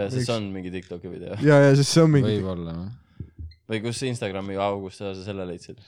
sest 0.07 0.25
see 0.25 0.35
on 0.35 0.51
mingi 0.55 0.73
Tiktoki 0.75 1.11
video. 1.11 1.39
ja, 1.43 1.61
ja 1.69 1.77
siis 1.79 1.93
see 1.93 2.03
on 2.03 2.13
mingi, 2.15 2.39
võib-olla 2.39 2.75
noh. 2.77 3.31
või 3.71 3.83
kus 3.85 4.03
Instagrami 4.07 4.59
august 4.61 5.03
sa 5.03 5.15
selle 5.19 5.47
leidsid? 5.49 5.81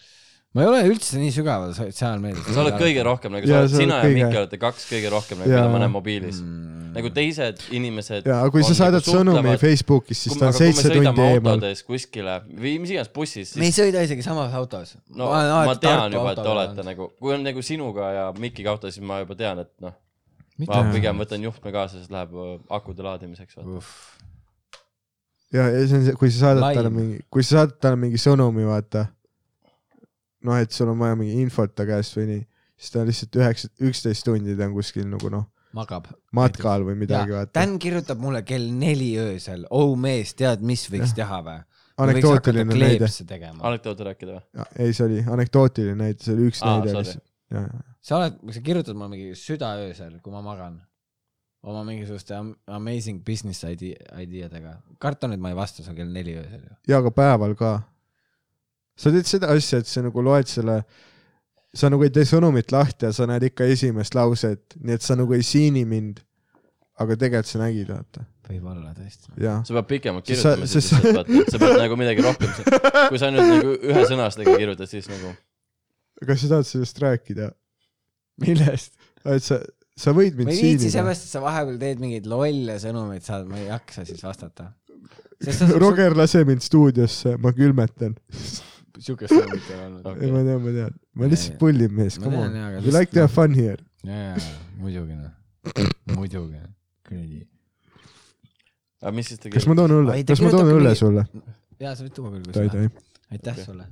ma 0.56 0.64
ei 0.64 0.70
ole 0.70 0.80
üldse 0.88 1.20
nii 1.20 1.32
sügaval 1.34 1.74
sotsiaalmeedias. 1.76 2.48
sa 2.54 2.62
oled 2.62 2.78
kõige 2.80 3.04
rohkem 3.04 3.34
nagu, 3.36 3.48
sa 3.50 3.60
oled, 3.62 3.74
sina 3.74 3.98
ja 4.00 4.06
kõige- 4.06 4.24
Mikk 4.24 4.38
olete 4.40 4.60
kaks 4.62 4.86
kõige 4.88 5.12
rohkem 5.12 5.42
nagu, 5.42 5.50
keda 5.52 5.68
ma 5.68 5.82
näen 5.82 5.92
mobiilis. 5.92 6.40
mm. 6.40 6.88
nagu 6.96 7.12
teised 7.18 7.62
inimesed. 7.76 8.26
ja 8.26 8.40
aga 8.40 8.54
kui 8.54 8.64
sa 8.64 8.78
saadad 8.78 9.04
sõnumi 9.04 9.54
Facebookis, 9.60 10.24
siis 10.24 10.40
ta 10.40 10.48
on 10.48 10.56
seitse 10.56 10.88
tundi 10.88 11.26
eemal. 11.26 11.62
kuskile 11.86 12.40
või 12.48 12.78
mis 12.80 12.94
iganes 12.96 13.12
bussis, 13.12 13.54
me 13.60 13.68
ei 13.68 13.74
siis 13.76 13.84
sõida 13.84 14.02
isegi 14.08 14.24
samas 14.24 14.56
autos. 14.56 14.96
no 15.12 15.28
ma, 15.28 15.44
ma 15.68 15.76
tean 15.76 16.16
juba, 16.16 16.32
et 16.32 16.42
te 16.42 16.52
olete 16.56 16.86
nagu, 16.90 17.12
kui 17.20 17.36
on 17.36 17.44
nagu 17.44 17.62
sinuga 17.62 18.12
ja 18.16 18.26
Mikiga 18.38 18.72
auto, 18.72 18.90
siis 18.90 19.04
ma 19.04 19.20
juba 19.20 19.36
tean, 19.36 19.60
et 19.66 19.72
noh, 19.84 19.92
ma 20.66 20.80
pigem 20.92 21.20
võtan 21.22 21.44
juhtme 21.44 21.72
kaasa, 21.74 22.00
sest 22.00 22.14
läheb 22.14 22.32
äh, 22.34 22.54
akude 22.78 23.04
laadimiseks. 23.06 23.58
ja, 25.54 25.68
ja 25.68 25.84
see 25.86 26.00
on 26.00 26.06
see, 26.08 26.16
kui 26.18 26.32
sa 26.32 26.48
saadad 26.48 26.64
Laim. 26.66 26.80
talle 26.80 26.92
mingi, 26.94 27.20
kui 27.30 27.46
sa 27.46 27.60
saadad 27.60 27.78
talle 27.84 28.00
mingi 28.00 28.20
sõnumi, 28.22 28.66
vaata. 28.68 29.06
noh, 30.48 30.58
et 30.58 30.74
sul 30.74 30.90
on 30.90 30.98
vaja 30.98 31.18
mingi 31.18 31.38
infot 31.42 31.74
ta 31.74 31.86
käest 31.88 32.18
või 32.18 32.26
nii, 32.32 32.42
siis 32.78 32.94
ta 32.94 33.06
lihtsalt 33.06 33.40
üheksa, 33.40 33.70
üksteist 33.90 34.26
tundi 34.26 34.56
ta 34.58 34.68
on 34.68 34.76
kuskil 34.76 35.08
nagu 35.10 35.30
noh, 35.34 35.48
magab. 35.76 36.10
matkal 36.34 36.86
või 36.86 36.98
midagi, 37.04 37.34
vaata. 37.36 37.54
Dan 37.60 37.78
kirjutab 37.82 38.22
mulle 38.22 38.42
kell 38.46 38.70
neli 38.74 39.12
öösel, 39.20 39.66
oh 39.70 39.94
mees, 39.98 40.34
tead, 40.38 40.64
mis 40.66 40.88
võiks 40.92 41.14
teha 41.18 41.42
või? 41.46 41.60
anekdootiline 41.98 42.74
näide. 42.78 43.08
anekdoote 43.58 44.04
rääkida 44.06 44.36
või? 44.36 44.66
ei, 44.78 44.92
see 44.94 45.06
oli 45.06 45.22
anekdootiline 45.34 45.98
näide, 45.98 46.22
see 46.22 46.36
oli 46.36 46.50
üks 46.52 46.62
Aa, 46.62 46.78
näide 46.78 46.94
lihtsalt. 46.94 47.24
Sa 48.00 48.18
oled, 48.18 48.38
sa 48.54 48.60
kirjutad 48.64 48.96
mulle 48.96 49.10
mingi 49.16 49.34
südaöösel, 49.38 50.20
kui 50.22 50.32
ma 50.34 50.42
magan. 50.44 50.78
oma 51.68 51.80
mingisuguste 51.84 52.36
am- 52.36 52.54
amazing 52.70 53.18
business 53.26 53.64
idea, 53.66 53.96
ideadega. 54.22 54.76
karta 55.02 55.26
nüüd, 55.28 55.40
ma 55.42 55.50
ei 55.50 55.56
vasta 55.58 55.82
sulle 55.82 55.96
kell 55.98 56.12
neli 56.14 56.36
öösel 56.38 56.62
ju. 56.62 56.76
ja 56.88 57.00
ka 57.02 57.10
päeval 57.10 57.54
ka. 57.58 57.72
sa 58.96 59.10
teed 59.10 59.26
seda 59.26 59.50
asja, 59.54 59.78
et 59.82 59.86
sa 59.90 60.02
nagu 60.06 60.22
loed 60.22 60.46
selle, 60.46 60.78
sa 61.74 61.90
nagu 61.90 62.06
ei 62.06 62.10
tee 62.14 62.24
sõnumit 62.30 62.70
lahti 62.72 63.06
ja 63.08 63.12
sa 63.12 63.26
näed 63.26 63.42
ikka 63.50 63.66
esimest 63.74 64.14
lauset, 64.14 64.78
nii 64.80 64.94
et 64.94 65.02
sa 65.02 65.16
nagu 65.18 65.34
ei 65.34 65.42
siini 65.42 65.84
mind. 65.84 66.22
aga 66.98 67.14
tegelikult 67.18 67.46
sa 67.50 67.58
nägid, 67.62 67.90
vaata. 67.90 68.24
võib-olla 68.48 68.94
tõesti. 68.94 69.34
sa 69.42 69.74
pead 69.74 69.86
pikemalt 69.92 70.24
sa- 70.26 70.32
kirjutama, 70.32 70.66
siis 70.66 70.92
lihtsalt 70.92 71.14
vaata, 71.18 71.44
sa 71.50 71.58
pead 71.66 71.78
nagu 71.82 71.96
midagi 71.98 72.22
rohkem, 72.22 72.54
kui 73.10 73.18
sa 73.18 73.30
nüüd 73.34 73.50
nagu 73.50 73.74
ühe 73.82 74.06
sõnastega 74.06 74.56
kirjutad, 74.56 74.86
siis 74.90 75.10
nagu 75.10 75.34
kas 76.26 76.40
sa 76.42 76.48
tahad 76.54 76.66
sellest 76.66 76.98
rääkida? 77.02 77.50
millest? 78.44 78.94
et 79.28 79.42
sa, 79.44 79.58
sa 79.98 80.12
võid 80.16 80.36
ma 80.38 80.44
mind 80.44 80.54
ei 80.54 80.62
viitsi, 80.70 80.90
seepärast, 80.94 81.26
et 81.28 81.32
sa 81.34 81.42
vahepeal 81.44 81.78
teed 81.80 82.00
mingeid 82.02 82.26
lolle 82.30 82.78
sõnumeid, 82.82 83.24
saad, 83.26 83.46
ma 83.50 83.58
ei 83.60 83.66
jaksa 83.70 84.04
siis 84.08 84.22
vastata. 84.24 84.70
Roger, 85.78 86.16
lase 86.18 86.40
mind 86.46 86.62
stuudiosse, 86.66 87.36
ma 87.42 87.52
külmetan. 87.54 88.16
siukest 88.98 89.30
sõnumit 89.30 89.68
ei 89.70 89.76
olnud 89.84 90.06
Okei. 90.10 90.24
ei, 90.26 90.32
ma 90.34 90.40
tean, 90.42 90.62
ma 90.64 90.72
tean. 90.74 90.94
ma 91.14 91.28
lihtsalt 91.30 91.58
pullin 91.60 91.92
mees, 91.94 92.16
Ma 92.18 92.24
come 92.24 92.40
on. 92.42 92.56
We 92.82 92.90
like 92.94 93.12
to 93.14 93.20
have 93.22 93.30
fun 93.34 93.54
here. 93.54 93.78
jaa, 94.02 94.32
jaa, 94.34 94.56
muidugi 94.80 95.14
noh, 95.14 95.30
muidugi, 96.16 96.58
kuradi. 97.06 97.44
aga 99.02 99.12
mis 99.14 99.30
siis 99.30 99.38
ta 99.42 99.52
kas 99.54 99.66
ma 99.70 99.76
toon 99.78 99.94
õlle 100.00 100.16
kas 100.26 100.42
ma 100.42 100.50
toon 100.54 100.72
õlle 100.74 100.94
sulle? 100.98 101.22
jaa, 101.78 101.94
sa 101.94 102.02
võid 102.02 102.14
tuua 102.16 102.32
küll, 102.34 102.42
kui 102.48 102.56
Dai, 102.56 102.66
sa 102.66 102.74
tahad. 102.74 102.90
dai. 102.90 103.07
Aitäh 103.32 103.52
Okei. 103.52 103.64
sulle. 103.64 103.86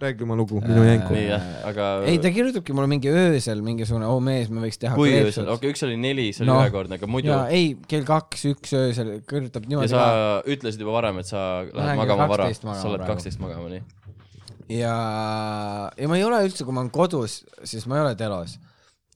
räägi 0.00 0.22
oma 0.22 0.36
lugu, 0.36 0.60
minu 0.60 0.82
jänku. 0.84 1.12
nii 1.14 1.26
jah, 1.26 1.42
aga 1.68 1.86
ei, 2.08 2.18
ta 2.22 2.30
kirjutabki 2.34 2.74
mulle 2.74 2.88
mingi 2.90 3.10
öösel 3.10 3.60
mingisugune, 3.66 4.06
oo 4.08 4.20
mees, 4.24 4.48
me 4.50 4.62
võiks 4.64 4.78
teha 4.80 4.96
kui 4.98 5.12
öösel, 5.14 5.46
okei 5.46 5.56
okay,, 5.58 5.74
üks 5.74 5.84
oli 5.86 5.96
neli, 6.00 6.28
see 6.34 6.44
oli 6.44 6.52
Noh. 6.52 6.62
ühekordne, 6.64 6.98
aga 6.98 7.08
muidu 7.10 7.34
ei, 7.52 7.74
kell 7.90 8.06
kaks, 8.08 8.46
üks 8.50 8.74
öösel 8.78 9.12
kirjutab 9.28 9.66
ja 9.66 9.74
niimoodi 9.74 9.92
sa 9.92 10.04
ka. 10.06 10.28
ütlesid 10.54 10.82
juba 10.82 10.94
varem, 10.96 11.20
et 11.22 11.30
sa 11.30 11.44
lähed 11.66 12.00
magama 12.00 12.28
vara, 12.30 12.46
12 12.50 12.68
magama 12.68 12.82
sa 12.82 12.92
oled 12.92 13.06
kaksteist 13.10 13.42
magama, 13.42 13.70
nii. 13.74 13.82
ja, 14.78 14.94
ja 15.98 16.10
ma 16.10 16.18
ei 16.18 16.26
ole 16.26 16.42
üldse, 16.46 16.66
kui 16.66 16.76
ma 16.76 16.84
olen 16.84 16.92
kodus, 16.94 17.40
siis 17.62 17.86
ma 17.90 17.98
ei 17.98 18.04
ole 18.06 18.14
telos. 18.18 18.56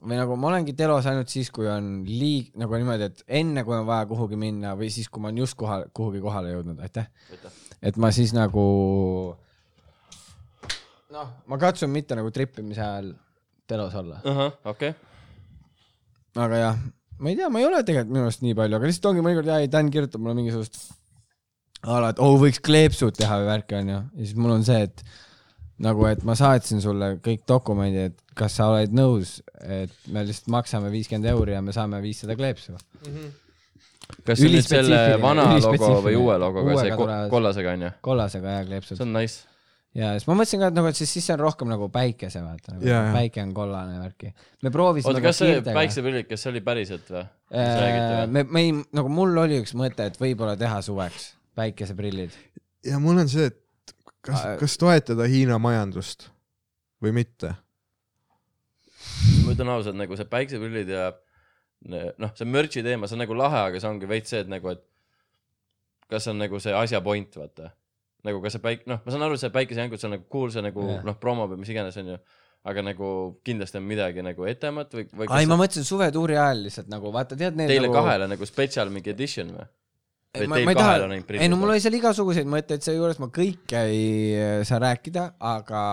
või 0.05 0.19
nagu 0.19 0.35
ma 0.37 0.51
olengi 0.51 0.75
telos 0.77 1.07
ainult 1.09 1.31
siis, 1.31 1.49
kui 1.55 1.71
on 1.71 2.03
liig-, 2.05 2.51
nagu 2.59 2.75
niimoodi, 2.77 3.07
et 3.09 3.23
enne 3.41 3.63
kui 3.65 3.79
on 3.79 3.87
vaja 3.87 4.05
kuhugi 4.11 4.37
minna 4.39 4.75
või 4.77 4.91
siis, 4.93 5.09
kui 5.09 5.23
ma 5.23 5.31
olen 5.31 5.41
just 5.41 5.57
kohal, 5.57 5.87
kuhugi 5.95 6.21
kohale 6.23 6.53
jõudnud, 6.53 6.83
aitäh. 6.85 7.09
et 7.81 7.97
ma 7.97 8.13
siis 8.13 8.35
nagu 8.37 8.67
noh, 11.15 11.31
ma 11.51 11.59
katsun 11.61 11.91
mitte 11.93 12.17
nagu 12.17 12.31
trippimise 12.33 12.83
ajal 12.83 13.13
telos 13.69 13.95
olla. 13.97 14.19
ahah, 14.23 14.53
okei. 14.71 14.93
aga 16.35 16.61
jah, 16.61 16.83
ma 17.19 17.31
ei 17.31 17.39
tea, 17.39 17.49
ma 17.49 17.61
ei 17.61 17.69
ole 17.69 17.81
tegelikult 17.87 18.13
minu 18.13 18.27
arust 18.27 18.45
nii 18.45 18.57
palju, 18.57 18.79
aga 18.79 18.91
lihtsalt 18.91 19.11
ongi 19.11 19.25
mõnikord, 19.25 19.51
jaa, 19.51 19.63
ei, 19.63 19.71
Dan 19.71 19.91
kirjutab 19.93 20.23
mulle 20.23 20.37
mingisugust 20.39 20.81
a 21.85 22.01
la, 22.01 22.11
et 22.13 22.19
oh, 22.23 22.35
võiks 22.41 22.61
kleepsut 22.65 23.17
teha 23.19 23.39
või 23.41 23.49
värki 23.53 23.79
onju, 23.79 24.01
ja 24.01 24.25
siis 24.25 24.35
mul 24.39 24.57
on 24.57 24.67
see, 24.67 24.89
et 24.89 25.05
nagu, 25.85 26.05
et 26.09 26.21
ma 26.27 26.35
saatsin 26.39 26.83
sulle 26.83 27.15
kõik 27.23 27.45
dokumendid, 27.49 28.13
et 28.13 28.37
kas 28.37 28.59
sa 28.59 28.69
oled 28.73 28.93
nõus, 28.95 29.37
et 29.63 29.93
me 30.11 30.23
lihtsalt 30.27 30.51
maksame 30.53 30.91
viiskümmend 30.93 31.31
euri 31.31 31.55
ja 31.55 31.63
me 31.63 31.75
saame 31.75 32.01
viissada 32.03 32.37
kleepsu. 32.37 32.75
kas 34.25 34.39
see 34.39 34.47
on 34.47 34.55
nüüd 34.55 34.67
selle 34.67 35.01
vana 35.21 35.49
logo 35.63 35.91
või 36.05 36.15
uue 36.19 36.37
logoga, 36.41 36.79
see 36.81 36.95
kollasega 37.31 37.75
onju? 37.77 37.91
kollasega 38.05 38.59
ja 38.59 38.65
kleepsud 38.67 38.97
see. 38.97 39.05
on 39.07 39.13
nice. 39.15 39.54
Ja 39.95 40.11
siis 40.15 40.27
ma 40.27 40.35
mõtlesin 40.37 40.61
ka, 40.61 40.69
et 40.71 40.77
nagu, 40.77 40.91
et 40.91 40.99
siis, 40.99 41.11
siis 41.17 41.27
see 41.27 41.35
on 41.37 41.41
rohkem 41.43 41.71
nagu 41.71 41.87
päikese 41.93 42.43
vaata 42.43 42.75
nagu, 42.75 42.95
päike 43.15 43.43
on 43.45 43.53
kollane 43.55 43.97
värki. 44.01 44.31
me 44.65 44.71
proovisime 44.73 45.11
oota, 45.11 45.23
ka 45.23 45.31
kas 45.31 45.41
see 45.41 45.51
Sirdega. 45.53 45.75
päikseprillid, 45.79 46.29
kas 46.29 46.45
see 46.45 46.53
oli 46.53 46.63
päriselt 46.65 47.11
või? 47.11 47.25
Äh, 47.55 47.73
või? 47.79 48.29
me, 48.37 48.45
me 48.49 48.63
ei, 48.65 48.77
nagu 48.99 49.11
mul 49.11 49.43
oli 49.45 49.61
üks 49.63 49.75
mõte, 49.77 50.09
et 50.11 50.19
võib-olla 50.21 50.57
teha 50.59 50.81
suveks 50.85 51.33
päikeseprillid. 51.55 52.35
ja 52.85 53.01
mul 53.01 53.23
on 53.23 53.31
see, 53.31 53.51
et 53.51 53.93
kas 54.25 54.41
Aa., 54.41 54.55
kas 54.61 54.79
toetada 54.81 55.29
Hiina 55.31 55.59
majandust 55.61 56.29
või 57.03 57.13
mitte. 57.21 57.53
ma 59.45 59.53
ütlen 59.53 59.71
ausalt, 59.71 59.97
nagu 59.99 60.17
see 60.17 60.27
päikseprillid 60.29 60.91
ja 60.91 61.11
noh, 61.85 62.35
see 62.35 62.49
merch'i 62.49 62.83
teema, 62.85 63.07
see 63.07 63.17
on 63.17 63.23
nagu 63.25 63.37
lahe, 63.37 63.63
aga 63.69 63.81
see 63.81 63.89
ongi 63.89 64.09
veits 64.09 64.33
see, 64.33 64.43
et 64.45 64.51
nagu, 64.51 64.73
et 64.73 64.83
kas 66.11 66.25
see 66.25 66.33
on 66.33 66.41
nagu 66.41 66.61
see 66.61 66.73
asja 66.75 67.01
point, 67.05 67.37
vaata. 67.39 67.71
Nagu 68.25 68.41
kas 68.43 68.57
see 68.57 68.63
päik-, 68.63 68.83
noh, 68.89 69.01
ma 69.05 69.13
saan 69.13 69.27
aru, 69.27 69.37
see 69.39 69.53
päikesejänkud, 69.53 70.01
see 70.01 70.09
on 70.09 70.17
nagu 70.17 70.27
cool, 70.33 70.51
see 70.53 70.65
nagu 70.65 70.83
yeah. 70.87 71.05
noh, 71.05 71.17
promo 71.21 71.47
või 71.51 71.61
mis 71.61 71.71
iganes, 71.73 71.97
onju. 72.01 72.17
aga 72.65 72.81
nagu 72.81 73.07
kindlasti 73.45 73.77
on 73.77 73.87
midagi 73.87 74.25
nagu 74.25 74.47
etemat 74.49 74.93
või, 74.97 75.07
või 75.13 75.29
kas 75.29 75.49
ma 75.51 75.57
mõtlesin 75.61 75.87
suvetuuri 75.87 76.37
ajal 76.37 76.63
lihtsalt 76.65 76.91
nagu 76.91 77.11
vaata, 77.13 77.37
tead 77.37 77.57
need 77.59 77.69
teile 77.69 77.89
nagu... 77.89 77.97
kahele 77.99 78.29
nagu 78.31 78.49
spetsial 78.49 78.93
mingi 78.93 79.13
edition 79.13 79.53
või? 79.53 79.67
või 80.35 80.49
ma, 80.51 80.59
ma 80.65 80.73
ei 80.73 80.79
taha 80.79 81.37
ei 81.39 81.49
no 81.51 81.59
mul 81.61 81.75
oli 81.75 81.83
seal 81.83 81.95
igasuguseid 81.99 82.49
mõtteid 82.49 82.83
seejuures, 82.85 83.21
ma 83.21 83.29
kõike 83.33 83.85
ei 83.91 84.63
saa 84.67 84.81
rääkida, 84.83 85.29
aga 85.53 85.83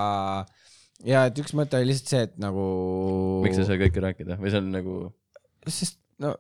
ja 1.07 1.27
et 1.29 1.43
üks 1.43 1.55
mõte 1.59 1.79
oli 1.79 1.91
lihtsalt 1.91 2.15
see, 2.15 2.23
et 2.29 2.39
nagu. 2.43 2.65
miks 3.45 3.59
sa 3.59 3.67
ei 3.67 3.71
saa 3.73 3.83
kõike 3.83 4.07
rääkida 4.07 4.39
või 4.41 4.55
see 4.55 4.63
on 4.63 4.73
nagu, 4.75 4.97
sest 5.69 5.99
no, 6.23 6.35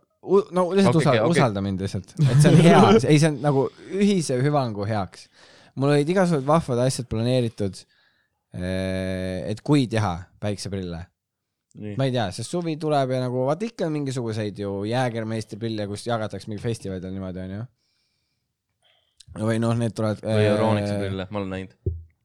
no 0.54 0.66
lihtsalt 0.72 0.96
okay, 0.96 1.02
usalda 1.02 1.24
okay., 1.24 1.36
usalda 1.36 1.64
mind 1.64 1.82
lihtsalt, 1.82 2.14
et 2.18 2.44
see 2.44 2.52
on 2.52 2.60
hea, 2.62 2.82
ei 3.10 3.18
see 3.18 3.30
on 3.32 3.40
nagu 3.42 3.66
ühise 3.90 4.38
hüvangu 4.42 4.86
heaks. 4.88 5.26
Mul 5.74 5.94
olid 5.94 6.08
igasugused 6.14 6.46
vahvad 6.46 6.84
asjad 6.86 7.08
planeeritud. 7.10 7.84
et 8.52 9.60
kui 9.64 9.86
teha 9.88 10.12
päikseprille, 10.40 10.98
ma 11.96 12.04
ei 12.04 12.12
tea, 12.12 12.26
sest 12.36 12.52
suvi 12.52 12.74
tuleb 12.80 13.14
ja 13.14 13.22
nagu 13.22 13.46
vaata 13.46 13.64
ikka 13.64 13.86
on 13.88 13.94
mingisuguseid 13.94 14.58
ju 14.60 14.82
jäägermeistri 14.90 15.56
prille, 15.60 15.86
kus 15.88 16.04
jagatakse 16.06 16.50
mingi 16.50 16.60
festivalidel 16.60 17.14
niimoodi 17.14 17.40
onju. 17.46 17.62
või 19.40 19.62
noh, 19.62 19.72
need 19.80 19.96
tulevad. 19.96 20.20
või 20.20 20.44
Euronixi 20.50 20.98
prille, 21.00 21.26
ma 21.30 21.40
olen 21.40 21.56
näinud. 21.56 21.74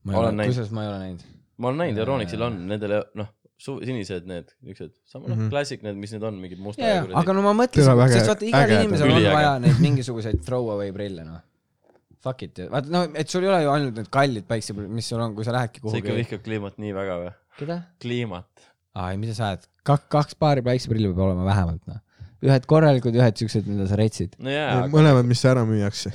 ma 0.04 0.12
ei 0.12 0.20
olen 0.20 0.28
ole, 0.28 0.38
näinud. 0.42 0.52
kusjuures 0.52 0.76
ma 0.76 0.84
ei 0.84 0.92
ole 0.92 1.00
näinud. 1.06 1.26
ma 1.58 1.72
olen 1.72 1.84
näinud, 1.86 2.04
Euronixil 2.04 2.48
on, 2.50 2.62
nendel 2.74 3.00
noh, 3.16 3.32
su-, 3.58 3.80
sinised 3.88 4.28
need, 4.28 4.52
niisugused, 4.62 4.98
sama 5.08 5.28
noh 5.28 5.38
mm 5.38 5.46
-hmm. 5.46 5.54
klassik 5.56 5.88
need, 5.88 5.96
mis 5.96 6.12
need 6.12 6.28
on, 6.28 6.36
mingid 6.44 6.60
musta 6.60 6.84
kuradi- 6.84 7.16
aga 7.24 7.34
no 7.40 7.48
ma 7.48 7.56
mõtlesin, 7.64 8.04
sest 8.12 8.34
vaata 8.34 8.52
igal 8.52 8.76
inimesel 8.82 9.16
on 9.16 9.30
vaja 9.32 9.60
neid 9.64 9.80
mingisuguseid 9.80 10.44
throwaway 10.44 10.92
prille 10.92 11.24
noh. 11.24 11.40
Fuck 12.26 12.44
it, 12.48 12.60
vaata 12.72 12.90
no, 12.90 13.04
et 13.18 13.30
sul 13.30 13.46
ei 13.46 13.52
ole 13.52 13.60
ju 13.62 13.72
ainult 13.72 14.00
need 14.00 14.10
kallid 14.14 14.48
päikseprillid, 14.50 14.94
mis 14.98 15.06
sul 15.12 15.22
on, 15.22 15.36
kui 15.38 15.46
sa 15.46 15.54
lähedki 15.54 15.84
sa 15.84 15.86
ikka 15.86 16.00
kuhugi. 16.00 16.16
vihkad 16.18 16.44
kliimat 16.48 16.80
nii 16.82 16.96
väga 16.98 17.18
või? 17.22 17.34
keda? 17.60 17.78
kliimat. 18.02 18.66
aa 18.98 19.12
ei, 19.14 19.20
mida 19.22 19.36
sa 19.38 19.52
ajad, 19.52 19.68
kaks, 19.86 20.08
kaks 20.16 20.40
paari 20.42 20.64
päikseprille 20.66 21.12
peab 21.12 21.28
olema 21.28 21.46
vähemalt 21.46 21.84
noh. 21.90 22.02
ühed 22.48 22.66
korralikud, 22.70 23.18
ühed 23.22 23.38
siuksed, 23.38 23.70
mida 23.70 23.86
sa 23.90 24.00
retsid. 24.02 24.34
no 24.42 24.56
aga 24.64 24.90
mõlemad, 24.94 25.30
mis 25.30 25.46
ära 25.50 25.66
müüakse. 25.70 26.14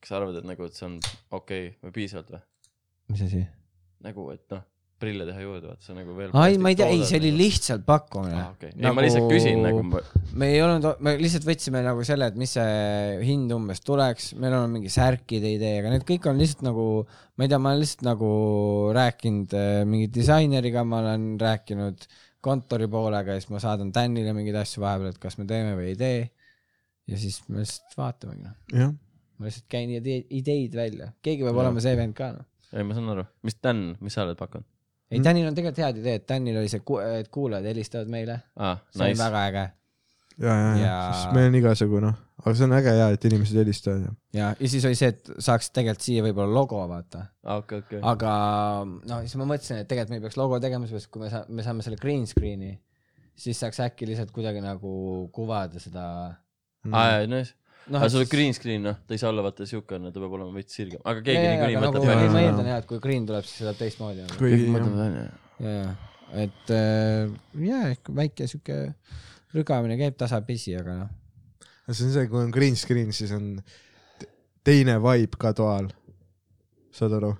kas 0.00 0.12
sa 0.12 0.18
arvad, 0.22 0.40
et 0.40 0.48
nagu, 0.48 0.64
et 0.64 0.80
see 0.80 0.88
on 0.88 0.96
okei 1.02 1.68
okay, 1.68 1.76
või 1.84 1.96
piisavalt 2.00 2.32
või? 2.38 2.44
mis 3.12 3.26
asi? 3.28 3.44
nagu, 4.08 4.30
et 4.32 4.56
noh, 4.56 4.64
prille 5.04 5.28
teha 5.28 5.44
juurde, 5.44 5.70
vaata 5.70 5.86
see 5.86 5.94
on 5.94 6.00
nagu 6.02 6.18
veel. 6.18 6.34
ai, 6.40 6.58
ma 6.58 6.72
ei 6.72 6.80
tea, 6.80 6.90
ei, 6.96 7.04
see 7.06 7.20
oli 7.22 7.32
lihtsalt 7.38 7.86
pakkumine 7.86 8.40
ah,. 8.40 8.50
Okay. 8.56 8.72
Nagu... 8.74 8.88
ei, 8.88 8.96
ma 8.98 9.06
lihtsalt 9.06 9.30
küsin 9.30 9.62
nagu 9.64 9.84
me 10.34 10.50
ei 10.50 10.60
olnud, 10.64 10.86
me 11.04 11.14
lihtsalt 11.20 11.46
võtsime 11.46 11.82
nagu 11.84 12.04
selle, 12.06 12.28
et 12.32 12.38
mis 12.38 12.54
see 12.56 13.20
hind 13.26 13.52
umbes 13.54 13.82
tuleks, 13.86 14.32
meil 14.40 14.56
on 14.58 14.72
mingi 14.74 14.90
särkide 14.92 15.54
idee, 15.56 15.78
aga 15.82 15.92
need 15.94 16.06
kõik 16.08 16.28
on 16.30 16.40
lihtsalt 16.40 16.64
nagu, 16.66 16.86
ma 17.38 17.46
ei 17.46 17.52
tea, 17.52 17.60
ma 17.62 17.72
olen 17.72 17.82
lihtsalt 17.84 18.06
nagu 18.08 18.30
rääkinud 18.96 19.56
äh, 19.58 19.80
mingi 19.88 20.10
disaineriga, 20.14 20.84
ma 20.88 21.02
olen 21.04 21.28
rääkinud 21.40 22.08
kontori 22.44 22.88
poolega 22.92 23.36
ja 23.36 23.42
siis 23.42 23.52
ma 23.54 23.62
saadan 23.62 23.92
Danile 23.94 24.34
mingeid 24.36 24.58
asju 24.60 24.84
vahepeal, 24.84 25.14
et 25.14 25.22
kas 25.22 25.38
me 25.40 25.48
teeme 25.48 25.76
või 25.78 25.92
ei 25.92 26.00
tee. 26.00 26.20
ja 27.10 27.20
siis 27.20 27.40
me 27.48 27.62
lihtsalt 27.62 27.96
vaatamegi 28.00 28.44
noh, 28.44 28.92
ma 29.38 29.48
lihtsalt 29.48 29.70
käin 29.72 29.94
ide- 29.94 30.24
ideid 30.34 30.76
välja, 30.76 31.12
keegi 31.24 31.46
peab 31.46 31.62
olema 31.64 31.82
see 31.84 31.96
vend 32.00 32.16
ka 32.18 32.34
noh. 32.36 32.46
ei, 32.72 32.84
ma 32.84 32.96
saan 32.96 33.12
aru, 33.14 33.26
mis 33.46 33.60
Dan, 33.62 33.90
mis 34.02 34.16
sa 34.16 34.26
oled 34.26 34.40
pakkunud 34.40 34.73
ei, 35.10 35.20
Danil 35.24 35.46
on 35.48 35.54
tegelikult 35.56 35.82
head 35.84 35.98
ideed, 36.02 36.24
Danil 36.28 36.56
oli 36.62 36.68
see, 36.72 36.82
et 37.20 37.28
kuulajad 37.34 37.66
helistavad 37.70 38.08
meile, 38.12 38.40
ah,? 38.56 38.78
see 38.94 39.04
on 39.04 39.10
Nice. 39.12 39.22
väga 39.22 39.42
äge 39.50 39.64
ja, 40.44 40.54
ja, 40.54 40.70
ja 40.80 40.94
sest 41.14 41.34
meil 41.36 41.50
on 41.52 41.58
igasugu 41.60 42.00
noh, 42.02 42.14
aga 42.42 42.54
see 42.58 42.64
on 42.66 42.72
äge 42.78 42.94
ja, 42.98 43.10
et 43.14 43.24
inimesed 43.28 43.58
helistavad 43.60 44.00
ja. 44.06 44.12
ja, 44.38 44.48
ja 44.58 44.68
siis 44.72 44.84
oli 44.88 44.98
see, 44.98 45.12
et 45.14 45.30
saaks 45.38 45.70
tegelikult 45.76 46.02
siia 46.08 46.24
võib-olla 46.26 46.54
logo 46.56 46.80
vaata, 46.90 47.26
Ah, 47.44 47.60
okei, 47.60 47.82
okei. 47.84 48.00
aga 48.14 48.32
no 48.88 49.20
siis 49.22 49.36
ma 49.38 49.46
mõtlesin, 49.52 49.82
et 49.84 49.88
tegelikult 49.90 50.14
me 50.14 50.18
ei 50.18 50.24
peaks 50.24 50.38
logo 50.40 50.58
tegema, 50.64 50.88
sellepärast 50.88 51.12
kui 51.14 51.22
me 51.26 51.30
saa-, 51.30 51.44
me 51.48 51.62
saame 51.66 51.84
selle 51.86 52.00
green 52.00 52.24
screen'i, 52.26 52.72
siis 53.38 53.60
saaks 53.62 53.78
äkki 53.84 54.08
lihtsalt 54.10 54.32
kuidagi 54.34 54.62
nagu 54.64 54.94
kuvada 55.34 55.78
seda. 55.82 56.06
aa, 56.90 57.20
nice. 57.30 57.54
noh, 57.88 58.00
aga 58.00 58.08
sul 58.12 58.24
green 58.30 58.54
screen, 58.56 58.84
noh, 58.88 58.96
ta 59.06 59.16
ei 59.16 59.20
saa 59.20 59.30
olla 59.32 59.44
vaata 59.44 59.66
siukene, 59.68 60.12
ta 60.14 60.22
peab 60.22 60.36
olema 60.38 60.54
veits 60.56 60.76
sirgem, 60.78 61.02
aga 61.04 61.22
keegi 61.26 61.44
niikuinii 61.44 61.78
nagu, 61.78 61.92
mõtleb 61.92 62.08
välja. 62.10 62.24
ei, 62.24 62.32
ma 62.34 62.42
eeldan 62.44 62.70
jah, 62.70 62.80
et 62.82 62.88
kui 62.90 63.00
green 63.04 63.28
tuleb, 63.28 63.46
siis 63.48 63.60
see 63.60 63.66
tuleb 63.66 63.80
teistmoodi. 63.82 64.26
kui 64.38 64.52
kõik 64.54 64.66
mõtlevad 64.74 65.00
välja. 65.02 65.24
ja, 65.66 65.74
ja, 65.74 65.90
et 66.44 66.72
äh, 66.74 67.34
jaa, 67.68 67.82
ehk 67.94 68.12
väike 68.20 68.48
sihuke 68.50 68.78
rügamine 69.54 69.98
käib 70.00 70.18
tasapisi, 70.20 70.76
aga 70.80 70.98
noh, 71.02 71.12
see 71.90 72.08
on 72.08 72.14
see, 72.16 72.28
kui 72.30 72.40
on 72.42 72.54
green 72.54 72.78
screen, 72.80 73.12
siis 73.16 73.34
on 73.36 73.52
te- 74.20 74.30
teine 74.66 74.96
vibe 75.04 75.40
ka 75.40 75.52
toal. 75.56 75.90
saad 76.94 77.18
aru? 77.20 77.34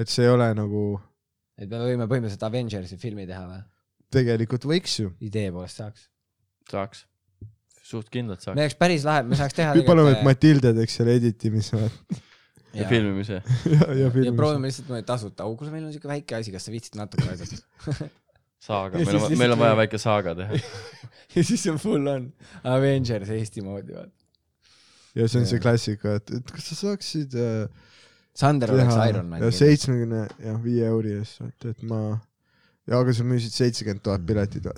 et 0.00 0.10
see 0.10 0.26
ei 0.26 0.32
ole 0.34 0.50
nagu, 0.58 0.84
et 1.60 1.70
me 1.70 1.84
võime 1.84 2.08
põhimõtteliselt 2.10 2.48
Avengersi 2.48 2.98
filmi 2.98 3.28
teha 3.30 3.46
või? 3.46 3.62
tegelikult 4.14 4.66
võiks 4.68 4.98
ju. 5.00 5.12
idee 5.24 5.50
poolest 5.54 5.80
saaks. 5.82 6.08
saaks, 6.70 7.04
suht 7.94 8.10
kindlalt 8.12 8.42
saaks. 8.44 8.58
me 8.58 8.66
oleks 8.66 8.78
päris 8.80 9.06
lahe, 9.06 9.24
me 9.28 9.38
saaks 9.38 9.56
teha 9.56 9.74
palun, 9.90 10.10
et 10.12 10.22
Matilda 10.26 10.74
teeks 10.76 11.00
selle 11.00 11.16
editimise 11.20 11.80
ja, 12.74 12.82
ja 12.82 12.88
filmimise. 12.90 13.40
ja, 13.74 13.78
ja 13.78 13.96
ja 14.04 14.10
filmis. 14.10 14.36
proovime 14.38 14.70
lihtsalt 14.70 14.90
mõelda 14.90 15.08
tasuta, 15.12 15.46
au 15.46 15.54
kuule, 15.58 15.72
meil 15.74 15.86
on 15.86 15.94
siuke 15.94 16.10
väike 16.10 16.38
asi, 16.40 16.52
kas 16.54 16.66
sa 16.66 16.74
viitsid 16.74 16.98
natuke 16.98 17.26
aidata? 17.30 18.10
saaga, 18.66 19.00
Ja 19.00 19.06
meil 19.06 19.20
on, 19.20 19.38
meil 19.38 19.54
on 19.56 19.60
vaja 19.60 19.78
väike 19.84 20.00
saaga 20.00 20.34
teha. 20.38 20.60
ja 21.36 21.46
siis 21.46 21.64
on 21.70 21.80
full 21.82 22.10
on 22.10 22.28
Avengers 22.74 23.32
Eesti 23.36 23.64
moodi, 23.64 23.96
vaata. 23.96 24.12
ja 25.14 25.28
see 25.28 25.42
on 25.42 25.48
see 25.50 25.58
Jaa. 25.58 25.64
klassika, 25.68 26.18
et, 26.20 26.36
et 26.40 26.54
kas 26.54 26.70
sa 26.72 26.80
saaksid 26.82 27.36
äh, 27.38 27.90
Sander 28.34 28.72
oleks 28.74 28.94
teha 28.94 29.10
Iron 29.12 29.28
Man 29.30 29.44
ja. 29.44 29.50
seitsmekümne 29.54 30.24
jah, 30.42 30.62
viie 30.62 30.88
euri 30.90 31.18
eest, 31.20 31.44
et, 31.46 31.68
et 31.74 31.84
ma 31.86 32.00
ja 32.88 32.98
aga 32.98 33.14
sa 33.16 33.26
müüsid 33.26 33.54
seitsekümmend 33.54 34.02
tuhat 34.04 34.24
piletit 34.26 34.66
ja 34.66 34.74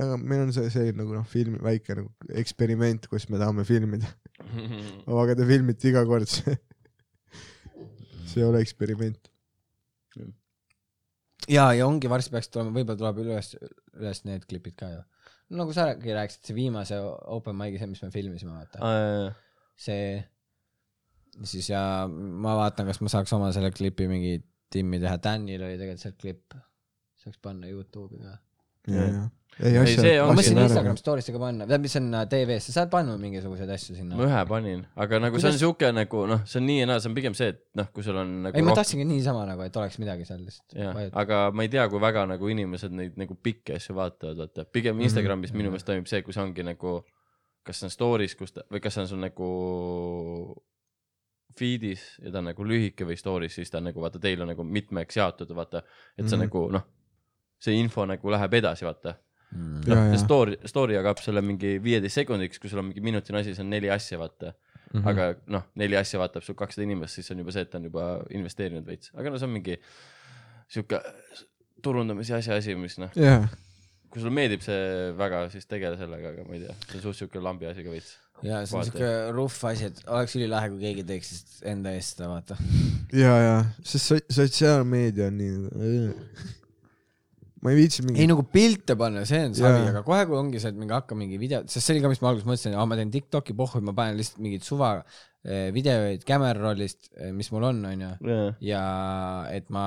aga 0.00 0.16
meil 0.20 0.44
on 0.46 0.52
see, 0.54 0.70
see 0.72 0.92
nagu 0.96 1.14
noh, 1.14 1.24
film, 1.28 1.58
väike 1.64 1.96
nagu 1.98 2.34
eksperiment, 2.40 3.08
kus 3.10 3.28
me 3.30 3.40
tahame 3.40 3.66
filmida. 3.68 4.10
aga 5.22 5.36
te 5.38 5.46
filmite 5.48 5.90
iga 5.90 6.04
kord, 6.08 6.30
see, 6.30 6.56
see 8.30 8.42
ei 8.42 8.48
ole 8.48 8.62
eksperiment. 8.64 9.30
ja, 11.50 11.70
ja 11.76 11.86
ongi 11.86 12.10
varsti 12.10 12.32
peaks 12.34 12.50
tulema, 12.52 12.74
võib-olla 12.74 13.00
tuleb 13.00 13.24
üles, 13.24 13.54
üles 13.98 14.22
need 14.28 14.46
klipid 14.50 14.78
ka 14.80 14.90
ju. 14.92 15.02
nagu 15.54 15.74
sa 15.76 15.90
rääkisid, 15.92 16.46
see 16.48 16.56
viimase 16.56 17.00
open 17.00 17.58
mic'i, 17.58 17.80
see, 17.80 17.90
mis 17.90 18.02
me 18.04 18.10
filmisime, 18.14 18.56
vaata. 18.56 18.94
see, 19.76 20.16
siis 21.42 21.70
ja 21.70 21.84
ma 22.08 22.56
vaatan, 22.62 22.88
kas 22.90 23.02
ma 23.04 23.12
saaks 23.12 23.34
oma 23.36 23.52
selle 23.54 23.70
klipi 23.74 24.08
mingi 24.10 24.38
timmi 24.74 24.98
teha, 25.02 25.18
Danil 25.22 25.62
oli 25.62 25.78
tegelikult 25.78 26.02
seal 26.02 26.16
klipp, 26.18 26.56
saaks 27.22 27.38
panna 27.42 27.70
Youtube'i 27.70 28.22
ka. 28.24 28.38
ja, 28.88 29.04
ja. 29.06 29.22
ei 29.62 29.76
asja. 29.78 30.02
see 30.02 30.14
ma 30.20 30.32
mõtlesin. 30.34 30.58
Instagram 30.64 30.96
story'sse 30.98 31.32
ka 31.32 31.38
panna, 31.38 31.66
tead, 31.70 31.80
mis 31.84 31.94
on 32.00 32.08
äh, 32.14 32.24
TV-s, 32.26 32.66
sa 32.68 32.72
saad 32.80 32.90
panna 32.90 33.14
mingisuguseid 33.16 33.70
asju 33.70 33.94
sinna 33.96 34.16
ma. 34.18 34.24
ühe 34.26 34.40
panin, 34.50 34.80
aga 34.96 35.20
nagu 35.22 35.38
see 35.38 35.46
on 35.48 35.52
Kuidas- 35.54 35.60
siuke 35.62 35.92
nagu 35.94 36.24
noh, 36.26 36.40
see 36.44 36.58
on 36.60 36.66
nii 36.66 36.80
ja 36.80 36.86
naa, 36.90 36.98
see 37.00 37.08
on 37.12 37.14
pigem 37.14 37.34
see, 37.38 37.48
et 37.54 37.62
noh, 37.78 37.86
kui 37.94 38.02
sul 38.02 38.18
on 38.18 38.32
nagu 38.48 38.58
ei, 38.58 38.62
ma 38.66 38.74
tahtsingi 38.74 39.06
niisama 39.06 39.46
nagu, 39.46 39.62
et 39.62 39.76
oleks 39.76 39.98
midagi 40.02 40.26
seal 40.26 40.42
lihtsalt. 40.42 41.14
aga 41.14 41.50
ma 41.54 41.62
ei 41.62 41.68
tea, 41.70 41.86
kui 41.88 42.02
väga 42.02 42.26
nagu 42.34 42.50
inimesed 42.50 42.92
neid 42.92 43.16
nagu 43.20 43.34
pikki 43.38 43.76
asju 43.78 43.94
vaatavad, 43.94 44.36
vaata, 44.42 44.64
pigem 44.74 44.96
Mhm. 44.98 45.06
Instagramis 45.06 45.52
minu 45.54 45.70
meelest 45.70 45.86
toimib 45.86 46.08
see, 46.10 46.22
kui 46.26 46.32
see 46.34 46.42
ongi 46.42 46.66
nagu, 46.66 47.04
kas 47.64 47.78
see 47.78 47.86
on 47.86 47.94
story's, 47.94 48.34
kus 48.36 48.52
ta 48.58 48.66
või 48.70 48.82
kas 48.82 48.94
see 48.98 49.06
on 49.06 49.08
sul 49.14 49.22
nagu 49.22 49.48
feed'is 51.54 52.02
ja 52.24 52.32
ta 52.34 52.40
on 52.42 52.48
nagu 52.50 52.64
lühike 52.66 53.06
või 53.06 53.14
story's, 53.18 53.54
siis 53.54 53.70
ta 53.70 53.78
on 53.78 53.86
nagu 53.92 54.02
vaata, 54.02 54.18
teil 54.22 54.42
on 54.42 54.50
nagu 54.50 54.64
mitmeks 54.66 55.16
jaotud, 55.20 55.52
vaata, 55.54 55.84
et 56.18 56.26
sa 56.28 56.34
Mhm. 56.36 56.42
nagu 56.48 56.64
noh, 56.74 56.82
see 57.64 57.78
info 57.80 58.04
nagu 58.08 58.34
läheb 58.34 58.58
edasi, 58.60 58.86
vaata. 58.88 59.16
Mm. 59.54 59.82
ja, 59.86 59.94
noh, 59.94 60.06
ja 60.10 60.16
see. 60.16 60.24
story, 60.24 60.56
story 60.66 60.96
jagab 60.96 61.20
sulle 61.22 61.42
mingi 61.44 61.76
viieteist 61.82 62.18
sekundiks, 62.22 62.58
kui 62.58 62.70
sul 62.70 62.82
on 62.82 62.88
mingi 62.88 63.04
minutine 63.04 63.38
asi, 63.38 63.54
see 63.54 63.62
on 63.62 63.70
neli 63.70 63.90
asja, 63.92 64.18
vaata 64.18 64.50
mm.. 64.94 65.04
aga 65.10 65.28
noh, 65.54 65.68
neli 65.80 65.98
asja 65.98 66.20
vaatab 66.22 66.42
sul 66.46 66.56
kakssada 66.58 66.86
inimest, 66.86 67.20
siis 67.20 67.30
on 67.34 67.42
juba 67.42 67.54
see, 67.54 67.66
et 67.66 67.70
ta 67.70 67.78
on 67.80 67.86
juba 67.90 68.08
investeerinud 68.34 68.88
veits, 68.88 69.12
aga 69.14 69.30
no 69.30 69.38
see 69.40 69.48
on 69.48 69.54
mingi 69.54 69.76
sihuke 70.74 71.00
turundamise 71.84 72.34
asja 72.38 72.58
asi, 72.58 72.74
mis 72.78 72.98
noh, 73.02 73.14
jah, 73.18 73.46
kui 74.10 74.22
sulle 74.22 74.34
meeldib 74.34 74.64
see 74.64 75.14
väga, 75.18 75.46
siis 75.54 75.70
tegele 75.70 75.98
sellega, 76.00 76.34
aga 76.34 76.48
ma 76.48 76.58
ei 76.58 76.64
tea, 76.64 76.76
see 76.88 76.98
on 77.00 77.06
suht 77.06 77.20
sihuke 77.22 77.42
lambi 77.44 77.70
asi 77.70 77.86
ka 77.86 77.94
veits. 77.94 78.16
ja 78.46 78.64
see 78.66 78.80
on 78.80 78.90
siuke 78.90 79.12
rough 79.36 79.70
asi, 79.70 79.90
et 79.92 80.02
oleks 80.18 80.36
ülilahe, 80.38 80.72
kui 80.74 80.82
keegi 80.88 81.06
teeks 81.08 81.32
enda 81.70 81.94
eest 81.94 82.16
seda, 82.16 82.30
vaata. 82.32 82.58
ja, 83.14 83.38
ja, 83.44 83.56
sest 83.82 84.12
so- 84.12 84.36
sotsiaalmeedia 84.40 85.30
on 85.30 85.40
nii 85.42 86.60
ma 87.64 87.72
ei 87.72 87.78
viitsi 87.78 88.02
ei 88.02 88.08
mingi, 88.10 88.26
nagu 88.28 88.44
pilte 88.52 88.96
panna, 89.00 89.24
see 89.28 89.40
on 89.48 89.54
savi, 89.56 89.86
aga 89.88 90.02
kohe, 90.04 90.24
kui 90.28 90.36
ongi 90.36 90.60
see, 90.60 90.74
et 90.74 90.80
mingi 90.80 90.92
hakka 90.92 91.16
mingi 91.16 91.38
video, 91.40 91.62
sest 91.64 91.80
see 91.80 91.94
oli 91.94 92.02
ka, 92.04 92.10
mis 92.12 92.20
ma 92.20 92.30
alguses 92.30 92.48
mõtlesin, 92.48 92.74
aa 92.76 92.84
ma 92.88 92.98
teen 92.98 93.12
Tiktoki 93.14 93.56
pohhu, 93.56 93.80
ma 93.88 93.94
panen 93.96 94.18
lihtsalt 94.20 94.42
mingeid 94.44 94.66
suva 94.66 94.90
eh, 95.00 95.70
videoid 95.72 96.26
camera 96.28 96.60
rollist, 96.60 97.08
mis 97.32 97.48
mul 97.54 97.64
on, 97.70 97.80
onju. 97.88 98.10
ja 98.68 98.82
et 99.52 99.72
ma 99.72 99.86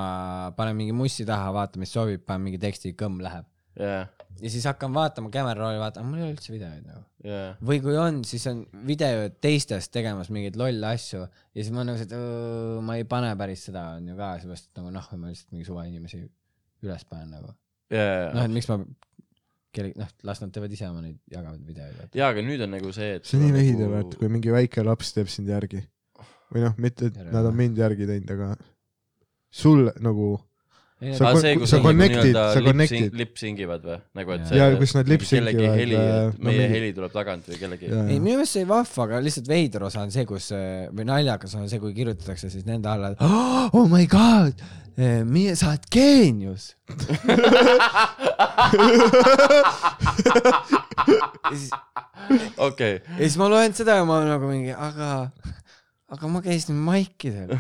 panen 0.58 0.80
mingi 0.80 0.96
mussi 0.98 1.28
taha, 1.30 1.52
vaatan, 1.54 1.84
mis 1.84 1.94
sobib, 1.94 2.24
panen 2.26 2.48
mingi 2.48 2.62
teksti, 2.64 2.96
kõmm 2.98 3.22
läheb. 3.26 3.46
jah, 3.78 4.10
ja 4.42 4.50
siis 4.50 4.66
hakkan 4.66 4.90
vaatama 4.98 5.30
camera 5.34 5.62
rolli, 5.62 5.78
vaatan, 5.82 6.10
mul 6.10 6.24
ei 6.24 6.26
ole 6.26 6.34
üldse 6.34 6.56
videoid 6.56 6.82
nagu. 6.82 7.04
jah, 7.30 7.62
või 7.62 7.78
kui 7.86 8.00
on, 8.02 8.24
siis 8.26 8.48
on 8.50 8.64
videod 8.90 9.38
teistest 9.44 9.94
tegemas 9.94 10.34
mingeid 10.34 10.58
lolle 10.58 10.96
asju 10.98 11.22
ja 11.22 11.62
siis 11.62 11.70
ma 11.78 11.86
nagu 11.86 12.02
et 12.02 12.18
ma 12.90 12.98
ei 12.98 13.06
pane 13.06 13.36
päris 13.38 13.68
seda 13.70 13.92
on 14.00 14.10
ju 14.10 14.18
ka, 14.18 14.34
seepärast 14.42 14.72
et 14.72 14.82
nagu 14.82 14.98
noh, 14.98 15.14
ma 15.22 15.30
lihtsalt 15.30 15.54
mingi 15.54 15.70
suva 15.70 15.86
inimesi 15.86 16.26
üles 16.86 17.06
panen 17.10 17.34
nagu. 17.38 17.54
noh, 17.94 18.44
et. 18.44 18.54
miks 18.54 18.70
ma 18.72 18.80
kelle, 19.78 19.94
noh, 20.00 20.10
las 20.28 20.42
nad 20.42 20.54
teevad 20.54 20.74
ise 20.74 20.88
oma 20.90 21.04
neid 21.04 21.20
jagavad 21.32 21.62
videoid. 21.68 22.18
jaa, 22.18 22.32
aga 22.34 22.44
nüüd 22.46 22.64
on 22.66 22.74
nagu 22.78 22.92
see, 22.96 23.18
et. 23.20 23.28
see 23.28 23.40
on 23.40 23.46
nii 23.48 23.56
veider, 23.56 23.92
vaata, 23.94 24.20
kui 24.20 24.32
mingi 24.34 24.54
väike 24.54 24.86
laps 24.88 25.14
teeb 25.16 25.32
sind 25.32 25.52
järgi. 25.52 25.84
või 26.54 26.64
noh, 26.64 26.76
mitte, 26.82 27.12
et 27.12 27.32
nad 27.34 27.48
on 27.48 27.56
mind 27.58 27.80
järgi 27.80 28.08
teinud, 28.10 28.34
aga 28.38 28.54
sul 29.52 29.90
nagu, 30.04 30.36
Sa 30.98 31.30
see, 31.38 31.54
kus 31.62 31.70
sa 31.70 31.78
sa 31.78 31.86
connect'id- 31.86 32.34
sa 32.34 32.58
connect'id. 32.66 33.14
lip-singivad 33.14 33.84
või? 33.86 34.02
nagu, 34.18 34.34
et 34.34 34.50
see. 34.50 34.58
Jaa, 34.58 34.74
kus 34.82 34.96
nad 34.98 35.06
lip-sync 35.12 35.46
kellegi 35.46 35.68
heli, 35.70 35.94
äh, 35.94 36.34
no 36.34 36.50
meie 36.50 36.58
mingi- 36.58 36.74
heli 36.74 36.90
tuleb 36.98 37.14
tagant 37.14 37.46
või 37.46 37.54
kellegi. 37.62 37.86
Ei, 37.86 38.18
minu 38.18 38.34
meelest 38.40 38.58
see 38.58 38.66
vahva, 38.66 39.06
aga 39.06 39.22
lihtsalt 39.22 39.46
veider 39.52 39.86
osa 39.86 40.02
on 40.02 40.10
see, 40.16 40.26
kus 40.26 40.50
äh, 40.58 40.90
või 40.90 41.06
naljakas 41.06 41.54
on 41.60 41.70
see, 41.70 41.78
kui 41.84 41.94
kirjutatakse 41.94 42.50
siis 42.50 42.66
nende 42.66 42.90
alla, 42.90 43.14
et 43.14 43.22
oh 43.22 43.86
my 43.86 44.10
god, 44.10 44.58
sa 44.98 45.70
oled 45.70 45.86
geenius. 45.94 46.74
okei, 52.58 53.06
ja 53.06 53.22
siis 53.22 53.38
ma 53.38 53.46
loen 53.54 53.70
seda 53.78 54.00
ja 54.00 54.04
ma 54.08 54.18
olen 54.18 54.30
nagu 54.34 54.50
mingi, 54.50 54.74
aga, 54.74 55.30
aga 56.10 56.26
ma 56.32 56.42
käisin 56.42 56.74
maikidel. 56.82 57.54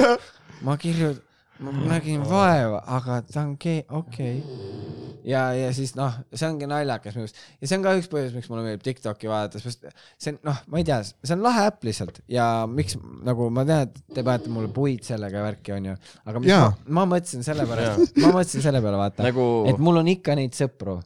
ma 0.66 0.74
kirjutan, 0.80 1.22
ma 1.62 1.72
nägin 1.94 2.24
vaeva, 2.26 2.82
aga 2.96 3.20
ta 3.28 3.44
on 3.44 3.54
ge-, 3.60 3.84
okei 3.94 4.38
okay.. 4.40 5.20
ja, 5.28 5.44
ja 5.54 5.68
siis 5.76 5.94
noh, 5.98 6.16
see 6.34 6.48
ongi 6.48 6.66
naljakas 6.70 7.14
minu 7.14 7.28
arust 7.28 7.38
ja 7.60 7.68
see 7.68 7.78
on 7.78 7.86
ka 7.86 7.94
üks 8.00 8.10
põhjus, 8.10 8.34
miks 8.34 8.50
mulle 8.50 8.64
meeldib 8.66 8.82
Tiktoki 8.86 9.30
vaadata, 9.30 9.62
sest 9.62 9.86
see 10.18 10.34
on 10.34 10.40
noh, 10.50 10.60
ma 10.72 10.82
ei 10.82 10.88
tea, 10.88 11.00
see 11.06 11.36
on 11.36 11.44
lahe 11.46 11.66
äpp 11.70 11.86
lihtsalt 11.86 12.20
ja 12.32 12.48
miks 12.70 12.98
nagu 12.98 13.48
ma 13.54 13.66
tean, 13.68 13.88
et 13.88 14.16
te 14.18 14.26
panete 14.26 14.52
mulle 14.52 14.72
puid 14.74 15.06
sellega 15.06 15.40
ja 15.40 15.46
värki 15.46 15.76
onju, 15.76 15.96
aga 16.26 16.44
Jaa. 16.50 16.68
ma, 16.86 17.00
ma 17.00 17.08
mõtlesin 17.14 17.46
selle 17.46 17.68
pärast, 17.70 18.18
ma 18.18 18.34
mõtlesin 18.34 18.66
selle 18.66 18.82
peale 18.84 19.00
vaata 19.00 19.26
nagu 19.28 19.48
et 19.70 19.82
mul 19.82 20.02
on 20.02 20.10
ikka 20.10 20.36
neid 20.38 20.58
sõpru, 20.58 20.98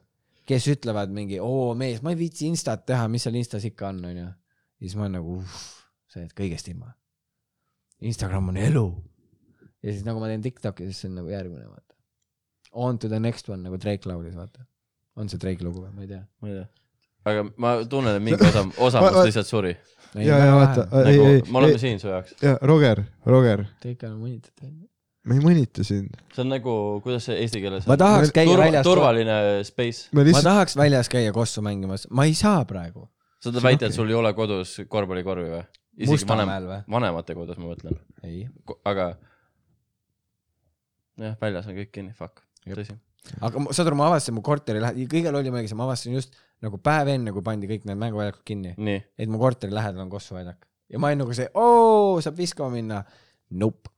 kes 0.49 0.70
ütlevad 0.73 1.12
mingi, 1.12 1.41
oo 1.45 1.75
mees, 1.79 2.01
ma 2.03 2.15
ei 2.15 2.20
viitsi 2.23 2.49
instat 2.49 2.87
teha, 2.89 3.05
mis 3.12 3.27
seal 3.27 3.37
instas 3.37 3.66
ikka 3.69 3.91
on, 3.93 4.01
onju. 4.12 4.25
ja 4.25 4.87
siis 4.87 4.97
ma 4.97 5.05
olen 5.07 5.19
nagu, 5.20 5.43
sa 6.09 6.23
jääd 6.23 6.33
kõigest 6.39 6.73
ilma. 6.73 6.95
Instagram 8.09 8.53
on 8.53 8.61
elu. 8.62 8.87
Ja 9.82 9.92
siis 9.92 10.05
nagu 10.06 10.22
ma 10.22 10.30
teen 10.30 10.42
Tiktoki, 10.44 10.88
siis 10.88 11.05
see 11.05 11.12
on 11.12 11.20
nagu 11.22 11.32
järgmine, 11.32 11.68
vaata. 11.68 11.94
On 12.78 12.98
to 13.00 13.09
the 13.09 13.20
next 13.22 13.48
one 13.48 13.62
nagu 13.64 13.78
Drake 13.80 14.09
laulis, 14.09 14.36
vaata. 14.36 14.66
on 15.18 15.28
see 15.30 15.40
Drake 15.42 15.64
lugu 15.66 15.82
või, 15.82 15.94
ma 15.94 16.05
ei 16.05 16.10
tea. 16.10 16.24
ma 16.42 16.50
ei 16.50 16.59
tea, 16.60 16.66
aga 17.28 17.46
ma 17.60 17.72
tunnen, 17.90 18.18
et 18.18 18.24
mingi 18.24 18.44
osa, 18.50 18.64
osa 18.88 19.02
must 19.05 19.24
lihtsalt 19.28 19.48
suri. 19.48 19.72
ja, 20.14 20.38
ja 20.38 20.52
vaata, 20.56 20.86
ei, 21.02 21.09
nagu 21.09 21.30
ei, 21.30 21.40
me 21.48 21.60
oleme 21.62 21.76
ei, 21.78 21.82
siin 21.82 21.98
su 22.02 22.10
jaoks. 22.10 22.36
ja 22.44 22.55
Roger, 22.62 23.02
Roger, 23.28 23.64
Te 23.82 23.92
ikka 23.94 24.12
mõnitate. 24.14 24.70
me 25.28 25.38
ei 25.38 25.44
mõnita 25.44 25.84
sind. 25.86 26.16
see 26.34 26.44
on 26.44 26.52
nagu, 26.55 26.74
kuidas 27.05 27.28
see 27.28 27.38
eesti 27.42 27.62
keeles 27.64 27.88
ma 27.88 27.96
on? 27.96 28.02
tahaks 28.05 28.34
käia 28.36 28.50
Turva, 28.52 28.64
väljas, 28.64 28.88
turvaline 28.88 29.38
space. 29.68 30.09
me 30.12 30.22
ma 30.22 30.28
lihtsalt, 30.30 30.50
tahaks 30.52 30.78
väljas 30.80 31.12
käia 31.12 31.34
kossu 31.36 31.64
mängimas, 31.64 32.06
ma 32.10 32.28
ei 32.28 32.36
saa 32.38 32.62
praegu. 32.68 33.09
sa 33.42 33.50
tahad 33.52 33.70
väita, 33.70 33.90
et 33.90 33.96
sul 33.96 34.10
ei 34.10 34.18
ole 34.18 34.32
kodus 34.36 34.78
korvpallikorvi 34.88 35.50
või? 35.56 35.64
isegi 35.98 36.28
vanem, 36.30 36.70
vanemate 36.90 37.34
kodus 37.34 37.59
ma 37.59 37.72
mõtlen, 37.72 37.98
ei. 38.22 38.46
aga 38.86 39.12
jah, 41.19 41.36
väljas 41.43 41.69
on 41.70 41.77
kõik 41.78 41.93
kinni, 41.95 42.15
fuck, 42.16 42.45
tõsi. 42.66 42.97
aga 43.40 43.65
saad 43.70 43.90
aru, 43.90 43.99
ma 43.99 44.09
avastasin 44.12 44.39
mu 44.39 44.45
korteri 44.47 44.82
lähedal, 44.85 45.11
kõige 45.11 45.35
lollim 45.35 45.59
see, 45.65 45.78
ma 45.78 45.89
avastasin 45.89 46.16
just 46.16 46.39
nagu 46.65 46.81
päev 46.82 47.12
enne, 47.15 47.35
kui 47.35 47.45
pandi 47.47 47.70
kõik 47.70 47.86
need 47.89 48.01
mänguväljakud 48.01 48.47
kinni, 48.47 48.74
et 49.19 49.31
mu 49.31 49.40
korteri 49.43 49.74
lähedal 49.74 50.07
on 50.07 50.12
Kossu 50.12 50.39
väljak 50.39 50.69
ja 50.89 51.01
ma 51.01 51.11
olin 51.11 51.23
nagu 51.24 51.36
see, 51.36 51.49
oo, 51.59 52.19
saab 52.24 52.39
viskama 52.39 52.73
minna. 52.74 53.03
Nope, 53.59 53.89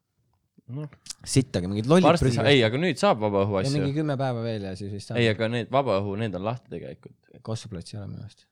noh, 0.74 0.90
sittagi 1.26 1.66
mingid 1.70 1.88
lollid 1.90 2.06
varsti 2.06 2.32
sa, 2.36 2.44
ei, 2.50 2.62
aga 2.66 2.78
nüüd 2.78 3.00
saab 3.00 3.18
vabaõhu 3.24 3.58
ja 3.58 3.70
mingi 3.72 3.88
asju. 3.88 3.96
kümme 3.98 4.16
päeva 4.20 4.44
veel 4.44 4.68
ja 4.68 4.76
siis 4.78 4.92
vist 4.94 5.10
ei, 5.16 5.26
aga 5.30 5.48
need 5.50 5.72
vabaõhu, 5.74 6.14
need 6.20 6.36
on 6.38 6.46
lahti 6.46 6.70
tegelikult. 6.76 7.16
Kossu 7.46 7.70
plats 7.72 7.94
ei 7.94 7.98
ole 7.98 8.06
minu 8.12 8.22
arust. 8.22 8.46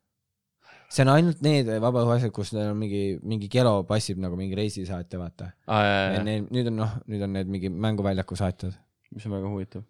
See 0.89 1.05
on 1.05 1.12
ainult 1.12 1.40
need 1.44 1.69
vabaõhu 1.85 2.15
asjad, 2.16 2.32
kus 2.35 2.52
neil 2.56 2.73
on 2.73 2.78
mingi, 2.81 3.19
mingi 3.23 3.48
kelo 3.52 3.82
passib 3.89 4.20
nagu 4.23 4.36
mingi 4.40 4.56
reisisaatja, 4.59 5.20
vaata. 5.20 5.52
aa, 5.69 6.20
nüüd 6.24 6.70
on 6.73 6.78
noh, 6.82 6.98
nüüd 7.06 7.24
on 7.27 7.35
need 7.36 7.51
mingi 7.52 7.69
mänguväljaku 7.73 8.39
saatjad 8.40 8.77
mis 9.15 9.27
on 9.27 9.35
väga 9.36 9.51
huvitav. 9.52 9.82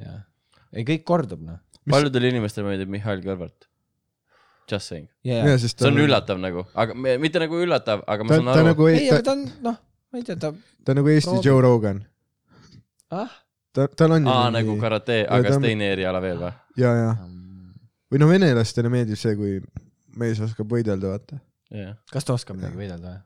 ja, 0.00 0.16
ei 0.72 0.86
kõik 0.88 1.04
kordub 1.08 1.42
noh. 1.44 1.60
paljudele 1.90 2.30
inimestele 2.32 2.68
meeldib 2.68 2.90
Mihhail 2.92 3.22
Kõlvart. 3.24 3.68
Just 4.70 4.88
saying. 4.92 5.08
ja, 5.26 5.40
ja 5.42 5.52
ja, 5.52 5.58
siis 5.60 5.74
see 5.76 5.88
on 5.90 5.98
üllatav 6.00 6.38
nagu, 6.40 6.64
aga 6.78 6.94
me- 6.94 7.16
mitte 7.20 7.42
nagu 7.42 7.58
üllatav, 7.58 8.04
aga 8.06 8.24
ma 8.24 8.30
ta, 8.30 8.38
saan 8.38 8.50
ta 8.50 8.58
aru. 8.60 8.68
nagu, 8.70 8.88
ei, 8.92 9.08
aga 9.10 9.18
ta, 9.18 9.24
ta 9.26 9.34
on 9.34 9.44
noh, 9.66 9.78
ma 10.12 10.20
ei 10.20 10.26
tea, 10.28 10.36
ta 10.38 10.52
ta 10.52 10.94
on 10.94 11.00
nagu 11.02 11.12
Eesti 11.12 11.30
proovib. 11.30 11.48
Joe 11.48 11.64
Rogan. 11.66 12.02
ah, 13.10 13.34
ta, 13.74 13.88
tal 13.98 14.18
on 14.18 14.30
aa, 14.30 14.50
nagu 14.54 14.78
karate, 14.80 15.22
aga 15.26 15.42
ta- 15.42 15.56
kas 15.56 15.62
teine 15.66 15.90
eriala 15.96 16.22
veel 16.24 16.38
või? 16.46 16.52
ja, 16.80 16.94
ja, 17.00 17.10
või 18.12 18.22
no 18.22 18.30
venelastele 18.30 18.92
meeldib 18.92 19.18
see, 19.20 19.34
kui 19.36 19.58
mees 20.20 20.40
oskab 20.44 20.72
võidelda, 20.72 21.14
vaata. 21.14 21.42
jah. 21.72 21.96
kas 22.12 22.28
ta 22.28 22.36
oskab 22.36 22.58
midagi 22.58 22.78
võidelda 22.84 23.16
või? 23.16 23.20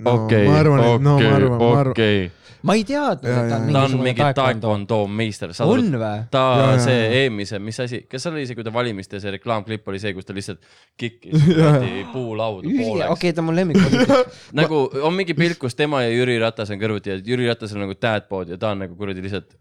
no, 0.00 0.14
okei, 0.24 0.46
ma 0.48 0.58
arvan, 0.58 0.80
et 0.82 1.02
no 1.04 1.12
ma 1.12 1.16
okei, 1.16 1.32
arvan, 1.36 1.58
ma 1.58 1.70
arvan, 1.78 1.92
okei. 1.92 2.20
ma 2.66 2.74
ei 2.78 2.84
teadnud, 2.88 3.26
et 3.28 3.36
ta 3.36 3.58
on 3.58 3.68
ja. 3.68 3.74
ta 3.74 3.82
on 3.84 4.02
mingi 4.02 4.26
taekwondo 4.38 4.98
meister, 5.20 5.52
on 5.66 5.86
või? 6.00 6.18
ta 6.32 6.42
Ja, 6.60 6.66
ja, 6.72 6.82
see 6.82 6.96
ja. 6.96 7.08
eelmise, 7.20 7.60
mis 7.62 7.80
asi, 7.84 8.02
kas 8.10 8.24
seal 8.24 8.36
oli 8.36 8.46
see, 8.48 8.58
kui 8.58 8.66
ta 8.66 8.72
valimiste 8.74 9.20
see 9.22 9.34
reklaamklipp 9.36 9.88
oli 9.92 10.02
see, 10.02 10.14
kus 10.16 10.28
ta 10.28 10.36
lihtsalt 10.36 10.62
kikkis 11.00 11.46
kuradi 11.46 12.04
puulauda 12.14 12.66
okei 12.66 12.84
pooleks. 12.84 13.14
okay,, 13.16 13.34
ta 13.36 13.44
on 13.44 13.50
mu 13.50 13.56
lemmik. 13.56 13.80
nagu 14.60 14.84
on 15.06 15.16
mingi 15.16 15.36
pilt, 15.38 15.60
kus 15.62 15.78
tema 15.78 16.04
ja 16.06 16.12
Jüri 16.14 16.38
Ratas 16.42 16.72
on 16.74 16.80
kõrvuti 16.82 17.14
ja 17.14 17.18
Jüri 17.20 17.48
Ratas 17.50 17.74
on 17.76 17.84
nagu 17.84 17.96
dadbod 17.98 18.50
ja 18.50 18.60
ta 18.60 18.74
on 18.74 18.86
nagu 18.86 18.98
kuradi 18.98 19.22
lihtsalt, 19.26 19.52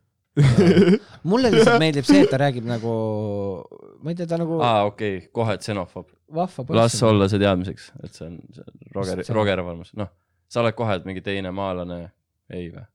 mulle 1.30 1.52
lihtsalt 1.54 1.82
meeldib 1.82 2.08
see, 2.08 2.24
et 2.24 2.32
ta 2.32 2.40
räägib 2.42 2.66
nagu, 2.70 2.94
ma 4.02 4.14
ei 4.14 4.18
tea, 4.18 4.30
ta 4.30 4.40
nagu 4.42 4.62
aa 4.64 4.88
okei 4.90 5.20
okay,, 5.20 5.30
kohe 5.36 5.60
tsenofoob. 5.62 6.08
Vahva 6.36 6.66
las 6.76 6.94
poiss. 6.94 7.04
olla 7.04 7.28
see 7.32 7.40
teadmiseks, 7.42 7.92
et 8.04 8.14
see 8.14 8.28
on 8.28 8.38
see 8.54 8.64
on 8.66 8.80
Roger, 8.96 9.24
Roger 9.36 9.60
arvamus, 9.60 9.92
noh, 10.00 10.10
sa 10.50 10.62
oled 10.64 10.76
kohe, 10.78 10.96
et 11.00 11.06
mingi 11.06 11.22
teine 11.26 11.52
maalane, 11.56 12.00
ei 12.50 12.70
või? 12.74 12.86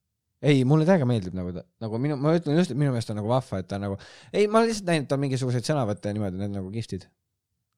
ei, 0.45 0.65
mulle 0.69 0.85
täiega 0.89 1.07
meeldib 1.09 1.35
nagu 1.37 1.53
ta, 1.57 1.65
nagu 1.81 1.99
minu, 1.99 2.17
ma 2.21 2.35
ütlen 2.37 2.59
just, 2.59 2.75
et 2.75 2.79
minu 2.79 2.93
meelest 2.93 3.11
on 3.11 3.17
nagu 3.21 3.31
vahva, 3.31 3.63
et 3.63 3.69
ta 3.71 3.79
nagu, 3.81 3.97
ei, 4.33 4.47
ma 4.47 4.61
olen 4.61 4.69
lihtsalt 4.69 4.91
näinud 4.91 5.09
tal 5.09 5.21
mingisuguseid 5.23 5.65
sõnavõtte 5.71 6.11
ja 6.11 6.17
niimoodi, 6.17 6.41
need 6.41 6.51
on 6.53 6.59
nagu 6.61 6.73
kihvtid 6.75 7.07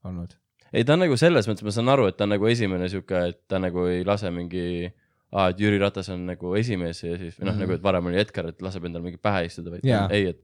olnud. 0.09 0.35
ei, 0.73 0.85
ta 0.85 0.97
on 0.97 1.05
nagu 1.05 1.17
selles 1.21 1.47
mõttes, 1.47 1.67
ma 1.67 1.75
saan 1.77 1.93
aru, 1.95 2.09
et 2.11 2.17
ta 2.19 2.27
on 2.27 2.35
nagu 2.35 2.49
esimene 2.51 2.89
sihuke, 2.91 3.23
et 3.31 3.43
ta 3.49 3.61
nagu 3.63 3.87
ei 3.93 4.03
lase 4.09 4.33
mingi, 4.35 4.91
aa, 5.33 5.51
et 5.53 5.63
Jüri 5.63 5.79
Ratas 5.83 6.11
on 6.15 6.27
nagu 6.27 6.57
esimees 6.59 7.05
ja 7.05 7.15
siis, 7.21 7.39
või 7.39 7.47
noh 7.47 7.55
Mhm. 7.55 7.55
mm 7.55 7.55
-hmm. 7.55 7.61
nagu, 7.63 7.73
et 7.79 7.83
varem 7.83 8.07
oli 8.07 8.21
Edgar, 8.25 8.49
et 8.51 8.63
laseb 8.63 8.85
endale 8.85 9.05
mingi 9.05 9.23
pähe 9.23 9.47
istuda, 9.47 9.71
vaid 9.77 9.87
yeah. 9.87 10.11
ei, 10.11 10.27
et 10.35 10.43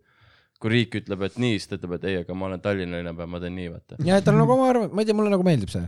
kui 0.63 0.71
riik 0.71 0.95
ütleb, 1.01 1.25
et 1.27 1.39
nii, 1.43 1.57
siis 1.59 1.67
ta 1.71 1.77
ütleb, 1.81 1.97
et 1.99 2.05
ei, 2.11 2.21
aga 2.23 2.35
ma 2.39 2.47
olen 2.47 2.61
Tallinna 2.63 3.01
linnapea, 3.01 3.27
ma 3.27 3.41
teen 3.43 3.57
nii, 3.59 3.69
vaata. 3.73 3.99
ja 4.07 4.21
et 4.21 4.25
tal 4.27 4.37
on 4.39 4.45
nagu 4.45 4.55
oma 4.55 4.69
arvamus, 4.71 4.93
ma 4.95 5.03
ei 5.03 5.09
tea, 5.11 5.17
mulle 5.19 5.33
nagu 5.35 5.43
meeldib 5.47 5.73
see. 5.75 5.83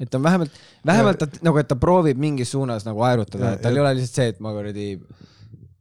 et 0.00 0.10
ta 0.12 0.18
on 0.20 0.24
vähemalt, 0.28 0.60
vähemalt 0.86 1.18
ta 1.24 1.28
nagu, 1.48 1.58
et 1.62 1.68
ta 1.72 1.76
proovib 1.80 2.20
mingis 2.20 2.52
suunas 2.52 2.84
nagu 2.88 3.02
aerutada 3.08 3.44
Ja-, 3.50 3.56
et 3.58 3.62
tal 3.64 3.72
ja- 3.76 3.80
ei 3.80 3.86
ole 3.86 3.94
lihtsalt 3.98 4.20
see, 4.20 4.28
et 4.34 4.40
ma 4.44 4.52
kuradi 4.56 4.86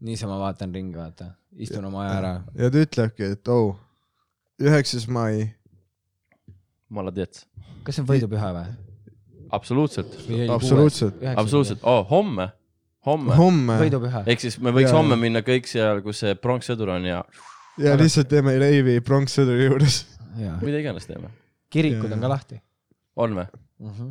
niisama 0.08 0.38
vaatan 0.40 0.74
ringi, 0.76 0.96
vaata, 0.96 1.34
istun 1.60 1.86
oma 1.92 2.06
aja 2.08 2.18
ära. 2.22 2.34
ja 2.56 2.70
ta 2.72 2.84
ütlebki, 2.88 3.32
et 3.36 3.48
oh, 3.52 3.76
üheksas 4.64 5.08
mai, 5.12 5.50
Maladets. 6.90 7.46
kas 7.86 7.96
see 8.00 8.04
on 8.06 8.08
võidupüha 8.10 8.54
või? 8.56 8.70
absoluutselt, 9.52 10.16
Absoluutselt. 10.54 11.22
absoluutselt, 11.36 11.84
oo, 11.84 12.04
homme, 12.10 12.50
homme. 13.06 13.36
homme 13.36 13.78
võidupüha. 13.82 14.24
ehk 14.30 14.42
siis 14.44 14.60
me 14.62 14.72
võiks 14.76 14.92
Jaa. 14.92 14.98
homme 15.00 15.16
minna 15.20 15.42
kõik 15.46 15.68
seal, 15.70 16.02
kus 16.06 16.22
see 16.24 16.36
pronkssõdur 16.38 16.92
on 16.96 17.06
ja 17.10 17.24
ja 17.84 17.98
lihtsalt 18.00 18.30
teeme 18.32 18.56
reivi 18.62 19.00
pronkssõduri 19.06 19.70
juures. 19.70 20.02
mida 20.38 20.82
iganes 20.82 21.08
teeme. 21.10 21.32
kirikud 21.70 22.12
on 22.16 22.26
ka 22.26 22.34
lahti 22.36 22.60
on 23.20 23.36
või? 23.38 23.46
mm. 23.80 23.94
-hmm. 23.98 24.10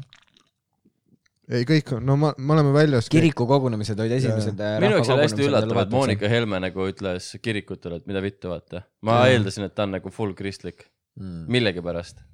ei, 1.59 1.67
kõik 1.69 1.95
on, 1.97 2.07
no 2.07 2.17
ma, 2.21 2.33
me 2.37 2.57
oleme 2.57 2.73
väljas. 2.77 3.11
kiriku 3.13 3.47
kogunemised 3.51 4.01
olid 4.01 4.17
esimesed. 4.19 4.63
minu 4.85 4.99
jaoks 4.99 5.13
oli 5.15 5.27
hästi 5.27 5.49
üllatav, 5.49 5.83
et 5.85 5.95
Monika 5.95 6.31
Helme 6.33 6.61
nagu 6.65 6.89
ütles 6.93 7.31
kirikutele, 7.43 8.03
et 8.03 8.09
mida 8.11 8.23
vittu, 8.25 8.53
vaata. 8.53 8.85
ma 9.03 9.21
Jaa. 9.23 9.35
eeldasin, 9.35 9.69
et 9.69 9.75
ta 9.75 9.89
on 9.89 9.97
nagu 9.99 10.13
full 10.15 10.37
kristlik, 10.39 10.87
mm.. 11.21 11.45
millegipärast. 11.49 12.25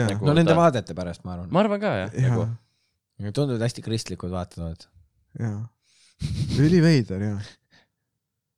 nagu 0.00 0.26
no 0.26 0.36
nende 0.36 0.54
ta... 0.54 0.60
vaadete 0.60 0.96
pärast, 0.96 1.24
ma 1.24 1.38
arvan. 1.38 1.50
ma 1.50 1.64
arvan 1.64 1.82
ka 1.82 1.96
jah, 2.04 2.20
jaa 2.20 2.36
nagu, 3.18 3.34
tunduvad 3.34 3.62
hästi 3.62 3.84
kristlikud 3.84 4.32
vaated 4.32 4.62
olevat. 4.64 4.88
jaa. 5.38 5.60
üliveider 6.62 7.28
jaa. 7.28 7.38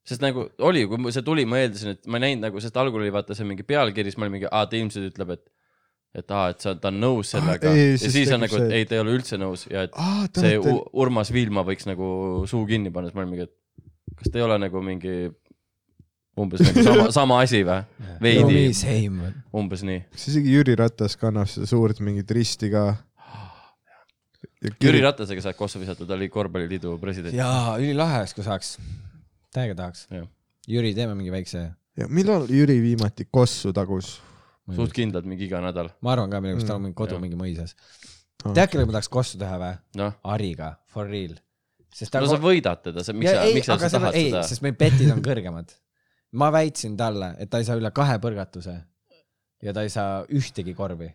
Sest 0.07 0.23
nagu 0.23 0.47
oli, 0.63 0.85
kui 0.87 1.11
see 1.13 1.25
tuli, 1.25 1.45
ma 1.49 1.59
eeldasin, 1.61 1.97
et 1.97 2.07
ma 2.07 2.19
ei 2.19 2.29
näinud 2.29 2.47
nagu, 2.47 2.63
sest 2.63 2.77
algul 2.79 3.03
oli 3.03 3.13
vaata 3.13 3.35
see 3.37 3.47
mingi 3.47 3.65
pealkiri, 3.67 4.11
siis 4.11 4.19
ma 4.19 4.27
olin 4.27 4.37
mingi, 4.37 4.49
aa 4.49 4.65
ta 4.69 4.79
ilmselt 4.79 5.11
ütleb, 5.11 5.35
et 5.35 5.47
et 6.17 6.31
aa, 6.33 6.51
et 6.53 6.63
sa, 6.63 6.73
ta 6.79 6.89
on 6.89 7.01
nõus 7.01 7.33
sellega 7.35 7.69
Ah, 7.69 7.77
ei, 7.77 7.97
ja 7.99 8.09
siis 8.09 8.31
on 8.33 8.41
nagu, 8.41 8.57
et 8.63 8.71
ei, 8.73 8.85
ta 8.89 8.95
ei 8.95 9.01
ole 9.03 9.17
üldse 9.17 9.37
nõus 9.37 9.67
ja 9.69 9.83
et 9.85 9.97
te 10.33 10.45
see 10.45 10.55
U, 10.57 10.79
Urmas 11.03 11.29
Viilma 11.35 11.61
võiks 11.67 11.85
nagu 11.89 12.07
suu 12.49 12.63
kinni 12.69 12.93
panna, 12.93 13.11
siis 13.11 13.17
ma 13.17 13.25
olin 13.25 13.35
mingi, 13.35 13.49
et 13.49 14.15
kas 14.17 14.31
ta 14.31 14.39
ei 14.39 14.45
ole 14.47 14.57
nagu 14.63 14.81
mingi 14.85 15.17
umbes 16.37 16.63
nagu 16.63 16.85
sama, 16.85 17.07
sama 17.19 17.41
asi 17.43 17.61
või? 17.67 17.81
veidi, 18.23 18.63
same. 18.77 19.33
umbes 19.57 19.83
nii. 19.85 20.05
kas 20.13 20.29
isegi 20.31 20.55
Jüri 20.55 20.77
Ratas 20.79 21.17
kannab 21.19 21.51
seda 21.51 21.69
suurt 21.69 22.01
mingit 22.05 22.31
risti 22.33 22.71
ka? 22.73 22.87
Jüri 24.81 25.03
Ratasega 25.03 25.43
saad 25.43 25.57
kossu 25.57 25.81
visata, 25.81 26.05
ta 26.07 26.15
oli 26.15 26.31
korvpalliliidu 26.33 26.95
president. 27.01 27.35
jaa, 27.37 27.75
ülilahe 27.81 28.23
oleks, 28.23 28.33
kui 28.37 28.45
saaks. 28.45 28.77
Täiega 29.57 29.75
tahaks. 29.81 30.07
Jüri, 30.67 30.93
teeme 30.97 31.15
mingi 31.17 31.31
väikse. 31.33 31.65
ja 31.97 32.07
millal 32.09 32.45
Jüri 32.51 32.77
viimati 32.83 33.27
kossu 33.31 33.73
tagus? 33.73 34.17
suht 34.75 34.91
kindlalt 34.93 35.25
mingi 35.25 35.45
iga 35.47 35.61
nädal. 35.63 35.89
ma 36.01 36.11
arvan 36.13 36.29
ka, 36.31 36.41
millegipärast 36.43 36.67
tal 36.67 36.75
on 36.77 36.81
Mm, 36.81 36.87
mingi 36.91 36.97
kodu 37.01 37.15
jah. 37.15 37.21
mingi 37.23 37.37
mõisas. 37.39 37.75
Ah. 38.45 38.53
tead, 38.53 38.69
kellega 38.69 38.85
ma 38.91 38.95
tahaks 38.97 39.09
kossu 39.09 39.37
teha 39.41 39.57
või? 39.61 39.73
noh, 40.01 40.13
Ariga, 40.23 40.73
for 40.93 41.07
real. 41.07 41.35
sest 41.93 42.11
ta 42.13 42.19
no 42.21 42.27
sa 42.29 42.37
võidad 42.37 42.81
teda, 42.83 43.01
miks 43.13 43.31
Ja 43.31 43.35
sa, 43.39 43.43
ei, 43.47 43.53
miks 43.55 43.65
sa 43.65 43.77
selle- 43.79 43.91
tahad 43.99 44.15
ei, 44.19 44.27
seda? 44.29 44.43
sest 44.43 44.61
meil 44.61 44.75
betid 44.77 45.09
on 45.11 45.21
kõrgemad. 45.25 45.71
ma 46.33 46.51
väitsin 46.51 46.97
talle, 46.99 47.31
et 47.39 47.49
ta 47.49 47.57
ei 47.63 47.63
saa 47.65 47.77
üle 47.79 47.91
kahe 47.95 48.19
põrgatuse 48.19 48.75
ja 49.63 49.73
ta 49.73 49.81
ei 49.87 49.89
saa 49.89 50.25
ühtegi 50.29 50.75
korvi. 50.75 51.09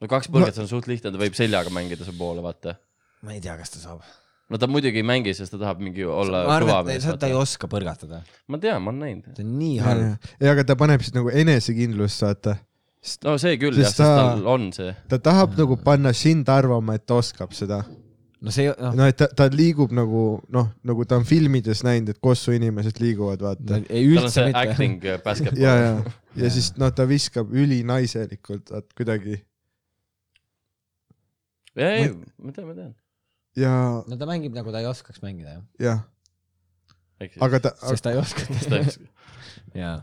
no 0.00 0.06
kaks 0.06 0.28
põrgat 0.30 0.58
on 0.60 0.68
suht 0.68 0.86
lihtne, 0.86 1.10
ta 1.10 1.18
võib 1.18 1.34
seljaga 1.34 1.70
mängida 1.74 2.04
su 2.04 2.12
poole, 2.12 2.42
vaata. 2.44 2.76
ma 3.22 3.32
ei 3.32 3.40
tea, 3.40 3.56
kas 3.56 3.70
ta 3.70 3.78
saab. 3.82 4.02
No 4.48 4.58
ta 4.60 4.68
muidugi 4.70 5.02
ei 5.02 5.06
mängi, 5.06 5.34
sest 5.36 5.52
ta 5.54 5.60
tahab 5.60 5.82
mingi 5.84 6.06
olla 6.08 6.44
ma 6.48 6.56
kõva 6.62 6.80
mees 6.88 7.04
ta,, 7.06 7.16
ta 7.20 7.28
ei 7.30 7.36
oska 7.36 7.68
põrgatada. 7.70 8.22
ma 8.48 8.60
tean, 8.62 8.82
ma 8.84 8.92
olen 8.94 9.04
näinud. 9.04 9.36
ta 9.36 9.44
on 9.44 9.54
nii 9.60 9.76
halb. 9.84 10.28
ja 10.40 10.56
aga 10.56 10.64
ta 10.70 10.76
paneb 10.80 11.04
siis 11.04 11.16
nagu 11.16 11.32
enesekindlust, 11.44 12.24
vaata. 12.24 12.56
no 13.28 13.36
see 13.40 13.56
küll 13.60 13.76
jah, 13.78 13.88
Sest 13.90 14.02
sest 14.02 14.04
ta- 14.06 14.18
tal 14.32 14.44
on 14.56 14.68
see. 14.76 14.92
ta 15.12 15.20
tahab 15.30 15.56
nagu 15.58 15.78
panna 15.84 16.14
sind 16.16 16.48
arvama, 16.52 16.96
et 16.98 17.06
ta 17.06 17.18
oskab 17.20 17.52
seda. 17.56 17.82
no 18.40 18.54
see, 18.54 18.70
noh, 18.72 18.94
noh, 18.96 19.10
et 19.10 19.18
ta, 19.20 19.28
ta 19.28 19.48
liigub 19.52 19.92
nagu 19.96 20.22
noh, 20.54 20.70
nagu 20.86 21.04
ta 21.08 21.18
on 21.20 21.26
filmides 21.28 21.84
näinud, 21.86 22.14
et 22.14 22.22
kossu 22.24 22.56
inimesed 22.56 23.02
liiguvad, 23.02 23.44
vaata. 23.44 23.82
ei 23.84 23.84
tal 23.84 24.00
on 24.00 24.14
üldse 24.14 24.32
see 24.38 24.46
mitte. 24.48 24.64
acting 24.64 25.04
äh, 25.04 25.20
basketball. 25.24 25.64
ja, 25.66 25.76
ja, 25.82 26.16
ja 26.44 26.54
siis 26.56 26.72
noh, 26.80 26.94
ta 26.94 27.04
viskab 27.10 27.52
ülinaiselikult, 27.52 28.72
vaat 28.72 28.88
kuidagi 28.96 29.42
ei, 31.78 32.08
ma 32.42 32.50
tean, 32.50 32.66
ma 32.66 32.74
tean. 32.74 32.96
ja, 33.58 33.74
no 34.06 34.18
ta 34.20 34.28
mängib 34.28 34.54
nagu 34.56 34.72
ta 34.74 34.82
ei 34.82 34.88
oskaks 34.90 35.22
mängida 35.24 35.56
jah, 35.56 35.64
jah, 35.82 36.04
aga 37.18 37.48
aga 37.48 37.62
ta, 37.66 37.74
sest 37.90 38.06
ta 38.06 38.14
ei 38.14 38.20
oska. 38.20 38.46
jaa. 39.82 39.96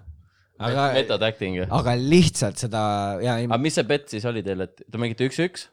aga, 0.60 0.90
metod 0.98 1.23
acting. 1.27 1.61
aga 1.64 1.95
lihtsalt 1.99 2.60
seda 2.61 2.82
ja 3.23 3.40
ei 3.41 3.48
aga, 3.48 3.61
mis 3.61 3.77
see 3.77 3.88
bet 3.88 4.11
siis 4.11 4.27
oli 4.30 4.44
teil, 4.45 4.65
et 4.68 4.84
te 4.84 5.02
mängite 5.02 5.27
üks-üks? 5.30 5.69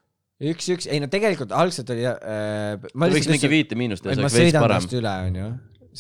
üks-üks, 0.53 0.89
ei 0.91 1.03
no 1.03 1.11
tegelikult 1.13 1.55
algselt 1.55 1.91
oli 1.95 2.07
äh,. 2.09 2.79
ma 2.95 3.11
võiks 3.13 3.31
mingi 3.31 3.51
viite 3.51 3.79
miinust 3.79 4.07
teha, 4.07 4.17
see 4.17 4.25
ma 4.25 4.31
oleks 4.31 4.41
veits 4.41 4.59
parem 4.59 4.89
üle, 5.01 5.15
onju. 5.29 5.51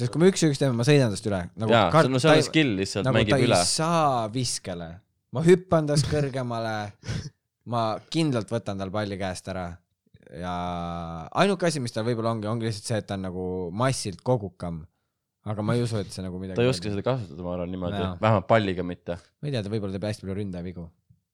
sest 0.00 0.14
kui 0.14 0.22
me 0.22 0.32
üks-üks 0.32 0.62
teeme, 0.62 0.78
ma 0.78 0.86
sõidan 0.88 1.14
tast 1.14 1.30
üle 1.30 1.44
nagu. 1.50 1.74
jaa, 1.74 2.08
no 2.10 2.22
see 2.22 2.34
on 2.38 2.48
skill 2.48 2.74
lihtsalt, 2.80 3.06
nagu 3.06 3.14
ta 3.14 3.20
mängib 3.20 3.38
ei 3.38 3.50
üle. 3.50 3.60
saa 3.68 4.26
viskele, 4.34 4.90
ma 5.34 5.46
hüppan 5.46 5.90
tast 5.90 6.10
kõrgemale, 6.10 6.76
ma 7.72 7.86
kindlalt 8.12 8.50
võtan 8.50 8.82
tal 8.82 8.94
palli 8.94 9.18
käest 9.20 9.50
ära 9.52 9.70
ja 10.40 10.54
ainuke 11.42 11.68
asi, 11.68 11.82
mis 11.84 11.94
tal 11.94 12.06
võib-olla 12.06 12.32
ongi, 12.36 12.48
ongi 12.50 12.68
lihtsalt 12.68 12.88
see, 12.88 13.02
et 13.02 13.08
ta 13.10 13.18
on 13.18 13.28
nagu 13.28 13.44
massilt 13.82 14.24
kogukam. 14.24 14.82
aga 15.44 15.62
ma 15.66 15.74
ei 15.74 15.82
usu, 15.82 15.98
et 15.98 16.14
see 16.14 16.24
nagu 16.24 16.40
midagi. 16.40 16.56
ta 16.56 16.64
ei 16.64 16.72
oska 16.72 16.90
seda 16.90 17.04
kasutada, 17.06 17.44
ma 17.44 17.54
arvan 17.56 17.72
niimoodi 17.74 18.02
vähemalt 18.22 18.48
palliga 18.50 18.86
mitte. 18.86 19.18
ma 19.40 19.50
ei 19.50 19.54
tea, 19.54 19.62
ta 19.62 19.72
võib-olla 19.72 19.98
teeb 19.98 20.08
hästi 20.08 20.26
palju 20.26 20.38
ründajavigu. 20.40 20.88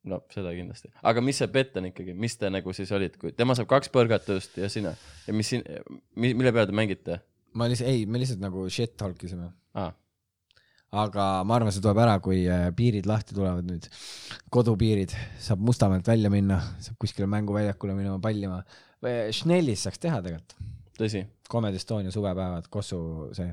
no 0.09 0.21
seda 0.33 0.53
kindlasti, 0.57 0.93
aga 1.13 1.25
mis 1.25 1.41
see 1.43 1.51
bet 1.55 1.77
on 1.81 1.91
ikkagi, 1.93 2.15
mis 2.27 2.37
te 2.41 2.51
nagu 2.51 2.75
siis 2.77 2.93
olid, 2.97 3.17
kui 3.21 3.35
tema 3.37 3.57
saab 3.59 3.71
kaks 3.71 3.93
põrgatust 3.95 4.61
ja 4.63 4.71
sina 4.73 4.95
ja 5.27 5.35
mis 5.37 5.55
siin, 5.55 5.67
mille 6.17 6.53
peale 6.53 6.71
te 6.71 6.77
mängite 6.77 7.21
ma 7.59 7.69
lihtsalt, 7.71 7.91
ei, 7.91 8.05
me 8.07 8.21
lihtsalt 8.21 8.43
nagu 8.43 8.67
shit 8.73 8.97
talk 8.99 9.23
isime. 9.25 9.51
ah,? 9.79 9.95
aga 10.89 11.25
ma 11.45 11.59
arvan, 11.59 11.73
see 11.75 11.85
tuleb 11.85 12.01
ära, 12.01 12.15
kui 12.25 12.43
äh, 12.49 12.69
piirid 12.77 13.09
lahti 13.09 13.37
tulevad 13.37 13.67
nüüd, 13.69 13.89
kodupiirid, 14.55 15.13
saab 15.45 15.61
Mustamäelt 15.69 16.07
välja 16.09 16.31
minna, 16.33 16.63
saab 16.81 16.97
kuskile 17.03 17.29
mänguväljakule 17.29 17.97
minema 17.97 18.17
pallima. 18.25 18.63
Schnellis 19.05 19.85
saaks 19.87 20.03
teha 20.03 20.19
tegelikult, 20.25 20.57
tõsi, 20.99 21.23
Comedy 21.51 21.79
Estonia 21.79 22.13
suvepäevad, 22.15 22.67
Kossu 22.73 22.99
see, 23.37 23.49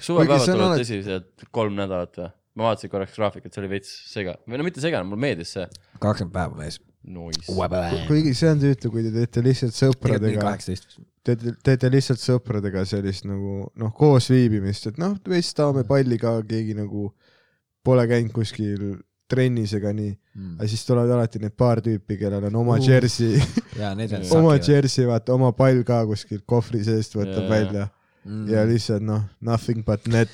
suvepäevad 0.00 0.48
tulevad 0.48 0.82
tõsiselt 0.82 1.48
kolm 1.54 1.76
nädalat 1.78 2.20
või? 2.22 2.32
ma 2.56 2.70
vaatasin 2.70 2.88
korraks 2.92 3.16
graafikut, 3.18 3.52
see 3.52 3.62
oli 3.62 3.68
veits 3.74 3.90
sega-, 4.08 4.38
või 4.48 4.60
no 4.60 4.64
mitte 4.64 4.80
segane, 4.80 5.04
mulle 5.04 5.20
meeldis 5.26 5.52
see. 5.58 5.66
kakskümmend 6.00 6.32
päeva 6.32 6.56
mees. 6.56 6.80
Nice. 7.06 7.52
kuigi 8.08 8.32
see 8.34 8.48
on 8.50 8.58
tüütu, 8.58 8.90
kui 8.90 9.04
te 9.04 9.12
teete 9.14 9.42
lihtsalt 9.44 9.76
sõpradega, 9.76 10.40
kaheksateist. 10.42 10.96
teete, 11.26 11.52
teete 11.62 11.90
lihtsalt 11.92 12.18
sõpradega 12.18 12.82
sellist 12.88 13.28
nagu 13.28 13.68
noh, 13.78 13.92
koos 13.94 14.26
viibimist, 14.32 14.88
et 14.90 14.98
noh, 14.98 15.14
veits 15.28 15.52
tahame 15.54 15.84
palli 15.86 16.18
ka, 16.18 16.40
keegi 16.48 16.74
nagu 16.74 17.12
pole 17.86 18.08
käinud 18.10 18.34
kuskil 18.34 18.96
trennis 19.28 19.72
ega 19.74 19.92
nii, 19.96 20.12
aga 20.58 20.68
siis 20.70 20.84
tulevad 20.86 21.10
alati 21.16 21.40
need 21.42 21.54
paar 21.58 21.80
tüüpi, 21.84 22.18
kellel 22.20 22.44
on 22.50 22.56
oma 22.62 22.76
Uh. 22.78 22.86
jersey, 22.88 23.40
ja 23.80 23.94
need 23.98 24.12
on 24.12 24.26
oma. 24.38 24.56
jersey, 24.56 25.06
vaata 25.08 25.34
oma 25.34 25.52
pall 25.52 25.82
ka 25.86 26.04
kuskilt 26.06 26.44
kohvri 26.46 26.84
seest 26.84 27.16
võtab 27.18 27.44
Jaa. 27.44 27.50
välja 27.50 27.88
ja 28.50 28.64
lihtsalt 28.66 29.04
noh, 29.06 29.22
nothing 29.40 29.84
but 29.86 30.06
net. 30.10 30.30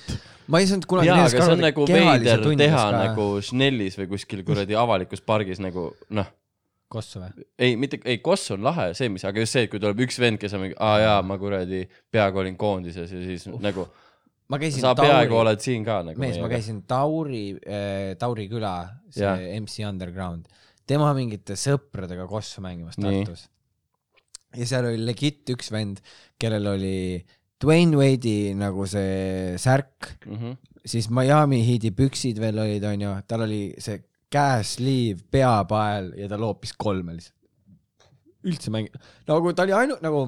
ma 0.49 0.61
ei 0.63 0.69
saanud 0.69 0.87
kunagi. 0.89 1.09
jaa, 1.09 1.25
aga 1.27 1.43
see 1.45 1.57
on 1.57 1.61
nagu 1.65 1.87
veider 1.89 2.47
teha 2.61 2.85
nagu 2.95 3.27
Schnellis 3.45 3.99
või 4.01 4.09
kuskil 4.15 4.45
kuradi 4.47 4.77
avalikus 4.79 5.21
pargis 5.25 5.61
nagu 5.63 5.91
noh, 6.11 6.31
Kossu 6.93 7.21
või? 7.23 7.47
ei 7.59 7.77
mitte, 7.81 8.01
ei 8.05 8.19
Koss 8.25 8.53
on 8.53 8.65
lahe, 8.65 8.91
see, 8.97 9.09
mis, 9.13 9.25
aga 9.29 9.45
just 9.45 9.57
see, 9.57 9.67
et 9.67 9.73
kui 9.73 9.81
tuleb 9.81 10.01
üks 10.05 10.19
vend, 10.21 10.41
kes 10.41 10.53
on 10.57 10.67
mingi, 10.67 10.77
aa 10.81 10.99
jaa, 11.01 11.19
ma 11.25 11.39
kuradi 11.41 11.87
peaaegu 12.13 12.43
olin 12.45 12.57
koondises 12.61 13.13
ja 13.13 13.21
siis 13.25 13.47
uh. 13.49 13.61
nagu 13.65 13.87
ma 14.53 14.61
käisin 14.61 14.85
sa 14.85 14.93
peaaegu 14.99 15.39
oled 15.41 15.63
siin 15.65 15.85
ka 15.87 16.03
nagu. 16.07 16.21
mees, 16.21 16.37
ma. 16.43 16.51
käisin 16.53 16.83
Tauri 16.89 17.45
äh,, 17.57 18.13
Tauri 18.21 18.49
küla, 18.51 18.75
see 19.13 19.25
Jah. 19.25 19.41
MC 19.63 19.87
Underground, 19.89 20.51
tema 20.89 21.13
mingite 21.17 21.57
sõpradega 21.59 22.29
kossu 22.31 22.65
mängimas. 22.65 22.99
Tartus. 23.01 23.47
ja 24.53 24.69
seal 24.69 24.91
oli 24.91 25.01
legit 25.07 25.49
üks 25.55 25.73
vend, 25.73 26.03
kellel 26.41 26.75
oli 26.75 26.99
Dwayne 27.63 27.97
Wade'i 27.97 28.53
nagu 28.59 28.87
see 28.91 29.57
särk, 29.63 30.17
Mm 30.27 30.37
-hmm. 30.37 30.57
siis 30.85 31.09
Miami 31.11 31.63
Heat'i 31.67 31.93
püksid 31.95 32.41
veel 32.41 32.59
olid, 32.59 32.85
onju, 32.85 33.15
tal 33.27 33.47
oli 33.47 33.75
see 33.79 34.03
käesliiv, 34.33 35.23
peapael 35.31 36.13
ja 36.17 36.29
ta 36.29 36.39
loopis 36.41 36.73
kolme 36.77 37.15
lihtsalt. 37.15 37.39
üldse 38.43 38.73
mängi-, 38.75 38.91
nagu 39.29 39.53
ta 39.55 39.63
oli 39.63 39.73
ainu-, 39.73 40.01
nagu 40.03 40.27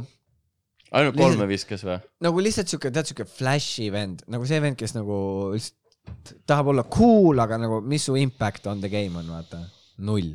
ainult 0.92 1.14
Lihtsalt- 1.16 1.36
kolme 1.36 1.48
viskas 1.50 1.84
või? 1.86 1.98
nagu 2.24 2.42
lihtsalt 2.44 2.70
siuke, 2.70 2.92
tead 2.94 3.10
siuke 3.10 3.26
flash'i 3.28 3.90
vend, 3.94 4.24
nagu 4.30 4.46
see 4.48 4.60
vend, 4.62 4.78
kes 4.80 4.96
nagu 4.96 5.16
lihtsalt 5.54 6.42
tahab 6.48 6.72
olla 6.74 6.84
cool, 6.92 7.40
aga 7.40 7.58
nagu 7.60 7.80
mis 7.84 8.04
su 8.08 8.16
impact 8.20 8.66
on 8.70 8.82
the 8.82 8.90
game 8.92 9.16
on, 9.18 9.30
vaata, 9.32 9.62
null. 10.04 10.34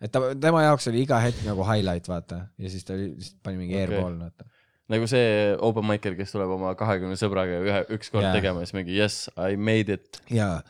et 0.00 0.12
ta, 0.12 0.22
tema 0.38 0.62
jaoks 0.66 0.90
oli 0.92 1.02
iga 1.06 1.18
hetk 1.24 1.42
nagu 1.46 1.66
highlight, 1.66 2.08
vaata, 2.10 2.46
ja 2.58 2.70
siis 2.70 2.86
ta 2.86 2.98
lihtsalt 2.98 3.40
pani 3.42 3.60
mingi 3.64 3.74
okay. 3.74 3.88
airball, 3.88 4.18
vaata. 4.22 4.48
nagu 4.92 5.10
see 5.10 5.52
open 5.66 5.88
micer, 5.88 6.14
kes 6.18 6.34
tuleb 6.36 6.54
oma 6.58 6.74
kahekümne 6.78 7.18
sõbraga 7.18 7.60
ühe, 7.64 7.84
ükskord 7.98 8.22
Jaa. 8.22 8.30
yeah. 8.30 8.40
tegema 8.40 8.62
siis 8.62 8.76
mingi 8.78 8.98
yes, 8.98 9.24
I 9.34 9.58
made 9.58 9.92
it. 9.98 10.22
ja 10.30 10.60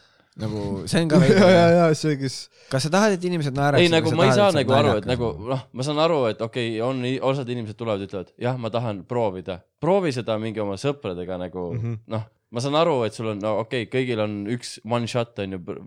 nagu 0.40 0.84
see 0.90 1.02
on 1.02 1.10
ka 1.10 1.20
ja, 1.22 1.32
ja, 1.32 1.40
veider. 1.40 1.76
ja 1.78 1.88
see, 1.96 2.16
kes 2.20 2.36
kas 2.70 2.86
sa 2.86 2.92
tahad, 2.92 3.16
et 3.16 3.24
inimesed 3.24 3.56
naeraksid? 3.56 3.86
ei, 3.86 3.92
nagu 3.92 4.12
ma 4.18 4.28
ei 4.28 4.34
saa 4.36 4.52
nagu 4.54 4.76
aru, 4.76 4.94
et 5.00 5.08
nagu 5.08 5.32
noh, 5.48 5.66
ma 5.72 5.86
saan 5.86 6.00
aru, 6.02 6.22
et 6.30 6.40
okei 6.44 6.76
okay,, 6.76 6.84
on, 6.84 7.02
osad 7.30 7.50
inimesed 7.52 7.78
tulevad, 7.78 8.04
ütlevad 8.06 8.32
jah, 8.42 8.58
ma 8.60 8.70
tahan 8.74 9.04
proovida, 9.08 9.60
proovi 9.82 10.12
seda 10.16 10.38
mingi 10.42 10.62
oma 10.62 10.78
sõpradega 10.80 11.38
nagu 11.40 11.68
mm. 11.72 11.82
-hmm. 11.82 12.00
noh, 12.14 12.26
ma 12.52 12.64
saan 12.64 12.78
aru, 12.82 12.98
et 13.06 13.16
sul 13.16 13.32
on, 13.32 13.42
no 13.42 13.56
okei 13.64 13.86
okay,, 13.86 13.92
kõigil 13.92 14.22
on 14.22 14.38
üks 14.56 14.76
one 14.84 15.08
shot 15.10 15.38
on 15.44 15.56
ju, 15.56 15.78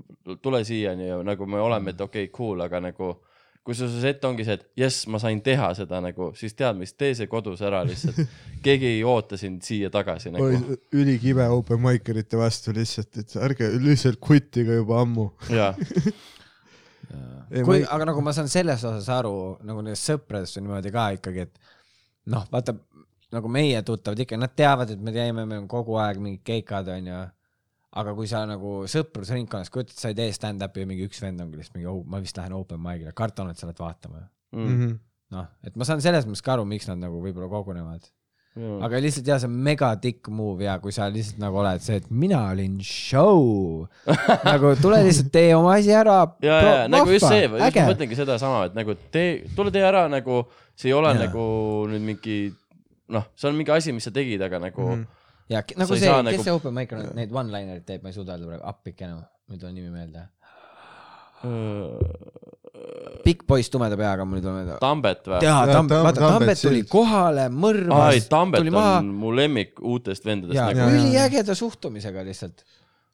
tule 0.42 0.64
siia 0.68 0.96
on 0.98 1.04
ju, 1.06 1.22
nagu 1.28 1.50
me 1.50 1.62
oleme, 1.62 1.96
et 1.96 2.02
okei 2.02 2.30
okay,, 2.30 2.36
cool, 2.36 2.66
aga 2.66 2.82
nagu 2.90 3.18
kui 3.66 3.76
su 3.78 3.90
see 3.92 4.02
set 4.02 4.24
ongi 4.26 4.46
see, 4.48 4.56
et 4.58 4.66
jess, 4.80 5.06
ma 5.12 5.20
sain 5.22 5.42
teha 5.46 5.70
seda 5.78 6.00
nagu, 6.04 6.32
siis 6.38 6.56
tead 6.58 6.80
mis, 6.80 6.94
tee 6.98 7.14
see 7.18 7.30
kodus 7.32 7.62
ära 7.66 7.84
lihtsalt. 7.88 8.20
keegi 8.66 8.94
ei 8.96 9.04
oota 9.08 9.38
sind 9.40 9.64
siia 9.66 9.92
tagasi 9.94 10.34
nagu. 10.34 10.48
oli 10.48 10.80
ülikibe 11.04 11.46
open 11.54 11.82
micerite 11.84 12.40
vastu 12.40 12.74
lihtsalt, 12.76 13.22
et 13.22 13.38
ärge 13.50 13.72
lihtsalt 13.84 14.20
quit'iga 14.24 14.80
juba 14.80 15.04
ammu. 15.04 15.30
jaa, 15.54 15.74
kui 17.68 17.82
aga 17.84 18.12
nagu 18.12 18.24
ma 18.26 18.34
saan 18.36 18.50
selles 18.52 18.84
osas 18.86 19.10
aru, 19.14 19.36
nagu 19.68 19.84
nendest 19.86 20.12
sõpradest 20.12 20.60
on 20.60 20.68
niimoodi 20.68 20.94
ka 20.96 21.10
ikkagi, 21.18 21.48
et 21.48 21.76
noh, 22.34 22.46
vaata 22.52 22.76
nagu 23.34 23.52
meie 23.52 23.82
tuttavad 23.86 24.20
ikka, 24.24 24.38
nad 24.40 24.54
teavad, 24.58 24.94
et 24.94 25.02
me 25.02 25.14
teeme, 25.14 25.46
meil 25.46 25.64
on 25.64 25.68
kogu 25.70 26.00
aeg 26.02 26.22
mingid 26.24 26.46
keikad, 26.46 26.90
onju. 26.96 27.20
Aga 27.98 28.14
kui 28.18 28.30
sa 28.30 28.44
nagu 28.50 28.84
sõprusringkonnas 28.90 29.72
kujutad, 29.74 29.98
sa 29.98 30.12
ei 30.12 30.18
tee 30.18 30.30
stand-up'i 30.36 30.84
ja 30.84 30.90
mingi 30.90 31.08
üks 31.10 31.22
vend 31.24 31.42
ongi 31.42 31.58
lihtsalt 31.58 31.80
mingi 31.80 31.90
oh,, 31.90 32.04
ma 32.06 32.22
vist 32.22 32.38
lähen 32.38 32.54
open 32.58 32.82
mic'ile, 32.84 33.16
kardan, 33.18 33.50
et 33.50 33.62
sa 33.62 33.70
lähed 33.70 33.82
vaatama. 33.82 34.28
Mm. 34.54 34.70
Mhm. 34.70 34.96
noh, 35.34 35.50
et 35.66 35.76
ma 35.78 35.86
saan 35.86 36.02
selles 36.02 36.26
mõttes 36.26 36.46
ka 36.46 36.56
aru, 36.56 36.66
miks 36.70 36.88
nad 36.90 37.02
nagu 37.02 37.22
võib-olla 37.22 37.50
kogunevad. 37.52 38.10
Mm. 38.60 38.80
aga 38.84 39.00
lihtsalt 39.00 39.28
jaa, 39.30 39.38
see 39.40 39.48
on 39.48 39.58
mega 39.64 39.92
tikk 40.02 40.28
move 40.34 40.66
ja 40.66 40.74
kui 40.82 40.92
sa 40.92 41.06
lihtsalt 41.14 41.38
nagu 41.40 41.60
oled 41.62 41.84
see, 41.86 42.00
et 42.02 42.08
mina 42.10 42.40
olin 42.50 42.80
show 42.84 43.86
nagu 44.50 44.72
tule 44.82 45.04
lihtsalt 45.06 45.30
tee 45.32 45.52
oma 45.56 45.76
asi 45.78 45.94
ära. 45.94 46.18
ja, 46.44 46.58
ja 46.66 46.72
nagu 46.90 47.14
just 47.14 47.30
see, 47.30 47.46
just 47.46 47.78
ma 47.78 47.86
mõtlengi 47.92 48.18
sedasama, 48.18 48.64
et 48.72 48.76
nagu 48.76 48.98
tee, 49.14 49.46
tule 49.56 49.72
tee 49.72 49.86
ära 49.86 50.08
nagu, 50.12 50.42
see 50.74 50.90
ei 50.90 50.98
ole 50.98 51.14
ja. 51.14 51.22
nagu 51.28 51.46
nüüd 51.94 52.04
mingi 52.10 52.40
noh, 53.14 53.30
see 53.38 53.52
on 53.52 53.58
mingi 53.58 53.74
asi, 53.74 53.94
mis 53.96 54.10
sa 54.10 54.14
tegid, 54.14 54.42
aga 54.46 54.62
nagu 54.66 54.90
mm. 54.96 55.06
Ja 55.50 55.64
nagu 55.78 55.94
ei 55.96 56.00
see, 56.00 56.10
saa 56.10 56.24
kes 56.24 56.32
nagu- 56.32 56.44
see 56.48 56.54
open 56.58 56.74
mic 56.78 56.92
on, 56.94 57.06
neid 57.18 57.32
one-linereid 57.34 57.86
teeb, 57.88 58.04
ma 58.04 58.12
ei 58.12 58.18
suuda 58.18 58.36
öelda 58.36 58.50
praegu, 58.52 58.68
appikene, 58.74 59.22
nüüd 59.50 59.64
on 59.66 59.74
nimi 59.76 59.90
meelde. 59.94 60.28
-hmm. 61.44 63.22
pikk 63.24 63.46
poiss 63.48 63.70
tumeda 63.72 63.98
peaga, 64.00 64.26
mul 64.28 64.40
ei 64.40 64.44
tule 64.44 64.54
meelde. 64.58 64.78
Tambet 64.84 65.28
või? 65.28 65.40
jaa, 65.46 65.62
Tambet, 65.68 65.98
Tam- 65.98 66.06
vaata 66.08 66.26
Tambet 66.34 66.62
tuli 66.62 66.84
kohale, 66.90 67.48
ei, 67.48 67.54
mõrvas, 67.64 68.28
Tambet 68.32 68.64
tuli 68.64 68.74
maha 68.76 68.98
on 69.02 69.14
mu 69.24 69.32
lemmik 69.36 69.80
uutest 69.82 70.26
vendadest 70.28 70.60
nagu 70.60 70.90
üliägeda 71.00 71.56
suhtumisega 71.58 72.24
lihtsalt. 72.28 72.64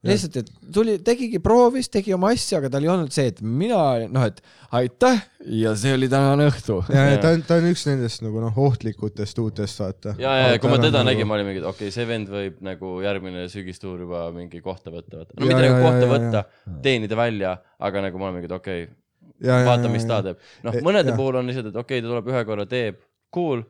lihtsalt, 0.10 0.38
et 0.42 0.50
tuli, 0.74 0.96
tegigi, 1.06 1.40
proovis, 1.44 1.90
tegi 1.92 2.14
oma 2.16 2.32
asja, 2.36 2.60
aga 2.60 2.70
tal 2.74 2.86
ei 2.86 2.92
olnud 2.92 3.14
see, 3.16 3.30
et 3.32 3.42
mina, 3.42 3.80
noh, 4.12 4.26
et 4.28 4.42
aitäh 4.76 5.22
ja 5.62 5.74
see 5.80 5.94
oli 5.96 6.10
tänane 6.12 6.48
õhtu. 6.50 6.80
ja, 6.94 7.06
ja 7.14 7.22
ta 7.22 7.32
on, 7.36 7.44
ta 7.48 7.60
on 7.62 7.70
üks 7.70 7.86
nendest 7.90 8.24
nagu 8.26 8.42
noh, 8.44 8.60
ohtlikutest 8.66 9.40
uutest, 9.44 9.82
vaata. 9.82 10.16
ja, 10.22 10.36
ja, 10.42 10.52
ja 10.54 10.62
kui 10.62 10.72
ma 10.72 10.80
teda 10.82 11.04
nägin, 11.08 11.28
ma 11.30 11.38
olin 11.38 11.50
mingi, 11.50 11.64
et 11.64 11.70
okei 11.70 11.90
okay,, 11.90 11.96
see 11.96 12.08
vend 12.10 12.30
võib 12.32 12.60
nagu 12.66 12.94
järgmine 13.06 13.48
sügistuur 13.52 14.04
juba 14.06 14.28
mingi 14.36 14.62
kohta 14.66 14.94
võtta, 14.94 15.24
vaata. 15.24 15.38
no 15.40 15.46
Ja, 15.46 15.50
mitte 15.52 15.64
ja, 15.64 15.72
nagu 15.72 15.80
ja, 15.80 15.88
kohta 15.90 16.06
ja, 16.06 16.12
võtta, 16.14 16.78
teenida 16.86 17.20
välja, 17.20 17.58
aga 17.90 18.06
nagu 18.10 18.22
ma 18.22 18.30
olen 18.30 18.40
mingi, 18.40 18.52
et 18.52 18.58
okei 18.60 18.88
okay,, 18.88 18.96
ja, 19.42 19.62
ja, 19.62 19.70
vaata, 19.70 19.92
mis 19.92 20.08
ta 20.10 20.22
teeb. 20.26 20.42
noh 20.66 20.78
E-, 20.78 20.86
mõnede 20.86 21.14
jah. 21.14 21.20
puhul 21.20 21.42
on 21.42 21.52
lihtsalt, 21.52 21.72
et 21.72 21.80
okei 21.80 22.00
okay,, 22.00 22.06
ta 22.06 22.14
tuleb 22.14 22.32
ühe 22.34 22.46
korra, 22.48 22.68
teeb, 22.70 23.02
cool, 23.34 23.66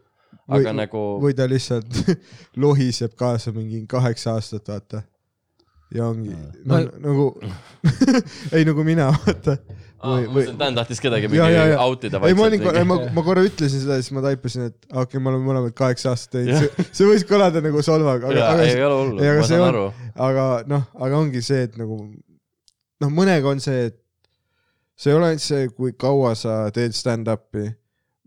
aga 0.46 0.70
Või- 0.70 0.80
nagu 0.82 1.04
või 1.24 1.36
ta 1.38 1.48
lihtsalt 1.50 2.02
lohiseb 2.64 3.16
kaasa 3.20 3.54
mingi 3.56 3.86
kaheksa 3.90 4.36
aastat, 4.40 4.68
vaata. 4.72 5.06
Ja 5.94 6.08
ongi 6.10 6.34
no, 6.34 6.72
Ma- 6.72 6.84
nagu, 7.04 7.26
ei 8.56 8.66
nagu 8.68 8.86
mina, 8.88 9.12
vaata, 9.26 9.58
Dan 10.06 10.76
tahtis 10.78 11.00
kedagi 11.02 11.26
mingi 11.32 11.40
ja, 11.42 11.66
ja. 11.72 11.78
out 11.82 12.04
ida 12.06 12.20
ei, 12.28 12.36
ma 12.38 12.46
olin, 12.46 12.62
ma, 12.86 12.98
ma 13.16 13.24
korra 13.26 13.42
ütlesin 13.48 13.82
seda 13.82 13.98
ja 13.98 14.04
siis 14.06 14.14
ma 14.14 14.22
taipasin, 14.26 14.68
et 14.70 14.78
okei 14.92 15.02
okay,, 15.02 15.22
me 15.24 15.32
oleme 15.32 15.48
mõlemad 15.48 15.74
kaheksa 15.78 16.12
aastat 16.12 16.36
teinud, 16.38 16.62
see, 16.62 16.86
see 17.00 17.08
võis 17.10 17.26
kõlada 17.26 17.64
nagu 17.66 17.82
solvang, 17.86 18.26
ei 18.30 18.42
aga, 18.44 18.68
ole 18.86 19.00
hullu, 19.00 19.22
ei, 19.24 19.32
aga 19.32 19.42
ma 19.42 19.48
saan 19.50 19.64
on- 19.64 19.70
aru. 19.72 19.86
aga 20.28 20.48
noh, 20.70 20.86
aga 21.08 21.22
ongi 21.24 21.42
see, 21.46 21.64
et 21.70 21.78
nagu 21.82 21.98
noh, 22.06 23.12
mõnega 23.14 23.50
on 23.50 23.64
see, 23.64 23.88
et 23.90 23.98
see 25.00 25.12
ei 25.12 25.18
ole 25.18 25.32
ainult 25.32 25.46
see, 25.46 25.70
kui 25.74 25.96
kaua 26.00 26.36
sa 26.40 26.60
teed 26.76 26.96
stand-up'i, 26.98 27.70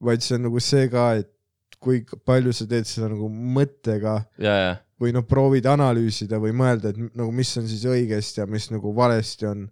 vaid 0.05 0.25
see 0.25 0.39
on 0.39 0.49
nagu 0.49 0.63
see 0.63 0.91
ka, 0.93 1.13
et 1.23 1.31
kui 1.79 2.03
palju 2.27 2.53
sa 2.59 2.67
teed 2.71 2.89
seda 2.91 3.13
nagu 3.13 3.31
mõttega 3.31 4.19
ja, 4.43 4.55
ja, 4.65 4.73
või 4.99 5.13
noh, 5.15 5.25
proovid 5.29 5.67
analüüsida 5.71 6.41
või 6.43 6.55
mõelda, 6.57 6.91
et 6.91 6.99
nagu 7.19 7.33
mis 7.35 7.51
on 7.61 7.69
siis 7.71 7.85
õigesti 7.87 8.43
ja 8.43 8.47
mis 8.51 8.71
nagu 8.73 8.95
valesti 8.95 9.47
on. 9.47 9.69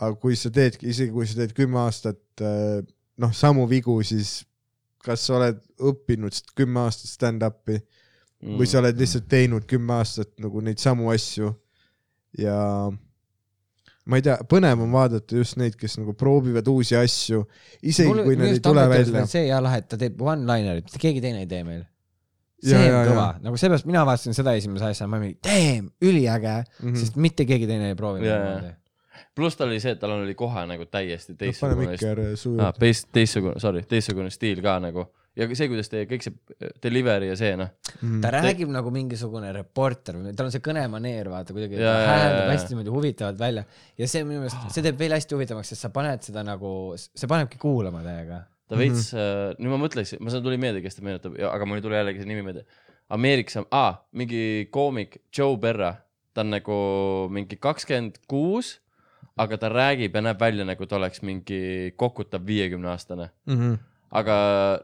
aga 0.00 0.16
kui 0.16 0.36
sa 0.36 0.48
teedki, 0.50 0.88
isegi 0.88 1.12
kui 1.12 1.26
sa 1.28 1.42
teed 1.42 1.52
kümme 1.52 1.82
aastat 1.82 2.40
äh, 2.40 2.80
noh, 3.20 3.32
samu 3.36 3.66
vigu, 3.68 3.98
siis 4.02 4.40
kas 5.04 5.26
sa 5.26 5.36
oled 5.36 5.60
õppinud 5.80 6.36
kümme 6.56 6.80
aastat 6.86 7.10
stand-up'i 7.12 7.80
Mm. 8.40 8.56
või 8.56 8.68
sa 8.68 8.80
oled 8.80 8.96
lihtsalt 8.96 9.26
teinud 9.28 9.66
kümme 9.68 9.98
aastat 10.00 10.30
nagu 10.40 10.62
neid 10.64 10.80
samu 10.80 11.10
asju 11.12 11.50
ja 12.40 12.56
ma 14.08 14.18
ei 14.18 14.24
tea, 14.24 14.38
põnev 14.48 14.80
on 14.80 14.94
vaadata 14.94 15.36
just 15.36 15.58
neid, 15.60 15.76
kes 15.76 15.98
nagu 16.00 16.14
proovivad 16.16 16.68
uusi 16.72 16.96
asju, 16.96 17.42
isegi 17.84 18.14
kui 18.24 18.38
need 18.40 18.56
ei 18.56 18.62
tule 18.64 18.86
välja. 18.88 19.26
see 19.28 19.44
hea 19.44 19.60
lahe, 19.60 19.82
et 19.82 19.90
ta 19.92 19.98
teeb 20.00 20.22
one-linerit, 20.24 20.88
keegi 21.02 21.20
teine 21.20 21.44
ei 21.44 21.50
tee 21.50 21.60
meil. 21.68 21.84
See 22.62 22.76
Ja, 22.76 23.00
on 23.00 23.08
kõva 23.10 23.28
nagu 23.44 23.60
seepärast 23.60 23.88
mina 23.88 24.04
vaatasin 24.08 24.36
seda 24.36 24.54
esimese 24.58 24.90
asjana, 24.90 25.10
ma 25.12 25.22
olin, 25.22 25.38
damn, 25.44 25.90
üliäge 26.02 26.56
mm. 26.60 26.88
-hmm. 26.88 26.98
sest 27.00 27.16
mitte 27.16 27.46
keegi 27.48 27.68
teine 27.70 27.92
ei 27.92 27.98
proovinud 27.98 28.28
niimoodi. 28.28 28.74
pluss 29.34 29.56
tal 29.56 29.68
oli 29.68 29.80
see, 29.80 29.94
et 29.96 30.00
tal 30.02 30.16
oli 30.18 30.34
kohe 30.34 30.66
nagu 30.66 30.86
täiesti 30.86 31.34
teistsugune 31.38 32.36
suu 32.36 32.58
ah,, 32.60 32.74
teistsugune, 33.12 33.56
sorry, 33.62 33.82
teistsugune 33.88 34.30
stiil 34.30 34.62
ka 34.62 34.78
nagu 34.80 35.06
ja 35.38 35.46
see, 35.54 35.68
kuidas 35.70 35.88
teie 35.90 36.06
kõik 36.10 36.24
see 36.26 36.70
delivery 36.82 37.30
ja 37.30 37.36
see 37.38 37.54
noh, 37.58 37.70
Mhm. 38.00 38.20
ta 38.20 38.30
räägib 38.34 38.70
nagu 38.72 38.90
mingisugune 38.90 39.52
reporter, 39.54 40.18
tal 40.36 40.46
on 40.48 40.52
see 40.52 40.62
kõnemaneer, 40.64 41.30
vaata 41.30 41.54
kuidagi 41.54 41.78
ja, 41.80 41.92
hääldab 42.08 42.50
hästi 42.50 42.74
niimoodi 42.74 42.94
huvitavalt 42.94 43.38
välja 43.38 43.64
ja 43.98 44.08
see 44.08 44.24
minu 44.24 44.42
meelest, 44.42 44.72
see 44.74 44.82
teeb 44.82 44.98
veel 44.98 45.14
hästi 45.16 45.36
huvitavaks, 45.36 45.72
sest 45.74 45.86
sa 45.86 45.92
paned 45.94 46.24
seda 46.26 46.42
nagu, 46.46 46.94
see 46.98 47.30
panebki 47.30 47.60
kuulama 47.62 48.02
täiega. 48.06 48.42
Ta 48.70 48.78
veits 48.78 49.10
mm, 49.10 49.18
-hmm. 49.18 49.56
nüüd 49.58 49.72
ma 49.72 49.80
mõtleksin, 49.82 50.20
ma 50.22 50.30
saan, 50.30 50.44
tuli 50.46 50.60
meelde, 50.62 50.82
kes 50.84 50.94
ta 50.98 51.02
meenutab, 51.06 51.34
aga 51.50 51.66
mul 51.66 51.80
ei 51.80 51.84
tule 51.84 51.98
jällegi 51.98 52.22
see 52.22 52.30
nimi 52.30 52.46
meelde. 52.46 52.62
Ameerikas 53.10 53.58
on 53.58 53.66
ah,, 53.74 53.98
mingi 54.14 54.68
koomik 54.70 55.16
Joe 55.34 55.58
Berra, 55.58 55.96
ta 56.34 56.44
on 56.44 56.54
nagu 56.54 56.76
mingi 57.34 57.58
kakskümmend 57.58 58.20
kuus, 58.30 58.76
aga 59.40 59.58
ta 59.58 59.70
räägib 59.72 60.14
ja 60.14 60.22
näeb 60.22 60.38
välja 60.40 60.66
nagu 60.68 60.86
ta 60.86 61.00
oleks 61.00 61.24
mingi 61.26 61.90
kokutav 61.98 62.46
viiekümne 62.46 62.92
aastane. 62.94 63.30
Mhm. 63.46 63.78
aga 64.10 64.36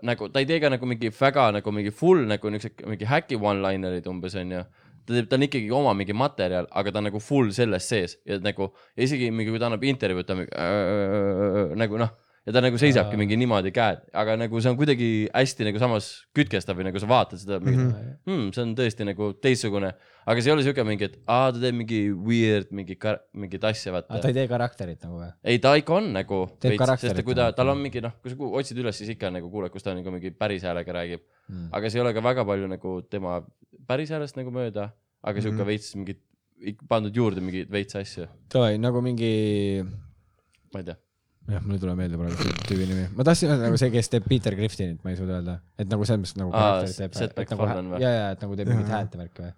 nagu 0.06 0.28
ta 0.30 0.38
ei 0.38 0.46
tee 0.46 0.60
ka 0.62 0.68
nagu 0.70 0.86
mingi 0.86 1.08
väga 1.10 1.48
nagu 1.56 1.70
mingi 1.74 1.90
full 1.90 2.20
nagu 2.30 2.50
niisuguse 2.50 2.86
mingi 2.86 3.08
häki 3.10 3.34
one-linerid 3.34 4.06
umbes 4.06 4.36
onju. 4.38 4.60
ta 5.06 5.14
teeb, 5.14 5.26
ta 5.30 5.34
on 5.34 5.46
ikkagi 5.46 5.70
oma 5.70 5.94
mingi 5.98 6.14
materjal, 6.14 6.68
aga 6.70 6.92
ta 6.92 6.98
on 6.98 7.08
nagu 7.10 7.18
full 7.18 7.50
selles 7.50 7.88
sees 7.90 8.18
ja 8.26 8.38
nagu 8.38 8.70
ja 8.96 9.02
isegi 9.02 9.30
mingi, 9.30 9.50
kui 9.50 9.58
ta 9.58 9.66
annab 9.66 9.82
intervjuud, 9.82 10.26
ta 10.26 10.34
on 10.34 10.40
mingi 10.44 10.54
äh, 10.54 11.74
nagu 11.78 11.98
noh, 11.98 12.14
ja 12.46 12.54
ta 12.54 12.62
nagu 12.64 12.78
seisabki 12.80 13.18
mingi 13.20 13.38
niimoodi 13.40 13.72
käed, 13.74 14.04
aga 14.14 14.36
nagu 14.40 14.60
see 14.62 14.72
on 14.72 14.78
kuidagi 14.78 15.10
hästi 15.32 15.68
nagu 15.70 15.82
samas 15.82 16.10
kütkestav 16.36 16.78
või 16.78 16.88
nagu 16.88 17.02
sa 17.02 17.10
vaatad 17.10 17.42
seda 17.42 17.60
mm, 17.60 17.78
-hmm. 17.78 18.18
hmm, 18.30 18.50
see 18.56 18.64
on 18.64 18.74
tõesti 18.78 19.08
nagu 19.08 19.30
teistsugune, 19.42 19.92
aga 20.26 20.42
see 20.42 20.52
ei 20.52 20.56
ole 20.56 20.66
siuke 20.66 20.84
mingi, 20.86 21.10
et 21.10 21.16
aa, 21.26 21.52
ta 21.52 21.62
teeb 21.62 21.80
mingi 21.82 22.02
weird 22.10 22.70
mingi, 22.70 22.98
mingit 23.34 23.64
asja, 23.70 23.94
vaata 23.96 24.20
ta 24.22 24.32
ei 24.32 24.38
tee 24.38 24.48
karakterit 24.50 25.02
nagu 25.06 25.22
või? 25.22 25.32
ei, 25.44 25.58
ta 25.62 25.74
ikka 25.78 25.98
on 26.00 26.12
nagu 26.16 26.44
veits, 26.62 26.92
sest 27.02 27.24
kui 27.26 27.34
ta, 27.34 27.50
nagu. 27.50 27.58
tal 27.58 27.74
on 27.74 27.82
mingi 27.82 28.04
noh, 28.04 28.14
kui 28.22 28.32
sa 28.32 28.52
otsid 28.62 28.84
üles, 28.84 29.02
siis 29.02 29.16
ikka 29.16 29.32
nagu 29.34 29.50
kuuled, 29.50 29.74
kus 29.74 29.86
ta 29.86 29.96
nagu 29.96 30.14
mingi 30.14 30.30
päris 30.36 30.66
häälega 30.66 31.00
räägib 31.00 31.26
Mm. 31.48 31.56
mm.. 31.56 31.68
aga 31.78 31.90
see 31.90 32.00
ei 32.00 32.04
ole 32.04 32.14
ka 32.14 32.22
väga 32.22 32.44
palju 32.46 32.68
nagu 32.70 32.92
tema 33.10 33.40
päris 33.86 34.10
häälest 34.10 34.38
nagu 34.38 34.50
mööda, 34.54 34.90
aga 35.22 35.40
sihuke 35.40 35.54
mm. 35.54 35.62
-hmm. 35.62 35.70
veits 35.70 35.94
mingit, 35.94 36.22
pandud 36.90 37.14
juurde 37.14 37.40
mingeid 37.40 37.70
veits 37.70 37.98
asju, 37.98 38.26
Davai, 38.52 38.78
nagu 38.82 39.02
mingi, 39.04 39.84
ma 40.74 40.82
ei 40.82 40.88
tea. 40.90 40.98
jah, 41.50 41.62
mul 41.62 41.76
ei 41.76 41.82
tule 41.82 41.94
meelde 41.98 42.18
praegu 42.20 42.40
see 42.40 42.56
tüübi 42.70 42.88
nimi, 42.90 43.04
ma 43.16 43.26
tahtsin 43.26 43.52
öelda 43.52 43.68
nagu 43.68 43.78
see, 43.80 43.92
kes 43.94 44.10
teeb 44.12 44.26
Peter 44.28 44.56
Griffinit, 44.58 44.98
ma 45.04 45.12
ei 45.12 45.18
suuda 45.18 45.38
öelda, 45.38 45.60
et 45.78 45.90
nagu 45.90 46.08
selles 46.08 46.24
mõttes 46.24 46.40
nagu 46.40 46.52
karakterit 46.54 46.98
teeb. 47.02 47.14
Seth 47.20 47.38
MacFarlane 47.38 47.94
või? 47.94 48.02
ja, 48.02 48.12
ja, 48.14 48.26
et 48.34 48.42
nagu 48.44 48.58
teeb 48.58 48.72
mingit 48.72 48.92
häälte 48.92 49.20
värki 49.20 49.44
või? 49.44 49.54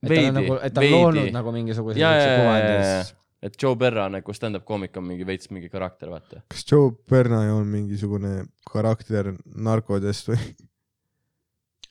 et 0.00 0.10
ta 0.10 0.20
on 0.26 0.38
nagu, 0.40 0.58
et 0.64 0.74
ta 0.74 0.84
on 0.84 0.94
loonud 0.94 1.32
nagu 1.36 1.54
mingisuguse 1.54 2.00
ja, 2.00 2.12
ja, 2.16 2.24
siukse 2.24 2.32
ja, 2.32 2.38
ja, 2.40 2.44
kuvandis. 2.44 3.14
et 3.48 3.60
Joe 3.62 3.78
Berra 3.80 4.08
nagu 4.12 4.34
stand-up 4.36 4.66
koomik 4.68 4.96
on 4.96 5.06
mingi 5.10 5.28
veits 5.28 5.52
mingi 5.54 5.70
karakter, 5.72 6.10
vaata. 6.12 6.42
kas 6.50 6.64
Joe 6.70 6.90
Berna 7.10 7.42
on 7.54 7.68
mingisugune 7.70 8.34
karakter 8.72 9.34
narkodest 9.54 10.32
või? 10.32 10.40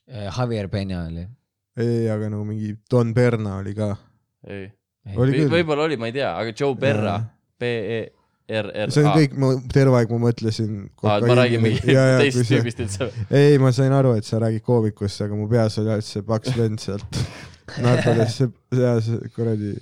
Eh, 0.10 0.26
Javier 0.26 0.72
Peña 0.73 1.03
oli. 1.06 1.27
ei, 1.77 2.10
aga 2.10 2.31
nagu 2.34 2.43
mingi 2.47 2.73
Don 2.91 3.14
Berna 3.14 3.60
oli 3.61 3.76
ka. 3.77 3.93
ei, 4.49 4.72
võib-olla 5.14 5.85
oli, 5.85 5.99
ma 6.01 6.10
ei 6.10 6.18
tea, 6.18 6.34
aga 6.34 6.53
Joe 6.56 6.73
Berra, 6.80 7.19
B-E-R-R-A. 7.60 8.88
see 8.94 9.03
on 9.06 9.11
kõik, 9.18 9.34
ma 9.41 9.52
terve 9.73 9.98
aeg 9.99 10.14
ma 10.14 10.19
mõtlesin. 10.27 10.77
aa, 11.03 11.18
et 11.19 11.27
ma 11.30 11.36
räägin 11.41 11.61
mingi 11.65 11.84
teisest 11.86 12.49
tüübist 12.53 12.80
üldse. 12.86 13.10
ei, 13.30 13.57
ma 13.61 13.72
sain 13.76 13.94
aru, 13.95 14.15
et 14.19 14.26
sa 14.27 14.40
räägid 14.41 14.64
koomikust, 14.65 15.22
aga 15.26 15.36
mu 15.38 15.48
peas 15.52 15.77
oli 15.81 15.94
ainult 15.95 16.07
see 16.10 16.23
paks 16.26 16.56
vend 16.57 16.80
sealt 16.84 17.19
narkodest, 17.84 18.40
see, 18.41 18.95
see, 19.06 19.19
kuradi 19.36 19.76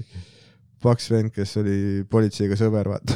paks 0.83 1.07
vend, 1.13 1.31
kes 1.35 1.55
oli 1.61 1.77
politseiga 2.09 2.57
sõber, 2.59 2.89
vaata. 2.91 3.15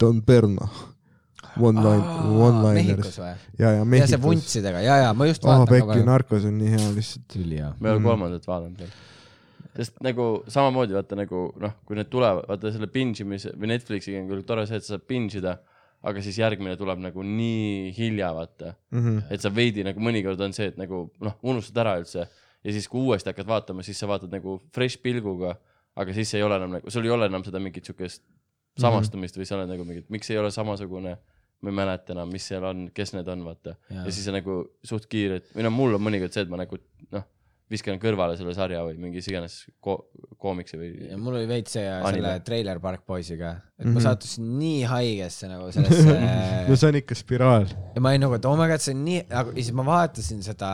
Don 0.00 0.18
Berna. 0.26 0.66
One 1.54 1.78
line, 1.78 2.02
one 2.34 2.58
liners 2.64 2.88
Mehhikos. 2.98 3.18
või? 3.22 3.28
ja, 3.62 3.68
ja 3.68 3.70
ja 3.70 3.82
see 3.84 3.90
Mehhikos. 3.92 4.22
vuntsidega 4.24 4.80
ja, 4.82 4.96
ja 5.04 5.10
ma 5.14 5.28
just 5.28 5.44
aa, 5.46 5.60
vaatan 5.60 5.68
Pekki, 5.70 6.00
narkos 6.08 6.46
on 6.48 6.56
nii 6.58 6.72
hea 6.72 6.88
lihtsalt. 6.96 7.36
me 7.38 7.90
oleme 7.92 8.00
Mm. 8.00 8.08
kolmandat 8.08 8.46
vaadanud 8.50 8.80
veel. 8.82 8.90
Sest 9.76 10.00
nagu 10.04 10.44
samamoodi 10.50 10.94
vaata 10.96 11.18
nagu 11.18 11.46
noh, 11.60 11.72
kui 11.86 11.98
need 11.98 12.10
tulevad, 12.12 12.46
vaata 12.48 12.72
selle 12.74 12.86
binge 12.92 13.24
imise 13.24 13.52
või 13.56 13.72
Netflixiga 13.72 14.20
on 14.22 14.28
küll 14.30 14.44
tore 14.46 14.66
see, 14.70 14.78
et 14.80 14.86
sa 14.86 14.94
saad 14.94 15.06
binge 15.10 15.40
ida, 15.40 15.56
aga 16.04 16.20
siis 16.22 16.38
järgmine 16.38 16.76
tuleb 16.76 17.00
nagu 17.00 17.22
nii 17.24 17.90
hilja, 17.96 18.30
vaata. 18.36 18.74
Mhm. 18.92 19.26
et 19.30 19.40
sa 19.40 19.50
veidi 19.50 19.84
nagu 19.86 20.00
mõnikord 20.00 20.40
on 20.44 20.52
see, 20.52 20.66
et 20.72 20.76
nagu 20.80 21.06
noh, 21.20 21.36
unustad 21.42 21.80
ära 21.84 21.96
üldse 22.00 22.26
ja 22.64 22.72
siis, 22.72 22.88
kui 22.88 23.02
uuesti 23.02 23.30
hakkad 23.32 23.48
vaatama, 23.48 23.82
siis 23.82 23.98
sa 23.98 24.08
vaatad 24.08 24.32
nagu 24.32 24.60
fresh 24.74 25.00
pilguga, 25.02 25.56
aga 25.96 26.14
siis 26.16 26.32
ei 26.34 26.42
ole 26.42 26.56
enam 26.56 26.78
nagu, 26.78 26.90
sul 26.90 27.04
ei 27.04 27.12
ole 27.14 27.26
enam 27.30 27.44
seda 27.46 27.60
mingit 27.62 27.84
siukest 27.86 28.22
samastumist 28.80 29.36
või 29.38 29.46
sa 29.46 29.58
oled 29.58 29.70
nagu 29.70 29.84
mingi, 29.86 30.04
miks 30.10 30.30
ei 30.32 30.38
ole 30.40 30.50
samasugune, 30.54 31.12
ma 31.64 31.70
ei 31.70 31.76
mäleta 31.76 32.12
enam, 32.12 32.30
mis 32.32 32.46
seal 32.50 32.64
on, 32.66 32.88
kes 32.94 33.12
need 33.14 33.28
on, 33.30 33.44
vaata. 33.46 33.76
Ja 34.04 34.10
siis 34.12 34.26
on 34.28 34.34
nagu 34.38 34.56
suht 34.84 35.06
kiirelt 35.10 35.52
või 35.54 35.62
noh, 35.66 35.72
mul 35.72 35.94
on 35.98 36.02
mõnikord 36.02 36.34
see, 36.34 36.42
et 36.44 36.50
ma 36.50 36.58
nagu 36.60 36.78
noh, 37.14 37.24
viskan 37.72 37.96
kõrvale 37.98 38.36
selle 38.36 38.52
sarja 38.54 38.82
või 38.84 38.98
mingi 39.00 39.18
mis 39.22 39.28
iganes 39.30 39.54
ko 39.82 39.94
koomiksi 40.38 40.76
või 40.76 40.90
ja 41.10 41.16
mul 41.18 41.38
oli 41.38 41.46
veits 41.48 41.72
see 41.78 41.84
Anime. 41.88 42.12
selle 42.12 42.32
Trailer 42.44 42.78
Park 42.82 43.06
Boysiga, 43.08 43.54
et 43.78 43.86
Mhm. 43.86 43.94
ma 43.96 44.00
sattusin 44.04 44.50
nii 44.60 44.82
haigesse 44.90 45.48
nagu 45.48 45.70
sellesse 45.72 46.16
no 46.68 46.76
see 46.76 46.88
on 46.92 46.98
ikka 47.00 47.16
spiraal. 47.18 47.64
ja 47.96 48.00
ma 48.04 48.12
olin 48.12 48.20
nagu, 48.26 48.36
et 48.36 48.44
oh 48.50 48.56
my 48.60 48.68
god, 48.68 48.84
see 48.84 48.92
on 48.94 49.04
nii, 49.08 49.22
aga 49.30 49.54
siis 49.56 49.72
ma 49.72 49.86
vaatasin 49.88 50.42
seda 50.44 50.72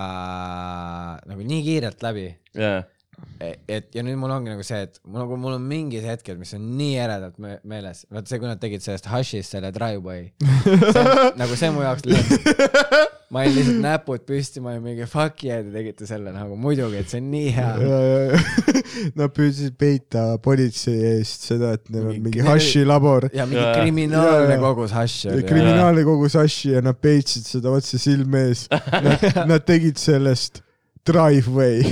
nagu 1.31 1.47
nii 1.47 1.63
kiirelt 1.69 2.03
läbi. 2.05 2.27
jaa, 2.59 2.83
et 3.69 3.95
ja 3.95 4.03
nüüd 4.05 4.17
mul 4.21 4.33
ongi 4.35 4.51
nagu 4.53 4.65
see, 4.67 4.83
et 4.89 4.99
mul 5.07 5.23
nagu, 5.23 5.37
mul 5.41 5.57
on 5.59 5.65
mingid 5.71 6.05
hetked, 6.09 6.39
mis 6.41 6.53
on 6.59 6.67
nii 6.77 6.95
eredalt 7.07 7.39
me 7.39 7.59
meeles, 7.69 8.03
vaat 8.11 8.27
see, 8.29 8.39
kui 8.43 8.49
nad 8.51 8.61
tegid 8.63 8.83
sellest 8.85 9.07
Hushist 9.13 9.55
selle 9.55 9.71
Driveway, 9.77 10.33
nagu 11.41 11.57
see 11.61 11.71
mu 11.71 11.85
jaoks 11.87 12.07
lõpp. 12.09 13.09
ma 13.31 13.45
olin 13.45 13.55
lihtsalt 13.55 13.77
näpud 13.85 14.25
püsti, 14.27 14.59
ma 14.63 14.73
olin 14.75 14.83
mingi 14.89 15.07
fuck 15.07 15.45
yeah, 15.47 15.61
te 15.63 15.71
tegite 15.75 16.07
selle 16.09 16.33
nagu 16.35 16.57
muidugi, 16.59 16.99
et 17.03 17.13
see 17.13 17.21
on 17.23 17.29
nii 17.31 17.53
hea. 17.55 18.41
Nad 19.19 19.35
püüdsid 19.37 19.77
peita 19.79 20.25
politsei 20.43 20.97
eest 21.13 21.47
seda, 21.51 21.75
et 21.79 21.87
neil 21.95 22.09
on 22.09 22.17
Mingi- 22.17 22.25
mingi 22.27 22.43
hashi 22.47 22.83
labor. 22.87 23.29
ja 23.35 23.47
mingi 23.47 23.63
Jaa. 23.63 23.77
kriminaalne 23.79 24.57
kogus 24.63 24.95
hashi 24.97 25.31
oli. 25.31 25.45
kriminaalne 25.47 26.03
kogus 26.09 26.35
hashi 26.41 26.75
ja 26.75 26.83
nad 26.83 26.99
peitsid 26.99 27.47
seda 27.47 27.71
otse 27.79 27.99
silme 28.03 28.49
ees. 28.51 28.67
Nad, 29.51 29.63
tegid 29.69 29.97
sellest 30.01 30.63
driveway. 31.07 31.85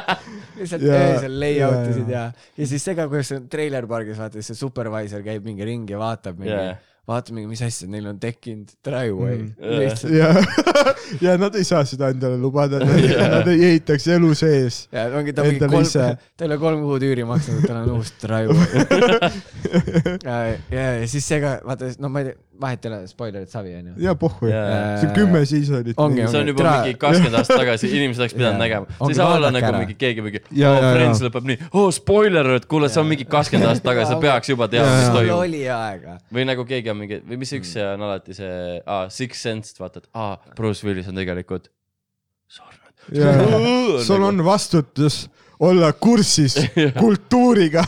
lihtsalt 0.56 0.82
öösel 0.88 1.34
layout 1.40 1.90
isid 1.90 2.08
jaa, 2.14 2.28
ja, 2.30 2.50
ja 2.56 2.66
siis 2.70 2.84
see 2.86 2.94
ka, 2.96 3.04
kuidas 3.10 3.28
see 3.34 3.42
Trailer 3.52 3.84
Pargis 3.90 4.16
vaata, 4.22 4.40
see 4.44 4.56
supervisor 4.56 5.20
käib 5.26 5.44
mingi 5.44 5.66
ringi 5.68 5.92
ja 5.92 5.98
vaatab 6.00 6.38
mingi 6.40 6.54
Jaa. 6.54 6.76
vaatamegi, 7.06 7.46
mis 7.46 7.60
asja 7.62 7.86
neil 7.90 8.06
on 8.10 8.18
tekkinud, 8.22 8.72
driveway 8.84 9.36
Mm. 9.36 9.52
lihtsalt 9.80 10.12
ja, 10.14 10.30
ja 11.32 11.36
nad 11.38 11.54
ei 11.54 11.64
saa 11.64 11.84
seda 11.86 12.08
endale 12.14 12.38
lubada, 12.40 12.80
nad 12.82 13.46
ei 13.52 13.60
ehitaks 13.72 14.08
elu 14.16 14.32
sees. 14.34 14.80
ja 14.92 15.04
ongi 15.18 15.32
ta 15.36 15.44
mingi 15.46 15.60
kolm 15.62 15.86
ta 15.94 16.44
ei 16.44 16.48
ole 16.48 16.58
kolm 16.58 16.82
kuud 16.86 17.04
üüri 17.06 17.24
maksnud, 17.28 17.62
tal 17.66 17.82
on 17.84 17.92
uus 18.00 18.10
driveway. 18.22 18.66
ja, 20.26 20.36
ja, 20.70 20.88
ja 21.00 21.06
siis 21.08 21.26
see 21.28 21.40
ka, 21.42 21.58
vaata, 21.66 21.92
no 22.02 22.10
ma 22.12 22.22
ei 22.24 22.30
tea, 22.32 22.36
vahet 22.60 22.86
ei 22.86 22.90
ole, 22.90 22.98
spoilerid 23.10 23.50
savi 23.52 23.74
onju. 23.76 23.94
ja 24.00 24.14
pohhu, 24.18 24.48
Jaa. 24.48 24.96
see 25.00 25.08
on 25.10 25.14
kümme 25.18 25.42
seasonit. 25.46 25.96
See 25.98 26.40
on 26.40 26.48
juba 26.50 26.62
Tere- 26.62 26.74
mingi 26.86 26.98
kakskümmend 27.02 27.36
aastat 27.42 27.60
tagasi, 27.60 27.90
inimesed 27.92 28.22
oleks 28.24 28.36
pidanud 28.38 28.62
nägema. 28.62 28.86
see 28.96 29.10
ei 29.12 29.18
saa 29.18 29.34
olla 29.36 29.50
nagu 29.52 29.68
ära. 29.70 29.82
mingi 29.82 29.96
keegi 30.00 30.24
mingi, 30.24 30.40
Jaa, 30.56 30.72
oh 30.78 30.86
Friends 30.94 31.20
lõpeb 31.26 31.50
nii, 31.50 31.58
oh 31.76 31.90
spoiler, 31.94 32.48
et 32.56 32.64
kuule, 32.70 32.88
see 32.92 33.02
on 33.02 33.10
mingi 33.10 33.28
kakskümmend 33.28 33.74
aastat 33.74 33.90
tagasi, 33.90 34.14
sa 34.14 34.20
peaks 34.24 34.52
juba 34.54 34.68
teadma, 34.72 34.94
mis 35.02 35.12
toimub. 35.12 35.36
oli 35.44 35.62
aega. 35.68 36.16
või 36.32 36.46
nagu 36.48 36.64
keegi 36.68 36.90
on 36.94 36.95
mingi, 36.98 37.20
või 37.26 37.40
mis 37.42 37.54
üks 37.56 37.74
see 37.76 37.86
on 37.86 38.04
alati 38.08 38.36
see 38.36 38.80
ah,, 38.82 39.06
Six 39.12 39.46
Sense, 39.46 39.76
vaata, 39.80 40.02
et 40.04 40.10
aa, 40.16 40.36
Bruce 40.58 40.86
Willis 40.86 41.08
on 41.10 41.18
tegelikult 41.18 41.70
surnud. 42.50 42.82
sul 44.08 44.26
on 44.26 44.44
vastutus 44.46 45.26
olla 45.60 45.92
kursis 45.92 46.56
kultuuriga. 47.02 47.84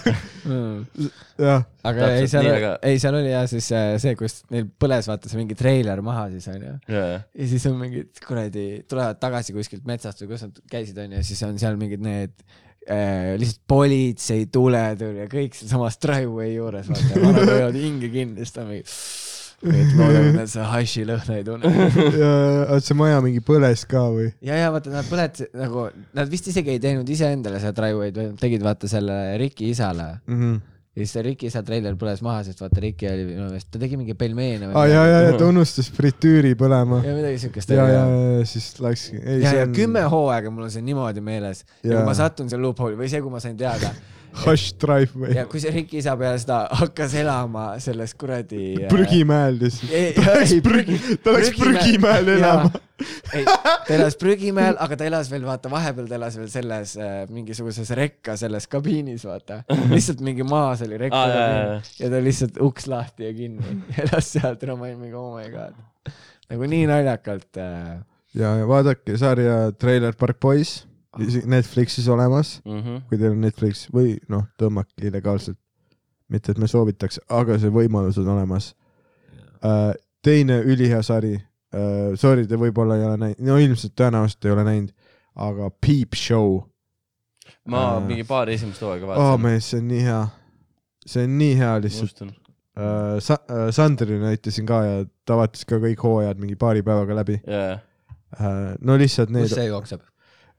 jah, 1.39 1.65
aga 1.85 2.07
ei, 2.17 2.29
seal 2.31 2.47
ei 2.83 3.01
seal 3.01 3.19
oli 3.19 3.33
jah 3.33 3.45
siis 3.51 3.69
äh, 3.77 3.91
see, 4.01 4.15
kus 4.19 4.41
neil 4.53 4.71
põles 4.81 5.09
vaata 5.11 5.29
see 5.29 5.41
mingi 5.41 5.57
treiler 5.59 6.01
maha 6.05 6.29
siis 6.33 6.49
onju. 6.53 6.73
jaa, 6.89 7.19
ja 7.21 7.51
siis 7.51 7.67
on 7.69 7.77
mingid 7.83 8.23
kuradi, 8.25 8.69
tulevad 8.89 9.21
tagasi 9.21 9.57
kuskilt 9.57 9.85
metsast 9.89 10.25
või 10.25 10.33
kus 10.33 10.47
nad 10.47 10.63
käisid 10.73 10.99
onju, 11.05 11.21
siis 11.29 11.45
on 11.47 11.61
seal 11.61 11.77
mingid 11.81 12.05
need 12.05 12.33
äh, 12.90 13.32
lihtsalt 13.40 13.62
politsei, 13.70 14.47
tuletõrje, 14.52 15.28
kõik 15.32 15.56
sealsamas 15.59 15.98
driveway 16.02 16.55
juures 16.56 16.89
vaata, 16.90 17.23
vanad 17.23 17.51
hoiavad 17.52 17.78
hinge 17.81 18.10
kinni, 18.12 18.40
siis 18.44 18.55
ta 18.56 18.65
on 18.65 18.70
mingi, 18.73 18.85
et 19.69 19.93
loodame, 19.98 20.28
et 20.31 20.36
nad 20.39 20.51
seda 20.52 20.66
haši 20.70 21.05
lõhna 21.09 21.36
ei 21.40 21.44
tunne. 21.47 21.73
ja 22.23 22.81
see 22.85 22.94
maja 22.98 23.19
mingi 23.24 23.43
põles 23.44 23.82
ka 23.90 24.05
või? 24.15 24.28
ja, 24.47 24.59
ja 24.62 24.73
vaata, 24.74 24.93
nad 24.94 25.09
põletasid 25.10 25.55
nagu, 25.59 25.89
nad 26.15 26.31
vist 26.32 26.48
isegi 26.52 26.77
ei 26.77 26.82
teinud 26.82 27.09
iseendale 27.10 27.60
seda 27.62 27.74
driveway'd, 27.81 28.19
vaid 28.23 28.36
tegid 28.43 28.62
vaata 28.66 28.90
selle 28.90 29.20
Riki 29.43 29.70
isale 29.74 30.10
Mhm. 30.31 30.59
Ja 30.97 31.06
siis 31.06 31.24
Riki 31.24 31.48
isa 31.51 31.62
treiler 31.66 31.97
põles 32.01 32.23
maha, 32.24 32.43
sest 32.47 32.60
vaata 32.62 32.82
Riki 32.82 33.09
oli 33.10 33.24
minu 33.28 33.47
meelest, 33.47 33.69
ta 33.73 33.81
tegi 33.82 33.98
mingi 34.01 34.16
pelmeene 34.19 34.70
aa 34.73 34.85
ja, 34.90 35.05
ja, 35.06 35.19
ja 35.28 35.35
ta 35.39 35.48
unustas 35.48 35.90
fritüüri 35.94 36.55
põlema. 36.59 37.01
ja 37.06 37.16
midagi 37.16 37.43
siukest 37.44 37.74
ja, 37.74 37.89
ja, 37.93 38.05
ja 38.40 38.47
siis 38.48 38.70
läkski. 38.82 39.20
ja, 39.44 39.55
ja 39.62 39.66
kümme 39.73 40.05
hooaega 40.10 40.52
mul 40.55 40.69
on 40.69 40.74
see 40.74 40.85
niimoodi 40.86 41.24
meeles 41.24 41.65
ja 41.82 41.93
Jaa. 41.93 41.98
kui 41.98 42.09
ma 42.09 42.16
satun 42.19 42.51
seal 42.51 42.65
loophole'i 42.65 42.98
või 42.98 43.10
see, 43.12 43.23
kui 43.24 43.35
ma 43.35 43.43
sain 43.44 43.59
teada 43.60 43.93
Hush 44.44 44.74
Drive 44.81 45.15
või 45.16 45.32
ja? 45.36 45.44
kui 45.51 45.60
see 45.62 45.73
Riki 45.74 45.98
isa 46.01 46.15
peale 46.19 46.39
seda 46.40 46.60
hakkas 46.81 47.15
elama 47.19 47.65
selles 47.82 48.15
kuradi. 48.19 48.86
prügimäel 48.90 49.59
lihtsalt. 49.60 49.93
ei, 49.94 50.12
ta 50.16 50.36
läks 50.39 50.55
prügi, 50.65 50.98
ta 51.24 51.35
läks 51.35 51.55
prügimäel 51.59 52.31
elama.. 52.36 52.70
ei, 53.35 53.44
ta 53.47 53.94
elas 53.97 54.19
prügimäel, 54.20 54.78
aga 54.81 54.98
ta 54.98 55.06
elas 55.09 55.31
veel 55.32 55.47
vaata, 55.47 55.70
vahepeal 55.73 56.09
ta 56.10 56.19
elas 56.19 56.39
veel 56.39 56.51
selles 56.52 56.94
äh, 57.01 57.20
mingisuguses 57.32 57.90
rekka 57.98 58.36
selles 58.40 58.69
kabiinis, 58.70 59.27
vaata. 59.28 59.62
lihtsalt 59.93 60.23
mingi 60.24 60.47
maas 60.47 60.82
oli 60.86 61.01
rekka 61.01 61.24
kabiin 61.24 61.89
ja 62.02 62.12
ta 62.15 62.23
lihtsalt 62.24 62.60
uks 62.69 62.89
lahti 62.90 63.28
ja 63.28 63.35
kinni 63.36 63.78
elas 64.05 64.32
seal, 64.35 64.59
täna 64.60 64.78
ma 64.78 64.89
olin 64.89 65.01
mingi 65.02 65.19
oh 65.19 65.32
my 65.36 65.48
god. 65.55 66.15
nagu 66.48 66.70
nii 66.74 66.86
naljakalt 66.90 67.62
äh,. 67.62 67.97
ja, 68.39 68.55
ja 68.62 68.69
vaadake 68.69 69.19
sarja 69.20 69.60
Trailer 69.78 70.15
Park 70.19 70.40
Boys, 70.40 70.82
Netflixis 71.49 72.09
olemas, 72.13 72.61
Mhm. 72.67 72.97
kui 73.09 73.19
teil 73.19 73.31
on 73.33 73.41
Netflix 73.41 73.87
või 73.95 74.19
noh, 74.29 74.45
tõmmake 74.61 75.09
illegaalselt. 75.09 75.57
mitte, 76.29 76.51
et 76.53 76.59
me 76.59 76.67
soovitaks, 76.69 77.19
aga 77.33 77.57
see 77.59 77.71
võimalus 77.73 78.19
on 78.21 78.29
olemas. 78.29 78.75
teine 80.23 80.59
ülihea 80.63 81.03
sari, 81.03 81.39
sorry, 82.21 82.47
te 82.47 82.57
võib-olla 82.61 82.97
ei 82.99 83.05
ole 83.07 83.17
näinud, 83.17 83.41
no 83.47 83.57
ilmselt 83.61 83.95
tõenäoliselt 83.97 84.45
ei 84.45 84.53
ole 84.53 84.65
näinud, 84.67 84.91
aga 85.37 85.71
Peep 85.81 86.15
Show. 86.15 86.61
ma 87.69 87.97
Äh. 87.99 88.03
mingi 88.07 88.25
paar 88.25 88.49
esimest 88.49 88.81
hooaega 88.81 89.07
oh 89.07 89.09
vaatasin. 89.17 89.43
mees, 89.43 89.65
see 89.71 89.79
on 89.81 89.89
nii 89.89 90.03
hea. 90.05 90.29
see 91.07 91.25
on 91.25 91.39
nii 91.39 91.57
hea 91.57 91.81
lihtsalt. 91.81 92.23
uh,. 92.23 93.19
Sa-, 93.21 93.41
uh, 93.51 93.71
Sandrile 93.75 94.19
näitasin 94.23 94.67
ka 94.67 94.83
ja 94.85 95.05
ta 95.27 95.37
vaatas 95.37 95.65
ka 95.65 95.77
kõik 95.83 96.01
hooajad 96.03 96.39
mingi 96.39 96.57
paari 96.57 96.83
päevaga 96.83 97.15
läbi 97.23 97.41
jaa, 97.47 97.79
uh,. 98.39 98.77
no 98.81 98.97
lihtsalt 99.01 99.31
need 99.31 99.49
kus 99.49 99.55
see 99.57 99.67
jookseb? 99.67 100.01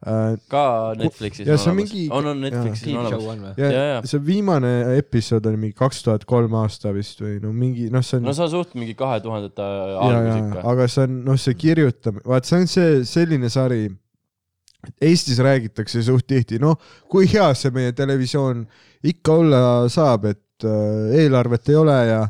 uh,. 0.05 0.35
ka 0.51 0.65
Netflixis 0.99 1.47
ja 1.47 1.55
on 1.55 1.59
olemas 1.59 1.77
mingi-. 1.79 2.07
on, 2.11 2.27
on 2.31 2.41
Netflixis 2.45 2.91
on 2.93 2.99
olemas. 3.01 3.15
Show 3.15 3.31
on 3.33 3.45
või? 3.45 3.53
ja, 3.57 3.71
ja 3.71 3.85
jaa. 3.93 4.01
see 4.11 4.25
viimane 4.25 4.73
episood 4.97 5.49
oli 5.51 5.61
mingi 5.65 5.77
kaks 5.79 6.03
tuhat 6.05 6.25
kolm 6.29 6.55
aasta 6.61 6.93
vist 6.95 7.23
või 7.23 7.39
no 7.43 7.53
mingi 7.55 7.89
noh, 7.93 8.05
see 8.05 8.19
on 8.19 8.27
no 8.29 8.35
see 8.35 8.45
on 8.47 8.53
suht 8.53 8.75
mingi 8.79 8.95
kahe 8.99 9.19
tuhandete 9.23 9.69
ja, 9.71 9.95
algus 10.07 10.29
ja 10.31 10.37
ikka. 10.43 10.65
aga 10.73 10.89
see 10.91 11.07
on 11.07 11.17
noh, 11.27 11.41
see 11.47 11.57
kirjutamine, 11.65 12.25
vaat 12.33 12.49
see 12.49 12.61
on 12.61 12.71
see 12.71 13.01
selline 13.09 13.51
sari, 13.53 13.87
Eestis 15.03 15.41
räägitakse 15.43 15.99
suht 16.07 16.23
tihti, 16.29 16.55
noh, 16.63 16.77
kui 17.11 17.25
hea 17.27 17.49
see 17.57 17.73
meie 17.75 17.91
televisioon 17.91 18.61
ikka 19.09 19.33
olla 19.41 19.59
saab, 19.91 20.29
et 20.31 20.67
äh, 20.67 21.17
eelarvet 21.19 21.71
ei 21.73 21.75
ole 21.75 21.97
ja 22.07 22.21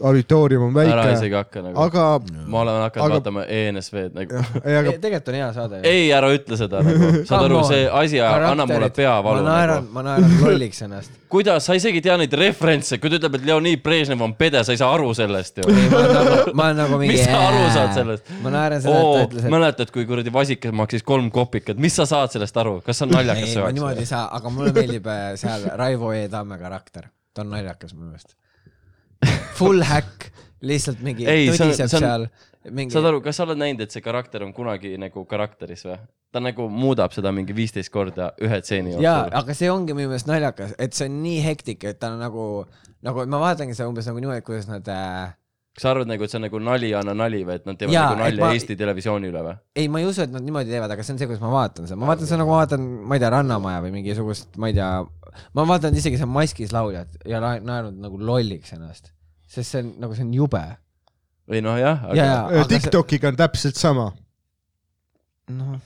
auditoorium 0.00 0.62
on 0.68 0.76
ära 0.82 1.02
väike, 1.04 1.12
isegi 1.18 1.34
hakka 1.36 1.62
nagu. 1.62 1.76
aga 1.84 2.04
ma 2.50 2.60
olen 2.62 2.78
hakanud 2.82 3.04
aga- 3.06 3.16
vaatama 3.18 3.42
ENSV-d 3.44 4.14
nagu. 4.16 4.40
ei, 4.64 4.76
aga 4.78 4.92
tegelikult 5.02 5.28
on 5.28 5.36
hea 5.38 5.48
saade. 5.56 5.80
ei, 5.86 6.06
ära 6.16 6.30
ütle 6.34 6.56
seda 6.58 6.80
nagu, 6.86 7.10
saad 7.28 7.44
aru, 7.46 7.60
see 7.68 7.82
asi 8.00 8.20
annab 8.24 8.72
mulle 8.72 8.88
peavalu 8.96 9.42
ma 9.42 9.48
naeran, 9.50 9.82
nagu. 9.84 9.92
ma 9.98 10.04
naeran 10.08 10.34
lolliks 10.42 10.82
ennast. 10.86 11.12
kuidas, 11.32 11.68
sa 11.68 11.76
isegi 11.78 12.00
ei 12.02 12.06
tea 12.08 12.16
neid 12.22 12.34
referentse, 12.40 12.98
kui 12.98 13.12
ta 13.12 13.20
ütleb, 13.20 13.38
et 13.38 13.46
Leonid 13.50 13.82
Brežnev 13.84 14.24
on 14.26 14.34
pede, 14.38 14.64
sa 14.66 14.74
ei 14.74 14.80
saa 14.80 14.90
aru 14.96 15.12
sellest 15.14 15.62
ju. 15.62 15.68
ma 15.70 16.02
olen 16.02 16.12
nagu, 16.18 16.56
ma 16.56 16.66
olen 16.70 16.82
nagu 16.82 16.98
mingi. 17.04 17.14
mis 17.14 17.24
sa 17.28 17.44
aru 17.52 17.62
saad 17.76 17.94
sellest? 18.00 18.34
ma 18.42 18.54
naeran 18.56 18.82
seda, 18.84 18.98
et 18.98 19.08
ta 19.14 19.24
ütles, 19.28 19.46
et 19.46 19.56
mäletad, 19.58 19.94
kui 19.94 20.06
kuradi 20.08 20.32
vasikas 20.34 20.74
maksis 20.82 21.06
kolm 21.06 21.30
kopikat, 21.34 21.78
mis 21.78 21.94
sa 22.00 22.08
saad 22.10 22.32
sellest 22.34 22.56
aru, 22.64 22.80
kas 22.86 22.98
see 22.98 23.06
on 23.08 23.14
naljakas 23.20 23.54
ei, 23.54 23.62
ma 23.62 23.72
niimoodi 23.76 24.02
ei 24.06 24.10
saa, 24.16 24.26
aga 24.36 24.50
mulle 24.52 24.72
meeldib 24.76 25.06
äh, 25.06 25.24
seal 25.40 25.68
Raivo 25.78 26.12
E 26.16 26.26
Tamme 26.32 26.58
karakter, 26.60 27.08
ta 27.34 27.44
on 27.46 27.52
naljakas 27.54 27.92
minu 27.94 28.10
meelest. 28.10 28.34
Full 29.58 29.82
hack, 29.86 30.30
lihtsalt 30.62 31.00
mingi 31.04 31.26
Ei, 31.28 31.48
tõdiseb 31.50 31.86
on- 31.88 32.02
seal. 32.06 32.26
mingi 32.70 32.94
saad, 32.94 33.06
aru, 33.10 33.20
kas 33.24 33.36
sa 33.38 33.44
oled 33.46 33.58
näinud, 33.60 33.80
et 33.84 33.90
see 33.94 34.02
karakter 34.04 34.42
on 34.46 34.52
kunagi 34.56 34.94
nagu 34.98 35.24
karakteris 35.28 35.84
või? 35.86 35.98
ta 36.32 36.40
nagu 36.40 36.64
muudab 36.72 37.12
seda 37.12 37.28
mingi 37.34 37.52
viisteist 37.52 37.90
korda 37.92 38.30
ühe 38.40 38.58
stseeni 38.62 38.94
jaa, 38.94 39.02
jooksul. 39.02 39.34
aga 39.42 39.54
see 39.58 39.68
ongi 39.70 39.92
minu 39.92 40.08
meelest 40.08 40.26
naljakas, 40.30 40.72
et 40.80 40.94
see 40.96 41.04
on 41.10 41.18
nii 41.22 41.42
hektik, 41.44 41.84
et 41.84 41.98
ta 42.00 42.08
on 42.14 42.18
nagu, 42.22 42.46
nagu 43.04 43.26
ma 43.28 43.40
vaatangi 43.42 43.74
seda 43.76 43.90
umbes 43.90 44.08
nagu 44.08 44.22
niimoodi, 44.22 44.44
kuidas 44.46 44.68
nad 44.70 44.88
äh, 44.88 45.34
kas 45.72 45.82
sa 45.86 45.90
arvad 45.94 46.08
nagu, 46.10 46.24
et 46.24 46.30
see 46.32 46.36
on 46.36 46.44
nagu 46.44 46.58
nali 46.60 46.90
anna 46.94 47.14
nali 47.16 47.38
või 47.48 47.54
et 47.56 47.64
nad 47.68 47.78
teevad 47.80 47.94
Jaa, 47.94 48.08
nagu 48.10 48.18
nalja 48.20 48.42
ma- 48.44 48.50
Eesti 48.52 48.76
Televisiooni 48.76 49.30
üle 49.32 49.40
või? 49.46 49.54
ei, 49.80 49.88
ma 49.88 50.02
ei 50.02 50.08
usu, 50.10 50.20
et 50.26 50.32
nad 50.34 50.44
niimoodi 50.44 50.68
teevad, 50.74 50.92
aga 50.92 51.02
see 51.06 51.14
on 51.14 51.20
see, 51.22 51.28
kuidas 51.30 51.40
ma 51.44 51.52
vaatan 51.54 51.86
seda, 51.88 51.96
ma 52.02 52.10
vaatan 52.12 52.28
seda 52.28 52.40
nagu 52.42 52.52
ma 52.52 52.58
vaatan, 52.60 52.84
ma 53.08 53.16
ei 53.16 53.22
tea, 53.24 53.30
Rannamaja 53.32 53.80
või 53.86 53.92
mingisugust, 53.96 54.56
ma 54.60 54.68
ei 54.68 54.76
tea, 54.76 54.90
ma 55.56 55.64
vaatan 55.72 55.96
isegi 55.96 56.20
seal 56.20 56.28
maskis 56.28 56.74
lauljat 56.76 57.16
ja 57.24 57.40
na- 57.40 57.56
naernud 57.64 57.96
nagu 58.04 58.20
lolliks 58.20 58.74
ennast, 58.76 59.08
sest 59.48 59.70
see 59.72 59.80
on 59.86 59.94
nagu 60.04 60.14
see 60.18 60.26
on 60.28 60.34
jube. 60.36 60.62
või 61.48 61.62
noh, 61.64 61.78
jah, 61.80 62.04
ja, 62.04 62.10
aga 62.12 62.20
ja, 62.20 62.36
aga 62.50 62.66
see, 62.68 62.76
TikTokiga 62.76 63.32
on 63.32 63.40
täpselt 63.40 63.80
sama, 63.80 64.10
noh, 65.56 65.80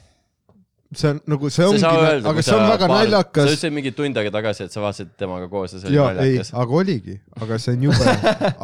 see 0.99 1.11
on 1.13 1.21
nagu 1.33 1.51
see 1.51 1.67
sa 1.81 1.91
ongi 1.93 2.29
aga 2.33 2.43
see 2.47 2.55
on 2.57 2.65
väga 2.71 2.87
sa 2.87 2.93
naljakas 2.95 3.47
ütlesid 3.51 3.73
mingi 3.77 3.93
tund 3.97 4.17
aega 4.21 4.31
tagasi, 4.39 4.67
et 4.69 4.73
sa 4.75 4.81
vaatasid 4.85 5.13
temaga 5.21 5.49
koos 5.53 5.73
ja 5.77 5.81
see 5.83 5.89
oli 5.91 5.97
ja 5.99 6.09
ei, 6.11 6.17
naljakas. 6.21 6.53
aga 6.63 6.79
oligi, 6.83 7.17
aga 7.41 7.59
see 7.63 7.75
on 7.77 7.83
jube, 7.89 8.17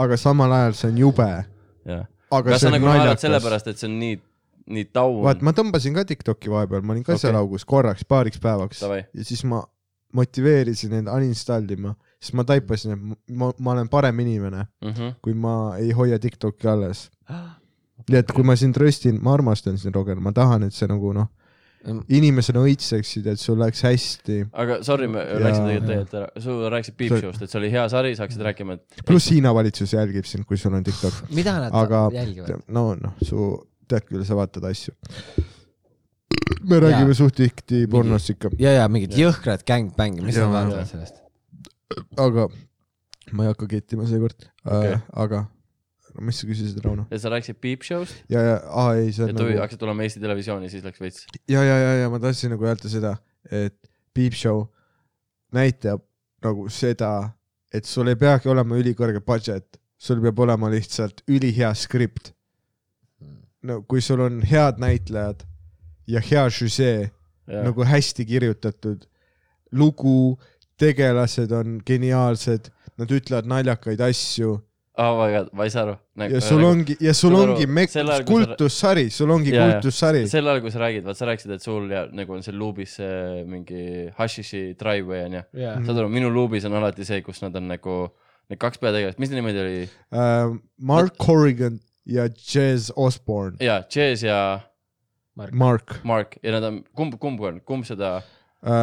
aga 0.06 0.16
samal 0.20 0.52
ajal 0.58 0.76
see 0.80 0.90
on 0.92 0.98
jube, 1.04 1.30
kas 1.86 2.52
see 2.54 2.58
sa 2.58 2.68
on 2.70 2.76
nagu 2.78 2.86
naerad 2.88 3.04
naljakas. 3.04 3.26
sellepärast, 3.26 3.66
et 3.72 3.78
see 3.82 3.88
on 3.90 3.98
nii, 4.00 4.16
nii 4.78 4.86
taun? 4.96 5.20
vaat 5.26 5.42
ma 5.44 5.52
tõmbasin 5.56 5.94
ka 5.98 6.04
Tiktoki 6.08 6.50
vahepeal, 6.52 6.82
ma 6.86 6.96
olin 6.96 7.04
ka 7.06 7.12
Okei. 7.16 7.26
seal 7.26 7.36
augus 7.40 7.64
korraks, 7.68 8.04
paariks 8.08 8.40
päevaks 8.42 8.80
Davai. 8.84 9.04
ja 9.14 9.24
siis 9.28 9.44
ma 9.44 9.62
motiveerisin 10.12 10.92
end 10.98 11.08
uninstall 11.08 11.68
ima, 11.72 11.94
sest 12.20 12.34
ma 12.36 12.44
taipasin, 12.44 12.92
et 12.96 13.32
ma, 13.32 13.48
ma 13.58 13.72
olen 13.76 13.88
parem 13.88 14.18
inimene, 14.20 14.66
Mhm. 14.84 15.14
kui 15.24 15.32
ma 15.34 15.76
ei 15.80 15.90
hoia 15.96 16.18
Tiktoki 16.18 16.68
alles. 16.68 17.10
nii 18.10 18.18
et 18.18 18.32
kui 18.34 18.42
ma 18.44 18.56
sind 18.58 18.76
röstin, 18.76 19.18
ma 19.22 19.32
armastan 19.36 19.78
sind, 19.78 19.94
Roger, 19.94 20.18
ma 20.20 20.32
tahan, 20.32 20.64
et 20.66 20.74
sa 20.74 20.86
nagu 20.90 21.12
noh, 21.14 21.28
inimesena 22.08 22.60
õitseksid, 22.62 23.26
et 23.32 23.40
sul 23.40 23.58
läheks 23.58 23.82
hästi. 23.86 24.36
aga 24.52 24.78
sorry, 24.86 25.08
me 25.10 25.18
Ja- 25.22 25.38
läksin 25.42 25.64
tegelikult 25.66 25.88
tegelikult 25.88 26.14
ära, 26.20 26.42
sa 26.44 26.70
rääkisid 26.76 26.96
Peep 26.96 27.10
Sa- 27.14 27.20
Show'st, 27.22 27.42
et 27.42 27.50
see 27.50 27.58
oli 27.60 27.70
hea 27.72 27.88
sari, 27.88 28.14
sa 28.16 28.22
hakkasid 28.26 28.44
rääkima, 28.48 28.76
et 28.78 29.02
pluss 29.08 29.30
Hiina 29.32 29.52
valitsus 29.54 29.92
jälgib 29.96 30.24
sind, 30.28 30.44
kui 30.46 30.56
sul 30.60 30.74
on 30.78 30.84
Tiktok, 30.86 31.22
mida 31.38 31.56
nad 31.60 31.74
aga 31.74 32.04
jälgivad? 32.14 32.62
no 32.68 32.94
noh, 32.94 33.14
su 33.22 33.48
tead 33.88 34.06
küll, 34.08 34.24
sa 34.24 34.38
vaatad 34.38 34.64
asju. 34.70 34.94
me 36.68 36.78
räägime 36.80 37.14
suht 37.18 37.34
tihti 37.36 37.86
pornost 37.90 38.30
ikka, 38.34 38.50
ja, 38.62 38.72
ja 38.78 38.88
mingid 38.88 39.16
jõhkrad 39.18 39.64
gängbängi, 39.66 40.22
mis 40.22 40.38
sa 40.38 40.46
vaatad 40.50 40.86
sellest? 40.90 41.18
aga 42.16 42.46
ma 43.32 43.44
ei 43.46 43.52
hakka 43.52 43.66
kettima 43.70 44.06
seekord 44.08 44.46
okay., 44.64 44.96
aga 45.12 45.46
no, 46.12 46.24
mis 46.26 46.40
sa 46.40 46.48
küsisid, 46.48 46.78
Rauno? 46.84 47.06
et 47.10 47.22
sa 47.22 47.32
rääkisid 47.32 47.58
Peep 47.62 47.86
Show'st, 47.86 48.22
ja, 48.32 48.42
ja, 48.44 48.56
aa 48.68 48.94
ei, 49.00 49.12
see 49.12 49.26
on 49.26 49.32
et 49.32 49.38
nagu... 49.38 49.58
hakkasid 49.62 49.82
tulema 49.82 50.06
Eesti 50.06 50.22
Televisiooni, 50.22 50.70
siis 50.72 50.84
läks 50.86 51.02
veits. 51.02 51.26
ja, 51.50 51.62
ja, 51.64 51.76
ja, 51.80 51.92
ja 52.02 52.10
ma 52.12 52.20
tahtsin 52.22 52.52
nagu 52.54 52.68
öelda 52.68 52.90
seda, 52.92 53.16
et 53.50 53.78
Peep 54.14 54.36
Show 54.38 54.66
näitab 55.56 56.04
nagu 56.44 56.68
seda, 56.72 57.32
et 57.72 57.88
sul 57.88 58.10
ei 58.12 58.18
peagi 58.18 58.50
olema 58.52 58.76
ülikõrge 58.80 59.22
budget, 59.24 59.78
sul 59.96 60.20
peab 60.24 60.40
olema 60.44 60.70
lihtsalt 60.72 61.22
ülihea 61.30 61.72
skript. 61.78 62.32
no 63.62 63.82
kui 63.86 64.02
sul 64.02 64.20
on 64.20 64.40
head 64.42 64.80
näitlejad 64.82 65.44
ja 66.10 66.20
hea 66.20 66.48
žüsee 66.50 67.10
nagu 67.46 67.84
hästi 67.86 68.26
kirjutatud 68.26 69.06
lugu, 69.72 70.38
tegelased 70.78 71.52
on 71.54 71.78
geniaalsed, 71.86 72.68
nad 72.98 73.12
ütlevad 73.14 73.48
naljakaid 73.48 74.02
asju 74.02 74.56
oh 75.02 75.18
my 75.18 75.28
god, 75.34 75.50
ma 75.56 75.66
ei 75.66 75.72
saa 75.74 75.84
aru. 75.86 75.94
ja 76.32 76.40
sul 76.44 76.64
ongi, 76.66 76.96
ja 77.00 77.14
sul 77.16 77.34
ongi 77.38 77.66
mek- 77.66 77.94
kultussari, 78.28 79.06
sul 79.10 79.30
ongi 79.34 79.52
kultussari. 79.54 80.24
sel 80.30 80.48
ajal, 80.48 80.62
kui 80.64 80.74
sa 80.74 80.82
räägid, 80.84 81.06
vaat 81.08 81.20
sa 81.20 81.28
rääkisid, 81.30 81.54
et 81.56 81.64
sul 81.64 81.90
ja 81.92 82.04
nagu 82.12 82.36
on 82.36 82.42
seal 82.46 82.58
luubis 82.60 82.96
see 82.98 83.44
mingi 83.48 83.84
hashishi 84.18 84.64
driveway 84.80 85.24
onju. 85.28 85.44
jaa. 85.62 85.76
saad 85.86 86.02
aru, 86.02 86.10
minu 86.12 86.32
luubis 86.32 86.66
on 86.68 86.76
alati 86.80 87.06
see, 87.08 87.22
kus 87.26 87.42
nad 87.44 87.56
on 87.60 87.70
nagu, 87.72 87.96
need 88.50 88.60
kaks 88.62 88.82
peategelast, 88.82 89.22
mis 89.22 89.32
nende 89.32 89.42
nimed 89.42 89.62
oli? 89.64 89.86
Uh, 90.12 90.58
Mark 90.78 91.16
Corrigan 91.20 91.80
ja 92.06 92.28
Jazz 92.28 92.90
Osborne. 92.96 93.56
jaa, 93.60 93.82
Jazz 93.88 94.24
ja 94.26 94.38
Mark 95.36 95.54
Mark 96.04 96.38
ja 96.42 96.52
nad 96.52 96.64
on, 96.68 96.82
kumb, 96.94 97.16
kumb 97.20 97.40
on, 97.40 97.60
kumb 97.64 97.86
seda, 97.88 98.18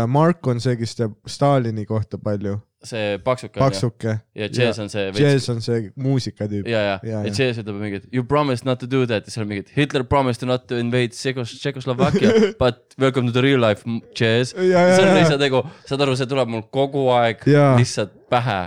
Mark 0.07 0.47
on 0.47 0.59
see, 0.59 0.75
kes 0.75 0.95
teab 0.97 1.13
Stalini 1.29 1.85
kohta 1.87 2.17
palju, 2.19 2.57
see 2.83 3.17
paksuke 3.23 3.59
paksuke. 3.59 4.13
ja 4.35 4.47
Jazz 4.47 4.79
on 4.79 4.89
see 4.91 5.05
Jazz 5.15 5.49
on 5.51 5.61
see 5.63 5.89
muusikatüüp. 5.99 6.67
ja, 6.67 6.79
ja, 6.79 6.99
Ja, 7.03 7.09
ja 7.11 7.21
ja. 7.27 7.31
Jazz 7.31 7.59
ütleb 7.59 7.79
mingit 7.79 8.07
you 8.11 8.23
promised 8.23 8.65
not 8.67 8.79
to 8.79 8.87
do 8.87 9.05
that 9.05 9.27
ja 9.27 9.31
seal 9.31 9.47
mingid 9.47 9.71
Hitler 9.75 10.03
promised 10.03 10.43
not 10.47 10.67
to 10.67 10.79
invade 10.79 11.15
Tšekoslovakkia 11.15 12.31
but 12.63 12.95
welcome 12.99 13.27
to 13.27 13.33
the 13.35 13.41
real 13.43 13.59
life 13.59 13.83
Jazz. 14.15 14.53
Ja, 14.55 14.63
ja, 14.63 14.95
see 14.95 15.03
on 15.05 15.11
ja. 15.13 15.15
lihtsalt 15.21 15.43
nagu, 15.43 15.63
saad 15.87 16.03
aru, 16.07 16.15
see 16.19 16.27
tuleb 16.31 16.51
mul 16.51 16.63
kogu 16.71 17.07
aeg 17.15 17.43
Jaa. 17.47 17.75
lihtsalt 17.79 18.15
pähe. 18.31 18.59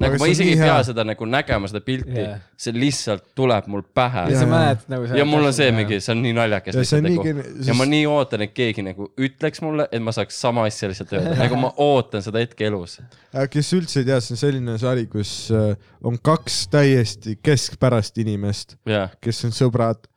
Nagu 0.00 0.18
ma 0.18 0.28
isegi 0.30 0.54
ei 0.54 0.58
pea 0.58 0.76
seda 0.86 1.04
nagu 1.06 1.26
nägema, 1.28 1.68
seda 1.70 1.80
pilti. 1.84 2.14
Jaa., 2.18 2.38
see 2.64 2.74
lihtsalt 2.74 3.26
tuleb 3.38 3.66
mul 3.70 3.84
pähe. 3.96 4.24
Ja 4.32 4.46
mäletad 4.48 4.90
nagu 4.92 5.08
ja 5.18 5.26
mul 5.28 5.48
on 5.48 5.54
see 5.54 5.70
mingi, 5.74 6.00
see 6.04 6.14
on 6.14 6.22
nii 6.24 6.34
naljakas 6.36 6.78
lihtsalt 6.78 7.06
nagu. 7.06 7.26
Geni-, 7.26 7.46
ja 7.68 7.76
ma 7.78 7.86
nii 7.88 8.06
ootan, 8.10 8.44
et 8.46 8.54
keegi 8.56 8.84
nagu 8.86 9.10
ütleks 9.20 9.62
mulle, 9.64 9.88
et 9.94 10.02
ma 10.02 10.14
saaks 10.16 10.38
sama 10.46 10.66
asja 10.68 10.90
lihtsalt 10.90 11.14
öelda, 11.14 11.36
nagu 11.44 11.60
ma 11.60 11.72
ootan 11.84 12.24
seda 12.24 12.42
hetke 12.42 12.68
elus. 12.70 12.98
Äh, 13.30 13.46
kes 13.52 13.72
üldse 13.76 14.02
ei 14.02 14.08
tea, 14.10 14.20
see 14.24 14.36
on 14.36 14.42
selline 14.42 14.78
sari, 14.82 15.06
kus 15.10 15.34
uh, 15.54 15.72
on 16.06 16.18
kaks 16.18 16.64
täiesti 16.74 17.38
keskpärast 17.44 18.18
inimest, 18.22 18.78
jah, 18.88 19.14
kes 19.22 19.44
on 19.48 19.54
sõbrad. 19.54 20.08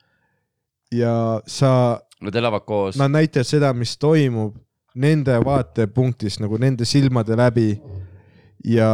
Ja 0.94 1.42
sa, 1.52 2.00
nad 2.24 2.36
elavad 2.40 2.64
koos. 2.64 2.96
nad 2.98 3.12
näitavad 3.12 3.50
seda, 3.50 3.74
mis 3.76 3.98
toimub 4.00 4.56
nende 4.98 5.36
vaatepunktist 5.46 6.42
nagu 6.42 6.58
nende 6.62 6.88
silmade 6.88 7.38
läbi. 7.38 7.70
Ja 8.66 8.90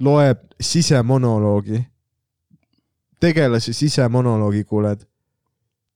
loeb 0.00 0.38
sisemonoloogi, 0.60 1.82
tegelase 3.20 3.72
sisemonoloogi 3.72 4.64
kuuled. 4.64 5.08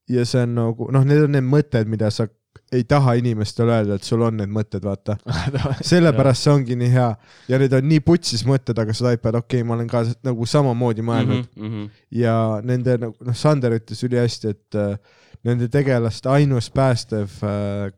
ja 0.09 0.23
see 0.25 0.43
on 0.43 0.55
nagu 0.55 0.87
noh, 0.95 1.03
need 1.05 1.25
on 1.25 1.33
need 1.35 1.47
mõtted, 1.47 1.89
mida 1.91 2.11
sa 2.15 2.29
ei 2.73 2.85
taha 2.85 3.15
inimestele 3.19 3.73
öelda, 3.73 3.97
et 3.97 4.07
sul 4.07 4.23
on 4.27 4.37
need 4.41 4.51
mõtted, 4.53 4.85
vaata. 4.85 5.17
sellepärast 5.91 6.47
see 6.47 6.53
ongi 6.53 6.77
nii 6.79 6.91
hea 6.93 7.09
ja 7.51 7.61
need 7.63 7.75
on 7.77 7.87
nii 7.91 8.03
putsis 8.07 8.43
mõtted, 8.49 8.79
aga 8.79 8.95
sa 8.97 9.09
taipad, 9.11 9.39
okei 9.39 9.61
okay,, 9.61 9.67
ma 9.67 9.77
olen 9.77 9.91
ka 9.91 10.03
nagu 10.27 10.49
samamoodi 10.51 11.05
mõelnud 11.07 11.45
mm. 11.45 11.63
Mm 11.63 11.71
-hmm. 11.73 12.03
ja 12.23 12.35
nende 12.65 12.99
nagu 13.07 13.29
noh, 13.29 13.37
Sander 13.37 13.77
ütles 13.79 14.03
ülihästi, 14.07 14.55
et 14.55 14.79
äh, 14.79 14.99
nende 15.47 15.69
tegelaste 15.69 16.31
ainus 16.33 16.71
päästev 16.71 17.39
äh, 17.47 17.93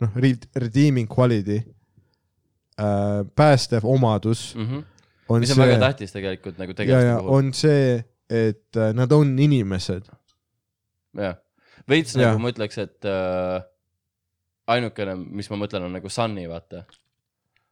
noh, 0.00 0.16
redeeming 0.56 1.10
quality 1.18 1.60
äh,, 2.80 3.24
päästev 3.36 3.84
omadus 3.84 4.54
Mm 4.54 4.66
-hmm. 4.66 4.82
On 5.28 5.44
mis 5.44 5.52
on 5.52 5.58
see 5.58 5.62
väga 5.62 5.78
tähtis 5.82 6.14
tegelikult 6.14 6.58
nagu 6.60 6.74
ja, 6.74 6.80
tegelaste 6.80 7.08
ja 7.08 7.20
puhul. 7.20 7.38
on 7.38 7.54
see, 7.56 7.86
et 8.30 8.80
äh, 8.80 8.90
nad 8.96 9.12
on 9.12 9.38
inimesed. 9.38 10.10
jah, 11.20 11.38
veits 11.88 12.16
Jah. 12.16 12.26
nagu 12.26 12.42
ma 12.42 12.52
ütleks, 12.52 12.80
et 12.82 13.08
äh, 13.08 13.62
ainukene, 14.74 15.16
mis 15.40 15.48
ma 15.52 15.60
mõtlen, 15.64 15.88
on 15.88 15.96
nagu 15.98 16.12
Sunny, 16.12 16.46
vaata. 16.50 16.84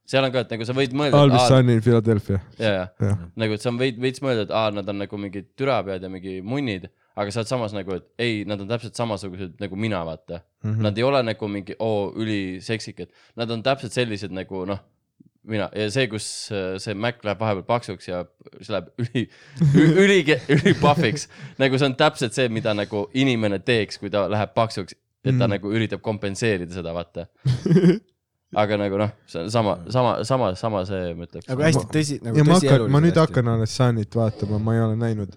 seal 0.09 0.25
on 0.25 0.33
ka, 0.33 0.43
et 0.43 0.51
nagu 0.55 0.67
sa 0.67 0.75
võid 0.77 0.95
mõelda, 0.97 1.21
Alvis 1.23 1.47
Sunny 1.51 1.79
Philadelphia, 1.83 2.41
ja, 2.59 2.73
ja 2.89 3.13
nagu, 3.39 3.55
et 3.55 3.63
sa 3.63 3.73
võid 3.75 4.01
veits 4.03 4.23
mõelda, 4.25 4.47
et 4.47 4.53
aa, 4.55 4.73
nad 4.75 4.89
on 4.89 4.99
nagu 5.03 5.19
mingid 5.21 5.53
türapead 5.59 6.03
ja 6.03 6.11
mingi 6.11 6.39
munnid, 6.45 6.89
aga 7.13 7.33
sa 7.33 7.43
oled 7.43 7.51
samas 7.51 7.75
nagu, 7.75 7.99
et 7.99 8.25
ei, 8.25 8.41
nad 8.49 8.61
on 8.61 8.69
täpselt 8.69 8.97
samasugused 8.97 9.61
nagu 9.61 9.77
mina, 9.79 10.01
vaata 10.05 10.41
mm. 10.41 10.71
-hmm. 10.71 10.81
Nad 10.87 10.97
ei 10.97 11.03
ole 11.05 11.21
nagu 11.23 11.47
mingi 11.47 11.75
oo, 11.79 12.11
üliseksikad, 12.17 13.13
nad 13.35 13.51
on 13.51 13.63
täpselt 13.63 13.93
sellised 13.93 14.33
nagu 14.33 14.65
noh, 14.65 14.81
mina 15.49 15.67
ja 15.75 15.89
see, 15.91 16.07
kus 16.11 16.27
äh, 16.53 16.75
see 16.81 16.95
Mac 16.95 17.23
läheb 17.25 17.41
vahepeal 17.41 17.65
paksuks 17.67 18.07
ja 18.07 18.23
see 18.59 18.73
läheb 18.75 18.89
üli, 19.03 19.25
üli, 20.05 20.19
ülipuhviks, 20.55 21.27
nagu 21.61 21.79
see 21.79 21.89
on 21.89 21.97
täpselt 21.99 22.37
see, 22.37 22.49
mida 22.53 22.75
nagu 22.77 23.07
inimene 23.17 23.59
teeks, 23.63 23.99
kui 24.01 24.13
ta 24.13 24.25
läheb 24.31 24.55
paksuks, 24.55 24.95
et 25.23 25.31
ta 25.31 25.45
mm. 25.45 25.53
Nagu 25.55 25.71
üritab 25.71 26.01
kompenseerida 26.03 26.75
seda, 26.75 26.95
vaata. 26.95 27.29
aga 28.59 28.79
nagu 28.81 28.99
noh, 29.01 29.13
see 29.29 29.41
on 29.43 29.51
sama, 29.53 29.77
sama, 29.93 30.13
sama, 30.27 30.51
sama 30.59 30.83
see, 30.89 31.13
ma 31.17 31.27
ütleks. 31.27 31.47
nagu 31.49 31.65
hästi 31.67 31.89
tõsi, 31.93 32.19
nagu 32.25 32.39
ja 32.39 32.45
ma 32.45 32.57
hakkan, 32.57 32.67
tõsieluline 32.67 32.95
ma 32.95 33.03
nüüd. 33.05 33.19
hakkan 33.23 33.51
alles 33.55 33.75
Sunnit 33.77 34.19
vaatama, 34.19 34.61
ma 34.63 34.77
ei 34.77 34.83
ole 34.85 34.99
näinud, 34.99 35.35